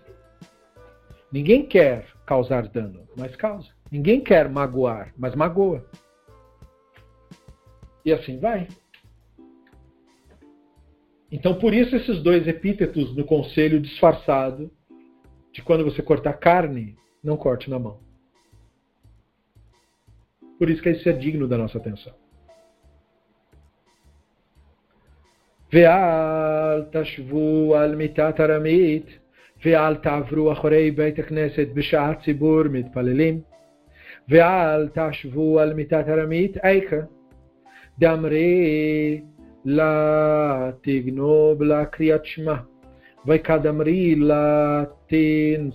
Ninguém 1.31 1.67
quer 1.67 2.07
causar 2.25 2.67
dano, 2.67 3.07
mas 3.15 3.37
causa. 3.37 3.69
Ninguém 3.93 4.23
quer 4.23 4.49
magoar, 4.49 5.13
mas 5.19 5.35
magoa. 5.35 5.87
E 8.07 8.11
assim 8.11 8.39
vai. 8.39 8.67
Então, 11.31 11.59
por 11.59 11.75
isso, 11.75 11.95
esses 11.95 12.23
dois 12.23 12.49
epítetos 12.49 13.15
no 13.15 13.27
conselho 13.27 13.83
disfarçado 13.83 14.71
de 15.53 15.61
quando 15.61 15.85
você 15.85 16.01
cortar 16.01 16.33
carne, 16.39 16.97
não 17.23 17.37
corte 17.37 17.69
na 17.69 17.79
mão. 17.79 18.01
Por 20.59 20.71
isso 20.71 20.81
que 20.81 20.89
isso 20.89 21.07
é 21.07 21.13
digno 21.13 21.47
da 21.47 21.59
nossa 21.59 21.77
atenção. 21.77 22.15
ואל 25.74 26.84
תשבו 26.92 27.76
על 27.76 27.96
מיטת 27.96 28.40
ארמית, 28.40 29.06
ואל 29.66 29.96
תעברו 29.96 30.52
אחורי 30.52 30.92
בית 30.92 31.20
הכנסת 31.20 31.68
בשעה 31.74 32.14
ציבור 32.24 32.64
מתפללים, 32.64 33.42
ואל 34.30 34.90
תשבו 34.94 35.60
על 35.60 35.74
מיטת 35.74 36.06
ארמית 36.10 36.58
איכה, 36.58 36.96
דאמרי 38.00 39.22
לה 39.66 40.72
תגנוב 40.82 41.64
לה 41.64 41.86
קריאת 41.86 42.26
שמע. 42.26 42.56
Vaikadamri 43.26 44.16
latensvu 44.16 45.70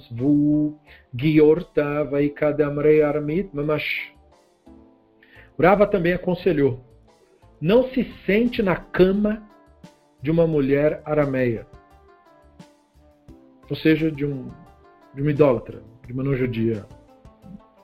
giorta 1.14 2.04
vaikadamre 2.10 3.02
armit 3.02 3.54
mamash. 3.54 4.12
Brava 5.56 5.86
também 5.86 6.12
aconselhou: 6.12 6.80
não 7.60 7.88
se 7.90 8.04
sente 8.26 8.62
na 8.62 8.74
cama 8.76 9.48
de 10.21 10.29
uma 10.29 10.45
mulher 10.45 11.01
arameia, 11.05 11.65
ou 13.69 13.75
seja, 13.75 14.11
de, 14.11 14.25
um, 14.25 14.49
de 15.13 15.21
uma 15.21 15.31
idólatra, 15.31 15.81
de 16.05 16.13
uma 16.13 16.23
não 16.23 16.35
judia 16.35 16.85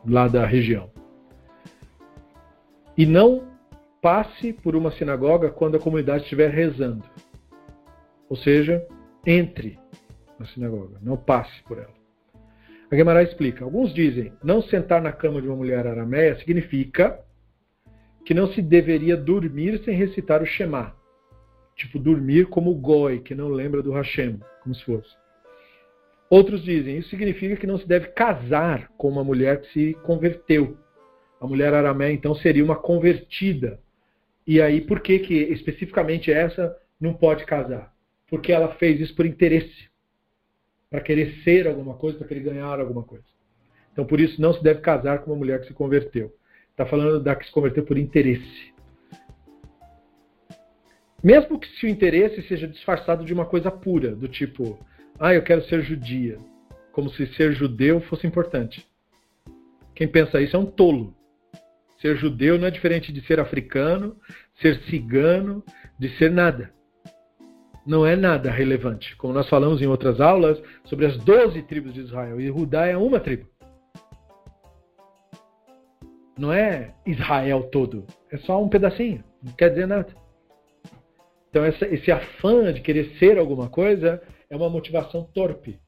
lá 0.05 0.27
da 0.27 0.45
região. 0.45 0.89
E 2.97 3.05
não 3.05 3.47
passe 4.01 4.53
por 4.53 4.76
uma 4.76 4.91
sinagoga 4.91 5.49
quando 5.49 5.77
a 5.77 5.80
comunidade 5.80 6.23
estiver 6.23 6.49
rezando. 6.49 7.03
Ou 8.30 8.35
seja, 8.35 8.85
entre 9.26 9.80
na 10.39 10.45
sinagoga, 10.47 10.97
não 11.01 11.18
passe 11.18 11.64
por 11.64 11.77
ela. 11.77 11.93
A 12.89 12.95
Gemara 12.95 13.23
explica. 13.23 13.65
Alguns 13.65 13.93
dizem, 13.93 14.31
não 14.43 14.61
sentar 14.61 15.01
na 15.01 15.11
cama 15.11 15.41
de 15.41 15.47
uma 15.47 15.57
mulher 15.57 15.85
arameia 15.85 16.38
significa 16.39 17.19
que 18.26 18.34
não 18.34 18.47
se 18.51 18.61
deveria 18.61 19.15
dormir 19.15 19.81
sem 19.84 19.95
recitar 19.95 20.41
o 20.41 20.45
Shema. 20.45 20.96
Tipo, 21.77 21.99
dormir 21.99 22.47
como 22.47 22.71
o 22.71 22.75
goi, 22.75 23.19
que 23.19 23.35
não 23.35 23.49
lembra 23.49 23.83
do 23.83 23.91
Hashem, 23.91 24.39
como 24.63 24.73
se 24.73 24.83
fosse. 24.83 25.15
Outros 26.29 26.63
dizem, 26.63 26.97
isso 26.97 27.09
significa 27.09 27.55
que 27.55 27.67
não 27.67 27.77
se 27.77 27.87
deve 27.87 28.07
casar 28.07 28.89
com 28.97 29.07
uma 29.07 29.23
mulher 29.23 29.61
que 29.61 29.71
se 29.71 29.93
converteu. 30.03 30.75
A 31.39 31.47
mulher 31.47 31.73
arameia, 31.73 32.11
então, 32.11 32.35
seria 32.35 32.63
uma 32.63 32.75
convertida. 32.75 33.79
E 34.45 34.59
aí, 34.59 34.81
por 34.81 34.99
que, 34.99 35.19
que 35.19 35.35
especificamente 35.35 36.31
essa 36.31 36.75
não 36.99 37.13
pode 37.13 37.45
casar? 37.45 37.93
Porque 38.27 38.51
ela 38.51 38.73
fez 38.75 38.99
isso 38.99 39.15
por 39.15 39.25
interesse 39.25 39.87
para 40.89 40.99
querer 40.99 41.43
ser 41.43 41.67
alguma 41.67 41.93
coisa, 41.93 42.17
para 42.17 42.27
querer 42.27 42.41
ganhar 42.41 42.79
alguma 42.79 43.03
coisa. 43.03 43.25
Então, 43.93 44.05
por 44.05 44.19
isso, 44.19 44.41
não 44.41 44.53
se 44.53 44.63
deve 44.63 44.81
casar 44.81 45.19
com 45.19 45.31
uma 45.31 45.37
mulher 45.37 45.61
que 45.61 45.67
se 45.67 45.73
converteu. 45.73 46.33
Está 46.71 46.85
falando 46.85 47.21
da 47.21 47.35
que 47.35 47.45
se 47.45 47.51
converteu 47.51 47.83
por 47.83 47.97
interesse. 47.97 48.73
Mesmo 51.27 51.59
que 51.59 51.67
se 51.67 51.85
o 51.85 51.89
interesse 51.89 52.41
seja 52.43 52.65
disfarçado 52.65 53.25
de 53.25 53.33
uma 53.33 53.45
coisa 53.45 53.69
pura, 53.69 54.15
do 54.15 54.29
tipo, 54.29 54.79
ah, 55.19 55.33
eu 55.33 55.41
quero 55.41 55.61
ser 55.65 55.81
judia, 55.81 56.39
como 56.93 57.09
se 57.09 57.27
ser 57.33 57.51
judeu 57.51 57.99
fosse 57.99 58.25
importante. 58.25 58.87
Quem 59.93 60.07
pensa 60.07 60.39
isso 60.39 60.55
é 60.55 60.59
um 60.59 60.65
tolo. 60.65 61.13
Ser 61.99 62.15
judeu 62.15 62.57
não 62.57 62.65
é 62.65 62.71
diferente 62.71 63.11
de 63.11 63.19
ser 63.27 63.41
africano, 63.41 64.15
ser 64.61 64.79
cigano, 64.83 65.61
de 65.99 66.07
ser 66.17 66.31
nada 66.31 66.71
não 67.85 68.05
é 68.05 68.17
nada 68.17 68.51
relevante. 68.51 69.15
Como 69.15 69.33
nós 69.33 69.47
falamos 69.47 69.81
em 69.81 69.87
outras 69.87 70.19
aulas 70.19 70.61
sobre 70.83 71.05
as 71.05 71.17
12 71.17 71.61
tribos 71.63 71.93
de 71.93 72.01
Israel. 72.01 72.39
E 72.39 72.47
Judá 72.47 72.85
é 72.85 72.97
uma 72.97 73.17
tribo. 73.17 73.47
Não 76.37 76.51
é 76.51 76.93
Israel 77.05 77.63
todo. 77.71 78.05
É 78.29 78.37
só 78.39 78.61
um 78.61 78.67
pedacinho. 78.67 79.23
Não 79.41 79.53
quer 79.53 79.69
dizer 79.69 79.87
nada. 79.87 80.26
Então 81.57 81.65
essa, 81.65 81.88
esse 81.88 82.11
afã 82.11 82.71
de 82.71 82.81
querer 82.81 83.17
ser 83.17 83.39
alguma 83.39 83.67
coisa 83.67 84.21
é 84.47 84.55
uma 84.55 84.69
motivação 84.69 85.23
torpe. 85.34 85.79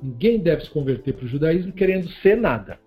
Ninguém 0.00 0.38
deve 0.38 0.62
se 0.62 0.70
converter 0.70 1.14
para 1.14 1.24
o 1.24 1.28
judaísmo 1.28 1.72
querendo 1.72 2.08
ser 2.22 2.36
nada. 2.36 2.78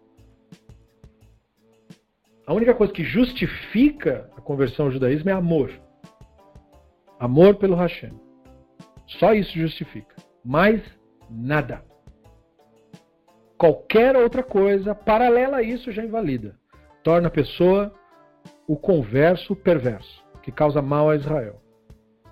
A 2.47 2.53
única 2.53 2.73
coisa 2.73 2.93
que 2.93 3.03
justifica 3.03 4.31
a 4.37 4.39
conversão 4.39 4.85
ao 4.85 4.91
judaísmo 4.93 5.29
é 5.29 5.33
amor. 5.33 5.69
Amor 7.19 7.55
pelo 7.55 7.75
Hashem. 7.75 8.13
Só 9.05 9.33
isso 9.33 9.51
justifica. 9.59 10.15
Mais 10.45 10.81
nada. 11.29 11.83
Qualquer 13.57 14.15
outra 14.15 14.43
coisa 14.43 14.95
paralela 14.95 15.57
a 15.57 15.61
isso 15.61 15.91
já 15.91 16.05
invalida. 16.05 16.57
Torna 17.03 17.27
a 17.27 17.31
pessoa 17.31 17.93
o 18.65 18.77
converso 18.77 19.57
perverso, 19.57 20.23
que 20.49 20.55
causa 20.55 20.81
mal 20.81 21.09
a 21.09 21.15
Israel. 21.15 21.61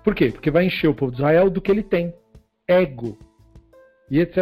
Por 0.04 0.14
quê? 0.14 0.30
Porque 0.30 0.50
vai 0.50 0.64
encher 0.64 0.88
o 0.88 0.94
povo 0.94 1.12
de 1.12 1.18
Israel 1.18 1.50
do 1.50 1.60
que 1.60 1.70
ele 1.70 1.82
tem: 1.82 2.14
ego. 2.66 3.18
e 4.10 4.20
etc. 4.20 4.36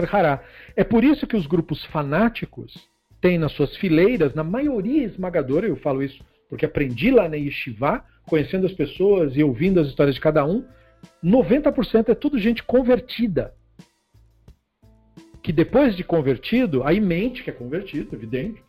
É 0.74 0.84
por 0.84 1.04
isso 1.04 1.26
que 1.26 1.36
os 1.36 1.46
grupos 1.46 1.84
fanáticos 1.86 2.88
têm 3.20 3.38
nas 3.38 3.52
suas 3.52 3.76
fileiras, 3.76 4.34
na 4.34 4.44
maioria 4.44 5.04
esmagadora, 5.04 5.66
eu 5.66 5.76
falo 5.76 6.02
isso 6.02 6.22
porque 6.48 6.64
aprendi 6.64 7.10
lá 7.10 7.28
na 7.28 7.36
Yeshiva, 7.36 8.04
conhecendo 8.28 8.66
as 8.66 8.72
pessoas 8.72 9.36
e 9.36 9.42
ouvindo 9.42 9.80
as 9.80 9.88
histórias 9.88 10.14
de 10.14 10.20
cada 10.20 10.44
um, 10.44 10.64
90% 11.24 12.08
é 12.08 12.14
tudo 12.14 12.38
gente 12.38 12.62
convertida. 12.62 13.52
Que 15.42 15.52
depois 15.52 15.96
de 15.96 16.04
convertido, 16.04 16.82
aí 16.84 17.00
mente 17.00 17.42
que 17.42 17.50
é 17.50 17.52
convertido, 17.52 18.14
evidente, 18.14 18.62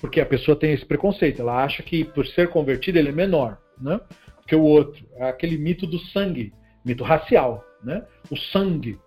porque 0.00 0.20
a 0.20 0.26
pessoa 0.26 0.56
tem 0.56 0.72
esse 0.72 0.84
preconceito, 0.84 1.40
ela 1.40 1.62
acha 1.62 1.82
que 1.82 2.04
por 2.04 2.26
ser 2.26 2.48
convertido 2.48 2.98
ele 2.98 3.10
é 3.10 3.12
menor, 3.12 3.58
né? 3.80 4.00
Que 4.46 4.56
o 4.56 4.62
outro, 4.62 5.04
é 5.16 5.28
aquele 5.28 5.56
mito 5.56 5.86
do 5.86 5.98
sangue, 5.98 6.52
mito 6.84 7.04
racial, 7.04 7.64
né? 7.82 8.04
O 8.30 8.36
sangue. 8.36 8.98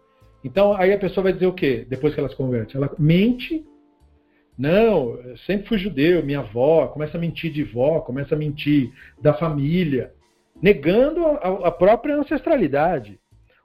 Então 0.43 0.75
aí 0.75 0.93
a 0.93 0.99
pessoa 0.99 1.23
vai 1.23 1.33
dizer 1.33 1.47
o 1.47 1.53
quê? 1.53 1.85
Depois 1.89 2.13
que 2.13 2.19
ela 2.19 2.29
se 2.29 2.35
converte, 2.35 2.77
ela 2.77 2.93
mente 2.97 3.65
não, 4.57 5.15
eu 5.19 5.37
sempre 5.39 5.67
fui 5.67 5.77
judeu, 5.77 6.23
minha 6.23 6.39
avó, 6.39 6.87
começa 6.87 7.17
a 7.17 7.19
mentir 7.19 7.51
de 7.51 7.63
vó, 7.63 7.99
começa 7.99 8.35
a 8.35 8.37
mentir 8.37 8.91
da 9.21 9.33
família, 9.33 10.13
negando 10.61 11.25
a, 11.25 11.67
a 11.67 11.71
própria 11.71 12.15
ancestralidade. 12.15 13.19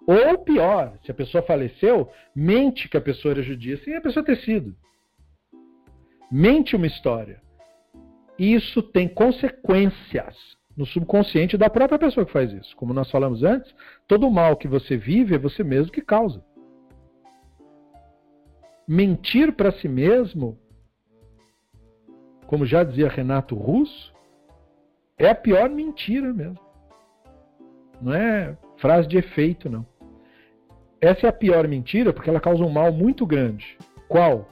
Ou 0.06 0.38
pior, 0.38 0.98
se 1.04 1.10
a 1.10 1.14
pessoa 1.14 1.42
faleceu, 1.42 2.10
mente 2.34 2.88
que 2.88 2.96
a 2.96 3.00
pessoa 3.00 3.32
era 3.32 3.42
judia 3.42 3.76
sem 3.84 3.94
a 3.94 4.00
pessoa 4.00 4.24
ter 4.24 4.36
sido. 4.38 4.74
Mente 6.30 6.74
uma 6.74 6.86
história. 6.86 7.40
Isso 8.36 8.82
tem 8.82 9.06
consequências 9.06 10.36
no 10.80 10.86
subconsciente 10.86 11.58
da 11.58 11.68
própria 11.68 11.98
pessoa 11.98 12.24
que 12.24 12.32
faz 12.32 12.50
isso. 12.50 12.74
Como 12.74 12.94
nós 12.94 13.10
falamos 13.10 13.42
antes, 13.42 13.74
todo 14.08 14.30
mal 14.30 14.56
que 14.56 14.66
você 14.66 14.96
vive 14.96 15.34
é 15.34 15.38
você 15.38 15.62
mesmo 15.62 15.92
que 15.92 16.00
causa. 16.00 16.42
Mentir 18.88 19.52
para 19.52 19.70
si 19.72 19.86
mesmo 19.86 20.58
como 22.46 22.66
já 22.66 22.82
dizia 22.82 23.08
Renato 23.08 23.54
Russo, 23.54 24.12
é 25.16 25.28
a 25.28 25.34
pior 25.36 25.70
mentira 25.70 26.32
mesmo. 26.32 26.58
Não 28.00 28.12
é 28.12 28.56
frase 28.78 29.06
de 29.06 29.18
efeito, 29.18 29.70
não. 29.70 29.86
Essa 31.00 31.26
é 31.26 31.30
a 31.30 31.32
pior 31.32 31.68
mentira 31.68 32.12
porque 32.12 32.28
ela 32.28 32.40
causa 32.40 32.64
um 32.64 32.70
mal 32.70 32.90
muito 32.90 33.24
grande. 33.24 33.78
Qual? 34.08 34.48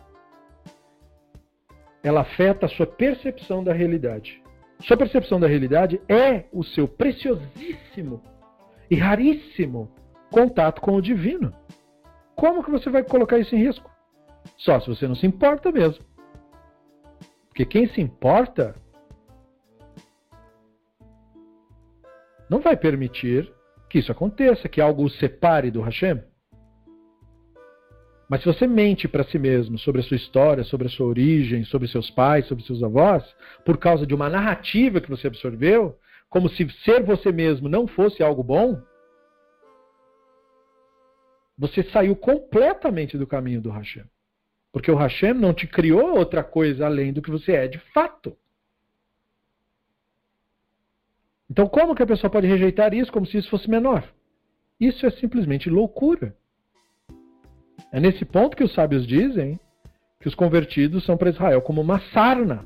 Ela 2.05 2.20
afeta 2.20 2.66
a 2.66 2.68
sua 2.68 2.86
percepção 2.86 3.64
da 3.64 3.72
realidade. 3.72 4.40
Sua 4.80 4.96
percepção 4.96 5.40
da 5.40 5.46
realidade 5.46 6.00
é 6.09 6.44
o 6.52 6.62
seu 6.62 6.86
preciosíssimo 6.86 8.22
e 8.90 8.96
raríssimo 8.96 9.90
contato 10.30 10.80
com 10.80 10.94
o 10.94 11.02
divino. 11.02 11.52
Como 12.36 12.62
que 12.62 12.70
você 12.70 12.88
vai 12.88 13.02
colocar 13.02 13.38
isso 13.38 13.55
em 13.55 13.59
risco? 13.59 13.90
Só 14.56 14.78
se 14.80 14.88
você 14.88 15.09
não 15.09 15.14
se 15.14 15.26
importa 15.26 15.72
mesmo. 15.72 16.05
Porque 17.48 17.64
quem 17.64 17.88
se 17.88 18.00
importa 18.00 18.74
não 22.48 22.60
vai 22.60 22.76
permitir 22.76 23.52
que 23.90 23.98
isso 23.98 24.12
aconteça, 24.12 24.68
que 24.68 24.80
algo 24.80 25.02
o 25.02 25.10
separe 25.10 25.70
do 25.70 25.80
Hashem. 25.80 26.22
Mas 28.28 28.42
se 28.42 28.46
você 28.46 28.66
mente 28.66 29.09
para 29.09 29.24
si 29.24 29.38
mesmo 29.38 29.78
sobre 29.78 30.02
a 30.02 30.05
sua 30.05 30.16
história, 30.16 30.62
sobre 30.62 30.86
a 30.86 30.90
sua 30.90 31.06
origem, 31.06 31.64
sobre 31.64 31.88
seus 31.88 32.10
pais, 32.10 32.46
sobre 32.46 32.62
seus 32.64 32.82
avós, 32.82 33.24
por 33.64 33.78
causa 33.78 34.06
de 34.06 34.14
uma 34.14 34.28
narrativa 34.28 35.00
que 35.00 35.09
você 35.09 35.28
absorveu, 35.28 35.98
como 36.28 36.48
se 36.50 36.68
ser 36.84 37.02
você 37.02 37.32
mesmo 37.32 37.68
não 37.68 37.86
fosse 37.86 38.22
algo 38.22 38.42
bom, 38.42 38.82
você 41.56 41.82
saiu 41.84 42.14
completamente 42.14 43.16
do 43.16 43.26
caminho 43.26 43.62
do 43.62 43.70
Hashem. 43.70 44.05
Porque 44.70 44.90
o 44.90 44.96
Hashem 44.96 45.32
não 45.32 45.55
te 45.55 45.66
criou 45.66 46.16
outra 46.16 46.44
coisa 46.44 46.84
além 46.84 47.12
do 47.12 47.22
que 47.22 47.30
você 47.30 47.52
é 47.52 47.66
de 47.66 47.78
fato. 47.78 48.36
Então, 51.50 51.66
como 51.66 51.94
que 51.94 52.02
a 52.02 52.06
pessoa 52.06 52.30
pode 52.30 52.46
rejeitar 52.46 52.92
isso 52.92 53.10
como 53.10 53.26
se 53.26 53.38
isso 53.38 53.48
fosse 53.48 53.70
menor? 53.70 54.06
Isso 54.78 55.06
é 55.06 55.10
simplesmente 55.10 55.70
loucura. 55.70 56.36
É 57.93 58.01
nesse 58.01 58.24
ponto 58.24 58.56
que 58.56 58.65
os 58.65 58.74
sábios 58.74 59.06
dizem 59.06 59.59
que 60.20 60.28
os 60.28 60.35
convertidos 60.35 61.05
são 61.05 61.16
para 61.16 61.31
Israel 61.31 61.62
como 61.62 61.81
uma 61.81 62.01
sarna. 62.12 62.65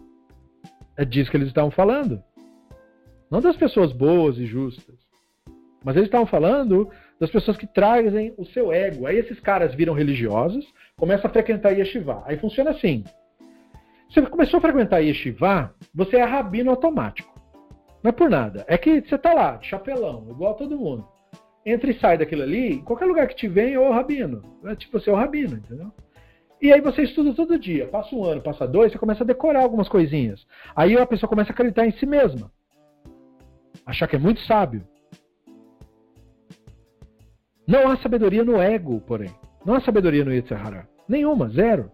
É 0.97 1.05
disso 1.05 1.31
que 1.31 1.37
eles 1.37 1.49
estavam 1.49 1.71
falando. 1.71 2.23
Não 3.31 3.41
das 3.41 3.57
pessoas 3.57 3.93
boas 3.93 4.37
e 4.39 4.47
justas. 4.47 4.97
Mas 5.85 5.97
eles 5.97 6.09
estavam 6.09 6.27
falando 6.27 6.91
das 7.19 7.31
pessoas 7.31 7.57
que 7.57 7.67
trazem 7.67 8.35
o 8.37 8.45
seu 8.47 8.73
ego. 8.73 9.07
Aí 9.07 9.17
esses 9.17 9.39
caras 9.41 9.75
viram 9.75 9.95
religiosos, 9.95 10.65
começam 10.97 11.29
a 11.29 11.33
frequentar 11.33 11.71
Yeshiva. 11.71 12.23
Aí 12.27 12.37
funciona 12.37 12.71
assim. 12.71 13.05
Você 14.09 14.23
começou 14.23 14.59
a 14.59 14.61
frequentar 14.61 14.99
Yeshiva, 14.99 15.75
você 15.95 16.17
é 16.17 16.25
rabino 16.25 16.71
automático. 16.71 17.33
Não 18.03 18.09
é 18.11 18.13
por 18.13 18.29
nada. 18.29 18.65
É 18.69 18.77
que 18.77 19.01
você 19.01 19.17
tá 19.17 19.33
lá, 19.33 19.61
chapelão, 19.63 20.27
igual 20.29 20.53
a 20.53 20.57
todo 20.57 20.77
mundo. 20.77 21.07
Entra 21.65 21.91
e 21.91 21.99
sai 21.99 22.19
daquilo 22.19 22.43
ali, 22.43 22.83
qualquer 22.83 23.05
lugar 23.07 23.29
que 23.29 23.37
te 23.37 23.47
vem, 23.47 23.75
é 23.75 23.79
o 23.79 23.93
rabino. 23.93 24.43
É 24.65 24.75
tipo, 24.75 24.99
você 24.99 25.11
é 25.11 25.13
o 25.13 25.17
rabino, 25.17 25.57
entendeu? 25.57 25.93
E 26.61 26.73
aí 26.73 26.81
você 26.81 27.03
estuda 27.03 27.35
todo 27.35 27.59
dia. 27.59 27.87
Passa 27.89 28.15
um 28.15 28.25
ano, 28.25 28.41
passa 28.41 28.67
dois, 28.67 28.93
você 28.93 28.99
começa 28.99 29.25
a 29.25 29.27
decorar 29.27 29.63
algumas 29.63 29.89
coisinhas. 29.89 30.47
Aí 30.75 30.97
a 30.97 31.07
pessoa 31.07 31.29
começa 31.29 31.51
a 31.51 31.53
acreditar 31.53 31.87
em 31.87 31.93
si 31.93 32.07
mesma. 32.07 32.51
Achar 33.85 34.07
que 34.07 34.17
é 34.17 34.19
muito 34.19 34.41
sábio. 34.43 34.87
Não 37.67 37.89
há 37.89 37.97
sabedoria 37.97 38.45
no 38.45 38.61
ego, 38.61 39.01
porém. 39.01 39.31
Não 39.65 39.75
há 39.75 39.81
sabedoria 39.81 40.25
no 40.25 40.33
Yetzirah. 40.33 40.87
Nenhuma, 41.09 41.49
zero. 41.49 41.91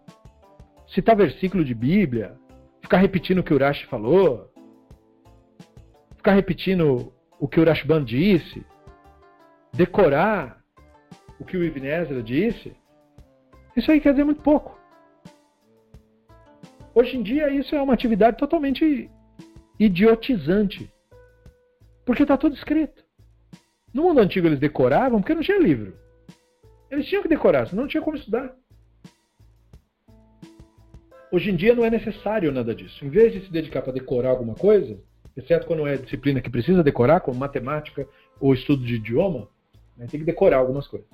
Citar 0.88 1.16
versículo 1.16 1.64
de 1.64 1.74
Bíblia, 1.74 2.34
ficar 2.80 2.98
repetindo 2.98 3.38
o 3.38 3.42
que 3.42 3.52
Urashi 3.52 3.86
falou. 3.86 4.50
ficar 6.16 6.32
repetindo 6.32 7.12
o 7.38 7.46
que 7.46 7.60
o 7.60 7.64
Rashban 7.64 8.04
disse, 8.04 8.64
decorar 9.72 10.62
o 11.38 11.44
que 11.44 11.56
o 11.56 11.64
Ibn 11.64 11.86
Ezra 11.86 12.22
disse, 12.22 12.76
isso 13.76 13.90
aí 13.90 14.00
quer 14.00 14.12
dizer 14.12 14.24
muito 14.24 14.42
pouco. 14.42 14.78
Hoje 16.94 17.16
em 17.16 17.22
dia, 17.22 17.48
isso 17.48 17.76
é 17.76 17.80
uma 17.80 17.94
atividade 17.94 18.36
totalmente 18.36 19.08
idiotizante. 19.78 20.92
Porque 22.04 22.22
está 22.22 22.36
tudo 22.36 22.56
escrito. 22.56 23.04
No 23.94 24.02
mundo 24.02 24.20
antigo 24.20 24.46
eles 24.46 24.58
decoravam 24.58 25.20
porque 25.20 25.34
não 25.34 25.42
tinha 25.42 25.58
livro. 25.58 25.96
Eles 26.90 27.06
tinham 27.06 27.22
que 27.22 27.28
decorar, 27.28 27.66
senão 27.66 27.82
não 27.82 27.88
tinha 27.88 28.02
como 28.02 28.16
estudar. 28.16 28.54
Hoje 31.30 31.50
em 31.50 31.56
dia 31.56 31.74
não 31.74 31.84
é 31.84 31.90
necessário 31.90 32.50
nada 32.50 32.74
disso. 32.74 33.04
Em 33.04 33.10
vez 33.10 33.32
de 33.32 33.42
se 33.42 33.52
dedicar 33.52 33.82
para 33.82 33.92
decorar 33.92 34.30
alguma 34.30 34.54
coisa, 34.54 34.98
exceto 35.36 35.66
quando 35.66 35.86
é 35.86 35.96
disciplina 35.96 36.40
que 36.40 36.50
precisa 36.50 36.82
decorar, 36.82 37.20
como 37.20 37.38
matemática 37.38 38.08
ou 38.40 38.54
estudo 38.54 38.84
de 38.84 38.94
idioma, 38.94 39.48
né, 39.98 40.06
tem 40.08 40.20
que 40.20 40.26
decorar 40.26 40.58
algumas 40.58 40.86
coisas. 40.86 41.08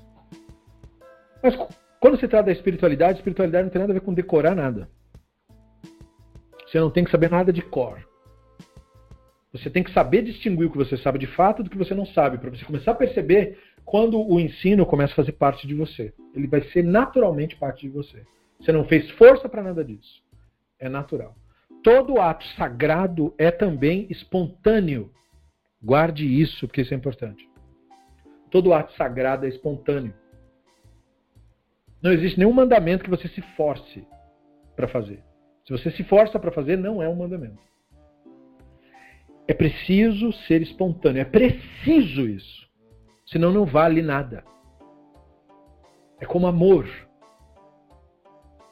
Mas 1.42 1.56
quando 1.98 2.18
se 2.18 2.28
trata 2.28 2.46
da 2.46 2.52
espiritualidade, 2.52 3.18
espiritualidade 3.18 3.64
não 3.64 3.70
tem 3.70 3.80
nada 3.80 3.92
a 3.92 3.94
ver 3.94 4.00
com 4.00 4.12
decorar 4.12 4.54
nada. 4.54 4.88
Você 6.66 6.78
não 6.78 6.90
tem 6.90 7.04
que 7.04 7.10
saber 7.10 7.30
nada 7.30 7.52
de 7.52 7.62
cor. 7.62 8.06
Você 9.52 9.70
tem 9.70 9.84
que 9.84 9.92
saber 9.92 10.22
distinguir 10.22 10.66
o 10.66 10.70
que 10.70 10.76
você 10.76 10.96
sabe 10.96 11.18
de 11.18 11.28
fato 11.28 11.62
do 11.62 11.70
que 11.70 11.78
você 11.78 11.94
não 11.94 12.04
sabe, 12.04 12.38
para 12.38 12.50
você 12.50 12.64
começar 12.64 12.90
a 12.90 12.94
perceber 12.94 13.56
quando 13.84 14.20
o 14.20 14.40
ensino 14.40 14.84
começa 14.84 15.12
a 15.12 15.16
fazer 15.16 15.32
parte 15.32 15.66
de 15.66 15.74
você. 15.74 16.12
Ele 16.34 16.48
vai 16.48 16.62
ser 16.70 16.82
naturalmente 16.82 17.54
parte 17.56 17.82
de 17.82 17.88
você. 17.88 18.24
Você 18.58 18.72
não 18.72 18.84
fez 18.84 19.08
força 19.12 19.48
para 19.48 19.62
nada 19.62 19.84
disso. 19.84 20.22
É 20.78 20.88
natural. 20.88 21.36
Todo 21.84 22.20
ato 22.20 22.44
sagrado 22.56 23.32
é 23.38 23.50
também 23.50 24.06
espontâneo. 24.10 25.12
Guarde 25.80 26.26
isso, 26.26 26.66
porque 26.66 26.80
isso 26.80 26.92
é 26.92 26.96
importante. 26.96 27.48
Todo 28.54 28.72
ato 28.72 28.92
sagrado 28.92 29.46
é 29.46 29.48
espontâneo. 29.48 30.14
Não 32.00 32.12
existe 32.12 32.38
nenhum 32.38 32.52
mandamento 32.52 33.02
que 33.02 33.10
você 33.10 33.26
se 33.26 33.42
force 33.56 34.06
para 34.76 34.86
fazer. 34.86 35.24
Se 35.66 35.72
você 35.72 35.90
se 35.90 36.04
força 36.04 36.38
para 36.38 36.52
fazer, 36.52 36.78
não 36.78 37.02
é 37.02 37.08
um 37.08 37.16
mandamento. 37.16 37.58
É 39.48 39.52
preciso 39.52 40.32
ser 40.46 40.62
espontâneo. 40.62 41.20
É 41.20 41.24
preciso 41.24 42.28
isso. 42.28 42.70
Senão 43.26 43.52
não 43.52 43.66
vale 43.66 44.00
nada. 44.00 44.44
É 46.20 46.24
como 46.24 46.46
amor. 46.46 46.86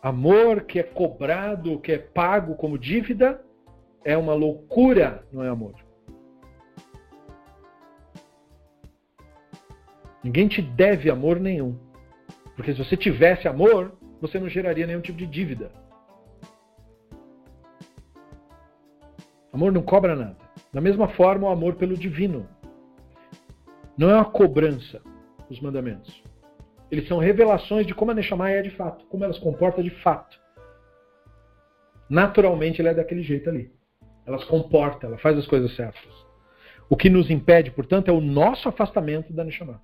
Amor 0.01 0.61
que 0.63 0.79
é 0.79 0.85
cobrado, 0.85 1.81
que 1.81 1.91
é 1.91 1.99
pago 1.99 2.55
como 2.55 2.79
dívida, 2.79 3.45
é 4.05 4.17
uma 4.17 4.33
loucura, 4.33 5.27
não 5.33 5.43
é 5.43 5.49
amor. 5.49 5.75
Ninguém 10.23 10.49
te 10.49 10.63
deve 10.63 11.11
amor 11.11 11.41
nenhum. 11.41 11.77
Porque 12.55 12.73
se 12.73 12.79
você 12.79 12.97
tivesse 12.97 13.49
amor, 13.49 13.93
você 14.21 14.39
não 14.39 14.49
geraria 14.49 14.87
nenhum 14.87 15.01
tipo 15.01 15.19
de 15.19 15.27
dívida. 15.27 15.71
Amor 19.53 19.73
não 19.73 19.83
cobra 19.83 20.15
nada. 20.15 20.37
Da 20.73 20.81
mesma 20.81 21.09
forma, 21.09 21.49
o 21.49 21.51
amor 21.51 21.75
pelo 21.75 21.97
divino. 21.97 22.49
Não 23.99 24.09
é 24.09 24.15
uma 24.15 24.25
cobrança, 24.25 25.03
os 25.51 25.61
mandamentos. 25.61 26.23
Eles 26.91 27.07
são 27.09 27.19
revelações 27.19 27.87
de 27.87 27.95
como 27.95 28.11
a 28.11 28.15
Neshama 28.15 28.51
é 28.51 28.63
de 28.63 28.71
fato, 28.71 29.05
como 29.07 29.25
ela 29.25 29.33
se 29.33 29.41
comporta 29.41 29.83
de 29.83 29.91
fato. 29.91 30.41
Naturalmente, 32.09 32.81
ela 32.81 32.91
é 32.91 32.95
daquele 32.95 33.23
jeito 33.23 33.51
ali. 33.51 33.71
Ela 34.25 34.39
se 34.39 34.47
comporta, 34.47 35.07
ela 35.07 35.19
faz 35.19 35.37
as 35.37 35.47
coisas 35.47 35.75
certas. 35.75 36.13
O 36.89 36.97
que 36.97 37.11
nos 37.11 37.31
impede, 37.31 37.71
portanto, 37.71 38.09
é 38.09 38.13
o 38.13 38.21
nosso 38.21 38.69
afastamento 38.69 39.33
da 39.33 39.45
Neshama. 39.45 39.81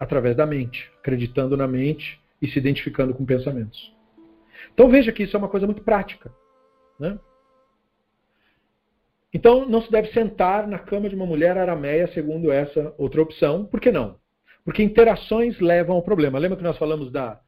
Através 0.00 0.34
da 0.34 0.46
mente, 0.46 0.90
acreditando 0.98 1.56
na 1.56 1.68
mente 1.68 2.18
e 2.42 2.48
se 2.48 2.58
identificando 2.58 3.14
com 3.14 3.24
pensamentos. 3.24 3.94
Então 4.72 4.88
veja 4.88 5.12
que 5.12 5.22
isso 5.22 5.36
é 5.36 5.38
uma 5.38 5.48
coisa 5.48 5.66
muito 5.66 5.82
prática. 5.82 6.32
Né? 6.98 7.18
Então, 9.32 9.68
não 9.68 9.80
se 9.80 9.90
deve 9.90 10.12
sentar 10.12 10.66
na 10.66 10.78
cama 10.78 11.08
de 11.08 11.14
uma 11.14 11.26
mulher 11.26 11.56
arameia, 11.56 12.08
segundo 12.12 12.50
essa 12.50 12.92
outra 12.98 13.22
opção. 13.22 13.64
Por 13.64 13.80
que 13.80 13.92
não? 13.92 14.16
Porque 14.64 14.82
interações 14.82 15.60
levam 15.60 15.96
ao 15.96 16.02
problema. 16.02 16.38
Lembra 16.38 16.56
que 16.56 16.64
nós 16.64 16.76
falamos 16.76 17.12
da 17.12 17.40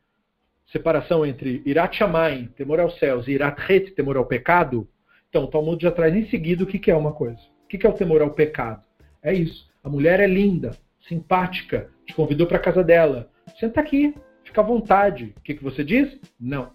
separação 0.70 1.26
entre 1.26 1.60
Irat 1.66 1.96
Shamayim, 1.96 2.46
temor 2.56 2.78
aos 2.78 2.98
céus, 2.98 3.26
e 3.26 3.32
Irat 3.32 3.60
Het, 3.68 3.90
temor 3.94 4.16
ao 4.16 4.26
pecado? 4.26 4.88
Então, 5.28 5.44
o 5.44 5.48
Talmud 5.48 5.82
já 5.82 5.90
traz 5.90 6.14
em 6.14 6.28
seguida 6.28 6.62
o 6.62 6.66
que 6.66 6.90
é 6.90 6.94
uma 6.94 7.12
coisa. 7.12 7.40
O 7.64 7.66
que 7.66 7.84
é 7.84 7.90
o 7.90 7.94
temor 7.94 8.22
ao 8.22 8.30
pecado? 8.30 8.82
É 9.22 9.34
isso. 9.34 9.68
A 9.82 9.88
mulher 9.88 10.20
é 10.20 10.26
linda, 10.26 10.76
simpática, 11.08 11.90
te 12.06 12.14
convidou 12.14 12.46
para 12.46 12.58
casa 12.58 12.82
dela. 12.82 13.30
Senta 13.58 13.80
aqui, 13.80 14.14
fica 14.44 14.60
à 14.60 14.64
vontade. 14.64 15.34
O 15.36 15.40
que 15.40 15.54
você 15.54 15.84
diz? 15.84 16.18
Não. 16.40 16.70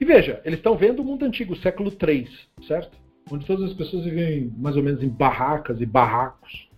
E 0.00 0.04
veja, 0.04 0.40
eles 0.44 0.58
estão 0.58 0.76
vendo 0.76 1.00
o 1.00 1.04
mundo 1.04 1.24
antigo, 1.24 1.56
século 1.56 1.90
III, 1.90 2.28
certo? 2.66 2.96
Onde 3.30 3.46
todas 3.46 3.70
as 3.70 3.76
pessoas 3.76 4.04
viviam 4.04 4.52
mais 4.56 4.76
ou 4.76 4.82
menos 4.82 5.02
em 5.02 5.08
barracas 5.08 5.80
e 5.80 5.86
barracos. 5.86 6.68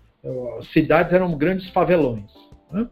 As 0.59 0.69
cidades 0.73 1.13
eram 1.13 1.37
grandes 1.37 1.69
favelões. 1.71 2.31
Né? 2.71 2.89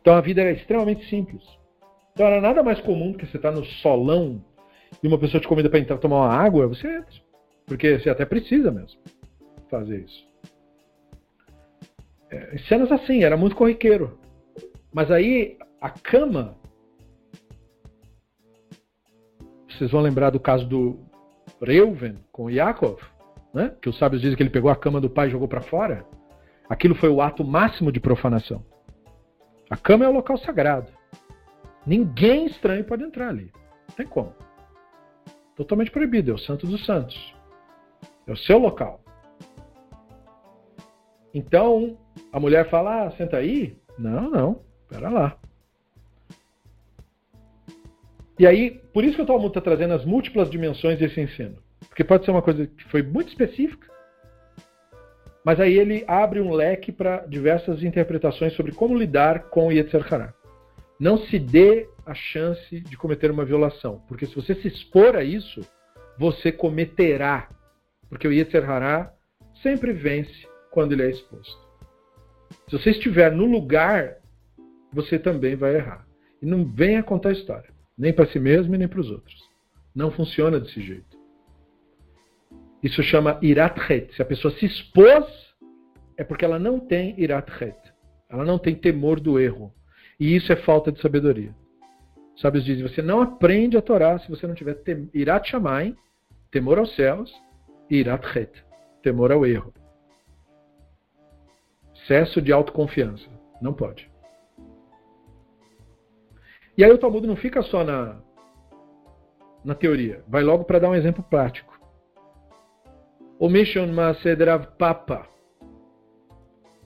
Então 0.00 0.14
a 0.14 0.20
vida 0.20 0.40
era 0.40 0.52
extremamente 0.52 1.08
simples. 1.08 1.42
Então 2.12 2.26
era 2.26 2.40
nada 2.40 2.62
mais 2.62 2.80
comum 2.80 3.12
que 3.12 3.26
você 3.26 3.36
estar 3.36 3.52
tá 3.52 3.58
no 3.58 3.64
solão 3.64 4.42
e 5.02 5.06
uma 5.06 5.18
pessoa 5.18 5.40
te 5.40 5.46
convida 5.46 5.70
para 5.70 5.78
entrar 5.78 5.98
tomar 5.98 6.16
uma 6.16 6.34
água, 6.34 6.66
você 6.66 6.88
entra. 6.88 7.14
Porque 7.66 7.98
você 7.98 8.10
até 8.10 8.24
precisa 8.24 8.70
mesmo 8.70 8.98
fazer 9.70 10.00
isso. 10.00 10.29
É, 12.30 12.58
cenas 12.68 12.90
assim, 12.92 13.24
era 13.24 13.36
muito 13.36 13.56
corriqueiro. 13.56 14.18
Mas 14.92 15.10
aí 15.10 15.58
a 15.80 15.90
cama 15.90 16.56
vocês 19.80 19.90
vão 19.90 20.02
lembrar 20.02 20.28
do 20.28 20.38
caso 20.38 20.66
do 20.66 20.98
Reuven 21.62 22.18
com 22.30 22.50
Yaakov, 22.50 23.00
né? 23.54 23.74
que 23.80 23.88
os 23.88 23.96
sábios 23.96 24.20
dizem 24.20 24.36
que 24.36 24.42
ele 24.42 24.50
pegou 24.50 24.70
a 24.70 24.76
cama 24.76 25.00
do 25.00 25.08
pai 25.08 25.28
e 25.28 25.30
jogou 25.30 25.48
para 25.48 25.62
fora. 25.62 26.04
Aquilo 26.68 26.94
foi 26.94 27.08
o 27.08 27.22
ato 27.22 27.42
máximo 27.42 27.90
de 27.90 27.98
profanação. 27.98 28.62
A 29.70 29.78
cama 29.78 30.04
é 30.04 30.08
o 30.08 30.12
local 30.12 30.36
sagrado. 30.36 30.88
Ninguém 31.86 32.44
estranho 32.44 32.84
pode 32.84 33.02
entrar 33.02 33.28
ali. 33.28 33.50
Não 33.88 33.96
tem 33.96 34.06
como. 34.06 34.34
Totalmente 35.56 35.90
proibido. 35.90 36.30
É 36.30 36.34
o 36.34 36.38
santo 36.38 36.66
dos 36.66 36.84
santos. 36.84 37.34
É 38.26 38.32
o 38.32 38.36
seu 38.36 38.58
local. 38.58 39.00
Então, 41.32 41.96
a 42.32 42.40
mulher 42.40 42.68
fala: 42.68 43.06
ah, 43.06 43.10
senta 43.12 43.36
aí. 43.36 43.76
Não, 43.98 44.30
não. 44.30 44.62
Pera 44.88 45.08
lá. 45.08 45.36
E 48.38 48.46
aí, 48.46 48.70
por 48.92 49.04
isso 49.04 49.16
que 49.16 49.22
o 49.22 49.26
Talmud 49.26 49.48
está 49.48 49.60
trazendo 49.60 49.92
as 49.92 50.04
múltiplas 50.04 50.50
dimensões 50.50 50.98
desse 50.98 51.20
ensino. 51.20 51.56
Porque 51.88 52.02
pode 52.02 52.24
ser 52.24 52.30
uma 52.30 52.42
coisa 52.42 52.66
que 52.66 52.84
foi 52.84 53.02
muito 53.02 53.28
específica, 53.28 53.86
mas 55.44 55.58
aí 55.60 55.78
ele 55.78 56.04
abre 56.06 56.40
um 56.40 56.52
leque 56.52 56.92
para 56.92 57.26
diversas 57.26 57.82
interpretações 57.82 58.54
sobre 58.54 58.72
como 58.72 58.96
lidar 58.96 59.50
com 59.50 59.68
o 59.68 59.72
Yetzer 59.72 60.06
Hará. 60.12 60.34
Não 60.98 61.18
se 61.18 61.38
dê 61.38 61.88
a 62.04 62.14
chance 62.14 62.80
de 62.80 62.96
cometer 62.96 63.30
uma 63.30 63.44
violação, 63.44 64.02
porque 64.06 64.26
se 64.26 64.34
você 64.34 64.54
se 64.54 64.68
expor 64.68 65.16
a 65.16 65.24
isso, 65.24 65.60
você 66.18 66.52
cometerá. 66.52 67.48
Porque 68.08 68.28
o 68.28 68.32
Yetzer 68.32 68.68
Hará 68.68 69.12
sempre 69.62 69.92
vence 69.92 70.46
quando 70.70 70.92
ele 70.92 71.02
é 71.02 71.10
exposto. 71.10 71.69
Se 72.68 72.78
você 72.78 72.90
estiver 72.90 73.32
no 73.32 73.46
lugar, 73.46 74.16
você 74.92 75.18
também 75.18 75.56
vai 75.56 75.76
errar. 75.76 76.06
E 76.42 76.46
não 76.46 76.64
venha 76.64 77.02
contar 77.02 77.32
história 77.32 77.70
nem 78.00 78.14
para 78.14 78.26
si 78.28 78.40
mesmo 78.40 78.74
e 78.74 78.78
nem 78.78 78.88
para 78.88 78.98
os 78.98 79.10
outros. 79.10 79.38
Não 79.94 80.10
funciona 80.10 80.58
desse 80.58 80.80
jeito. 80.80 81.18
Isso 82.82 83.02
chama 83.02 83.38
irat 83.42 83.78
Se 84.16 84.22
a 84.22 84.24
pessoa 84.24 84.54
se 84.54 84.64
expôs, 84.64 85.26
é 86.16 86.24
porque 86.24 86.46
ela 86.46 86.58
não 86.58 86.80
tem 86.80 87.14
irat 87.20 87.46
Ela 88.30 88.42
não 88.42 88.58
tem 88.58 88.74
temor 88.74 89.20
do 89.20 89.38
erro. 89.38 89.74
E 90.18 90.34
isso 90.34 90.50
é 90.50 90.56
falta 90.56 90.90
de 90.90 90.98
sabedoria. 91.02 91.54
Sábios 92.40 92.64
dizem, 92.64 92.88
você 92.88 93.02
não 93.02 93.20
aprende 93.20 93.76
a 93.76 93.82
Torá 93.82 94.18
se 94.18 94.30
você 94.30 94.46
não 94.46 94.54
tiver 94.54 94.82
irat 95.12 95.50
shamayim, 95.50 95.94
temor 96.50 96.78
aos 96.78 96.96
céus, 96.96 97.30
e 97.90 97.96
irat 97.96 98.50
temor 99.02 99.30
ao 99.30 99.44
erro 99.44 99.74
excesso 102.10 102.42
de 102.42 102.52
autoconfiança. 102.52 103.28
Não 103.62 103.72
pode. 103.72 104.10
E 106.76 106.84
aí 106.84 106.90
o 106.90 106.98
Talmud 106.98 107.26
não 107.26 107.36
fica 107.36 107.62
só 107.62 107.84
na, 107.84 108.20
na 109.64 109.74
teoria. 109.74 110.24
Vai 110.26 110.42
logo 110.42 110.64
para 110.64 110.80
dar 110.80 110.90
um 110.90 110.94
exemplo 110.94 111.22
prático. 111.22 111.78
o 113.38 113.46
Omission 113.46 113.86
Masedrav 113.92 114.66
Papa. 114.76 115.28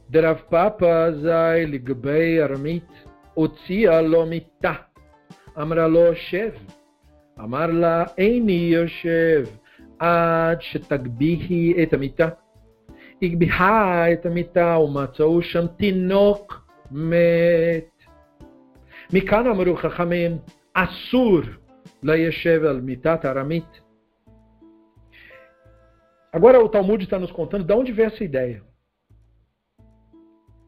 Drav 0.09 0.43
Papa 0.51 1.13
zay 1.13 1.65
Ligbei 1.65 2.41
Armit 2.41 2.87
otsia 3.35 4.01
Lomita 4.01 4.87
amralo 5.57 6.15
Shev 6.15 6.55
Amar 7.37 7.73
La 7.73 8.13
Eini 8.19 8.75
Yoshev 8.75 9.49
Ad 9.99 10.63
Shetagbihi 10.63 11.79
Etamita 11.79 12.44
את 13.24 13.24
המיטה. 13.24 13.26
הגביהה 13.26 14.14
את 14.14 14.26
המיטה 14.26 14.78
ומצאו 14.80 15.42
שם 15.42 15.68
תינוק 15.78 16.70
מת. 16.92 18.04
מכאן 19.14 19.48
אמרו 19.48 19.76
חכמים, 19.76 20.38
אסור 20.74 21.42
לישב 22.04 22.64
על 22.64 22.82
מיטת 22.82 23.26
ארמית. 23.26 23.82
Agora 26.32 26.60
o 26.60 26.70
Talmud 26.70 27.02
está 27.02 27.18
nos 27.18 27.32
contando 27.32 27.64
de 27.64 27.74
onde 27.74 27.92
veio 27.92 28.06
essa 28.06 28.24
ideia. 28.24 28.62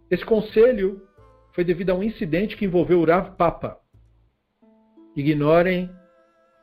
Esse 0.10 0.26
conselho 0.26 1.02
foi 1.54 1.64
devido 1.64 1.92
a 1.92 1.94
um 1.94 2.02
incidente 2.02 2.58
que 2.58 2.66
envolveu 2.66 3.00
o 3.00 3.06
Rav 3.06 3.36
Papa. 3.38 3.78
Ignorem 5.16 5.88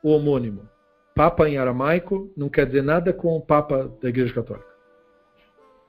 o 0.03 0.11
homônimo. 0.11 0.69
Papa 1.15 1.49
em 1.49 1.59
aramaico 1.59 2.33
não 2.37 2.49
quer 2.49 2.67
dizer 2.67 2.83
nada 2.83 3.13
com 3.13 3.37
o 3.37 3.41
Papa 3.41 3.89
da 4.03 4.09
Igreja 4.09 4.35
Católica. 4.35 4.72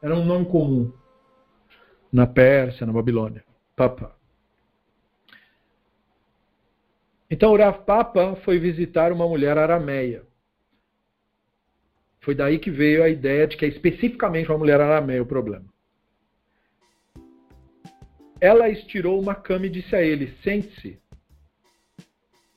Era 0.05 0.15
um 0.15 0.23
nome 0.23 0.45
comum 0.45 0.93
na 2.13 2.27
Pérsia, 2.27 2.87
na 2.87 2.93
Babilônia. 2.93 3.43
Papa. 3.75 4.15
Então 7.31 7.53
o 7.53 7.57
Rav 7.57 7.87
Papa 7.87 8.37
foi 8.45 8.59
visitar 8.59 9.11
uma 9.13 9.27
mulher 9.27 9.57
arameia. 9.57 10.27
Foi 12.21 12.35
daí 12.35 12.59
que 12.59 12.71
veio 12.71 13.03
a 13.03 13.09
ideia 13.09 13.47
de 13.47 13.57
que 13.57 13.65
é 13.65 13.69
especificamente 13.69 14.51
uma 14.51 14.59
mulher 14.59 14.79
arameia 14.79 15.23
o 15.23 15.27
problema. 15.27 15.65
Ela 18.39 18.69
estirou 18.69 19.19
uma 19.19 19.35
cama 19.35 19.65
e 19.65 19.71
disse 19.71 19.97
a 19.97 20.03
ele: 20.03 20.37
Sente-se. 20.45 21.01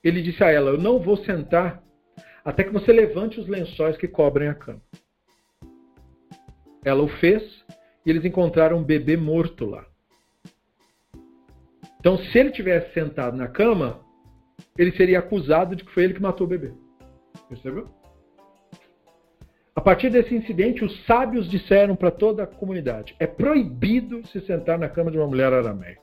Ele 0.03 0.21
disse 0.21 0.43
a 0.43 0.51
ela: 0.51 0.71
Eu 0.71 0.77
não 0.77 0.99
vou 0.99 1.15
sentar 1.15 1.81
até 2.43 2.65
que 2.65 2.73
você 2.73 2.91
levante 2.91 3.39
os 3.39 3.47
lençóis 3.47 3.95
que 3.95 4.09
cobrem 4.09 4.49
a 4.49 4.53
cama. 4.53 4.81
Ela 6.87 7.03
o 7.03 7.09
fez 7.19 7.43
e 8.05 8.09
eles 8.09 8.23
encontraram 8.23 8.77
um 8.77 8.83
bebê 8.83 9.17
morto 9.17 9.65
lá. 9.65 9.85
Então, 11.99 12.17
se 12.17 12.39
ele 12.39 12.49
tivesse 12.51 12.93
sentado 12.93 13.35
na 13.35 13.49
cama, 13.49 13.99
ele 14.77 14.93
seria 14.93 15.19
acusado 15.19 15.75
de 15.75 15.83
que 15.83 15.91
foi 15.91 16.05
ele 16.05 16.13
que 16.13 16.21
matou 16.21 16.47
o 16.47 16.49
bebê. 16.49 16.71
Percebeu? 17.49 17.89
A 19.75 19.81
partir 19.81 20.09
desse 20.09 20.33
incidente, 20.33 20.85
os 20.85 21.05
sábios 21.05 21.49
disseram 21.49 21.93
para 21.93 22.09
toda 22.09 22.43
a 22.43 22.47
comunidade: 22.47 23.13
é 23.19 23.27
proibido 23.27 24.25
se 24.27 24.39
sentar 24.45 24.79
na 24.79 24.87
cama 24.87 25.11
de 25.11 25.17
uma 25.17 25.27
mulher 25.27 25.51
arameia. 25.51 25.97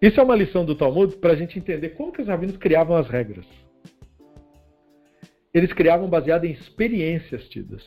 Isso 0.00 0.18
é 0.18 0.22
uma 0.24 0.34
lição 0.34 0.64
do 0.64 0.74
Talmud 0.74 1.14
para 1.18 1.32
a 1.32 1.36
gente 1.36 1.60
entender 1.60 1.90
como 1.90 2.10
que 2.10 2.22
os 2.22 2.26
rabinos 2.26 2.56
criavam 2.56 2.96
as 2.96 3.08
regras. 3.08 3.46
Eles 5.54 5.72
criavam 5.72 6.08
baseado 6.08 6.44
em 6.44 6.52
experiências 6.52 7.48
tidas 7.48 7.82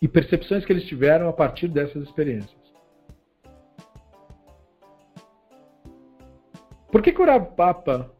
e 0.00 0.06
percepções 0.06 0.64
que 0.64 0.72
eles 0.72 0.84
tiveram 0.84 1.28
a 1.28 1.32
partir 1.32 1.68
dessas 1.68 2.04
experiências. 2.04 2.56
Por 6.90 7.02
que, 7.02 7.12
que 7.12 7.20
Papa 7.56 8.10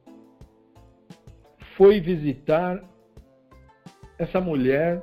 foi 1.76 2.00
visitar 2.00 2.82
essa 4.18 4.40
mulher 4.40 5.02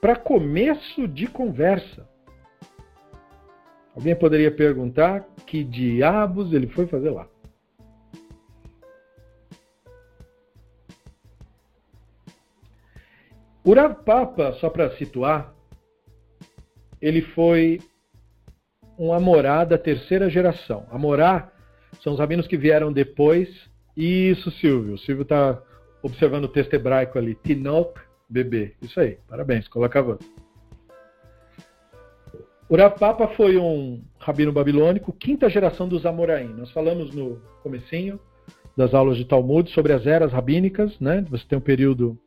para 0.00 0.16
começo 0.16 1.06
de 1.08 1.26
conversa? 1.26 2.08
Alguém 3.94 4.16
poderia 4.16 4.50
perguntar 4.50 5.26
que 5.46 5.62
diabos 5.62 6.52
ele 6.52 6.68
foi 6.68 6.86
fazer 6.86 7.10
lá? 7.10 7.28
O 13.64 13.74
Rav 13.74 13.94
Papa, 14.04 14.52
só 14.54 14.68
para 14.68 14.90
situar, 14.96 15.54
ele 17.00 17.22
foi 17.22 17.80
um 18.98 19.12
Amorá 19.12 19.64
da 19.64 19.78
terceira 19.78 20.28
geração. 20.28 20.86
Amorá 20.90 21.52
são 22.02 22.12
os 22.12 22.18
rabinos 22.18 22.46
que 22.46 22.56
vieram 22.56 22.92
depois. 22.92 23.48
Isso, 23.96 24.50
Silvio. 24.52 24.94
O 24.94 24.98
Silvio 24.98 25.22
está 25.22 25.62
observando 26.02 26.44
o 26.44 26.48
texto 26.48 26.74
hebraico 26.74 27.18
ali. 27.18 27.36
Tinok, 27.36 28.00
bebê. 28.28 28.74
Isso 28.82 28.98
aí. 28.98 29.18
Parabéns. 29.28 29.68
Coloca 29.68 30.18
O 32.68 32.76
Rav 32.76 32.98
Papa 32.98 33.28
foi 33.28 33.56
um 33.58 34.02
rabino 34.18 34.52
babilônico, 34.52 35.12
quinta 35.12 35.48
geração 35.48 35.86
dos 35.86 36.04
Amoraim. 36.04 36.48
Nós 36.48 36.70
falamos 36.72 37.14
no 37.14 37.36
comecinho 37.62 38.18
das 38.76 38.92
aulas 38.92 39.16
de 39.16 39.24
Talmud 39.24 39.70
sobre 39.70 39.92
as 39.92 40.04
eras 40.06 40.32
rabínicas, 40.32 40.98
né? 40.98 41.24
Você 41.30 41.44
tem 41.46 41.58
o 41.58 41.62
período 41.62 42.18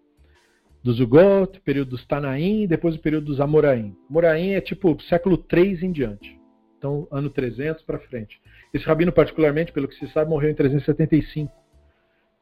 dos 0.86 0.98
Zugot, 0.98 1.58
o 1.58 1.62
período 1.64 1.90
dos 1.90 2.06
Tanaim 2.06 2.68
depois 2.68 2.96
o 2.96 3.00
período 3.00 3.26
dos 3.26 3.42
Amoraim. 3.42 3.98
Amoraim 4.08 4.52
é 4.52 4.62
tipo 4.62 5.02
século 5.02 5.36
3 5.36 5.82
em 5.82 5.92
diante. 5.92 6.40
Então, 6.78 7.08
ano 7.10 7.28
300 7.28 7.82
para 7.82 7.98
frente. 7.98 8.40
Esse 8.72 8.86
rabino, 8.86 9.12
particularmente, 9.12 9.72
pelo 9.72 9.88
que 9.88 9.96
se 9.96 10.08
sabe, 10.10 10.30
morreu 10.30 10.52
em 10.52 10.54
375 10.54 11.52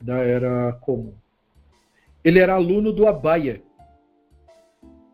da 0.02 0.18
era 0.18 0.74
comum. 0.82 1.14
Ele 2.22 2.40
era 2.40 2.56
aluno 2.56 2.92
do 2.92 3.08
Abaia, 3.08 3.62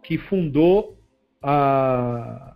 que 0.01 0.17
fundou 0.17 0.97
a, 1.39 2.55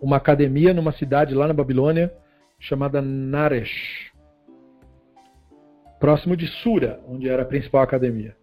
uma 0.00 0.16
academia 0.16 0.74
numa 0.74 0.90
cidade 0.90 1.36
lá 1.36 1.46
na 1.46 1.54
Babilônia 1.54 2.12
chamada 2.58 3.00
Naresh, 3.00 4.10
próximo 6.00 6.36
de 6.36 6.48
Sura, 6.48 7.00
onde 7.06 7.28
era 7.28 7.42
a 7.42 7.46
principal 7.46 7.82
academia. 7.82 8.36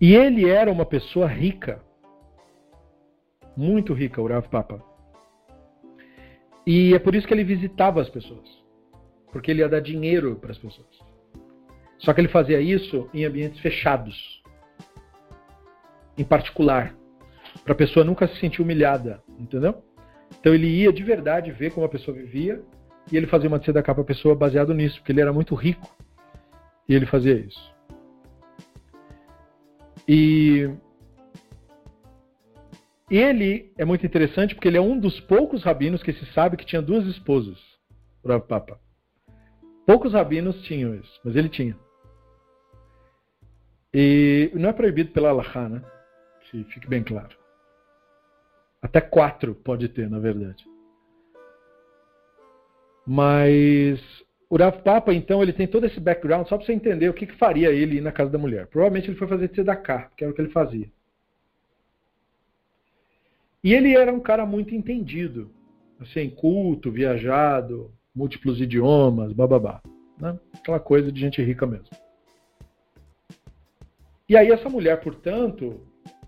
E 0.00 0.14
ele 0.14 0.48
era 0.48 0.70
uma 0.70 0.86
pessoa 0.86 1.26
rica, 1.26 1.80
muito 3.56 3.92
rica, 3.92 4.22
o 4.22 4.28
Rav 4.28 4.46
Papa. 4.48 4.80
E 6.64 6.94
é 6.94 6.98
por 6.98 7.14
isso 7.14 7.26
que 7.26 7.34
ele 7.34 7.42
visitava 7.42 8.00
as 8.00 8.08
pessoas. 8.08 8.46
Porque 9.32 9.50
ele 9.50 9.60
ia 9.60 9.68
dar 9.68 9.80
dinheiro 9.80 10.36
para 10.36 10.52
as 10.52 10.58
pessoas. 10.58 10.86
Só 11.98 12.12
que 12.12 12.20
ele 12.20 12.28
fazia 12.28 12.60
isso 12.60 13.08
em 13.12 13.24
ambientes 13.24 13.58
fechados. 13.60 14.42
Em 16.16 16.24
particular. 16.24 16.94
Para 17.64 17.72
a 17.72 17.76
pessoa 17.76 18.04
nunca 18.04 18.28
se 18.28 18.36
sentir 18.36 18.62
humilhada. 18.62 19.20
Entendeu? 19.38 19.82
Então 20.38 20.54
ele 20.54 20.68
ia 20.68 20.92
de 20.92 21.02
verdade 21.02 21.50
ver 21.50 21.72
como 21.72 21.86
a 21.86 21.88
pessoa 21.88 22.16
vivia. 22.16 22.62
E 23.10 23.16
ele 23.16 23.26
fazia 23.26 23.48
uma 23.48 23.58
tzedakah 23.58 23.94
para 23.94 24.02
a 24.02 24.06
pessoa 24.06 24.34
baseado 24.34 24.72
nisso. 24.72 24.98
Porque 24.98 25.10
ele 25.10 25.22
era 25.22 25.32
muito 25.32 25.54
rico. 25.54 25.88
E 26.88 26.94
ele 26.94 27.06
fazia 27.06 27.34
isso. 27.34 27.77
E 30.08 30.74
ele 33.10 33.70
é 33.76 33.84
muito 33.84 34.06
interessante 34.06 34.54
porque 34.54 34.68
ele 34.68 34.78
é 34.78 34.80
um 34.80 34.98
dos 34.98 35.20
poucos 35.20 35.62
rabinos 35.62 36.02
que 36.02 36.14
se 36.14 36.24
sabe 36.32 36.56
que 36.56 36.64
tinha 36.64 36.80
duas 36.80 37.06
esposas, 37.06 37.58
o 38.22 38.40
Papa. 38.40 38.80
Poucos 39.86 40.14
rabinos 40.14 40.62
tinham 40.62 40.94
isso, 40.94 41.20
mas 41.22 41.36
ele 41.36 41.48
tinha. 41.48 41.76
E 43.92 44.50
não 44.54 44.70
é 44.70 44.72
proibido 44.72 45.12
pela 45.12 45.30
Allahá, 45.30 45.68
né? 45.68 45.82
Que 46.42 46.64
fique 46.64 46.86
bem 46.86 47.02
claro. 47.02 47.36
Até 48.80 49.00
quatro 49.00 49.54
pode 49.54 49.88
ter, 49.88 50.08
na 50.08 50.18
verdade. 50.18 50.64
Mas 53.06 54.00
o 54.50 54.56
Rav 54.56 54.82
Papa, 54.82 55.12
então, 55.12 55.42
ele 55.42 55.52
tem 55.52 55.66
todo 55.66 55.84
esse 55.84 56.00
background 56.00 56.46
só 56.46 56.56
para 56.56 56.64
você 56.64 56.72
entender 56.72 57.08
o 57.08 57.14
que, 57.14 57.26
que 57.26 57.36
faria 57.36 57.70
ele 57.70 57.96
ir 57.96 58.00
na 58.00 58.10
casa 58.10 58.30
da 58.30 58.38
mulher. 58.38 58.66
Provavelmente 58.66 59.10
ele 59.10 59.18
foi 59.18 59.28
fazer 59.28 59.48
tzedakah, 59.48 60.10
que 60.16 60.24
era 60.24 60.32
o 60.32 60.34
que 60.34 60.40
ele 60.40 60.50
fazia. 60.50 60.88
E 63.62 63.74
ele 63.74 63.94
era 63.94 64.12
um 64.12 64.20
cara 64.20 64.46
muito 64.46 64.74
entendido, 64.74 65.50
assim, 66.00 66.30
culto, 66.30 66.90
viajado, 66.90 67.92
múltiplos 68.14 68.60
idiomas, 68.60 69.32
bababá. 69.32 69.82
Né? 70.18 70.38
Aquela 70.54 70.80
coisa 70.80 71.12
de 71.12 71.20
gente 71.20 71.42
rica 71.42 71.66
mesmo. 71.66 71.88
E 74.28 74.36
aí 74.36 74.50
essa 74.50 74.68
mulher, 74.68 75.00
portanto, 75.00 75.80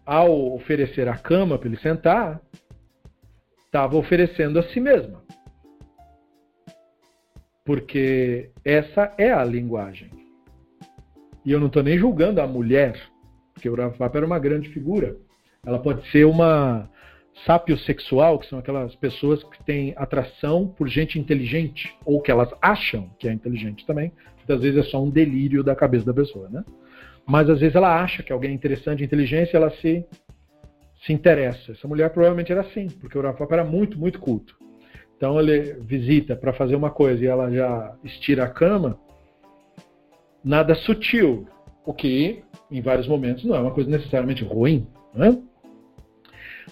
ao 0.04 0.54
oferecer 0.54 1.08
a 1.08 1.16
cama 1.16 1.58
para 1.58 1.68
ele 1.68 1.78
sentar, 1.78 2.40
estava 3.64 3.96
oferecendo 3.96 4.58
a 4.58 4.62
si 4.64 4.80
mesma. 4.80 5.22
Porque 7.70 8.50
essa 8.64 9.14
é 9.16 9.30
a 9.30 9.44
linguagem. 9.44 10.10
E 11.44 11.52
eu 11.52 11.60
não 11.60 11.68
estou 11.68 11.84
nem 11.84 11.96
julgando 11.96 12.40
a 12.40 12.46
mulher, 12.46 13.00
porque 13.54 13.70
o 13.70 13.76
Papa 13.92 14.18
era 14.18 14.26
uma 14.26 14.40
grande 14.40 14.70
figura. 14.70 15.16
Ela 15.64 15.78
pode 15.78 16.04
ser 16.10 16.24
uma 16.26 16.90
sapiosexual, 17.46 18.40
que 18.40 18.48
são 18.48 18.58
aquelas 18.58 18.96
pessoas 18.96 19.44
que 19.44 19.62
têm 19.62 19.94
atração 19.96 20.66
por 20.66 20.88
gente 20.88 21.16
inteligente, 21.16 21.96
ou 22.04 22.20
que 22.20 22.32
elas 22.32 22.52
acham 22.60 23.08
que 23.20 23.28
é 23.28 23.32
inteligente 23.32 23.86
também. 23.86 24.10
Muitas 24.38 24.62
vezes 24.62 24.84
é 24.84 24.90
só 24.90 25.00
um 25.00 25.08
delírio 25.08 25.62
da 25.62 25.76
cabeça 25.76 26.06
da 26.06 26.12
pessoa, 26.12 26.48
né? 26.48 26.64
Mas 27.24 27.48
às 27.48 27.60
vezes 27.60 27.76
ela 27.76 28.02
acha 28.02 28.20
que 28.20 28.32
alguém 28.32 28.50
é 28.50 28.54
interessante, 28.54 29.04
inteligente, 29.04 29.52
e 29.52 29.56
ela 29.56 29.70
se, 29.76 30.04
se 31.06 31.12
interessa. 31.12 31.70
Essa 31.70 31.86
mulher 31.86 32.10
provavelmente 32.10 32.50
era 32.50 32.62
assim, 32.62 32.88
porque 32.88 33.16
o 33.16 33.22
Rafa 33.22 33.46
era 33.48 33.64
muito, 33.64 33.96
muito 33.96 34.18
culto. 34.18 34.59
Então 35.20 35.38
ele 35.38 35.74
visita 35.82 36.34
para 36.34 36.50
fazer 36.54 36.74
uma 36.74 36.90
coisa 36.90 37.22
e 37.22 37.26
ela 37.26 37.50
já 37.50 37.94
estira 38.02 38.44
a 38.44 38.48
cama. 38.48 38.98
nada 40.42 40.74
sutil, 40.74 41.46
o 41.84 41.92
que 41.92 42.42
em 42.70 42.80
vários 42.80 43.06
momentos 43.06 43.44
não 43.44 43.54
é 43.54 43.60
uma 43.60 43.70
coisa 43.70 43.90
necessariamente 43.90 44.42
ruim. 44.42 44.86
Né? 45.12 45.38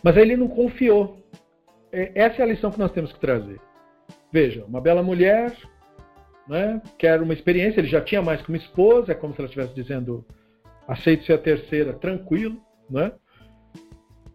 Mas 0.03 0.17
aí 0.17 0.23
ele 0.23 0.39
não 0.39 0.49
confiou. 0.49 1.23
É, 1.93 2.11
essa 2.15 2.41
é 2.41 2.43
a 2.43 2.49
lição 2.49 2.71
que 2.71 2.79
nós 2.79 2.91
temos 2.91 3.13
que 3.13 3.21
trazer. 3.21 3.61
Veja, 4.33 4.65
uma 4.65 4.81
bela 4.81 5.03
mulher, 5.03 5.55
né, 6.49 6.81
quer 6.97 7.21
uma 7.21 7.35
experiência, 7.35 7.81
ele 7.81 7.89
já 7.89 8.01
tinha 8.01 8.23
mais 8.23 8.41
que 8.41 8.49
uma 8.49 8.57
esposa, 8.57 9.13
é 9.13 9.15
como 9.15 9.35
se 9.35 9.43
ela 9.43 9.49
estivesse 9.49 9.75
dizendo, 9.75 10.25
aceito 10.87 11.27
ser 11.27 11.35
a 11.35 11.39
terceira, 11.39 11.93
tranquilo, 11.93 12.59
né? 12.89 13.13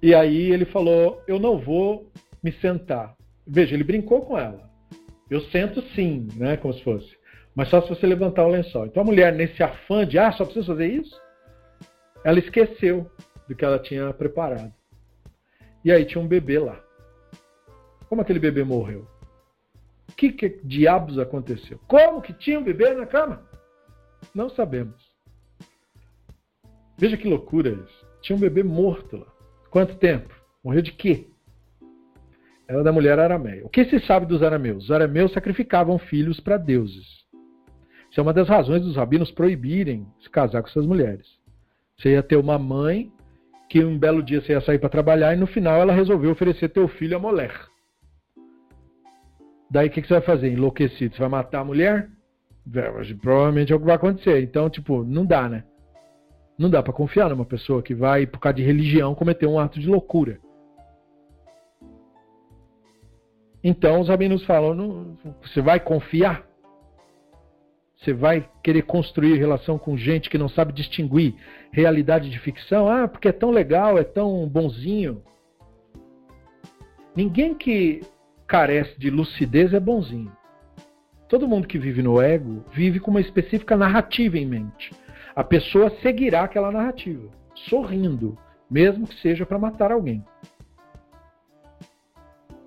E 0.03 0.13
aí 0.13 0.51
ele 0.51 0.65
falou, 0.65 1.19
eu 1.27 1.39
não 1.39 1.57
vou 1.57 2.11
me 2.43 2.51
sentar. 2.51 3.15
Veja, 3.45 3.75
ele 3.75 3.83
brincou 3.83 4.25
com 4.25 4.37
ela. 4.37 4.69
Eu 5.29 5.41
sento 5.49 5.81
sim, 5.95 6.27
né, 6.35 6.57
como 6.57 6.73
se 6.73 6.83
fosse. 6.83 7.17
Mas 7.55 7.69
só 7.69 7.81
se 7.81 7.89
você 7.89 8.07
levantar 8.07 8.45
o 8.45 8.49
lençol. 8.49 8.85
Então 8.85 9.03
a 9.03 9.05
mulher, 9.05 9.33
nesse 9.33 9.61
afã 9.61 10.05
de, 10.05 10.17
ah, 10.17 10.31
só 10.31 10.43
preciso 10.43 10.67
fazer 10.67 10.87
isso, 10.87 11.21
ela 12.23 12.39
esqueceu 12.39 13.09
do 13.47 13.55
que 13.55 13.63
ela 13.63 13.79
tinha 13.79 14.13
preparado. 14.13 14.73
E 15.83 15.91
aí 15.91 16.05
tinha 16.05 16.23
um 16.23 16.27
bebê 16.27 16.59
lá. 16.59 16.81
Como 18.07 18.21
aquele 18.21 18.39
bebê 18.39 18.63
morreu? 18.63 19.07
O 20.09 20.15
que, 20.15 20.31
que 20.31 20.61
diabos 20.63 21.19
aconteceu? 21.19 21.79
Como 21.87 22.21
que 22.21 22.33
tinha 22.33 22.59
um 22.59 22.63
bebê 22.63 22.93
na 22.93 23.05
cama? 23.05 23.43
Não 24.33 24.49
sabemos. 24.49 25.11
Veja 26.97 27.17
que 27.17 27.27
loucura 27.27 27.69
isso. 27.69 28.07
Tinha 28.21 28.35
um 28.35 28.39
bebê 28.39 28.63
morto 28.63 29.17
lá. 29.17 29.27
Quanto 29.69 29.97
tempo? 29.97 30.33
Morreu 30.63 30.81
de 30.81 30.91
quê? 30.91 31.27
Era 32.67 32.83
da 32.83 32.91
mulher 32.91 33.19
arameia. 33.19 33.65
O 33.65 33.69
que 33.69 33.85
se 33.85 33.99
sabe 33.99 34.25
dos 34.25 34.41
arameus? 34.41 34.85
Os 34.85 34.91
arameus 34.91 35.33
sacrificavam 35.33 35.97
filhos 35.97 36.39
para 36.39 36.57
deuses. 36.57 37.23
Isso 38.09 38.19
é 38.19 38.23
uma 38.23 38.33
das 38.33 38.47
razões 38.47 38.81
dos 38.83 38.95
rabinos 38.95 39.31
proibirem 39.31 40.07
se 40.21 40.29
casar 40.29 40.61
com 40.61 40.69
essas 40.69 40.85
mulheres. 40.85 41.27
Você 41.97 42.11
ia 42.11 42.23
ter 42.23 42.37
uma 42.37 42.57
mãe 42.57 43.11
que 43.69 43.83
um 43.83 43.97
belo 43.97 44.21
dia 44.21 44.41
você 44.41 44.53
ia 44.53 44.61
sair 44.61 44.77
para 44.77 44.89
trabalhar 44.89 45.33
e 45.33 45.37
no 45.37 45.47
final 45.47 45.81
ela 45.81 45.93
resolveu 45.93 46.31
oferecer 46.31 46.69
teu 46.69 46.87
filho 46.87 47.17
a 47.17 47.19
mulher. 47.19 47.53
Daí 49.69 49.87
o 49.87 49.91
que, 49.91 50.01
que, 50.01 50.07
você 50.07 50.13
vai 50.13 50.21
fazer? 50.21 50.51
Enlouquecido? 50.51 51.15
Você 51.15 51.19
vai 51.19 51.29
matar 51.29 51.61
a 51.61 51.65
mulher? 51.65 52.07
Provavelmente 53.19 53.73
é 53.73 53.75
o 53.75 53.79
que 53.79 53.85
vai 53.85 53.95
acontecer. 53.95 54.43
Então, 54.43 54.69
tipo, 54.69 55.03
não 55.03 55.25
dá, 55.25 55.49
né? 55.49 55.63
Não 56.57 56.69
dá 56.69 56.83
para 56.83 56.93
confiar 56.93 57.29
numa 57.29 57.45
pessoa 57.45 57.81
que 57.81 57.95
vai, 57.95 58.27
por 58.27 58.39
causa 58.39 58.57
de 58.57 58.63
religião, 58.63 59.15
cometer 59.15 59.47
um 59.47 59.57
ato 59.57 59.79
de 59.79 59.87
loucura. 59.87 60.39
Então 63.63 64.01
os 64.01 64.09
rabinos 64.09 64.43
falam: 64.45 64.73
não, 64.73 65.17
você 65.41 65.61
vai 65.61 65.79
confiar? 65.79 66.45
Você 67.97 68.11
vai 68.11 68.49
querer 68.61 68.81
construir 68.81 69.37
relação 69.37 69.77
com 69.77 69.95
gente 69.95 70.29
que 70.29 70.37
não 70.37 70.49
sabe 70.49 70.73
distinguir 70.73 71.35
realidade 71.71 72.29
de 72.29 72.37
ficção? 72.37 72.89
Ah, 72.89 73.07
porque 73.07 73.29
é 73.29 73.31
tão 73.31 73.49
legal, 73.49 73.97
é 73.97 74.03
tão 74.03 74.45
bonzinho. 74.45 75.23
Ninguém 77.15 77.55
que 77.55 78.01
carece 78.45 78.99
de 78.99 79.09
lucidez 79.09 79.73
é 79.73 79.79
bonzinho. 79.79 80.31
Todo 81.29 81.47
mundo 81.47 81.67
que 81.67 81.79
vive 81.79 82.03
no 82.03 82.21
ego 82.21 82.65
vive 82.73 82.99
com 82.99 83.09
uma 83.09 83.21
específica 83.21 83.77
narrativa 83.77 84.37
em 84.37 84.45
mente. 84.45 84.91
A 85.35 85.43
pessoa 85.43 85.89
seguirá 86.01 86.43
aquela 86.43 86.71
narrativa, 86.71 87.29
sorrindo, 87.69 88.37
mesmo 88.69 89.07
que 89.07 89.15
seja 89.21 89.45
para 89.45 89.57
matar 89.57 89.91
alguém. 89.91 90.23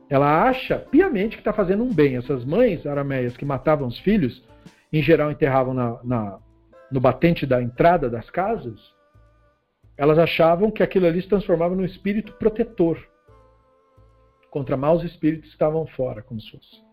Ela 0.09 0.45
acha 0.45 0.79
piamente 0.79 1.37
que 1.37 1.41
está 1.41 1.53
fazendo 1.53 1.83
um 1.83 1.93
bem. 1.93 2.17
Essas 2.17 2.45
mães 2.45 2.87
arameias 2.87 3.37
que 3.37 3.45
matavam 3.45 3.89
os 3.89 3.99
filhos 4.01 4.43
em 4.93 5.03
geral 5.03 5.31
enterravam 5.31 5.75
na, 5.75 6.03
na, 6.05 6.39
no 6.91 7.01
batente 7.01 7.45
da 7.45 7.61
entrada 7.61 8.09
das 8.09 8.31
casas, 8.31 8.95
elas 9.97 10.19
achavam 10.19 10.71
que 10.71 10.83
aquilo 10.83 11.07
ali 11.07 11.21
se 11.23 11.29
transformava 11.29 11.75
num 11.75 11.85
espírito 11.85 12.33
protetor 12.35 12.99
contra 14.51 14.77
maus 14.77 15.03
espíritos 15.03 15.49
que 15.49 15.55
estavam 15.55 15.87
fora, 15.89 16.23
como 16.23 16.41
se 16.41 16.51
fosse. 16.51 16.87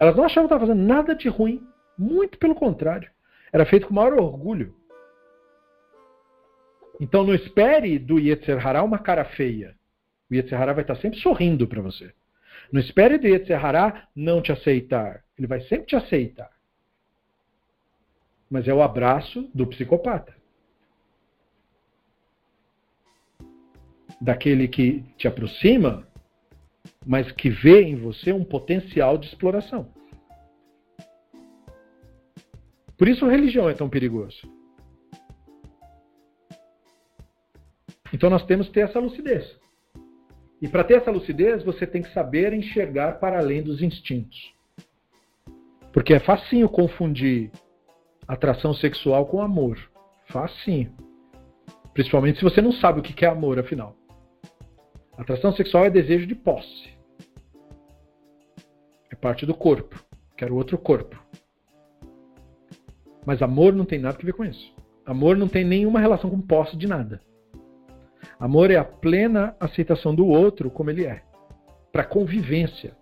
Elas 0.00 0.16
não 0.16 0.24
achavam 0.24 0.48
que 0.48 0.54
estavam 0.54 0.66
fazendo 0.66 0.86
nada 0.86 1.14
de 1.14 1.28
ruim, 1.28 1.66
muito 1.96 2.38
pelo 2.38 2.54
contrário. 2.54 3.10
Era 3.52 3.66
feito 3.66 3.86
com 3.86 3.94
maior 3.94 4.14
orgulho. 4.14 4.74
Então 7.00 7.24
não 7.24 7.34
espere 7.34 7.98
do 7.98 8.18
Yetzer 8.18 8.64
Hará 8.64 8.82
uma 8.82 8.98
cara 8.98 9.24
feia. 9.24 9.77
O 10.30 10.34
Yetzer 10.34 10.60
Hará 10.60 10.72
vai 10.72 10.82
estar 10.82 10.96
sempre 10.96 11.18
sorrindo 11.20 11.66
para 11.66 11.80
você. 11.80 12.12
Não 12.70 12.80
espere 12.80 13.18
do 13.18 13.26
Yetzer 13.26 13.64
Hará 13.64 14.08
não 14.14 14.42
te 14.42 14.52
aceitar. 14.52 15.24
Ele 15.38 15.46
vai 15.46 15.60
sempre 15.62 15.86
te 15.86 15.96
aceitar. 15.96 16.50
Mas 18.50 18.68
é 18.68 18.74
o 18.74 18.82
abraço 18.82 19.50
do 19.54 19.66
psicopata. 19.66 20.36
Daquele 24.20 24.68
que 24.68 25.02
te 25.16 25.28
aproxima, 25.28 26.06
mas 27.06 27.30
que 27.32 27.48
vê 27.48 27.82
em 27.82 27.96
você 27.96 28.32
um 28.32 28.44
potencial 28.44 29.16
de 29.16 29.26
exploração. 29.26 29.92
Por 32.96 33.06
isso 33.06 33.24
a 33.24 33.30
religião 33.30 33.68
é 33.68 33.74
tão 33.74 33.88
perigoso. 33.88 34.52
Então 38.12 38.28
nós 38.28 38.44
temos 38.44 38.66
que 38.66 38.74
ter 38.74 38.80
essa 38.80 38.98
lucidez. 38.98 39.56
E 40.60 40.68
para 40.68 40.84
ter 40.84 40.94
essa 40.94 41.10
lucidez, 41.10 41.62
você 41.62 41.86
tem 41.86 42.02
que 42.02 42.12
saber 42.12 42.52
enxergar 42.52 43.18
para 43.20 43.38
além 43.38 43.62
dos 43.62 43.80
instintos. 43.80 44.52
Porque 45.92 46.14
é 46.14 46.18
facinho 46.18 46.68
confundir 46.68 47.50
atração 48.26 48.74
sexual 48.74 49.26
com 49.26 49.40
amor. 49.40 49.78
Facinho. 50.26 50.92
Principalmente 51.94 52.38
se 52.38 52.44
você 52.44 52.60
não 52.60 52.72
sabe 52.72 53.00
o 53.00 53.02
que 53.02 53.24
é 53.24 53.28
amor, 53.28 53.58
afinal. 53.58 53.96
Atração 55.16 55.52
sexual 55.52 55.84
é 55.84 55.90
desejo 55.90 56.26
de 56.26 56.34
posse. 56.34 56.90
É 59.10 59.16
parte 59.16 59.46
do 59.46 59.54
corpo. 59.54 60.04
Quero 60.36 60.54
outro 60.54 60.78
corpo. 60.78 61.20
Mas 63.26 63.42
amor 63.42 63.72
não 63.72 63.84
tem 63.84 63.98
nada 63.98 64.18
a 64.20 64.24
ver 64.24 64.32
com 64.32 64.44
isso. 64.44 64.72
Amor 65.04 65.36
não 65.36 65.48
tem 65.48 65.64
nenhuma 65.64 66.00
relação 66.00 66.30
com 66.30 66.40
posse 66.40 66.76
de 66.76 66.86
nada. 66.86 67.20
Amor 68.38 68.70
é 68.70 68.76
a 68.76 68.84
plena 68.84 69.56
aceitação 69.58 70.14
do 70.14 70.26
outro 70.26 70.70
como 70.70 70.90
ele 70.90 71.04
é. 71.04 71.22
Para 71.92 72.04
convivência. 72.04 72.96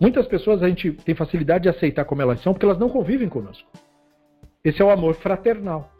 Muitas 0.00 0.26
pessoas 0.26 0.62
a 0.62 0.68
gente 0.68 0.92
tem 0.92 1.14
facilidade 1.14 1.64
de 1.64 1.68
aceitar 1.68 2.04
como 2.04 2.22
elas 2.22 2.40
são 2.40 2.52
porque 2.52 2.64
elas 2.64 2.78
não 2.78 2.88
convivem 2.88 3.28
conosco. 3.28 3.68
Esse 4.62 4.80
é 4.80 4.84
o 4.84 4.90
amor 4.90 5.14
fraternal. 5.14 5.90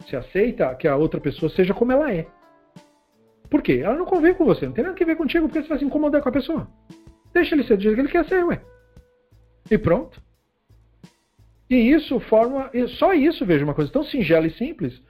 Você 0.00 0.16
aceita 0.16 0.74
que 0.74 0.86
a 0.86 0.96
outra 0.96 1.20
pessoa 1.20 1.50
seja 1.50 1.74
como 1.74 1.92
ela 1.92 2.12
é. 2.12 2.26
Por 3.50 3.62
quê? 3.62 3.80
Ela 3.82 3.96
não 3.96 4.04
convive 4.04 4.36
com 4.36 4.44
você, 4.44 4.66
não 4.66 4.72
tem 4.72 4.84
nada 4.84 4.96
a 5.00 5.06
ver 5.06 5.16
contigo, 5.16 5.48
porque 5.48 5.62
você 5.62 5.68
vai 5.68 5.78
se 5.78 5.84
incomodar 5.84 6.22
com 6.22 6.28
a 6.28 6.32
pessoa. 6.32 6.68
Deixa 7.32 7.54
ele 7.54 7.64
ser 7.64 7.76
do 7.76 7.82
jeito 7.82 7.94
que 7.94 8.00
ele 8.02 8.08
quer 8.08 8.24
ser, 8.26 8.44
ué. 8.44 8.60
E 9.70 9.78
pronto. 9.78 10.20
E 11.70 11.76
isso 11.76 12.18
forma. 12.20 12.70
Só 12.98 13.12
isso, 13.12 13.44
veja, 13.44 13.64
uma 13.64 13.74
coisa 13.74 13.92
tão 13.92 14.02
singela 14.04 14.46
e 14.46 14.50
simples, 14.50 15.02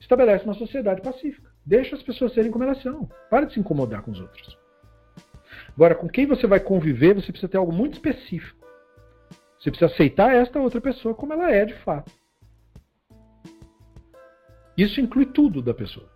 estabelece 0.00 0.44
uma 0.44 0.54
sociedade 0.54 1.02
pacífica. 1.02 1.50
Deixa 1.64 1.96
as 1.96 2.02
pessoas 2.02 2.32
serem 2.32 2.50
como 2.50 2.64
elas 2.64 2.82
são. 2.82 3.08
Para 3.28 3.46
de 3.46 3.54
se 3.54 3.60
incomodar 3.60 4.02
com 4.02 4.10
os 4.10 4.20
outros. 4.20 4.58
Agora, 5.74 5.94
com 5.94 6.08
quem 6.08 6.26
você 6.26 6.46
vai 6.46 6.60
conviver, 6.60 7.14
você 7.14 7.32
precisa 7.32 7.50
ter 7.50 7.58
algo 7.58 7.72
muito 7.72 7.94
específico. 7.94 8.66
Você 9.58 9.70
precisa 9.70 9.92
aceitar 9.92 10.34
esta 10.34 10.60
outra 10.60 10.80
pessoa 10.80 11.14
como 11.14 11.32
ela 11.32 11.50
é 11.50 11.64
de 11.64 11.74
fato. 11.80 12.10
Isso 14.76 15.00
inclui 15.00 15.26
tudo 15.26 15.60
da 15.60 15.74
pessoa. 15.74 16.08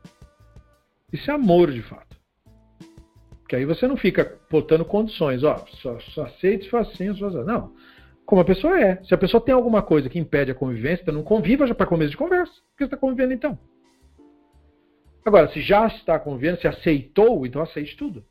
Isso 1.12 1.31
é 1.31 1.35
amor 1.35 1.72
de 1.72 1.82
fato. 1.82 2.16
Porque 3.40 3.56
aí 3.56 3.64
você 3.64 3.89
não 3.89 3.97
fica 3.97 4.39
botando 4.48 4.85
condições, 4.85 5.43
ó, 5.43 5.64
só, 5.82 5.98
só 5.98 6.24
aceite 6.24 6.64
se 6.64 6.70
for 6.70 6.81
assim, 6.81 7.12
só 7.16 7.27
assim. 7.27 7.44
Não. 7.44 7.74
Como 8.31 8.43
a 8.43 8.44
pessoa 8.44 8.81
é. 8.81 9.02
Se 9.02 9.12
a 9.12 9.19
pessoa 9.19 9.40
tem 9.40 9.52
alguma 9.52 9.82
coisa 9.82 10.09
que 10.09 10.16
impede 10.16 10.52
a 10.52 10.55
convivência, 10.55 11.02
então 11.02 11.12
não 11.12 11.24
conviva 11.24 11.66
já 11.66 11.74
para 11.74 11.85
começo 11.85 12.12
de 12.12 12.16
conversa. 12.16 12.52
Por 12.52 12.77
que 12.77 12.85
você 12.85 12.85
está 12.85 12.97
convivendo 12.97 13.32
então? 13.32 13.59
Agora, 15.24 15.48
se 15.48 15.61
já 15.61 15.89
está 15.89 16.16
convivendo, 16.16 16.61
se 16.61 16.69
aceitou, 16.69 17.44
então 17.44 17.61
aceite 17.61 17.97
tudo. 17.97 18.24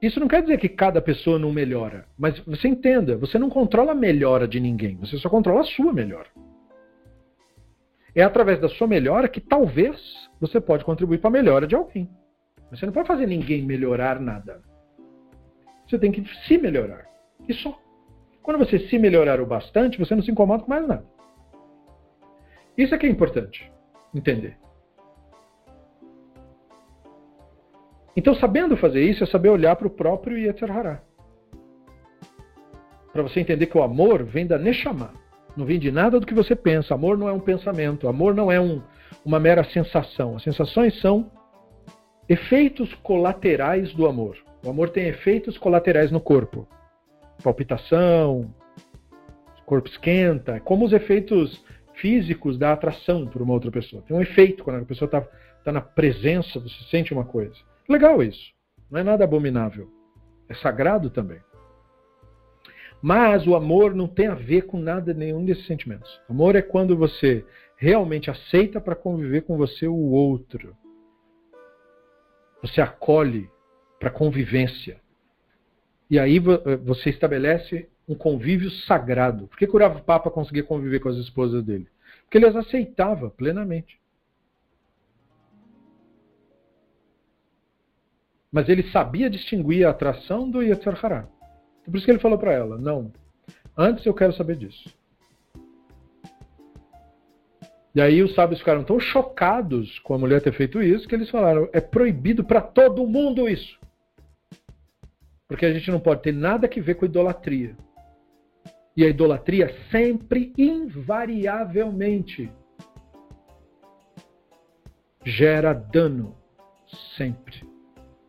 Isso 0.00 0.20
não 0.20 0.28
quer 0.28 0.40
dizer 0.40 0.56
que 0.58 0.68
cada 0.68 1.02
pessoa 1.02 1.36
não 1.36 1.52
melhora, 1.52 2.06
mas 2.16 2.38
você 2.46 2.68
entenda, 2.68 3.16
você 3.16 3.40
não 3.40 3.50
controla 3.50 3.90
a 3.90 3.94
melhora 3.94 4.46
de 4.46 4.60
ninguém, 4.60 4.94
você 4.98 5.18
só 5.18 5.28
controla 5.28 5.62
a 5.62 5.64
sua 5.64 5.92
melhora. 5.92 6.28
É 8.14 8.22
através 8.22 8.60
da 8.60 8.68
sua 8.68 8.86
melhora 8.86 9.28
que 9.28 9.40
talvez 9.40 10.00
você 10.40 10.60
pode 10.60 10.84
contribuir 10.84 11.18
para 11.18 11.30
a 11.30 11.32
melhora 11.32 11.66
de 11.66 11.74
alguém. 11.74 12.08
Você 12.70 12.86
não 12.86 12.92
pode 12.92 13.08
fazer 13.08 13.26
ninguém 13.26 13.64
melhorar 13.64 14.20
nada. 14.20 14.62
Você 15.88 15.98
tem 15.98 16.12
que 16.12 16.24
se 16.46 16.56
melhorar. 16.56 17.04
E 17.48 17.52
só. 17.52 17.84
Quando 18.46 18.58
você 18.58 18.78
se 18.78 18.96
melhorar 18.96 19.40
o 19.40 19.44
bastante, 19.44 19.98
você 19.98 20.14
não 20.14 20.22
se 20.22 20.30
incomoda 20.30 20.62
com 20.62 20.70
mais 20.70 20.86
nada. 20.86 21.04
Isso 22.78 22.94
é 22.94 22.98
que 22.98 23.04
é 23.04 23.10
importante 23.10 23.68
entender. 24.14 24.56
Então, 28.16 28.36
sabendo 28.36 28.76
fazer 28.76 29.02
isso, 29.02 29.24
é 29.24 29.26
saber 29.26 29.48
olhar 29.48 29.74
para 29.74 29.88
o 29.88 29.90
próprio 29.90 30.38
Yetzer 30.38 30.70
Hará. 30.70 31.02
para 33.12 33.22
você 33.22 33.40
entender 33.40 33.66
que 33.66 33.76
o 33.76 33.82
amor 33.82 34.22
vem 34.22 34.46
da 34.46 34.56
Neshama. 34.56 35.10
Não 35.56 35.66
vem 35.66 35.80
de 35.80 35.90
nada 35.90 36.20
do 36.20 36.26
que 36.26 36.32
você 36.32 36.54
pensa. 36.54 36.94
Amor 36.94 37.18
não 37.18 37.28
é 37.28 37.32
um 37.32 37.40
pensamento. 37.40 38.06
Amor 38.06 38.32
não 38.32 38.52
é 38.52 38.60
um, 38.60 38.80
uma 39.24 39.40
mera 39.40 39.64
sensação. 39.64 40.36
As 40.36 40.44
sensações 40.44 41.00
são 41.00 41.32
efeitos 42.28 42.94
colaterais 43.02 43.92
do 43.92 44.06
amor. 44.06 44.36
O 44.64 44.70
amor 44.70 44.90
tem 44.90 45.08
efeitos 45.08 45.58
colaterais 45.58 46.12
no 46.12 46.20
corpo. 46.20 46.68
Palpitação, 47.42 48.54
corpo 49.64 49.88
esquenta, 49.88 50.56
é 50.56 50.60
como 50.60 50.84
os 50.84 50.92
efeitos 50.92 51.64
físicos 51.94 52.58
da 52.58 52.72
atração 52.72 53.26
por 53.26 53.42
uma 53.42 53.52
outra 53.52 53.70
pessoa. 53.70 54.02
Tem 54.02 54.16
um 54.16 54.22
efeito 54.22 54.62
quando 54.62 54.82
a 54.82 54.84
pessoa 54.84 55.06
está 55.06 55.20
tá 55.64 55.72
na 55.72 55.80
presença, 55.80 56.60
você 56.60 56.84
sente 56.90 57.12
uma 57.12 57.24
coisa. 57.24 57.56
Legal 57.88 58.22
isso. 58.22 58.52
Não 58.90 59.00
é 59.00 59.02
nada 59.02 59.24
abominável. 59.24 59.90
É 60.48 60.54
sagrado 60.54 61.10
também. 61.10 61.40
Mas 63.02 63.46
o 63.46 63.54
amor 63.54 63.94
não 63.94 64.06
tem 64.06 64.26
a 64.26 64.34
ver 64.34 64.62
com 64.62 64.78
nada, 64.78 65.12
nenhum 65.12 65.44
desses 65.44 65.66
sentimentos. 65.66 66.20
Amor 66.28 66.56
é 66.56 66.62
quando 66.62 66.96
você 66.96 67.44
realmente 67.76 68.30
aceita 68.30 68.80
para 68.80 68.94
conviver 68.94 69.42
com 69.42 69.56
você 69.56 69.86
o 69.86 69.94
outro. 69.94 70.74
Você 72.62 72.80
acolhe 72.80 73.50
para 73.98 74.10
convivência. 74.10 75.00
E 76.08 76.18
aí 76.18 76.38
eh, 76.38 76.76
você 76.76 77.10
estabelece 77.10 77.88
um 78.08 78.14
convívio 78.14 78.70
sagrado. 78.70 79.48
Por 79.48 79.58
que, 79.58 79.66
que 79.66 79.76
o 79.76 80.00
Papa 80.00 80.30
conseguia 80.30 80.62
conviver 80.62 81.00
com 81.00 81.08
as 81.08 81.16
esposas 81.16 81.64
dele? 81.64 81.88
Porque 82.22 82.38
ele 82.38 82.46
as 82.46 82.56
aceitava 82.56 83.30
plenamente. 83.30 84.00
Mas 88.50 88.68
ele 88.68 88.90
sabia 88.90 89.28
distinguir 89.28 89.86
a 89.86 89.90
atração 89.90 90.48
do 90.48 90.62
Yetzer 90.62 90.98
Hará. 91.04 91.28
Por 91.84 91.96
isso 91.96 92.04
que 92.04 92.10
ele 92.10 92.18
falou 92.18 92.38
para 92.38 92.52
ela: 92.52 92.78
não, 92.78 93.12
antes 93.76 94.06
eu 94.06 94.14
quero 94.14 94.32
saber 94.32 94.56
disso. 94.56 94.88
E 97.94 98.00
aí 98.00 98.22
os 98.22 98.34
sábios 98.34 98.60
ficaram 98.60 98.84
tão 98.84 99.00
chocados 99.00 99.98
com 100.00 100.14
a 100.14 100.18
mulher 100.18 100.42
ter 100.42 100.52
feito 100.52 100.82
isso 100.82 101.08
que 101.08 101.14
eles 101.14 101.30
falaram: 101.30 101.68
é 101.72 101.80
proibido 101.80 102.44
para 102.44 102.60
todo 102.60 103.06
mundo 103.06 103.48
isso. 103.48 103.78
Porque 105.48 105.64
a 105.64 105.72
gente 105.72 105.90
não 105.90 106.00
pode 106.00 106.22
ter 106.22 106.32
nada 106.32 106.66
que 106.66 106.80
ver 106.80 106.94
com 106.94 107.06
idolatria. 107.06 107.76
E 108.96 109.04
a 109.04 109.08
idolatria 109.08 109.74
sempre, 109.90 110.52
invariavelmente, 110.56 112.50
gera 115.24 115.72
dano. 115.72 116.34
Sempre. 117.16 117.64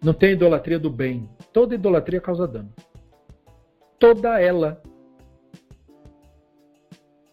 Não 0.03 0.13
tem 0.13 0.33
idolatria 0.33 0.77
do 0.77 0.89
bem. 0.89 1.29
Toda 1.53 1.75
idolatria 1.75 2.19
causa 2.19 2.47
dano. 2.47 2.73
Toda 3.97 4.39
ela. 4.39 4.81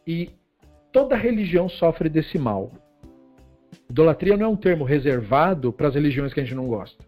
E 0.07 0.31
toda 0.93 1.17
religião 1.17 1.69
sofre 1.69 2.09
desse 2.09 2.39
mal. 2.39 2.71
Idolatria 3.91 4.37
não 4.37 4.47
é 4.47 4.49
um 4.49 4.57
termo 4.57 4.85
reservado 4.85 5.73
para 5.73 5.89
as 5.89 5.95
religiões 5.95 6.33
que 6.33 6.41
a 6.41 6.45
gente 6.45 6.55
não 6.55 6.69
gosta. 6.69 7.04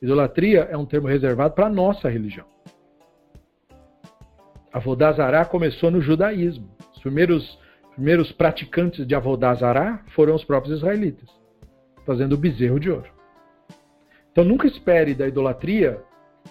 Idolatria 0.00 0.68
é 0.70 0.76
um 0.76 0.86
termo 0.86 1.08
reservado 1.08 1.54
para 1.54 1.66
a 1.66 1.70
nossa 1.70 2.08
religião. 2.08 2.46
Avodazará 4.72 5.44
começou 5.44 5.90
no 5.90 6.00
judaísmo. 6.00 6.68
Os 6.94 7.00
primeiros, 7.00 7.58
primeiros 7.94 8.30
praticantes 8.32 9.06
de 9.06 9.14
Avodazará 9.14 10.04
foram 10.14 10.34
os 10.34 10.44
próprios 10.44 10.78
israelitas, 10.78 11.28
fazendo 12.04 12.34
o 12.34 12.38
bezerro 12.38 12.78
de 12.78 12.90
ouro. 12.90 13.10
Então 14.30 14.44
nunca 14.44 14.68
espere 14.68 15.14
da 15.14 15.26
idolatria 15.26 16.00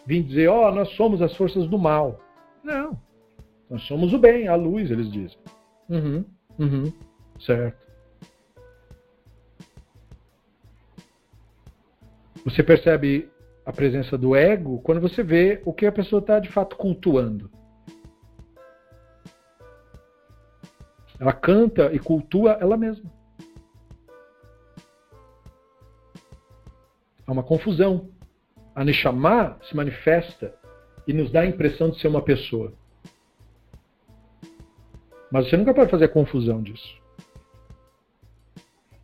vir 0.05 0.23
dizer, 0.23 0.47
ó, 0.47 0.69
oh, 0.69 0.75
nós 0.75 0.89
somos 0.95 1.21
as 1.21 1.35
forças 1.35 1.67
do 1.67 1.77
mal. 1.77 2.19
Não. 2.63 2.99
Nós 3.69 3.81
somos 3.83 4.13
o 4.13 4.17
bem, 4.17 4.47
a 4.47 4.55
luz, 4.55 4.89
eles 4.91 5.11
dizem. 5.11 5.37
Uhum, 5.89 6.25
uhum, 6.59 6.93
certo. 7.39 7.86
Você 12.47 12.63
percebe 12.63 13.29
a 13.65 13.73
presença 13.73 14.17
do 14.17 14.33
ego 14.33 14.79
quando 14.81 15.01
você 15.01 15.21
vê 15.21 15.61
o 15.65 15.73
que 15.73 15.85
a 15.85 15.91
pessoa 15.91 16.21
está 16.21 16.39
de 16.39 16.47
fato 16.47 16.77
cultuando. 16.77 17.51
Ela 21.19 21.33
canta 21.33 21.91
e 21.93 21.99
cultua 21.99 22.53
ela 22.61 22.77
mesma. 22.77 23.11
Há 27.25 27.33
uma 27.33 27.43
confusão. 27.43 28.09
A 28.73 28.85
Neshama 28.85 29.59
se 29.63 29.75
manifesta 29.75 30.57
e 31.05 31.11
nos 31.11 31.29
dá 31.29 31.41
a 31.41 31.45
impressão 31.45 31.89
de 31.89 31.99
ser 31.99 32.07
uma 32.07 32.21
pessoa. 32.21 32.71
Mas 35.29 35.49
você 35.49 35.57
nunca 35.57 35.73
pode 35.73 35.91
fazer 35.91 36.05
a 36.05 36.09
confusão 36.09 36.63
disso. 36.63 36.97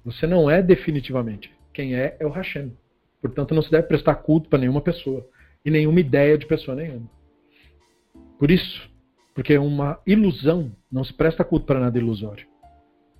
Você 0.05 0.25
não 0.25 0.49
é 0.49 0.61
definitivamente. 0.61 1.53
Quem 1.73 1.93
é, 1.93 2.15
é 2.21 2.25
o 2.25 2.29
Hashem. 2.29 2.73
Portanto, 3.23 3.55
não 3.55 3.61
se 3.61 3.71
deve 3.71 3.87
prestar 3.87 4.15
culto 4.15 4.49
para 4.49 4.59
nenhuma 4.59 4.81
pessoa. 4.81 5.25
E 5.63 5.71
nenhuma 5.71 6.01
ideia 6.01 6.37
de 6.37 6.45
pessoa 6.45 6.75
nenhuma. 6.75 7.09
Por 8.37 8.51
isso, 8.51 8.91
porque 9.33 9.53
é 9.53 9.59
uma 9.59 9.97
ilusão, 10.05 10.75
não 10.91 11.05
se 11.05 11.13
presta 11.13 11.43
culto 11.45 11.65
para 11.65 11.79
nada 11.79 11.97
ilusório. 11.97 12.45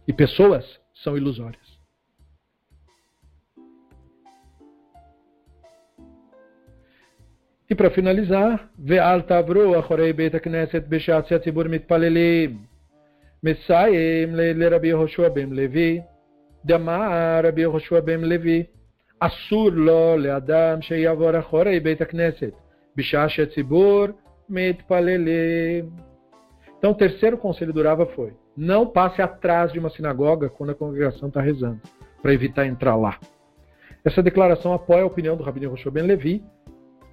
E 0.05 0.11
pessoas 0.11 0.65
são 0.93 1.15
ilusórias. 1.15 1.79
E 7.69 7.73
para 7.73 7.89
finalizar, 7.89 8.69
Ve'al 8.77 9.23
tavru 9.23 9.73
achorei 9.79 10.11
beit 10.11 10.37
knesset 10.41 10.85
b'shat 10.85 11.29
she'atzibur 11.29 11.69
mitpalelim. 11.69 12.67
Messayim 13.41 14.35
le'Rabi 14.35 14.89
Yehoshua 14.89 15.29
ben 15.29 15.51
Levi. 15.51 16.03
Damar 16.61 17.45
Rabbi 17.45 17.61
Yehoshua 17.61 18.01
ben 18.01 18.21
Levi. 18.21 18.69
אסור 19.20 19.70
לו 19.70 20.16
לאדם 20.18 20.82
שיעבור 20.82 21.38
אחורי 21.38 21.80
בית 21.80 22.00
הכנסת, 22.00 22.52
בשעה 22.96 23.28
שהציבור 23.28 24.06
מתפללים. 24.48 25.90
Então, 26.78 26.92
o 26.92 26.94
terceiro 26.94 27.36
conselho 27.36 27.72
do 27.72 27.82
Rava 27.82 28.06
foi: 28.06 28.32
não 28.56 28.86
passe 28.86 29.20
atrás 29.20 29.72
de 29.72 29.78
uma 29.78 29.90
sinagoga 29.90 30.48
quando 30.48 30.70
a 30.70 30.74
congregação 30.74 31.28
está 31.28 31.40
rezando, 31.40 31.80
para 32.22 32.32
evitar 32.32 32.66
entrar 32.66 32.94
lá. 32.94 33.18
Essa 34.04 34.22
declaração 34.22 34.72
apoia 34.72 35.02
a 35.02 35.06
opinião 35.06 35.36
do 35.36 35.42
Rabino 35.42 35.70
Roshua 35.70 35.90
Ben 35.90 36.04
Levi, 36.04 36.42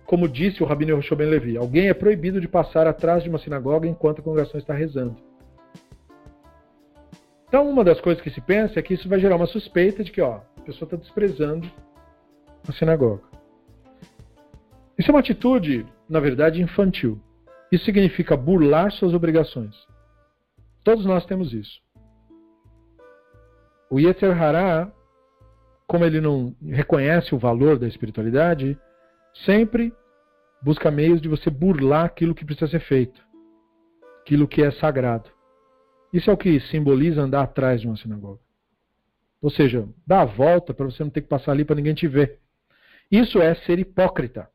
como 0.05 0.29
disse 0.29 0.61
o 0.61 0.65
Rabino 0.65 0.95
Roshua 0.95 1.17
Ben 1.17 1.29
Levi: 1.29 1.57
alguém 1.57 1.89
é 1.89 1.93
proibido 1.93 2.39
de 2.39 2.47
passar 2.47 2.85
atrás 2.85 3.23
de 3.23 3.29
uma 3.29 3.39
sinagoga 3.39 3.87
enquanto 3.87 4.19
a 4.19 4.23
congregação 4.23 4.59
está 4.59 4.73
rezando. 4.73 5.17
Então, 7.47 7.67
uma 7.69 7.83
das 7.83 7.99
coisas 8.01 8.21
que 8.21 8.29
se 8.29 8.41
pensa 8.41 8.79
é 8.79 8.83
que 8.83 8.93
isso 8.93 9.09
vai 9.09 9.19
gerar 9.19 9.35
uma 9.35 9.47
suspeita 9.47 10.03
de 10.03 10.11
que 10.11 10.21
ó, 10.21 10.41
a 10.57 10.61
pessoa 10.61 10.85
está 10.85 10.97
desprezando 10.97 11.69
a 12.68 12.72
sinagoga. 12.72 13.22
Isso 14.98 15.10
é 15.10 15.14
uma 15.14 15.20
atitude, 15.20 15.86
na 16.08 16.20
verdade, 16.20 16.60
infantil. 16.60 17.20
Isso 17.72 17.84
significa 17.84 18.36
burlar 18.36 18.90
suas 18.92 19.14
obrigações. 19.14 19.74
Todos 20.84 21.04
nós 21.04 21.24
temos 21.24 21.52
isso. 21.52 21.80
O 23.90 23.98
Yeter 23.98 24.40
Hará, 24.40 24.90
como 25.86 26.04
ele 26.04 26.20
não 26.20 26.54
reconhece 26.62 27.34
o 27.34 27.38
valor 27.38 27.78
da 27.78 27.88
espiritualidade, 27.88 28.78
sempre 29.44 29.92
busca 30.62 30.90
meios 30.90 31.20
de 31.20 31.28
você 31.28 31.50
burlar 31.50 32.04
aquilo 32.04 32.34
que 32.34 32.44
precisa 32.44 32.70
ser 32.70 32.80
feito, 32.80 33.20
aquilo 34.20 34.46
que 34.46 34.62
é 34.62 34.70
sagrado. 34.72 35.30
Isso 36.12 36.30
é 36.30 36.32
o 36.32 36.36
que 36.36 36.60
simboliza 36.60 37.22
andar 37.22 37.42
atrás 37.42 37.80
de 37.80 37.86
uma 37.86 37.96
sinagoga. 37.96 38.40
Ou 39.40 39.50
seja, 39.50 39.88
dá 40.06 40.22
a 40.22 40.26
volta 40.26 40.74
para 40.74 40.86
você 40.86 41.02
não 41.02 41.10
ter 41.10 41.22
que 41.22 41.28
passar 41.28 41.52
ali 41.52 41.64
para 41.64 41.76
ninguém 41.76 41.94
te 41.94 42.06
ver. 42.06 42.38
Isso 43.10 43.40
é 43.40 43.54
ser 43.54 43.78
hipócrita. 43.78 44.48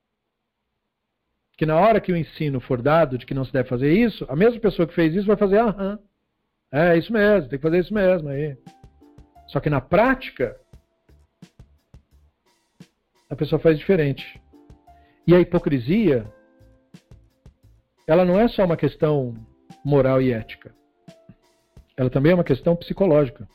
Que 1.57 1.65
na 1.65 1.79
hora 1.79 2.01
que 2.01 2.11
o 2.11 2.17
ensino 2.17 2.59
for 2.59 2.81
dado 2.81 3.17
de 3.17 3.25
que 3.25 3.33
não 3.33 3.45
se 3.45 3.51
deve 3.51 3.67
fazer 3.67 3.91
isso, 3.93 4.25
a 4.29 4.35
mesma 4.35 4.59
pessoa 4.59 4.87
que 4.87 4.93
fez 4.93 5.13
isso 5.13 5.27
vai 5.27 5.37
fazer, 5.37 5.59
aham, 5.59 5.99
é 6.71 6.97
isso 6.97 7.11
mesmo, 7.11 7.49
tem 7.49 7.57
que 7.59 7.63
fazer 7.63 7.79
isso 7.79 7.93
mesmo 7.93 8.29
aí. 8.29 8.57
Só 9.47 9.59
que 9.59 9.69
na 9.69 9.79
prática, 9.79 10.59
a 13.29 13.35
pessoa 13.35 13.59
faz 13.59 13.77
diferente. 13.77 14.41
E 15.27 15.33
a 15.33 15.39
hipocrisia, 15.39 16.25
ela 18.07 18.25
não 18.25 18.39
é 18.39 18.47
só 18.47 18.65
uma 18.65 18.77
questão 18.77 19.33
moral 19.83 20.21
e 20.21 20.31
ética. 20.31 20.73
Ela 21.97 22.09
também 22.09 22.31
é 22.31 22.35
uma 22.35 22.43
questão 22.43 22.75
psicológica. 22.75 23.47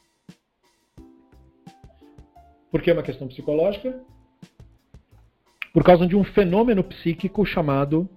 Por 2.71 2.81
que 2.81 2.91
é 2.91 2.93
uma 2.95 3.03
questão 3.03 3.29
psicológica? 3.29 4.01
por 5.73 5.85
causa 5.85 6.07
de 6.07 6.17
um 6.17 6.25
fenômeno 6.25 6.83
psíquico 6.83 7.45
chamado 7.47 8.09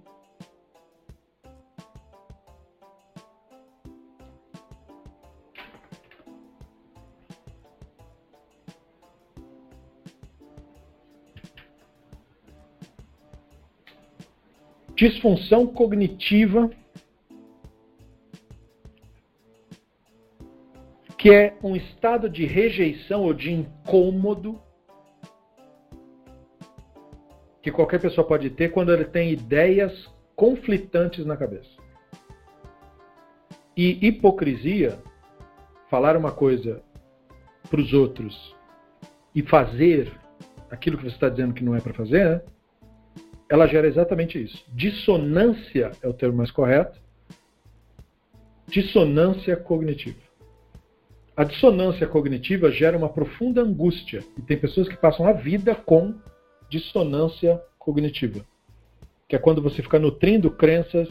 disfunção 14.94 15.66
cognitiva, 15.66 16.70
que 21.18 21.30
é 21.30 21.56
um 21.62 21.74
estado 21.74 22.28
de 22.28 22.44
rejeição 22.44 23.22
ou 23.22 23.34
de 23.34 23.52
incômodo 23.52 24.60
que 27.64 27.72
qualquer 27.72 27.98
pessoa 27.98 28.26
pode 28.26 28.50
ter 28.50 28.70
quando 28.70 28.92
ele 28.92 29.06
tem 29.06 29.32
ideias 29.32 30.06
conflitantes 30.36 31.24
na 31.24 31.34
cabeça. 31.34 31.70
E 33.74 34.06
hipocrisia, 34.06 34.98
falar 35.88 36.14
uma 36.14 36.30
coisa 36.30 36.82
para 37.70 37.80
os 37.80 37.94
outros 37.94 38.54
e 39.34 39.40
fazer 39.40 40.12
aquilo 40.70 40.98
que 40.98 41.04
você 41.04 41.14
está 41.14 41.30
dizendo 41.30 41.54
que 41.54 41.64
não 41.64 41.74
é 41.74 41.80
para 41.80 41.94
fazer, 41.94 42.28
né? 42.28 42.42
ela 43.48 43.66
gera 43.66 43.86
exatamente 43.86 44.40
isso. 44.42 44.62
Dissonância 44.74 45.90
é 46.02 46.06
o 46.06 46.12
termo 46.12 46.36
mais 46.36 46.50
correto. 46.50 47.00
Dissonância 48.66 49.56
cognitiva. 49.56 50.18
A 51.34 51.44
dissonância 51.44 52.06
cognitiva 52.06 52.70
gera 52.70 52.98
uma 52.98 53.08
profunda 53.08 53.62
angústia 53.62 54.22
e 54.36 54.42
tem 54.42 54.58
pessoas 54.58 54.86
que 54.86 54.98
passam 54.98 55.26
a 55.26 55.32
vida 55.32 55.74
com 55.74 56.14
dissonância 56.74 57.62
cognitiva, 57.78 58.44
que 59.28 59.36
é 59.36 59.38
quando 59.38 59.62
você 59.62 59.80
fica 59.80 59.96
nutrindo 59.96 60.50
crenças 60.50 61.08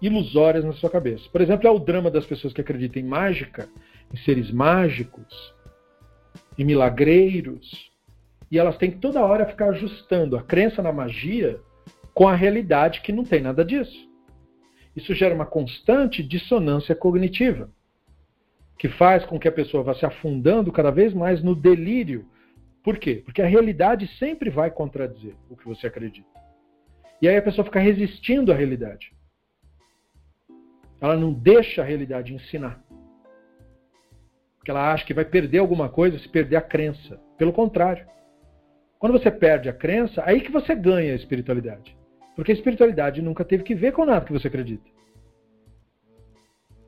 ilusórias 0.00 0.64
na 0.64 0.72
sua 0.72 0.88
cabeça. 0.88 1.28
Por 1.32 1.40
exemplo, 1.40 1.66
é 1.66 1.70
o 1.70 1.80
drama 1.80 2.10
das 2.10 2.24
pessoas 2.24 2.52
que 2.52 2.60
acreditam 2.60 3.02
em 3.02 3.06
mágica, 3.06 3.68
em 4.14 4.16
seres 4.18 4.52
mágicos, 4.52 5.52
em 6.56 6.64
milagreiros, 6.64 7.90
e 8.50 8.58
elas 8.58 8.76
têm 8.76 8.92
que 8.92 8.98
toda 8.98 9.24
hora 9.24 9.46
ficar 9.46 9.70
ajustando 9.70 10.36
a 10.36 10.42
crença 10.42 10.80
na 10.80 10.92
magia 10.92 11.60
com 12.14 12.28
a 12.28 12.34
realidade 12.34 13.00
que 13.00 13.12
não 13.12 13.24
tem 13.24 13.40
nada 13.40 13.64
disso. 13.64 14.08
Isso 14.94 15.12
gera 15.12 15.34
uma 15.34 15.46
constante 15.46 16.22
dissonância 16.22 16.94
cognitiva, 16.94 17.68
que 18.78 18.88
faz 18.88 19.24
com 19.24 19.40
que 19.40 19.48
a 19.48 19.52
pessoa 19.52 19.82
vá 19.82 19.94
se 19.94 20.06
afundando 20.06 20.70
cada 20.70 20.90
vez 20.90 21.12
mais 21.12 21.42
no 21.42 21.54
delírio 21.54 22.26
por 22.82 22.98
quê? 22.98 23.22
Porque 23.24 23.42
a 23.42 23.46
realidade 23.46 24.06
sempre 24.18 24.48
vai 24.50 24.70
contradizer 24.70 25.34
o 25.48 25.56
que 25.56 25.66
você 25.66 25.86
acredita. 25.86 26.28
E 27.20 27.28
aí 27.28 27.36
a 27.36 27.42
pessoa 27.42 27.64
fica 27.64 27.78
resistindo 27.78 28.50
à 28.50 28.54
realidade. 28.54 29.12
Ela 31.00 31.16
não 31.16 31.32
deixa 31.32 31.82
a 31.82 31.84
realidade 31.84 32.34
ensinar. 32.34 32.82
Porque 34.56 34.70
ela 34.70 34.92
acha 34.92 35.04
que 35.04 35.14
vai 35.14 35.24
perder 35.24 35.58
alguma 35.58 35.88
coisa 35.88 36.18
se 36.18 36.28
perder 36.28 36.56
a 36.56 36.62
crença. 36.62 37.20
Pelo 37.36 37.52
contrário. 37.52 38.06
Quando 38.98 39.12
você 39.12 39.30
perde 39.30 39.68
a 39.68 39.72
crença, 39.72 40.22
aí 40.26 40.40
que 40.40 40.52
você 40.52 40.74
ganha 40.74 41.12
a 41.12 41.16
espiritualidade. 41.16 41.96
Porque 42.36 42.52
a 42.52 42.54
espiritualidade 42.54 43.22
nunca 43.22 43.44
teve 43.44 43.62
que 43.62 43.74
ver 43.74 43.92
com 43.92 44.04
nada 44.04 44.24
que 44.24 44.32
você 44.32 44.48
acredita. 44.48 44.88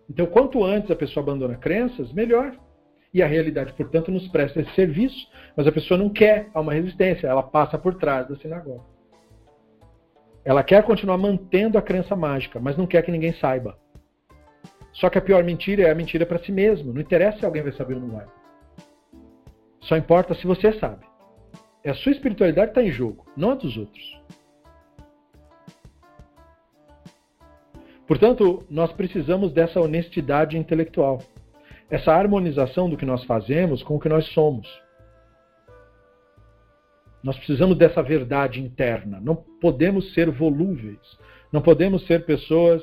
Então, 0.08 0.26
quanto 0.26 0.62
antes 0.62 0.90
a 0.90 0.96
pessoa 0.96 1.22
abandona 1.22 1.56
crenças, 1.56 2.12
melhor. 2.12 2.54
E 3.12 3.22
a 3.22 3.26
realidade, 3.26 3.74
portanto, 3.74 4.10
nos 4.10 4.26
presta 4.28 4.60
esse 4.60 4.74
serviço, 4.74 5.28
mas 5.54 5.66
a 5.66 5.72
pessoa 5.72 5.98
não 5.98 6.08
quer, 6.08 6.48
há 6.54 6.60
uma 6.60 6.72
resistência, 6.72 7.26
ela 7.26 7.42
passa 7.42 7.76
por 7.76 7.94
trás 7.96 8.26
da 8.26 8.36
sinagoga. 8.36 8.84
Ela 10.44 10.62
quer 10.64 10.82
continuar 10.82 11.18
mantendo 11.18 11.76
a 11.76 11.82
crença 11.82 12.16
mágica, 12.16 12.58
mas 12.58 12.76
não 12.76 12.86
quer 12.86 13.02
que 13.02 13.12
ninguém 13.12 13.34
saiba. 13.34 13.78
Só 14.92 15.08
que 15.08 15.18
a 15.18 15.22
pior 15.22 15.44
mentira 15.44 15.84
é 15.84 15.90
a 15.90 15.94
mentira 15.94 16.26
para 16.26 16.38
si 16.38 16.50
mesmo. 16.50 16.92
Não 16.92 17.00
interessa 17.00 17.38
se 17.38 17.44
alguém 17.44 17.62
vai 17.62 17.72
saber 17.72 17.94
ou 17.94 18.00
não 18.00 18.10
vai. 18.10 18.26
Só 19.80 19.96
importa 19.96 20.34
se 20.34 20.46
você 20.46 20.72
sabe. 20.72 21.06
É 21.84 21.90
a 21.90 21.94
sua 21.94 22.12
espiritualidade 22.12 22.72
que 22.72 22.78
está 22.78 22.82
em 22.82 22.92
jogo, 22.92 23.26
não 23.36 23.50
a 23.50 23.54
dos 23.54 23.76
outros. 23.76 24.22
Portanto, 28.06 28.64
nós 28.68 28.92
precisamos 28.92 29.52
dessa 29.52 29.80
honestidade 29.80 30.56
intelectual 30.56 31.20
essa 31.92 32.10
harmonização 32.10 32.88
do 32.88 32.96
que 32.96 33.04
nós 33.04 33.22
fazemos 33.24 33.82
com 33.82 33.96
o 33.96 34.00
que 34.00 34.08
nós 34.08 34.26
somos. 34.28 34.66
Nós 37.22 37.36
precisamos 37.36 37.76
dessa 37.76 38.02
verdade 38.02 38.62
interna. 38.62 39.20
Não 39.20 39.36
podemos 39.36 40.14
ser 40.14 40.30
volúveis. 40.30 40.98
Não 41.52 41.60
podemos 41.60 42.06
ser 42.06 42.24
pessoas, 42.24 42.82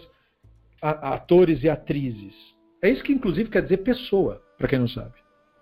atores 0.79 1.63
e 1.63 1.69
atrizes. 1.69 2.35
É 2.83 2.89
isso 2.91 3.03
que, 3.03 3.11
inclusive, 3.11 3.49
quer 3.49 3.63
dizer 3.63 3.77
pessoa, 3.77 4.43
para 4.59 4.67
quem 4.67 4.77
não 4.77 4.87
sabe. 4.87 5.15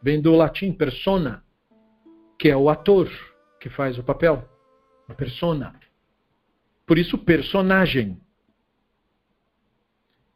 Vem 0.04 0.22
do 0.22 0.36
latim 0.36 0.74
persona, 0.74 1.42
que 2.38 2.50
é 2.50 2.58
o 2.58 2.70
ator 2.70 3.10
que 3.62 3.70
faz 3.70 3.98
o 3.98 4.04
papel. 4.04 4.44
A 5.08 5.14
persona. 5.14 5.74
Por 6.86 6.98
isso, 6.98 7.18
personagem. 7.18 8.20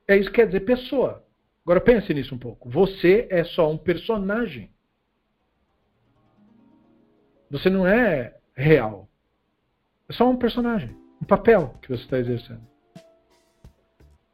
É 0.07 0.15
isso 0.15 0.29
que 0.29 0.37
quer 0.37 0.45
dizer 0.45 0.61
pessoa. 0.61 1.21
Agora 1.63 1.79
pense 1.79 2.13
nisso 2.13 2.33
um 2.33 2.39
pouco. 2.39 2.69
Você 2.69 3.27
é 3.29 3.43
só 3.43 3.71
um 3.71 3.77
personagem. 3.77 4.71
Você 7.49 7.69
não 7.69 7.85
é 7.85 8.35
real. 8.55 9.07
É 10.09 10.13
só 10.13 10.29
um 10.29 10.37
personagem, 10.37 10.95
um 11.21 11.25
papel 11.25 11.75
que 11.81 11.89
você 11.89 12.03
está 12.03 12.17
exercendo. 12.17 12.61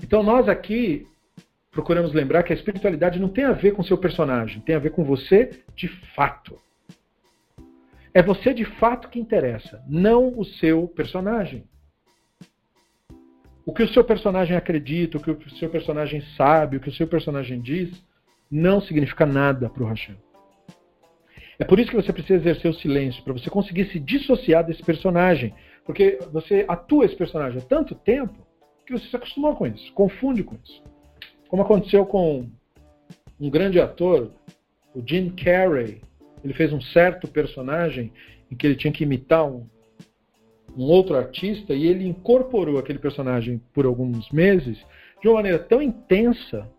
Então 0.01 0.23
nós 0.23 0.47
aqui 0.47 1.07
procuramos 1.71 2.13
lembrar 2.13 2.43
que 2.43 2.53
a 2.53 2.55
espiritualidade 2.55 3.19
não 3.19 3.29
tem 3.29 3.43
a 3.43 3.51
ver 3.51 3.73
com 3.73 3.83
seu 3.83 3.97
personagem, 3.97 4.61
tem 4.61 4.75
a 4.75 4.79
ver 4.79 4.91
com 4.91 5.03
você 5.03 5.63
de 5.75 5.87
fato. 6.15 6.59
É 8.13 8.23
você 8.23 8.53
de 8.53 8.65
fato 8.65 9.09
que 9.09 9.19
interessa, 9.19 9.83
não 9.87 10.39
o 10.39 10.43
seu 10.43 10.87
personagem. 10.87 11.67
O 13.68 13.73
que 13.73 13.84
o 13.84 13.88
seu 13.89 14.02
personagem 14.02 14.56
acredita, 14.56 15.18
o 15.18 15.22
que 15.22 15.30
o 15.30 15.49
seu 15.57 15.69
personagem 15.69 16.22
sabe, 16.38 16.77
o 16.77 16.80
que 16.80 16.88
o 16.88 16.94
seu 16.94 17.06
personagem 17.06 17.60
diz, 17.60 17.91
não 18.49 18.80
significa 18.80 19.26
nada 19.26 19.69
para 19.69 19.84
o 19.84 19.85
Hashem. 19.85 20.15
É 21.60 21.65
por 21.65 21.77
isso 21.77 21.89
que 21.89 21.98
você 21.98 22.14
precisa 22.14 22.35
exercer 22.35 22.72
o 22.72 22.73
silêncio, 22.73 23.22
para 23.23 23.34
você 23.34 23.49
conseguir 23.49 23.91
se 23.91 23.99
dissociar 23.99 24.65
desse 24.65 24.81
personagem. 24.81 25.53
Porque 25.85 26.18
você 26.31 26.64
atua 26.65 27.03
esse 27.03 27.18
personagem 27.18 27.60
há 27.60 27.61
tanto 27.61 27.94
tempo 27.94 28.35
que 28.85 28.94
você 28.94 29.06
se 29.10 29.15
acostumou 29.18 29.53
com 29.53 29.68
isso, 29.68 29.91
confunde 29.91 30.45
com 30.45 30.56
isso. 30.64 30.81
Como 31.49 31.61
aconteceu 31.61 32.06
com 32.06 32.49
um 33.38 33.49
grande 33.49 33.81
ator, 33.81 34.31
o 34.95 35.03
Jim 35.06 35.30
Carrey. 35.31 35.99
Ele 36.41 36.53
fez 36.53 36.72
um 36.72 36.80
certo 36.80 37.27
personagem 37.27 38.14
em 38.49 38.56
que 38.56 38.65
ele 38.65 38.77
tinha 38.77 38.94
que 38.94 39.03
imitar 39.03 39.45
um, 39.45 39.68
um 40.77 40.83
outro 40.83 41.17
artista 41.17 41.73
e 41.73 41.87
ele 41.87 42.07
incorporou 42.07 42.77
aquele 42.77 42.99
personagem 42.99 43.59
por 43.73 43.85
alguns 43.85 44.29
meses 44.31 44.77
de 45.21 45.27
uma 45.27 45.37
maneira 45.37 45.57
tão 45.57 45.81
intensa, 45.81 46.69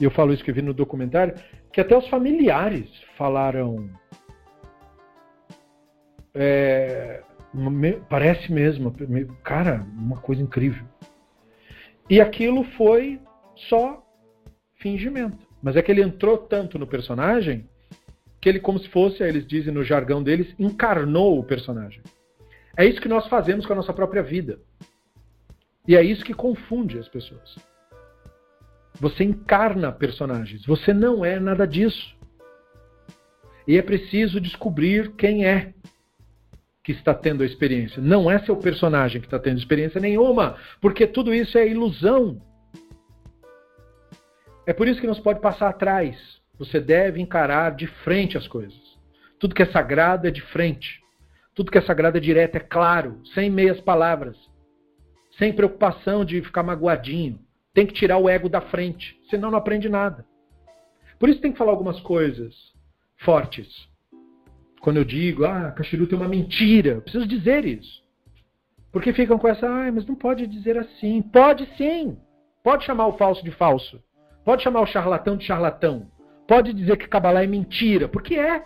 e 0.00 0.04
eu 0.04 0.10
falo 0.10 0.32
isso 0.32 0.42
que 0.42 0.50
eu 0.50 0.54
vi 0.54 0.62
no 0.62 0.72
documentário, 0.72 1.34
que 1.72 1.80
até 1.80 1.96
os 1.96 2.08
familiares 2.08 2.88
falaram. 3.16 3.90
É, 6.34 7.22
parece 8.08 8.50
mesmo, 8.52 8.94
cara, 9.42 9.84
uma 9.96 10.18
coisa 10.18 10.40
incrível. 10.40 10.86
E 12.08 12.20
aquilo 12.20 12.64
foi 12.76 13.20
só 13.68 14.02
fingimento. 14.76 15.46
Mas 15.60 15.76
é 15.76 15.82
que 15.82 15.90
ele 15.90 16.02
entrou 16.02 16.38
tanto 16.38 16.78
no 16.78 16.86
personagem 16.86 17.68
que 18.40 18.48
ele, 18.48 18.60
como 18.60 18.78
se 18.78 18.88
fosse, 18.88 19.22
eles 19.22 19.46
dizem 19.46 19.74
no 19.74 19.82
jargão 19.82 20.22
deles, 20.22 20.54
encarnou 20.58 21.38
o 21.38 21.44
personagem. 21.44 22.00
É 22.78 22.86
isso 22.86 23.00
que 23.00 23.08
nós 23.08 23.26
fazemos 23.26 23.66
com 23.66 23.72
a 23.72 23.76
nossa 23.76 23.92
própria 23.92 24.22
vida. 24.22 24.60
E 25.86 25.96
é 25.96 26.02
isso 26.02 26.24
que 26.24 26.32
confunde 26.32 26.96
as 26.96 27.08
pessoas. 27.08 27.56
Você 29.00 29.24
encarna 29.24 29.90
personagens. 29.90 30.64
Você 30.64 30.94
não 30.94 31.24
é 31.24 31.40
nada 31.40 31.66
disso. 31.66 32.16
E 33.66 33.76
é 33.76 33.82
preciso 33.82 34.40
descobrir 34.40 35.10
quem 35.16 35.44
é 35.44 35.74
que 36.84 36.92
está 36.92 37.12
tendo 37.12 37.42
a 37.42 37.46
experiência. 37.46 38.00
Não 38.00 38.30
é 38.30 38.38
seu 38.38 38.56
personagem 38.56 39.20
que 39.20 39.26
está 39.26 39.40
tendo 39.40 39.58
experiência 39.58 40.00
nenhuma, 40.00 40.56
porque 40.80 41.04
tudo 41.04 41.34
isso 41.34 41.58
é 41.58 41.66
ilusão. 41.66 42.40
É 44.64 44.72
por 44.72 44.86
isso 44.86 45.00
que 45.00 45.06
não 45.06 45.14
se 45.14 45.22
pode 45.22 45.40
passar 45.40 45.68
atrás. 45.68 46.40
Você 46.56 46.78
deve 46.78 47.20
encarar 47.20 47.74
de 47.74 47.88
frente 47.88 48.38
as 48.38 48.46
coisas. 48.46 48.78
Tudo 49.40 49.54
que 49.54 49.62
é 49.62 49.66
sagrado 49.66 50.28
é 50.28 50.30
de 50.30 50.42
frente. 50.42 51.02
Tudo 51.58 51.72
que 51.72 51.78
é 51.78 51.82
sagrado 51.82 52.16
é 52.16 52.20
direto, 52.20 52.54
é 52.54 52.60
claro, 52.60 53.20
sem 53.34 53.50
meias 53.50 53.80
palavras, 53.80 54.36
sem 55.36 55.52
preocupação 55.52 56.24
de 56.24 56.40
ficar 56.40 56.62
magoadinho. 56.62 57.40
Tem 57.74 57.84
que 57.84 57.92
tirar 57.92 58.16
o 58.16 58.28
ego 58.28 58.48
da 58.48 58.60
frente, 58.60 59.20
senão 59.28 59.50
não 59.50 59.58
aprende 59.58 59.88
nada. 59.88 60.24
Por 61.18 61.28
isso 61.28 61.40
tem 61.40 61.50
que 61.50 61.58
falar 61.58 61.72
algumas 61.72 61.98
coisas 61.98 62.54
fortes. 63.16 63.88
Quando 64.80 64.98
eu 64.98 65.04
digo, 65.04 65.46
ah, 65.46 65.72
Caxiru 65.72 66.06
tem 66.06 66.16
uma 66.16 66.28
mentira, 66.28 66.90
eu 66.90 67.02
preciso 67.02 67.26
dizer 67.26 67.64
isso. 67.64 68.04
Porque 68.92 69.12
ficam 69.12 69.36
com 69.36 69.48
essa, 69.48 69.66
ah, 69.66 69.90
mas 69.90 70.06
não 70.06 70.14
pode 70.14 70.46
dizer 70.46 70.78
assim. 70.78 71.20
Pode 71.22 71.68
sim. 71.76 72.16
Pode 72.62 72.84
chamar 72.84 73.08
o 73.08 73.18
falso 73.18 73.42
de 73.42 73.50
falso. 73.50 74.00
Pode 74.44 74.62
chamar 74.62 74.82
o 74.82 74.86
charlatão 74.86 75.36
de 75.36 75.44
charlatão. 75.44 76.08
Pode 76.46 76.72
dizer 76.72 76.96
que 76.98 77.08
Kabbalah 77.08 77.42
é 77.42 77.48
mentira, 77.48 78.06
porque 78.06 78.36
é. 78.36 78.64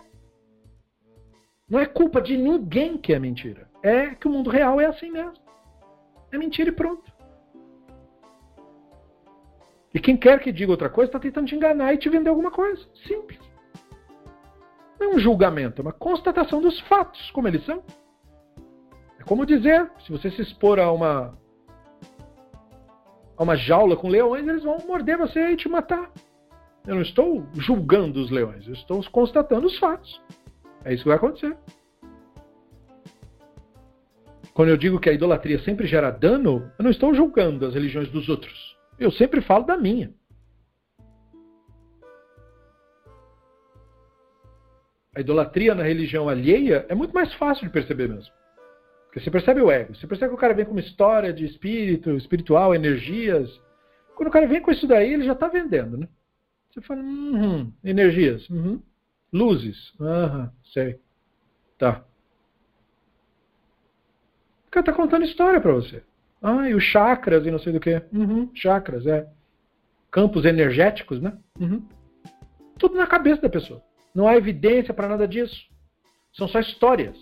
Não 1.73 1.79
é 1.79 1.87
culpa 1.87 2.21
de 2.21 2.37
ninguém 2.37 2.99
que 2.99 3.11
é 3.15 3.17
mentira. 3.17 3.67
É 3.81 4.13
que 4.13 4.27
o 4.27 4.29
mundo 4.29 4.51
real 4.51 4.79
é 4.79 4.85
assim 4.85 5.09
mesmo. 5.09 5.33
É 6.31 6.37
mentira 6.37 6.69
e 6.69 6.71
pronto. 6.71 7.11
E 9.91 9.99
quem 9.99 10.15
quer 10.15 10.39
que 10.39 10.51
diga 10.51 10.71
outra 10.71 10.87
coisa 10.87 11.09
está 11.09 11.19
tentando 11.19 11.47
te 11.47 11.55
enganar 11.55 11.91
e 11.91 11.97
te 11.97 12.09
vender 12.09 12.29
alguma 12.29 12.51
coisa. 12.51 12.87
Simples. 13.07 13.39
Não 14.99 15.13
é 15.13 15.15
um 15.15 15.19
julgamento, 15.19 15.81
é 15.81 15.83
uma 15.83 15.91
constatação 15.91 16.61
dos 16.61 16.79
fatos, 16.81 17.31
como 17.31 17.47
eles 17.47 17.65
são. 17.65 17.83
É 19.19 19.23
como 19.23 19.43
dizer, 19.43 19.89
se 20.05 20.11
você 20.11 20.29
se 20.29 20.43
expor 20.43 20.79
a 20.79 20.91
uma 20.91 21.35
a 23.35 23.41
uma 23.41 23.55
jaula 23.55 23.97
com 23.97 24.09
leões, 24.09 24.47
eles 24.47 24.61
vão 24.61 24.77
morder 24.85 25.17
você 25.17 25.49
e 25.49 25.57
te 25.57 25.67
matar. 25.67 26.11
Eu 26.85 26.93
não 26.93 27.01
estou 27.01 27.47
julgando 27.55 28.21
os 28.21 28.29
leões, 28.29 28.67
eu 28.67 28.73
estou 28.73 29.03
constatando 29.09 29.65
os 29.65 29.79
fatos. 29.79 30.21
É 30.85 30.93
isso 30.93 31.03
que 31.03 31.09
vai 31.09 31.17
acontecer. 31.17 31.55
Quando 34.53 34.69
eu 34.69 34.77
digo 34.77 34.99
que 34.99 35.09
a 35.09 35.13
idolatria 35.13 35.59
sempre 35.59 35.87
gera 35.87 36.11
dano, 36.11 36.71
eu 36.77 36.83
não 36.83 36.91
estou 36.91 37.13
julgando 37.13 37.65
as 37.65 37.73
religiões 37.73 38.09
dos 38.09 38.29
outros. 38.29 38.77
Eu 38.99 39.11
sempre 39.11 39.41
falo 39.41 39.65
da 39.65 39.75
minha. 39.75 40.13
A 45.15 45.19
idolatria 45.19 45.73
na 45.73 45.83
religião 45.83 46.27
alheia 46.27 46.85
é 46.89 46.95
muito 46.95 47.13
mais 47.13 47.33
fácil 47.35 47.65
de 47.65 47.73
perceber 47.73 48.09
mesmo. 48.09 48.31
Porque 49.05 49.19
você 49.19 49.29
percebe 49.29 49.61
o 49.61 49.69
ego, 49.69 49.95
você 49.95 50.07
percebe 50.07 50.29
que 50.29 50.35
o 50.35 50.39
cara 50.39 50.55
vem 50.55 50.65
com 50.65 50.71
uma 50.71 50.79
história 50.79 51.31
de 51.31 51.45
espírito, 51.45 52.11
espiritual, 52.11 52.73
energias. 52.73 53.49
Quando 54.15 54.29
o 54.29 54.31
cara 54.31 54.47
vem 54.47 54.61
com 54.61 54.71
isso 54.71 54.87
daí, 54.87 55.13
ele 55.13 55.23
já 55.23 55.33
está 55.33 55.47
vendendo, 55.47 55.97
né? 55.97 56.07
Você 56.71 56.81
fala, 56.81 57.01
uhum, 57.01 57.71
energias, 57.83 58.49
uhum. 58.49 58.81
Luzes, 59.33 59.91
aham, 59.99 60.51
sei. 60.71 60.99
Tá. 61.77 62.03
O 64.67 64.71
cara 64.71 64.81
está 64.81 64.93
contando 64.93 65.25
história 65.25 65.59
para 65.59 65.73
você. 65.73 66.03
Ah, 66.41 66.69
e 66.69 66.75
os 66.75 66.83
chakras 66.83 67.45
e 67.45 67.51
não 67.51 67.59
sei 67.59 67.73
do 67.73 67.79
que. 67.79 68.01
Uhum, 68.13 68.49
chakras, 68.53 69.05
é. 69.07 69.27
Campos 70.11 70.45
energéticos, 70.45 71.19
né? 71.19 71.37
Uhum. 71.59 71.83
Tudo 72.77 72.95
na 72.95 73.07
cabeça 73.07 73.41
da 73.41 73.49
pessoa. 73.49 73.81
Não 74.13 74.27
há 74.27 74.35
evidência 74.35 74.93
para 74.93 75.07
nada 75.07 75.27
disso. 75.27 75.67
São 76.33 76.47
só 76.47 76.59
histórias. 76.59 77.15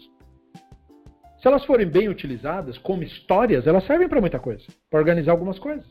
Se 1.41 1.47
elas 1.47 1.65
forem 1.65 1.88
bem 1.88 2.09
utilizadas 2.09 2.77
como 2.77 3.03
histórias, 3.03 3.65
elas 3.65 3.85
servem 3.85 4.07
para 4.07 4.21
muita 4.21 4.39
coisa. 4.39 4.65
Para 4.89 4.99
organizar 4.99 5.31
algumas 5.31 5.57
coisas. 5.57 5.85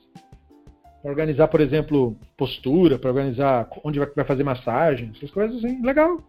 Para 1.03 1.11
organizar, 1.11 1.49
por 1.49 1.61
exemplo, 1.61 2.17
postura, 2.37 2.99
para 2.99 3.11
organizar 3.11 3.69
onde 3.83 3.99
vai 3.99 4.25
fazer 4.25 4.45
massagem, 4.45 5.13
essas 5.17 5.31
coisas 5.31 5.57
assim, 5.57 5.81
legal. 5.83 6.23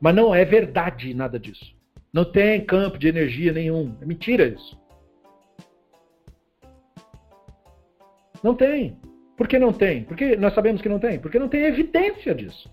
Mas 0.00 0.14
não 0.14 0.34
é 0.34 0.44
verdade 0.44 1.14
nada 1.14 1.38
disso. 1.38 1.74
Não 2.12 2.24
tem 2.24 2.64
campo 2.64 2.98
de 2.98 3.08
energia 3.08 3.52
nenhum. 3.52 3.96
É 4.00 4.04
mentira 4.04 4.46
isso. 4.46 4.76
Não 8.42 8.54
tem. 8.54 8.98
Por 9.36 9.46
que 9.46 9.58
não 9.58 9.72
tem? 9.72 10.04
Porque 10.04 10.36
nós 10.36 10.54
sabemos 10.54 10.82
que 10.82 10.88
não 10.88 10.98
tem? 10.98 11.18
Porque 11.20 11.38
não 11.38 11.48
tem 11.48 11.62
evidência 11.62 12.34
disso. 12.34 12.68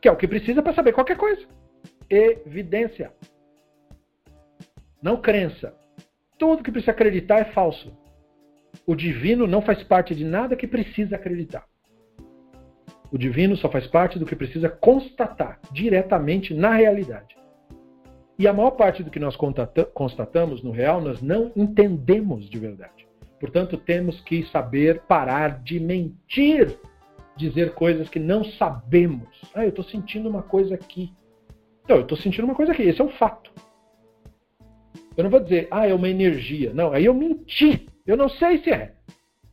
Que 0.00 0.08
é 0.08 0.12
o 0.12 0.16
que 0.16 0.28
precisa 0.28 0.62
para 0.62 0.74
saber 0.74 0.92
qualquer 0.92 1.16
coisa. 1.16 1.44
Evidência. 2.08 3.12
Não 5.02 5.20
crença. 5.20 5.74
Tudo 6.38 6.62
que 6.62 6.70
precisa 6.70 6.92
acreditar 6.92 7.40
é 7.40 7.44
falso. 7.46 7.92
O 8.86 8.94
divino 8.94 9.46
não 9.46 9.62
faz 9.62 9.82
parte 9.82 10.14
de 10.14 10.24
nada 10.24 10.56
que 10.56 10.66
precisa 10.66 11.16
acreditar. 11.16 11.64
O 13.10 13.18
divino 13.18 13.56
só 13.56 13.68
faz 13.70 13.86
parte 13.86 14.18
do 14.18 14.24
que 14.24 14.34
precisa 14.34 14.68
constatar 14.70 15.60
diretamente 15.70 16.54
na 16.54 16.74
realidade. 16.74 17.36
E 18.38 18.48
a 18.48 18.52
maior 18.52 18.70
parte 18.72 19.02
do 19.02 19.10
que 19.10 19.20
nós 19.20 19.36
constatamos 19.94 20.62
no 20.62 20.70
real, 20.70 21.00
nós 21.00 21.20
não 21.20 21.52
entendemos 21.54 22.48
de 22.48 22.58
verdade. 22.58 23.06
Portanto, 23.38 23.76
temos 23.76 24.20
que 24.22 24.44
saber 24.46 25.02
parar 25.02 25.62
de 25.62 25.78
mentir, 25.78 26.78
dizer 27.36 27.74
coisas 27.74 28.08
que 28.08 28.18
não 28.18 28.42
sabemos. 28.44 29.28
Ah, 29.54 29.64
eu 29.64 29.68
estou 29.68 29.84
sentindo 29.84 30.28
uma 30.28 30.42
coisa 30.42 30.74
aqui. 30.74 31.12
Então, 31.84 31.96
eu 31.96 32.02
estou 32.02 32.16
sentindo 32.16 32.44
uma 32.44 32.54
coisa 32.54 32.72
aqui. 32.72 32.82
Esse 32.82 33.00
é 33.00 33.04
um 33.04 33.10
fato. 33.10 33.52
Eu 35.16 35.24
não 35.24 35.30
vou 35.30 35.40
dizer, 35.40 35.68
ah, 35.70 35.86
é 35.86 35.92
uma 35.92 36.08
energia. 36.08 36.72
Não, 36.72 36.92
aí 36.92 37.04
eu 37.04 37.12
menti. 37.12 37.86
Eu 38.06 38.16
não 38.16 38.28
sei 38.28 38.62
se 38.62 38.70
é. 38.70 38.94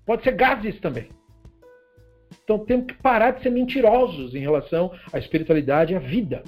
Pode 0.06 0.24
ser 0.24 0.32
gases 0.32 0.80
também. 0.80 1.10
Então 2.44 2.66
temos 2.66 2.88
que 2.88 2.96
parar 2.96 3.32
de 3.32 3.44
ser 3.44 3.52
mentirosos 3.52 4.34
em 4.34 4.40
relação 4.40 4.92
à 5.14 5.20
espiritualidade 5.20 5.94
e 5.94 5.96
à 5.96 6.00
vida. 6.00 6.44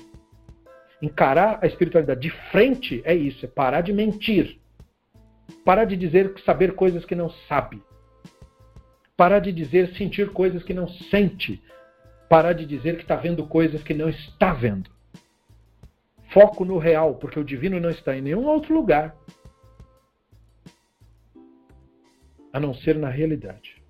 Encarar 1.01 1.59
a 1.61 1.67
espiritualidade 1.67 2.21
de 2.21 2.31
frente 2.51 3.01
é 3.05 3.13
isso, 3.13 3.45
é 3.45 3.47
parar 3.47 3.81
de 3.81 3.93
mentir. 3.93 4.59
Parar 5.63 5.85
de 5.85 5.95
dizer 5.95 6.33
saber 6.45 6.73
coisas 6.73 7.05
que 7.05 7.13
não 7.13 7.29
sabe. 7.47 7.83
Parar 9.15 9.39
de 9.39 9.51
dizer 9.51 9.93
sentir 9.95 10.31
coisas 10.31 10.63
que 10.63 10.73
não 10.73 10.87
sente. 10.87 11.61
Parar 12.27 12.53
de 12.53 12.65
dizer 12.65 12.95
que 12.95 13.03
está 13.03 13.15
vendo 13.15 13.45
coisas 13.45 13.83
que 13.83 13.93
não 13.93 14.09
está 14.09 14.53
vendo. 14.53 14.89
Foco 16.31 16.63
no 16.65 16.77
real, 16.77 17.15
porque 17.15 17.39
o 17.39 17.43
divino 17.43 17.79
não 17.79 17.89
está 17.89 18.15
em 18.15 18.21
nenhum 18.21 18.45
outro 18.45 18.73
lugar 18.73 19.15
a 22.53 22.59
não 22.59 22.73
ser 22.73 22.95
na 22.95 23.09
realidade. 23.09 23.81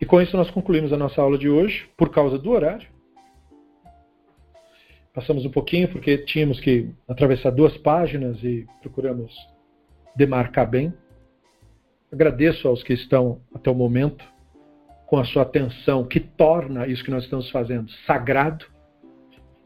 E 0.00 0.06
com 0.06 0.20
isso 0.20 0.36
nós 0.36 0.50
concluímos 0.50 0.92
a 0.92 0.96
nossa 0.96 1.20
aula 1.20 1.36
de 1.36 1.48
hoje, 1.48 1.88
por 1.96 2.10
causa 2.10 2.38
do 2.38 2.50
horário. 2.50 2.88
Passamos 5.12 5.44
um 5.44 5.50
pouquinho 5.50 5.88
porque 5.88 6.18
tínhamos 6.18 6.58
que 6.60 6.90
atravessar 7.06 7.50
duas 7.50 7.76
páginas 7.76 8.42
e 8.42 8.66
procuramos 8.80 9.34
demarcar 10.16 10.70
bem. 10.70 10.94
Agradeço 12.10 12.66
aos 12.66 12.82
que 12.82 12.94
estão 12.94 13.42
até 13.54 13.70
o 13.70 13.74
momento 13.74 14.24
com 15.06 15.18
a 15.18 15.24
sua 15.24 15.42
atenção, 15.42 16.06
que 16.06 16.20
torna 16.20 16.86
isso 16.86 17.04
que 17.04 17.10
nós 17.10 17.24
estamos 17.24 17.50
fazendo 17.50 17.90
sagrado. 18.06 18.64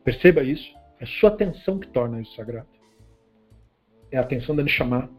Perceba 0.02 0.42
isso. 0.42 0.68
É 0.98 1.06
sua 1.06 1.30
atenção 1.30 1.78
que 1.78 1.88
torna 1.88 2.20
isso 2.20 2.34
sagrado. 2.34 2.73
É 4.15 4.16
a 4.16 4.20
atenção 4.20 4.55
da 4.55 4.62
Neshama. 4.62 5.11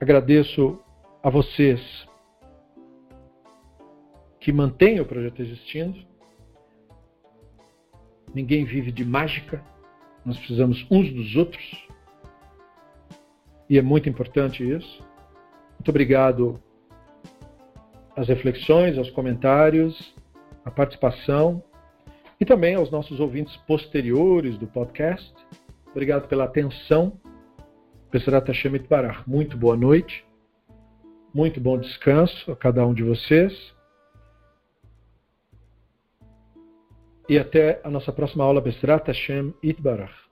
Agradeço 0.00 0.80
a 1.22 1.30
vocês 1.30 1.80
que 4.40 4.50
mantêm 4.50 4.98
o 4.98 5.06
projeto 5.06 5.40
existindo. 5.42 6.04
Ninguém 8.34 8.64
vive 8.64 8.90
de 8.90 9.04
mágica. 9.04 9.64
Nós 10.24 10.36
precisamos 10.38 10.84
uns 10.90 11.12
dos 11.12 11.36
outros. 11.36 11.88
E 13.68 13.78
é 13.78 13.82
muito 13.82 14.08
importante 14.08 14.68
isso. 14.68 15.04
Muito 15.78 15.90
obrigado 15.90 16.60
as 18.16 18.26
reflexões, 18.26 18.98
aos 18.98 19.10
comentários, 19.10 20.16
a 20.64 20.70
participação 20.72 21.62
e 22.40 22.44
também 22.44 22.74
aos 22.74 22.90
nossos 22.90 23.20
ouvintes 23.20 23.56
posteriores 23.58 24.58
do 24.58 24.66
podcast. 24.66 25.32
Obrigado 25.90 26.28
pela 26.28 26.44
atenção. 26.44 27.20
Pessorat 28.10 28.46
Hashem 28.46 28.78
Barach. 28.88 29.28
Muito 29.28 29.56
boa 29.56 29.76
noite. 29.76 30.24
Muito 31.34 31.60
bom 31.60 31.78
descanso 31.78 32.50
a 32.50 32.56
cada 32.56 32.84
um 32.86 32.94
de 32.94 33.02
vocês. 33.02 33.74
E 37.28 37.38
até 37.38 37.80
a 37.84 37.90
nossa 37.90 38.12
próxima 38.12 38.42
aula, 38.42 38.60
Besrat 38.60 39.06
Hashem 39.06 39.54
Itbarach. 39.62 40.29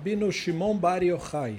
Rabino 0.00 0.32
Shimon 0.32 0.78
Bar 0.78 1.00
Yochai, 1.00 1.48